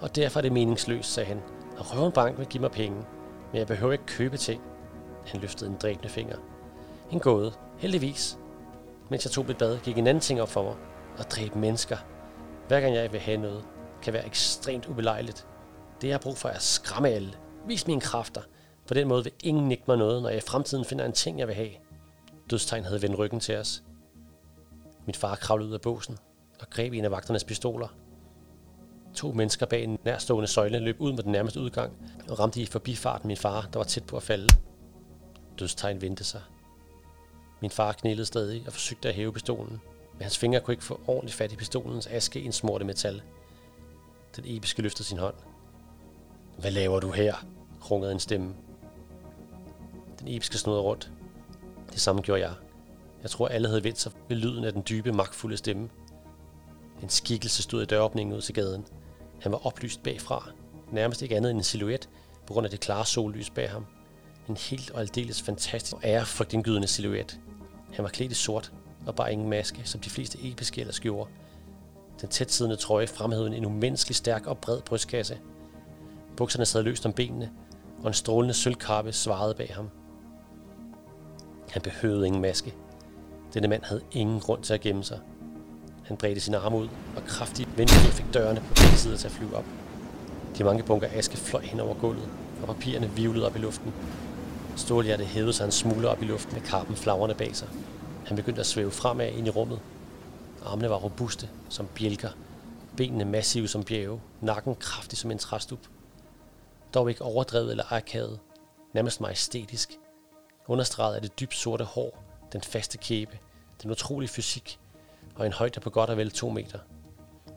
Og 0.00 0.16
derfor 0.16 0.40
er 0.40 0.42
det 0.42 0.52
meningsløst, 0.52 1.12
sagde 1.12 1.26
han. 1.28 1.42
Og 1.78 1.94
røve 1.94 2.06
en 2.06 2.12
bank 2.12 2.38
vil 2.38 2.46
give 2.46 2.60
mig 2.60 2.70
penge, 2.70 2.96
men 3.52 3.58
jeg 3.58 3.66
behøver 3.66 3.92
ikke 3.92 4.06
købe 4.06 4.36
ting. 4.36 4.62
Han 5.26 5.40
løftede 5.40 5.70
en 5.70 5.76
dræbende 5.76 6.08
finger. 6.08 6.36
En 7.10 7.20
gåde, 7.20 7.52
heldigvis. 7.78 8.38
Mens 9.08 9.24
jeg 9.24 9.30
tog 9.30 9.46
mit 9.46 9.58
bad, 9.58 9.78
gik 9.78 9.98
en 9.98 10.06
anden 10.06 10.20
ting 10.20 10.42
op 10.42 10.48
for 10.48 10.62
mig. 10.62 10.74
At 11.18 11.30
dræbe 11.30 11.58
mennesker. 11.58 11.96
Hver 12.68 12.80
gang 12.80 12.94
jeg 12.94 13.12
vil 13.12 13.20
have 13.20 13.36
noget, 13.36 13.64
kan 14.02 14.12
være 14.12 14.26
ekstremt 14.26 14.86
ubelejligt. 14.86 15.46
Det 16.00 16.08
jeg 16.08 16.14
har 16.14 16.20
brug 16.20 16.36
for 16.36 16.48
er 16.48 16.52
at 16.52 16.62
skræmme 16.62 17.08
alle. 17.08 17.32
Vis 17.66 17.86
mine 17.86 18.00
kræfter. 18.00 18.42
På 18.86 18.94
den 18.94 19.08
måde 19.08 19.24
vil 19.24 19.32
ingen 19.42 19.68
nikke 19.68 19.84
mig 19.86 19.96
noget, 19.96 20.22
når 20.22 20.28
jeg 20.28 20.38
i 20.38 20.40
fremtiden 20.40 20.84
finder 20.84 21.04
en 21.04 21.12
ting, 21.12 21.38
jeg 21.38 21.46
vil 21.46 21.54
have. 21.54 21.70
Dødstegn 22.50 22.84
havde 22.84 23.02
vendt 23.02 23.18
ryggen 23.18 23.40
til 23.40 23.56
os. 23.56 23.82
Min 25.06 25.14
far 25.14 25.34
kravlede 25.34 25.68
ud 25.68 25.74
af 25.74 25.80
båsen 25.80 26.18
og 26.60 26.70
greb 26.70 26.92
en 26.92 27.04
af 27.04 27.10
vagternes 27.10 27.44
pistoler. 27.44 27.88
To 29.14 29.32
mennesker 29.32 29.66
bag 29.66 29.84
en 29.84 29.98
nærstående 30.04 30.48
søjle 30.48 30.78
løb 30.78 31.00
ud 31.00 31.12
mod 31.12 31.22
den 31.22 31.32
nærmeste 31.32 31.60
udgang 31.60 31.92
og 32.28 32.38
ramte 32.38 32.60
i 32.60 32.66
forbifarten 32.66 33.28
min 33.28 33.36
far, 33.36 33.68
der 33.72 33.78
var 33.78 33.84
tæt 33.84 34.04
på 34.04 34.16
at 34.16 34.22
falde. 34.22 34.48
Dødstegn 35.58 36.00
vendte 36.00 36.24
sig. 36.24 36.42
Min 37.60 37.70
far 37.70 37.92
knælede 37.92 38.26
stadig 38.26 38.62
og 38.66 38.72
forsøgte 38.72 39.08
at 39.08 39.14
hæve 39.14 39.32
pistolen, 39.32 39.80
men 40.12 40.22
hans 40.22 40.38
fingre 40.38 40.60
kunne 40.60 40.74
ikke 40.74 40.84
få 40.84 41.00
ordentligt 41.06 41.36
fat 41.36 41.52
i 41.52 41.56
pistolens 41.56 42.06
aske 42.06 42.40
en 42.40 42.52
smorte 42.52 42.84
metal. 42.84 43.22
Den 44.36 44.44
episke 44.46 44.82
løftede 44.82 45.08
sin 45.08 45.18
hånd. 45.18 45.34
Hvad 46.58 46.70
laver 46.70 47.00
du 47.00 47.10
her? 47.10 47.34
rungede 47.90 48.12
en 48.12 48.20
stemme. 48.20 48.54
Den 50.20 50.28
episke 50.28 50.58
snod 50.58 50.78
rundt. 50.78 51.10
Det 51.92 52.00
samme 52.00 52.22
gjorde 52.22 52.40
jeg. 52.40 52.52
Jeg 53.22 53.30
tror, 53.30 53.48
alle 53.48 53.68
havde 53.68 53.84
vendt 53.84 54.00
sig 54.00 54.12
ved 54.28 54.36
lyden 54.36 54.64
af 54.64 54.72
den 54.72 54.82
dybe, 54.88 55.12
magtfulde 55.12 55.56
stemme. 55.56 55.88
En 57.02 57.08
skikkelse 57.08 57.62
stod 57.62 57.82
i 57.82 57.86
døråbningen 57.86 58.36
ud 58.36 58.40
til 58.40 58.54
gaden. 58.54 58.86
Han 59.40 59.52
var 59.52 59.66
oplyst 59.66 60.02
bagfra. 60.02 60.50
Nærmest 60.92 61.22
ikke 61.22 61.36
andet 61.36 61.50
end 61.50 61.58
en 61.58 61.64
silhuet, 61.64 62.08
på 62.46 62.52
grund 62.52 62.64
af 62.64 62.70
det 62.70 62.80
klare 62.80 63.06
sollys 63.06 63.50
bag 63.50 63.70
ham. 63.70 63.86
En 64.48 64.56
helt 64.56 64.90
og 64.90 65.00
aldeles 65.00 65.42
fantastisk 65.42 65.96
og 65.96 66.00
ærefrygtindgydende 66.04 66.88
silhuet. 66.88 67.40
Han 67.92 68.02
var 68.02 68.08
klædt 68.08 68.32
i 68.32 68.34
sort 68.34 68.72
og 69.06 69.14
bare 69.14 69.32
ingen 69.32 69.50
maske, 69.50 69.80
som 69.84 70.00
de 70.00 70.10
fleste 70.10 70.38
episke 70.42 70.80
ellers 70.80 71.00
gjorde. 71.00 71.30
Den 72.20 72.28
tætsiddende 72.28 72.76
trøje 72.76 73.06
fremhævede 73.06 73.56
en 73.56 73.64
umenneskelig 73.64 74.16
stærk 74.16 74.46
og 74.46 74.58
bred 74.58 74.80
brystkasse. 74.80 75.38
Bukserne 76.36 76.66
sad 76.66 76.82
løst 76.82 77.06
om 77.06 77.12
benene, 77.12 77.50
og 78.02 78.08
en 78.08 78.14
strålende 78.14 78.54
sølvkarpe 78.54 79.12
svarede 79.12 79.54
bag 79.54 79.72
ham. 79.74 79.90
Han 81.70 81.82
behøvede 81.82 82.26
ingen 82.26 82.42
maske. 82.42 82.74
Denne 83.54 83.68
mand 83.68 83.82
havde 83.84 84.02
ingen 84.12 84.40
grund 84.40 84.62
til 84.62 84.74
at 84.74 84.80
gemme 84.80 85.04
sig. 85.04 85.20
Han 86.04 86.16
bredte 86.16 86.40
sine 86.40 86.58
arme 86.58 86.76
ud, 86.76 86.88
og 87.16 87.24
kraftigt 87.26 87.78
vendte 87.78 87.94
fik 87.94 88.34
dørene 88.34 88.60
på 88.60 88.74
begge 88.74 88.96
sider 88.96 89.16
til 89.16 89.26
at 89.26 89.32
flyve 89.32 89.56
op. 89.56 89.64
De 90.58 90.64
mange 90.64 90.82
bunker 90.82 91.08
aske 91.12 91.36
fløj 91.36 91.62
hen 91.62 91.80
over 91.80 91.94
gulvet, 91.94 92.28
og 92.62 92.66
papirerne 92.66 93.10
vivlede 93.10 93.46
op 93.46 93.56
i 93.56 93.58
luften. 93.58 93.92
Stålhjertet 94.76 95.26
hævede 95.26 95.52
sig 95.52 95.64
en 95.64 95.70
smule 95.70 96.08
op 96.08 96.22
i 96.22 96.24
luften 96.24 96.54
med 96.54 96.62
karpen 96.62 96.96
flagrende 96.96 97.34
bag 97.34 97.56
sig. 97.56 97.68
Han 98.26 98.36
begyndte 98.36 98.60
at 98.60 98.66
svæve 98.66 98.90
fremad 98.90 99.32
ind 99.32 99.46
i 99.46 99.50
rummet. 99.50 99.80
Armene 100.66 100.90
var 100.90 100.96
robuste 100.96 101.48
som 101.68 101.88
bjælker, 101.94 102.28
benene 102.96 103.24
massive 103.24 103.68
som 103.68 103.84
bjerge, 103.84 104.20
nakken 104.40 104.74
kraftig 104.74 105.18
som 105.18 105.30
en 105.30 105.38
træstup. 105.38 105.78
Dog 106.94 107.10
ikke 107.10 107.24
overdrevet 107.24 107.70
eller 107.70 107.92
akavet, 107.92 108.40
nærmest 108.94 109.20
majestætisk. 109.20 109.98
Understreget 110.66 111.14
af 111.14 111.22
det 111.22 111.40
dybt 111.40 111.54
sorte 111.54 111.84
hår, 111.84 112.24
den 112.52 112.60
faste 112.60 112.98
kæbe, 112.98 113.38
den 113.82 113.90
utrolige 113.90 114.28
fysik 114.28 114.78
og 115.34 115.46
en 115.46 115.52
højde 115.52 115.80
på 115.80 115.90
godt 115.90 116.10
og 116.10 116.16
vel 116.16 116.30
to 116.30 116.50
meter. 116.50 116.78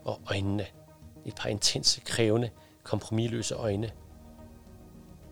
Og 0.06 0.22
øjnene. 0.30 0.66
Et 1.26 1.36
par 1.36 1.50
intense, 1.50 2.02
krævende, 2.02 2.50
kompromilløse 2.84 3.56
øjne. 3.56 3.92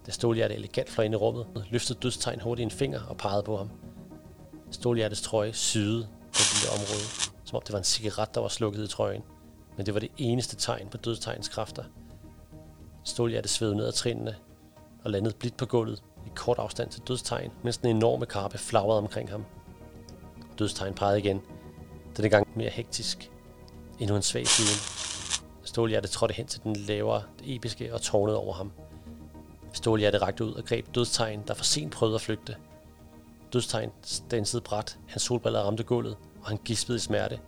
Da 0.05 0.11
Stålhjerte 0.11 0.55
elegant 0.55 0.89
fløj 0.89 1.05
ind 1.05 1.13
i 1.13 1.17
rummet, 1.17 1.47
løftede 1.69 1.99
dødstegn 1.99 2.39
hurtigt 2.39 2.65
en 2.65 2.71
finger 2.71 3.01
og 3.09 3.17
pegede 3.17 3.43
på 3.43 3.57
ham. 3.57 3.69
Stålhjertes 4.71 5.21
trøje 5.21 5.53
syede 5.53 6.07
på 6.11 6.33
det 6.33 6.53
lille 6.53 6.71
område, 6.71 7.33
som 7.45 7.55
om 7.55 7.61
det 7.61 7.73
var 7.73 7.77
en 7.77 7.83
cigaret, 7.83 8.35
der 8.35 8.41
var 8.41 8.47
slukket 8.47 8.83
i 8.83 8.87
trøjen. 8.87 9.23
Men 9.77 9.85
det 9.85 9.93
var 9.93 9.99
det 9.99 10.11
eneste 10.17 10.55
tegn 10.55 10.89
på 10.89 10.97
dødstegns 10.97 11.49
kræfter. 11.49 11.83
Stålhjerte 13.03 13.49
svedede 13.49 13.75
ned 13.75 13.87
ad 13.87 13.91
trinene 13.91 14.35
og 15.03 15.11
landede 15.11 15.35
blidt 15.39 15.57
på 15.57 15.65
gulvet 15.65 16.03
i 16.25 16.29
kort 16.35 16.59
afstand 16.59 16.89
til 16.89 17.01
dødstegn, 17.07 17.51
mens 17.63 17.77
den 17.77 17.95
enorme 17.95 18.25
karpe 18.25 18.57
flagrede 18.57 18.97
omkring 18.97 19.29
ham. 19.29 19.45
Dødstegn 20.59 20.93
pegede 20.93 21.19
igen, 21.19 21.41
denne 22.17 22.29
gang 22.29 22.47
mere 22.55 22.69
hektisk. 22.69 23.31
Endnu 23.99 24.15
en 24.15 24.21
svag 24.21 24.47
siden. 24.47 25.01
Stålhjerte 25.63 26.07
trådte 26.07 26.33
hen 26.33 26.47
til 26.47 26.63
den 26.63 26.75
lavere, 26.75 27.23
det 27.39 27.55
episke 27.55 27.93
og 27.93 28.01
tårnede 28.01 28.37
over 28.37 28.53
ham. 28.53 28.71
Stålhjerte 29.73 30.17
rakte 30.17 30.45
ud 30.45 30.53
og 30.53 30.65
greb 30.65 30.95
dødstegn, 30.95 31.43
der 31.47 31.53
for 31.53 31.63
sent 31.63 31.93
prøvede 31.93 32.15
at 32.15 32.21
flygte. 32.21 32.55
Dødstegn 33.53 33.91
stansede 34.01 34.61
bræt, 34.61 34.97
hans 35.07 35.23
solbriller 35.23 35.59
ramte 35.59 35.83
gulvet, 35.83 36.17
og 36.41 36.47
han 36.47 36.57
gispede 36.65 36.95
i 36.95 36.99
smerte. 36.99 37.39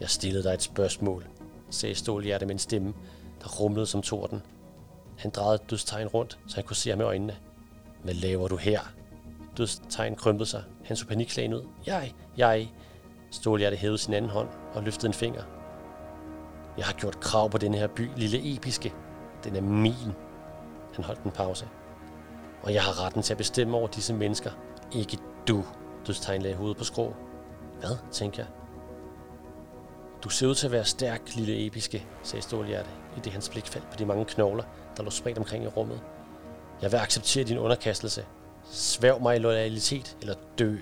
Jeg 0.00 0.10
stillede 0.10 0.44
dig 0.44 0.54
et 0.54 0.62
spørgsmål, 0.62 1.26
sagde 1.70 1.94
Stålhjerte 1.94 2.46
med 2.46 2.54
en 2.54 2.58
stemme, 2.58 2.94
der 3.42 3.48
rumlede 3.48 3.86
som 3.86 4.02
torden. 4.02 4.42
Han 5.18 5.30
drejede 5.30 5.62
dødstegn 5.70 6.06
rundt, 6.08 6.38
så 6.46 6.54
han 6.54 6.64
kunne 6.64 6.76
se 6.76 6.90
ham 6.90 7.00
i 7.00 7.02
øjnene. 7.02 7.36
Hvad 8.02 8.14
laver 8.14 8.48
du 8.48 8.56
her? 8.56 8.80
Dødstegn 9.56 10.16
krympede 10.16 10.48
sig. 10.48 10.62
Han 10.84 10.96
så 10.96 11.06
panikslagen 11.06 11.54
ud. 11.54 11.62
Jeg, 11.86 12.14
jeg. 12.36 12.72
Stålhjerte 13.30 13.76
hævede 13.76 13.98
sin 13.98 14.14
anden 14.14 14.30
hånd 14.30 14.48
og 14.74 14.82
løftede 14.82 15.06
en 15.06 15.14
finger. 15.14 15.42
Jeg 16.76 16.86
har 16.86 16.92
gjort 16.92 17.20
krav 17.20 17.50
på 17.50 17.58
den 17.58 17.74
her 17.74 17.86
by, 17.86 18.08
lille 18.16 18.54
episke. 18.54 18.94
Den 19.44 19.56
er 19.56 19.60
min. 19.60 20.12
Han 20.94 21.04
holdt 21.04 21.22
en 21.22 21.30
pause. 21.30 21.68
Og 22.62 22.74
jeg 22.74 22.82
har 22.82 23.04
retten 23.04 23.22
til 23.22 23.34
at 23.34 23.38
bestemme 23.38 23.76
over 23.76 23.86
disse 23.86 24.14
mennesker. 24.14 24.50
Ikke 24.92 25.18
du. 25.48 25.64
Dødstegn 26.06 26.42
lagde 26.42 26.56
hovedet 26.56 26.76
på 26.76 26.84
skrå. 26.84 27.14
Hvad, 27.80 27.96
tænkte 28.12 28.40
jeg. 28.40 28.48
Du 30.24 30.28
ser 30.28 30.46
ud 30.46 30.54
til 30.54 30.66
at 30.66 30.72
være 30.72 30.84
stærk, 30.84 31.34
lille 31.34 31.66
episke, 31.66 32.06
sagde 32.22 32.42
Stålhjerte, 32.42 32.88
i 33.16 33.20
det 33.20 33.32
hans 33.32 33.48
blik 33.48 33.66
faldt 33.66 33.90
på 33.90 33.96
de 33.96 34.06
mange 34.06 34.24
knogler, 34.24 34.64
der 34.98 35.04
lå 35.04 35.10
spredt 35.10 35.38
omkring 35.38 35.64
i 35.64 35.66
rummet. 35.66 36.00
Jeg 36.82 36.92
vil 36.92 36.98
acceptere 36.98 37.44
din 37.44 37.58
underkastelse. 37.58 38.24
Sværg 38.70 39.22
mig 39.22 39.36
i 39.36 39.38
loyalitet 39.38 40.16
eller 40.20 40.34
dø. 40.58 40.76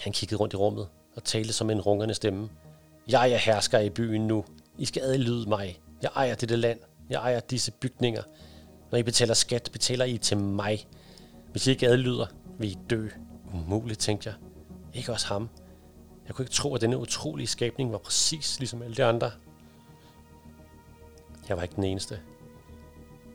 Han 0.00 0.12
kiggede 0.12 0.40
rundt 0.40 0.54
i 0.54 0.56
rummet 0.56 0.88
og 1.16 1.24
talte 1.24 1.52
som 1.52 1.70
en 1.70 1.80
rungende 1.80 2.14
stemme. 2.14 2.48
Jeg 3.08 3.30
er 3.32 3.36
hersker 3.36 3.78
i 3.78 3.90
byen 3.90 4.26
nu. 4.26 4.44
I 4.78 4.84
skal 4.84 5.02
adlyde 5.02 5.48
mig. 5.48 5.80
Jeg 6.02 6.10
ejer 6.16 6.34
dette 6.34 6.56
land. 6.56 6.78
Jeg 7.10 7.16
ejer 7.16 7.40
disse 7.40 7.72
bygninger. 7.72 8.22
Når 8.90 8.98
I 8.98 9.02
betaler 9.02 9.34
skat, 9.34 9.68
betaler 9.72 10.04
I 10.04 10.18
til 10.18 10.36
mig. 10.36 10.86
Hvis 11.50 11.66
I 11.66 11.70
ikke 11.70 11.88
adlyder, 11.88 12.26
vil 12.58 12.70
I 12.70 12.78
dø. 12.90 13.08
Umuligt, 13.54 14.00
tænkte 14.00 14.28
jeg. 14.28 14.36
Ikke 14.94 15.12
også 15.12 15.26
ham. 15.26 15.48
Jeg 16.26 16.34
kunne 16.34 16.42
ikke 16.42 16.54
tro, 16.54 16.74
at 16.74 16.80
denne 16.80 16.98
utrolige 16.98 17.46
skabning 17.46 17.92
var 17.92 17.98
præcis 17.98 18.58
ligesom 18.58 18.82
alle 18.82 18.96
de 18.96 19.04
andre. 19.04 19.30
Jeg 21.48 21.56
var 21.56 21.62
ikke 21.62 21.76
den 21.76 21.84
eneste. 21.84 22.20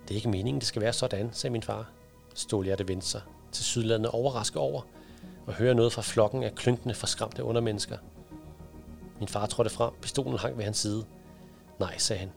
Det 0.03 0.11
er 0.11 0.15
ikke 0.15 0.29
meningen, 0.29 0.59
det 0.59 0.67
skal 0.67 0.81
være 0.81 0.93
sådan, 0.93 1.29
sagde 1.33 1.51
min 1.51 1.63
far. 1.63 1.89
Stålhjerte 2.33 2.87
vendte 2.87 3.07
sig, 3.07 3.21
til 3.51 3.65
sydlandet 3.65 4.11
overrasket 4.11 4.57
over, 4.57 4.81
og 5.47 5.53
høre 5.53 5.75
noget 5.75 5.93
fra 5.93 6.01
flokken 6.01 6.43
af 6.43 6.55
klynkende 6.55 6.95
forskræmte 6.95 7.43
undermennesker. 7.43 7.97
Min 9.19 9.27
far 9.27 9.45
trådte 9.45 9.69
frem, 9.69 9.93
pistolen 10.01 10.39
hang 10.39 10.57
ved 10.57 10.63
hans 10.63 10.77
side. 10.77 11.05
Nej, 11.79 11.97
sagde 11.97 12.19
han. 12.19 12.31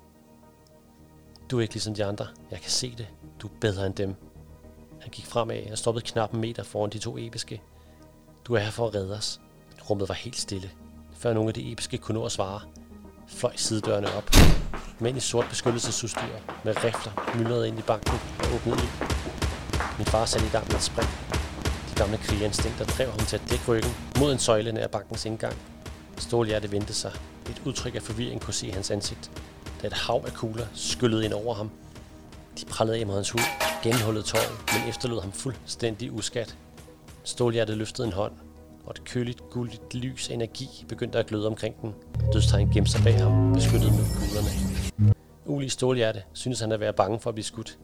Du 1.50 1.58
er 1.58 1.62
ikke 1.62 1.74
ligesom 1.74 1.94
de 1.94 2.04
andre. 2.04 2.26
Jeg 2.50 2.60
kan 2.60 2.70
se 2.70 2.94
det. 2.98 3.08
Du 3.38 3.46
er 3.46 3.52
bedre 3.60 3.86
end 3.86 3.94
dem. 3.94 4.14
Han 5.00 5.10
gik 5.10 5.26
fremad 5.26 5.70
og 5.70 5.78
stoppede 5.78 6.06
knap 6.06 6.32
en 6.32 6.40
meter 6.40 6.62
foran 6.62 6.90
de 6.90 6.98
to 6.98 7.18
episke. 7.18 7.62
Du 8.44 8.54
er 8.54 8.58
her 8.58 8.70
for 8.70 8.86
at 8.86 8.94
redde 8.94 9.16
os. 9.16 9.40
Rummet 9.90 10.08
var 10.08 10.14
helt 10.14 10.36
stille. 10.36 10.70
Før 11.12 11.34
nogle 11.34 11.48
af 11.48 11.54
de 11.54 11.72
episke 11.72 11.98
kunne 11.98 12.18
nå 12.18 12.24
at 12.24 12.32
svare, 12.32 12.60
fløj 13.26 13.56
sidedørene 13.56 14.14
op. 14.14 14.30
Mænd 14.98 15.16
i 15.16 15.20
sort 15.20 15.46
beskyttelsesudstyr 15.50 16.36
med 16.64 16.84
rifler 16.84 17.36
myldrede 17.38 17.68
ind 17.68 17.78
i 17.78 17.82
banken 17.82 18.18
og 18.38 18.54
åbnede 18.54 18.78
ind. 18.78 18.90
Min 19.98 20.06
far 20.06 20.24
satte 20.24 20.46
i 20.46 20.50
gang 20.50 20.66
med 20.66 20.74
et 20.74 20.82
spring. 20.82 21.08
De 21.90 21.94
gamle 21.94 22.16
krigerinstinkter 22.16 22.84
drev 22.84 23.10
ham 23.10 23.18
til 23.18 23.36
at 23.36 23.50
dække 23.50 23.64
ryggen 23.68 23.92
mod 24.18 24.32
en 24.32 24.38
søjle 24.38 24.72
nær 24.72 24.86
bankens 24.86 25.24
indgang. 25.24 25.56
Stålhjerte 26.18 26.72
vendte 26.72 26.94
sig. 26.94 27.12
Et 27.50 27.62
udtryk 27.64 27.94
af 27.94 28.02
forvirring 28.02 28.40
kunne 28.40 28.54
se 28.54 28.72
hans 28.72 28.90
ansigt, 28.90 29.30
da 29.82 29.86
et 29.86 29.92
hav 29.92 30.22
af 30.26 30.32
kugler 30.32 30.66
skyllede 30.74 31.24
ind 31.24 31.32
over 31.32 31.54
ham. 31.54 31.70
De 32.60 32.64
prallede 32.64 32.98
af 32.98 33.06
mod 33.06 33.14
hans 33.14 33.30
hud, 33.30 33.40
genhullede 33.82 34.24
tøjet, 34.24 34.52
men 34.72 34.88
efterlod 34.88 35.20
ham 35.20 35.32
fuldstændig 35.32 36.12
uskat. 36.12 36.56
Stålhjertet 37.24 37.76
løftede 37.76 38.06
en 38.06 38.12
hånd, 38.12 38.32
og 38.86 38.90
et 38.90 39.04
køligt, 39.04 39.50
guldigt 39.50 39.94
lys 39.94 40.28
energi 40.28 40.84
begyndte 40.88 41.18
at 41.18 41.26
gløde 41.26 41.46
omkring 41.46 41.80
den. 41.82 41.94
Dødstegn 42.32 42.70
gemte 42.72 42.90
sig 42.90 43.04
bag 43.04 43.18
ham, 43.18 43.52
beskyttet 43.52 43.92
med 43.92 44.04
kuglerne. 44.18 44.50
Uli 45.46 45.68
Stålhjerte 45.68 46.22
synes 46.32 46.60
han 46.60 46.72
at 46.72 46.80
være 46.80 46.92
bange 46.92 47.20
for 47.20 47.30
at 47.30 47.34
blive 47.34 47.44
skudt. 47.44 47.78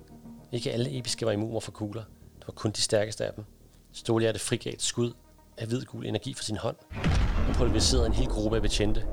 Ikke 0.52 0.72
alle 0.72 0.98
episke 0.98 1.26
var 1.26 1.32
immuner 1.32 1.60
for 1.60 1.72
kugler. 1.72 2.02
Det 2.38 2.46
var 2.46 2.52
kun 2.52 2.70
de 2.70 2.80
stærkeste 2.80 3.24
af 3.24 3.32
dem. 3.36 3.44
Stålhjerte 3.92 4.38
frigav 4.38 4.72
et 4.72 4.82
skud 4.82 5.12
af 5.58 5.66
hvid-gul 5.66 6.06
energi 6.06 6.34
fra 6.34 6.42
sin 6.42 6.56
hånd 6.56 6.76
og 7.48 7.54
pulveriserede 7.54 8.06
en 8.06 8.12
hel 8.12 8.26
gruppe 8.26 8.56
af 8.56 8.62
betjente. 8.62 9.04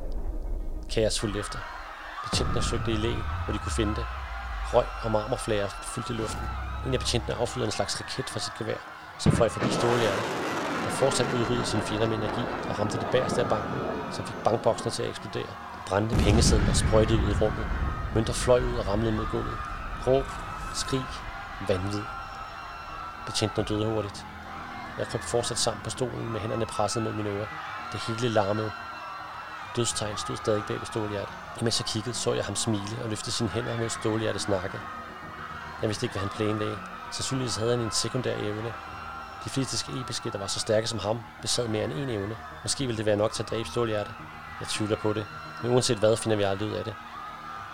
Kaos 0.90 1.20
fulgte 1.20 1.40
efter. 1.40 1.60
Betjentene 2.30 2.64
søgte 2.64 2.92
i 2.92 2.96
læ, 2.96 3.12
hvor 3.46 3.54
de 3.54 3.60
kunne 3.60 3.72
finde 3.72 3.96
det. 3.96 4.06
Røg 4.74 4.86
og 5.04 5.12
marmorflager 5.12 5.68
fyldte 5.96 6.14
luften. 6.14 6.42
En 6.88 6.94
af 6.94 7.00
betjentene 7.00 7.36
affyrede 7.36 7.66
en 7.66 7.72
slags 7.72 8.02
raket 8.02 8.30
fra 8.30 8.40
sit 8.40 8.54
gevær, 8.60 8.80
som 9.20 9.32
fløj 9.32 9.50
forbi 9.50 9.70
Stålhjerte 9.72 10.47
fortsat 11.00 11.34
udrydde 11.34 11.66
sine 11.66 11.82
fjender 11.82 12.08
med 12.08 12.18
energi 12.18 12.44
og 12.70 12.80
ramte 12.80 12.98
det 12.98 13.08
bagerste 13.12 13.42
af 13.44 13.50
banken, 13.50 13.80
som 14.12 14.26
fik 14.26 14.36
bankboksene 14.44 14.92
til 14.92 15.04
at 15.04 15.10
eksplodere. 15.10 15.52
Brændte 15.88 16.16
og 16.70 16.76
sprøjtede 16.76 17.20
ud 17.24 17.30
i 17.32 17.38
rummet. 17.42 17.68
Mønter 18.16 18.34
fløj 18.34 18.60
ud 18.60 18.76
og 18.78 18.88
ramlede 18.88 19.12
mod 19.12 19.26
gulvet. 19.32 19.58
Råb, 20.08 20.26
skrig, 20.74 21.06
vanvid. 21.68 22.04
Betjenten 23.26 23.64
døde 23.64 23.86
hurtigt. 23.94 24.26
Jeg 24.98 25.08
krøb 25.08 25.22
fortsat 25.22 25.58
sammen 25.58 25.84
på 25.84 25.90
stolen 25.90 26.32
med 26.32 26.40
hænderne 26.40 26.66
presset 26.66 27.04
mod 27.04 27.14
mine 27.14 27.30
ører. 27.30 27.46
Det 27.92 28.00
hele 28.08 28.30
larmede. 28.30 28.72
Dødstegn 29.76 30.18
stod 30.18 30.38
stadig 30.38 30.64
bag 30.68 30.80
ved 30.80 30.86
stålhjertet. 30.86 31.34
Imens 31.62 31.80
jeg 31.80 31.86
kiggede, 31.86 32.16
så 32.16 32.34
jeg 32.34 32.46
ham 32.46 32.56
smile 32.56 32.98
og 33.04 33.10
løfte 33.10 33.32
sine 33.32 33.50
hænder 33.50 33.78
mod 33.78 33.90
stålhjertets 33.90 34.50
nakke. 34.50 34.80
Jeg 35.82 35.90
vidste 35.90 36.06
ikke, 36.06 36.14
hvad 36.14 36.22
han 36.22 36.30
planlagde. 36.30 36.78
Sandsynligvis 37.12 37.56
havde 37.56 37.72
han 37.72 37.80
en 37.80 37.92
sekundær 37.92 38.36
evne. 38.36 38.74
De 39.46 39.50
fleste 39.50 39.92
episke, 40.02 40.30
der 40.32 40.38
var 40.38 40.48
så 40.48 40.60
stærke 40.60 40.88
som 40.88 41.00
ham, 41.00 41.20
besad 41.42 41.68
mere 41.68 41.84
end 41.84 41.94
en 41.94 42.10
evne. 42.10 42.36
Måske 42.64 42.86
ville 42.86 42.98
det 42.98 43.06
være 43.06 43.18
nok 43.18 43.34
til 43.34 43.44
at 43.44 43.50
dræbe 43.50 43.70
stålhjerte. 43.70 44.10
Jeg 44.60 44.68
tvivler 44.68 44.96
på 44.96 45.14
det. 45.14 45.26
Men 45.64 45.72
uanset 45.72 45.98
hvad, 45.98 46.18
finder 46.18 46.38
vi 46.38 46.44
aldrig 46.44 46.70
ud 46.70 46.74
af 46.74 46.84
det. 46.84 46.94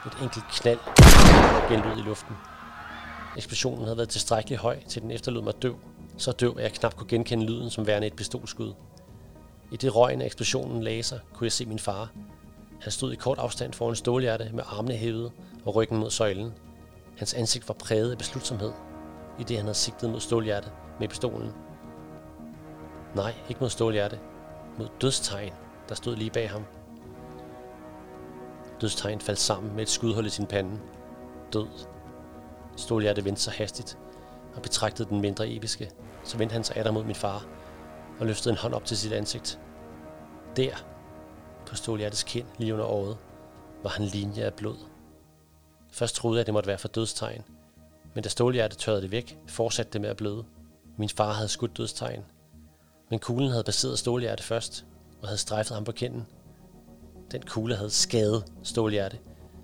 Et 0.06 0.18
enkelt 0.22 0.46
knald 0.52 0.80
genlyd 1.70 1.98
i 1.98 2.02
luften. 2.02 2.36
Eksplosionen 3.38 3.84
havde 3.84 3.98
været 3.98 4.10
tilstrækkeligt 4.10 4.62
høj, 4.62 4.80
til 4.88 5.02
den 5.02 5.12
efterlod 5.12 5.44
mig 5.44 5.62
døv. 5.62 5.76
Så 6.18 6.32
døv, 6.32 6.56
at 6.58 6.64
jeg 6.64 6.72
knap 6.72 6.96
kunne 6.96 7.08
genkende 7.08 7.46
lyden 7.46 7.70
som 7.70 7.88
værende 7.88 8.08
et 8.08 8.14
pistolskud. 8.14 8.74
I 9.72 9.78
det 9.78 9.96
røgen 9.96 10.22
af 10.22 10.26
eksplosionen 10.26 10.84
lagde 10.84 11.04
sig, 11.04 11.20
kunne 11.34 11.46
jeg 11.46 11.52
se 11.52 11.66
min 11.66 11.80
far. 11.80 12.10
Han 12.82 12.92
stod 12.92 13.14
i 13.14 13.16
kort 13.16 13.38
afstand 13.38 13.74
foran 13.74 13.96
stålhjerte 13.96 14.50
med 14.54 14.64
armene 14.68 14.96
hævet 14.96 15.32
og 15.66 15.76
ryggen 15.76 15.98
mod 15.98 16.12
søjlen. 16.12 16.54
Hans 17.18 17.34
ansigt 17.34 17.68
var 17.68 17.74
præget 17.74 18.12
af 18.12 18.18
beslutsomhed, 18.18 18.72
i 19.40 19.44
det 19.44 19.58
han 19.58 19.66
havde 19.66 19.78
sigtet 19.78 20.10
mod 20.10 20.20
stålhjerte 20.20 20.70
med 21.00 21.08
pistolen. 21.08 21.54
Nej, 23.16 23.34
ikke 23.50 23.62
mod 23.62 23.70
stålhjerte. 23.70 24.20
Mod 24.78 24.88
dødstegn, 25.02 25.54
der 25.90 25.96
stod 25.96 26.16
lige 26.16 26.30
bag 26.30 26.50
ham. 26.50 26.66
Dødstegn 28.82 29.22
faldt 29.22 29.40
sammen 29.40 29.76
med 29.76 29.84
et 29.84 29.90
skudhul 29.90 30.26
i 30.26 30.30
sin 30.30 30.48
pande. 30.48 30.80
Død. 31.54 31.68
Stålhjerte 32.76 33.26
vendte 33.26 33.42
sig 33.42 33.54
hastigt 33.54 33.98
og 34.56 34.62
betragtede 34.62 35.10
den 35.10 35.22
mindre 35.22 35.50
episke. 35.50 35.92
Så 36.24 36.38
vendte 36.38 36.54
han 36.54 36.64
sig 36.64 36.78
atter 36.78 36.92
mod 36.92 37.04
min 37.04 37.16
far 37.16 37.46
og 38.20 38.26
løftede 38.26 38.54
en 38.54 38.58
hånd 38.58 38.74
op 38.74 38.86
til 38.86 38.98
sit 38.98 39.14
ansigt. 39.14 39.60
Der, 40.56 40.76
på 41.66 41.76
Stålhjertes 41.76 42.24
kind 42.24 42.46
lige 42.58 42.74
under 42.74 42.86
året, 42.86 43.18
var 43.84 43.90
han 43.90 44.06
linje 44.06 44.44
af 44.44 44.54
blod. 44.54 44.78
Først 45.92 46.16
troede 46.16 46.38
jeg, 46.38 46.42
at 46.42 46.46
det 46.46 46.54
måtte 46.54 46.68
være 46.68 46.78
for 46.78 46.88
dødstegn, 46.88 47.44
men 48.14 48.24
da 48.24 48.30
Stålhjerte 48.30 48.76
tørrede 48.76 49.02
det 49.02 49.12
væk, 49.12 49.40
fortsatte 49.48 49.94
det 49.94 50.02
med 50.02 50.10
at 50.10 50.18
bløde. 50.18 50.46
Min 50.98 51.10
far 51.10 51.34
havde 51.34 51.50
skudt 51.50 51.78
dødstegn, 51.78 52.24
men 53.10 53.20
kuglen 53.20 53.50
havde 53.50 53.64
baseret 53.64 54.00
Stålhjerte 54.00 54.44
først 54.44 54.86
og 55.22 55.28
havde 55.28 55.38
strejfet 55.38 55.76
ham 55.76 55.84
på 55.84 55.92
kinden. 55.92 56.28
Den 57.32 57.42
kugle 57.42 57.76
havde 57.76 57.90
skadet 57.90 58.46
Stålhjerte, 58.64 59.20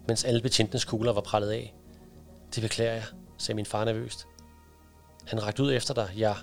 mens 0.07 0.23
alle 0.23 0.41
betjentenes 0.41 0.85
kugler 0.85 1.13
var 1.13 1.21
prallet 1.21 1.49
af. 1.49 1.75
Det 2.55 2.61
beklager 2.61 2.93
jeg, 2.93 3.03
sagde 3.37 3.55
min 3.55 3.65
far 3.65 3.85
nervøst. 3.85 4.27
Han 5.27 5.43
rakte 5.43 5.63
ud 5.63 5.73
efter 5.73 5.93
dig, 5.93 6.09
ja. 6.17 6.35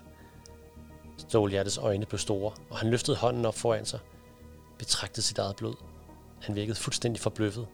Stålhjertes 1.18 1.78
øjne 1.78 2.06
blev 2.06 2.18
store, 2.18 2.52
og 2.70 2.78
han 2.78 2.90
løftede 2.90 3.16
hånden 3.16 3.46
op 3.46 3.54
foran 3.54 3.84
sig, 3.84 4.00
betragtede 4.78 5.22
sit 5.22 5.38
eget 5.38 5.56
blod. 5.56 5.74
Han 6.42 6.54
virkede 6.54 6.76
fuldstændig 6.76 7.20
forbløffet. 7.20 7.66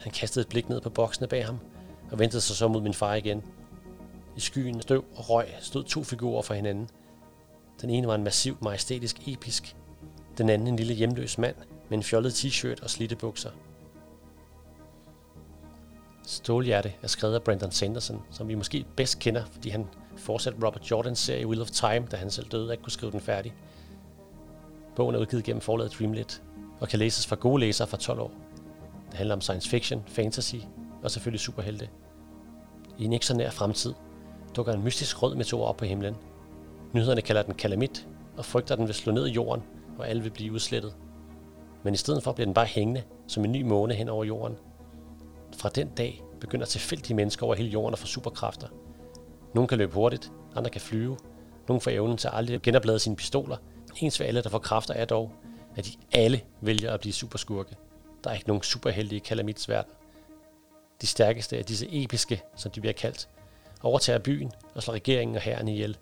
Han 0.00 0.12
kastede 0.12 0.42
et 0.42 0.48
blik 0.48 0.68
ned 0.68 0.80
på 0.80 0.90
boksene 0.90 1.28
bag 1.28 1.46
ham, 1.46 1.58
og 2.10 2.18
vendte 2.18 2.40
sig 2.40 2.56
så 2.56 2.68
mod 2.68 2.80
min 2.80 2.94
far 2.94 3.14
igen. 3.14 3.42
I 4.36 4.40
skyen 4.40 4.82
støv 4.82 5.04
og 5.14 5.30
røg 5.30 5.46
stod 5.60 5.84
to 5.84 6.04
figurer 6.04 6.42
for 6.42 6.54
hinanden. 6.54 6.88
Den 7.80 7.90
ene 7.90 8.06
var 8.06 8.14
en 8.14 8.24
massiv, 8.24 8.56
majestætisk 8.62 9.28
episk. 9.28 9.76
Den 10.38 10.48
anden 10.48 10.68
en 10.68 10.76
lille 10.76 10.94
hjemløs 10.94 11.38
mand 11.38 11.56
med 11.88 11.98
en 11.98 12.02
fjollet 12.02 12.32
t-shirt 12.32 12.82
og 12.82 12.90
slidte 12.90 13.16
bukser. 13.16 13.50
Stålhjerte 16.26 16.92
er 17.02 17.06
skrevet 17.06 17.34
af 17.34 17.42
Brandon 17.42 17.70
Sanderson, 17.70 18.22
som 18.30 18.48
vi 18.48 18.54
måske 18.54 18.84
bedst 18.96 19.18
kender, 19.18 19.44
fordi 19.44 19.68
han 19.68 19.86
fortsatte 20.16 20.66
Robert 20.66 20.90
Jordans 20.90 21.18
serie 21.18 21.46
Wheel 21.46 21.62
of 21.62 21.70
Time, 21.70 22.06
da 22.10 22.16
han 22.16 22.30
selv 22.30 22.46
døde 22.46 22.66
og 22.66 22.72
ikke 22.72 22.82
kunne 22.82 22.92
skrive 22.92 23.12
den 23.12 23.20
færdig. 23.20 23.54
Bogen 24.96 25.14
er 25.14 25.18
udgivet 25.18 25.44
gennem 25.44 25.60
forlaget 25.60 25.92
Dreamlit 25.98 26.42
og 26.80 26.88
kan 26.88 26.98
læses 26.98 27.26
fra 27.26 27.36
gode 27.36 27.60
læsere 27.60 27.88
fra 27.88 27.96
12 27.96 28.20
år. 28.20 28.32
Det 29.06 29.14
handler 29.14 29.34
om 29.34 29.40
science 29.40 29.70
fiction, 29.70 30.02
fantasy 30.06 30.56
og 31.02 31.10
selvfølgelig 31.10 31.40
superhelte. 31.40 31.88
I 32.98 33.04
en 33.04 33.12
ikke 33.12 33.26
så 33.26 33.36
nær 33.36 33.50
fremtid 33.50 33.94
dukker 34.56 34.72
en 34.72 34.82
mystisk 34.82 35.22
rød 35.22 35.34
meteor 35.34 35.66
op 35.66 35.76
på 35.76 35.84
himlen. 35.84 36.16
Nyhederne 36.92 37.22
kalder 37.22 37.42
den 37.42 37.54
kalamit 37.54 38.06
og 38.36 38.44
frygter, 38.44 38.76
den 38.76 38.86
vil 38.86 38.94
slå 38.94 39.12
ned 39.12 39.26
i 39.26 39.30
jorden, 39.30 39.62
og 39.98 40.08
alle 40.08 40.22
vil 40.22 40.30
blive 40.30 40.52
udslettet. 40.52 40.96
Men 41.82 41.94
i 41.94 41.96
stedet 41.96 42.22
for 42.22 42.32
bliver 42.32 42.46
den 42.46 42.54
bare 42.54 42.66
hængende 42.66 43.02
som 43.26 43.44
en 43.44 43.52
ny 43.52 43.62
måne 43.62 43.94
hen 43.94 44.08
over 44.08 44.24
jorden. 44.24 44.56
Fra 45.56 45.68
den 45.68 45.88
dag 45.88 46.22
begynder 46.40 46.66
tilfældige 46.66 47.16
mennesker 47.16 47.46
over 47.46 47.54
hele 47.54 47.68
jorden 47.68 47.92
at 47.92 47.98
få 47.98 48.06
superkræfter. 48.06 48.68
Nogle 49.54 49.68
kan 49.68 49.78
løbe 49.78 49.94
hurtigt, 49.94 50.32
andre 50.56 50.70
kan 50.70 50.80
flyve, 50.80 51.16
nogle 51.68 51.80
får 51.80 51.90
evnen 51.90 52.16
til 52.16 52.28
at 52.28 52.34
aldrig 52.34 52.62
genoplade 52.62 52.98
sine 52.98 53.16
pistoler. 53.16 53.56
Ens 53.96 54.16
for 54.16 54.24
alle, 54.24 54.42
der 54.42 54.48
får 54.48 54.58
kræfter, 54.58 54.94
er 54.94 55.04
dog, 55.04 55.32
at 55.76 55.84
de 55.84 55.90
alle 56.12 56.40
vælger 56.60 56.92
at 56.92 57.00
blive 57.00 57.12
superskurke. 57.12 57.76
Der 58.24 58.30
er 58.30 58.34
ikke 58.34 58.48
nogen 58.48 58.62
superhelte 58.62 59.16
i 59.16 59.18
Kalamits 59.18 59.68
verden. 59.68 59.92
De 61.00 61.06
stærkeste 61.06 61.58
af 61.58 61.64
disse 61.64 61.86
episke, 61.90 62.42
som 62.56 62.70
de 62.70 62.80
bliver 62.80 62.92
kaldt, 62.92 63.28
overtager 63.82 64.18
byen 64.18 64.52
og 64.74 64.82
slår 64.82 64.94
regeringen 64.94 65.36
og 65.36 65.42
herren 65.42 65.68
ihjel. 65.68 65.96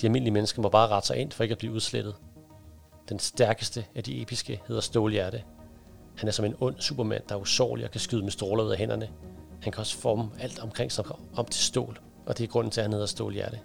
De 0.00 0.06
almindelige 0.06 0.32
mennesker 0.32 0.62
må 0.62 0.68
bare 0.68 0.88
rette 0.88 1.06
sig 1.06 1.16
ind 1.16 1.32
for 1.32 1.42
ikke 1.42 1.52
at 1.52 1.58
blive 1.58 1.72
udslettet. 1.72 2.14
Den 3.08 3.18
stærkeste 3.18 3.84
af 3.94 4.04
de 4.04 4.22
episke 4.22 4.60
hedder 4.66 4.82
Stålhjerte. 4.82 5.42
Han 6.16 6.28
er 6.28 6.32
som 6.32 6.44
en 6.44 6.56
ond 6.60 6.80
supermand, 6.80 7.22
der 7.28 7.34
er 7.34 7.40
usårlig 7.40 7.84
og 7.84 7.90
kan 7.90 8.00
skyde 8.00 8.22
med 8.22 8.30
stråler 8.30 8.64
ud 8.64 8.70
af 8.70 8.78
hænderne. 8.78 9.08
Han 9.62 9.72
kan 9.72 9.80
også 9.80 9.98
forme 9.98 10.30
alt 10.40 10.58
omkring 10.58 10.92
sig 10.92 11.04
om 11.34 11.46
til 11.46 11.64
stål, 11.64 12.00
og 12.26 12.38
det 12.38 12.44
er 12.44 12.48
grunden 12.48 12.70
til, 12.70 12.80
at 12.80 12.84
han 12.84 12.92
hedder 12.92 13.06
Stålhjerte. 13.06 13.60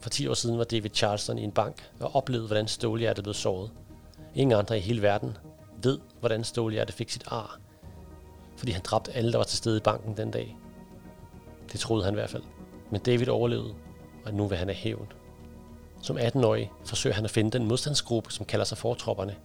For 0.00 0.10
10 0.10 0.28
år 0.28 0.34
siden 0.34 0.58
var 0.58 0.64
David 0.64 0.90
Charleston 0.94 1.38
i 1.38 1.42
en 1.42 1.52
bank 1.52 1.90
og 2.00 2.16
oplevede, 2.16 2.46
hvordan 2.46 2.68
Stålhjerte 2.68 3.22
blev 3.22 3.34
såret. 3.34 3.70
Ingen 4.34 4.58
andre 4.58 4.78
i 4.78 4.80
hele 4.80 5.02
verden 5.02 5.36
ved, 5.82 5.98
hvordan 6.20 6.44
Stålhjerte 6.44 6.92
fik 6.92 7.10
sit 7.10 7.24
ar. 7.26 7.58
Fordi 8.56 8.72
han 8.72 8.82
dræbte 8.84 9.12
alle, 9.12 9.32
der 9.32 9.38
var 9.38 9.44
til 9.44 9.58
stede 9.58 9.76
i 9.76 9.80
banken 9.80 10.16
den 10.16 10.30
dag. 10.30 10.56
Det 11.74 11.80
troede 11.80 12.04
han 12.04 12.14
i 12.14 12.18
hvert 12.20 12.30
fald. 12.30 12.42
Men 12.90 13.00
David 13.00 13.28
overlevede, 13.28 13.74
og 14.24 14.34
nu 14.34 14.46
vil 14.46 14.58
han 14.58 14.68
have 14.68 14.76
hævn. 14.76 15.12
Som 16.02 16.18
18-årig 16.18 16.70
forsøger 16.84 17.14
han 17.14 17.24
at 17.24 17.30
finde 17.30 17.50
den 17.50 17.68
modstandsgruppe, 17.68 18.32
som 18.32 18.46
kalder 18.46 18.64
sig 18.64 18.78
fortropperne. 18.78 19.36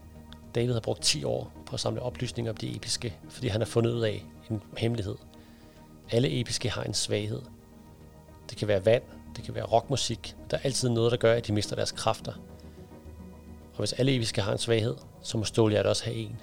David 0.56 0.74
har 0.74 0.80
brugt 0.80 1.02
10 1.02 1.24
år 1.24 1.52
på 1.66 1.74
at 1.74 1.80
samle 1.80 2.02
oplysninger 2.02 2.52
om 2.52 2.58
de 2.58 2.76
episke, 2.76 3.16
fordi 3.30 3.48
han 3.48 3.62
har 3.62 3.66
fundet 3.66 3.92
ud 3.92 4.02
af 4.02 4.26
en 4.50 4.64
hemmelighed. 4.78 5.16
Alle 6.12 6.40
episke 6.40 6.70
har 6.70 6.84
en 6.84 6.94
svaghed. 6.94 7.42
Det 8.50 8.58
kan 8.58 8.68
være 8.68 8.86
vand, 8.86 9.04
det 9.36 9.44
kan 9.44 9.56
være 9.56 9.66
rockmusik. 9.66 10.36
Der 10.52 10.58
er 10.58 10.62
altid 10.62 10.90
noget, 10.90 11.12
der 11.12 11.18
gør, 11.18 11.34
at 11.34 11.48
de 11.48 11.54
mister 11.54 11.76
deres 11.76 11.92
kræfter. 11.92 12.34
Og 13.74 13.78
hvis 13.78 13.94
alle 13.94 14.16
episke 14.16 14.42
har 14.42 14.52
en 14.52 14.58
svaghed, 14.58 14.96
så 15.22 15.38
må 15.38 15.44
Stålhjert 15.44 15.86
også 15.86 16.06
have 16.06 16.18
en. 16.18 16.38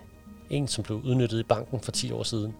En, 0.50 0.68
som 0.68 0.84
blev 0.84 0.98
udnyttet 0.98 1.40
i 1.40 1.42
banken 1.42 1.80
for 1.80 1.92
10 1.92 2.12
år 2.12 2.22
siden. 2.22 2.54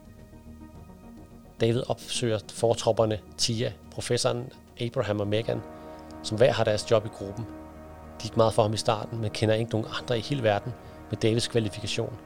David 1.60 1.82
opsøger 1.88 2.38
fortropperne 2.52 3.18
Tia, 3.36 3.72
professoren 3.90 4.52
Abraham 4.80 5.20
og 5.20 5.28
Megan, 5.28 5.60
som 6.22 6.36
hver 6.36 6.52
har 6.52 6.64
deres 6.64 6.90
job 6.90 7.06
i 7.06 7.08
gruppen. 7.08 7.44
De 8.22 8.22
gik 8.22 8.36
meget 8.36 8.54
for 8.54 8.62
ham 8.62 8.72
i 8.72 8.76
starten, 8.76 9.20
men 9.20 9.30
kender 9.30 9.54
ikke 9.54 9.70
nogen 9.70 9.86
andre 10.00 10.18
i 10.18 10.20
hele 10.20 10.42
verden 10.42 10.72
med 11.10 11.18
Davids 11.18 11.48
kvalifikation, 11.48 12.18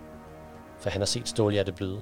for 0.79 0.91
han 0.91 1.01
har 1.01 1.07
set 1.07 1.29
Stålhjerte 1.29 1.73
bløde. 1.73 2.01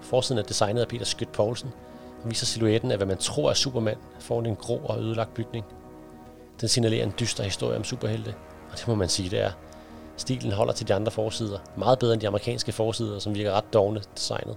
Forsiden 0.00 0.38
er 0.38 0.42
designet 0.46 0.80
af 0.80 0.88
Peter 0.88 1.04
Skyt 1.04 1.28
Poulsen 1.28 1.70
og 2.22 2.30
viser 2.30 2.46
silhuetten 2.46 2.90
af, 2.90 2.96
hvad 2.96 3.06
man 3.06 3.18
tror 3.18 3.50
er 3.50 3.54
Superman 3.54 3.96
foran 4.20 4.46
en 4.46 4.56
grå 4.56 4.80
og 4.84 5.00
ødelagt 5.00 5.34
bygning. 5.34 5.64
Den 6.60 6.68
signalerer 6.68 7.04
en 7.04 7.14
dyster 7.20 7.44
historie 7.44 7.76
om 7.76 7.84
superhelte, 7.84 8.34
og 8.72 8.78
det 8.78 8.88
må 8.88 8.94
man 8.94 9.08
sige, 9.08 9.30
det 9.30 9.40
er. 9.40 9.50
Stilen 10.16 10.52
holder 10.52 10.72
til 10.72 10.88
de 10.88 10.94
andre 10.94 11.12
forsider, 11.12 11.58
meget 11.76 11.98
bedre 11.98 12.12
end 12.12 12.20
de 12.20 12.28
amerikanske 12.28 12.72
forsider, 12.72 13.18
som 13.18 13.34
virker 13.34 13.52
ret 13.52 13.72
dogne 13.72 14.02
designet. 14.14 14.56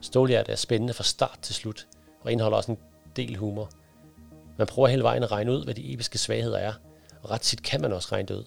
Stålhjerte 0.00 0.52
er 0.52 0.56
spændende 0.56 0.94
fra 0.94 1.04
start 1.04 1.38
til 1.42 1.54
slut, 1.54 1.86
og 2.20 2.32
indeholder 2.32 2.56
også 2.56 2.72
en 2.72 2.78
del 3.16 3.36
humor. 3.36 3.70
Man 4.58 4.66
prøver 4.66 4.88
hele 4.88 5.02
vejen 5.02 5.22
at 5.22 5.32
regne 5.32 5.52
ud, 5.52 5.64
hvad 5.64 5.74
de 5.74 5.92
episke 5.92 6.18
svagheder 6.18 6.58
er, 6.58 6.72
og 7.22 7.30
ret 7.30 7.40
tit 7.40 7.62
kan 7.62 7.80
man 7.80 7.92
også 7.92 8.08
regne 8.12 8.28
det 8.28 8.34
ud. 8.34 8.44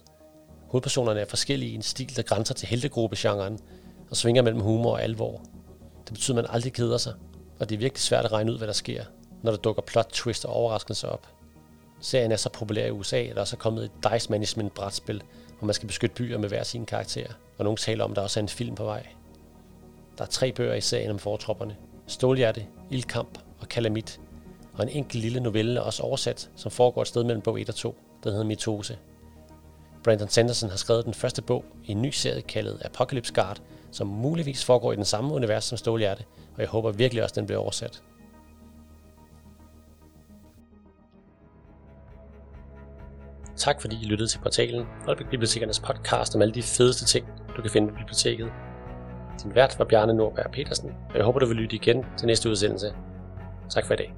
Hovedpersonerne 0.68 1.20
er 1.20 1.24
forskellige 1.24 1.72
i 1.72 1.74
en 1.74 1.82
stil, 1.82 2.16
der 2.16 2.22
grænser 2.22 2.54
til 2.54 2.68
heltegruppe-genren, 2.68 3.58
og 4.10 4.16
svinger 4.16 4.42
mellem 4.42 4.60
humor 4.60 4.92
og 4.92 5.02
alvor. 5.02 5.42
Det 6.04 6.12
betyder, 6.12 6.38
at 6.38 6.44
man 6.44 6.54
aldrig 6.54 6.72
keder 6.72 6.98
sig, 6.98 7.14
og 7.58 7.68
det 7.68 7.74
er 7.74 7.78
virkelig 7.78 8.00
svært 8.00 8.24
at 8.24 8.32
regne 8.32 8.52
ud, 8.52 8.58
hvad 8.58 8.66
der 8.66 8.72
sker, 8.72 9.04
når 9.42 9.50
der 9.50 9.58
dukker 9.58 9.82
plot, 9.82 10.08
twist 10.12 10.44
og 10.44 10.52
overraskelser 10.52 11.08
op. 11.08 11.26
Serien 12.00 12.32
er 12.32 12.36
så 12.36 12.48
populær 12.48 12.86
i 12.86 12.90
USA, 12.90 13.16
at 13.16 13.34
der 13.34 13.40
også 13.40 13.56
er 13.56 13.58
kommet 13.58 13.84
et 13.84 13.90
Dice 14.12 14.30
Management 14.30 14.74
brætspil, 14.74 15.22
hvor 15.58 15.66
man 15.66 15.74
skal 15.74 15.86
beskytte 15.86 16.14
byer 16.14 16.38
med 16.38 16.48
hver 16.48 16.62
sine 16.62 16.86
karakterer, 16.86 17.32
og 17.58 17.64
nogen 17.64 17.76
taler 17.76 18.04
om, 18.04 18.10
at 18.10 18.16
der 18.16 18.22
også 18.22 18.40
er 18.40 18.42
en 18.42 18.48
film 18.48 18.74
på 18.74 18.84
vej. 18.84 19.06
Der 20.18 20.24
er 20.24 20.28
tre 20.28 20.52
bøger 20.52 20.74
i 20.74 20.80
serien 20.80 21.10
om 21.10 21.18
fortropperne. 21.18 21.76
Stålhjerte, 22.06 22.66
Ildkamp 22.90 23.38
og 23.60 23.68
Kalamit, 23.68 24.20
og 24.74 24.82
en 24.82 24.88
enkelt 24.88 25.22
lille 25.22 25.40
novelle 25.40 25.80
er 25.80 25.84
også 25.84 26.02
oversat, 26.02 26.50
som 26.56 26.70
foregår 26.70 27.02
et 27.02 27.08
sted 27.08 27.24
mellem 27.24 27.42
bog 27.42 27.60
1 27.60 27.68
og 27.68 27.74
2, 27.74 27.96
der 28.24 28.30
hedder 28.30 28.44
Mitose. 28.44 28.98
Brandon 30.04 30.28
Sanderson 30.28 30.70
har 30.70 30.76
skrevet 30.76 31.04
den 31.04 31.14
første 31.14 31.42
bog 31.42 31.64
i 31.84 31.90
en 31.90 32.02
ny 32.02 32.10
serie 32.10 32.42
kaldet 32.42 32.82
Apocalypse 32.84 33.34
Guard, 33.34 33.62
som 33.90 34.06
muligvis 34.06 34.64
foregår 34.64 34.92
i 34.92 34.96
den 34.96 35.04
samme 35.04 35.34
univers 35.34 35.64
som 35.64 35.78
Stålhjerte, 35.78 36.24
og 36.54 36.60
jeg 36.60 36.68
håber 36.68 36.92
virkelig 36.92 37.22
også, 37.22 37.32
at 37.32 37.36
den 37.36 37.46
bliver 37.46 37.60
oversat. 37.60 38.02
Tak 43.56 43.80
fordi 43.80 43.96
I 44.02 44.04
lyttede 44.04 44.28
til 44.28 44.38
portalen 44.38 44.86
Holbæk 45.04 45.26
Bibliotekernes 45.30 45.80
podcast 45.80 46.34
om 46.34 46.42
alle 46.42 46.54
de 46.54 46.62
fedeste 46.62 47.04
ting, 47.04 47.26
du 47.56 47.62
kan 47.62 47.70
finde 47.70 47.88
på 47.88 47.94
biblioteket. 47.94 48.52
Din 49.42 49.54
vært 49.54 49.78
var 49.78 49.88
Bjarne 49.90 50.14
Nordberg 50.14 50.50
Petersen, 50.52 50.92
og 51.10 51.16
jeg 51.16 51.24
håber, 51.24 51.40
du 51.40 51.46
vil 51.46 51.56
lytte 51.56 51.76
igen 51.76 52.04
til 52.16 52.26
næste 52.26 52.50
udsendelse. 52.50 52.94
Tak 53.70 53.86
for 53.86 53.94
i 53.94 53.96
dag. 53.96 54.14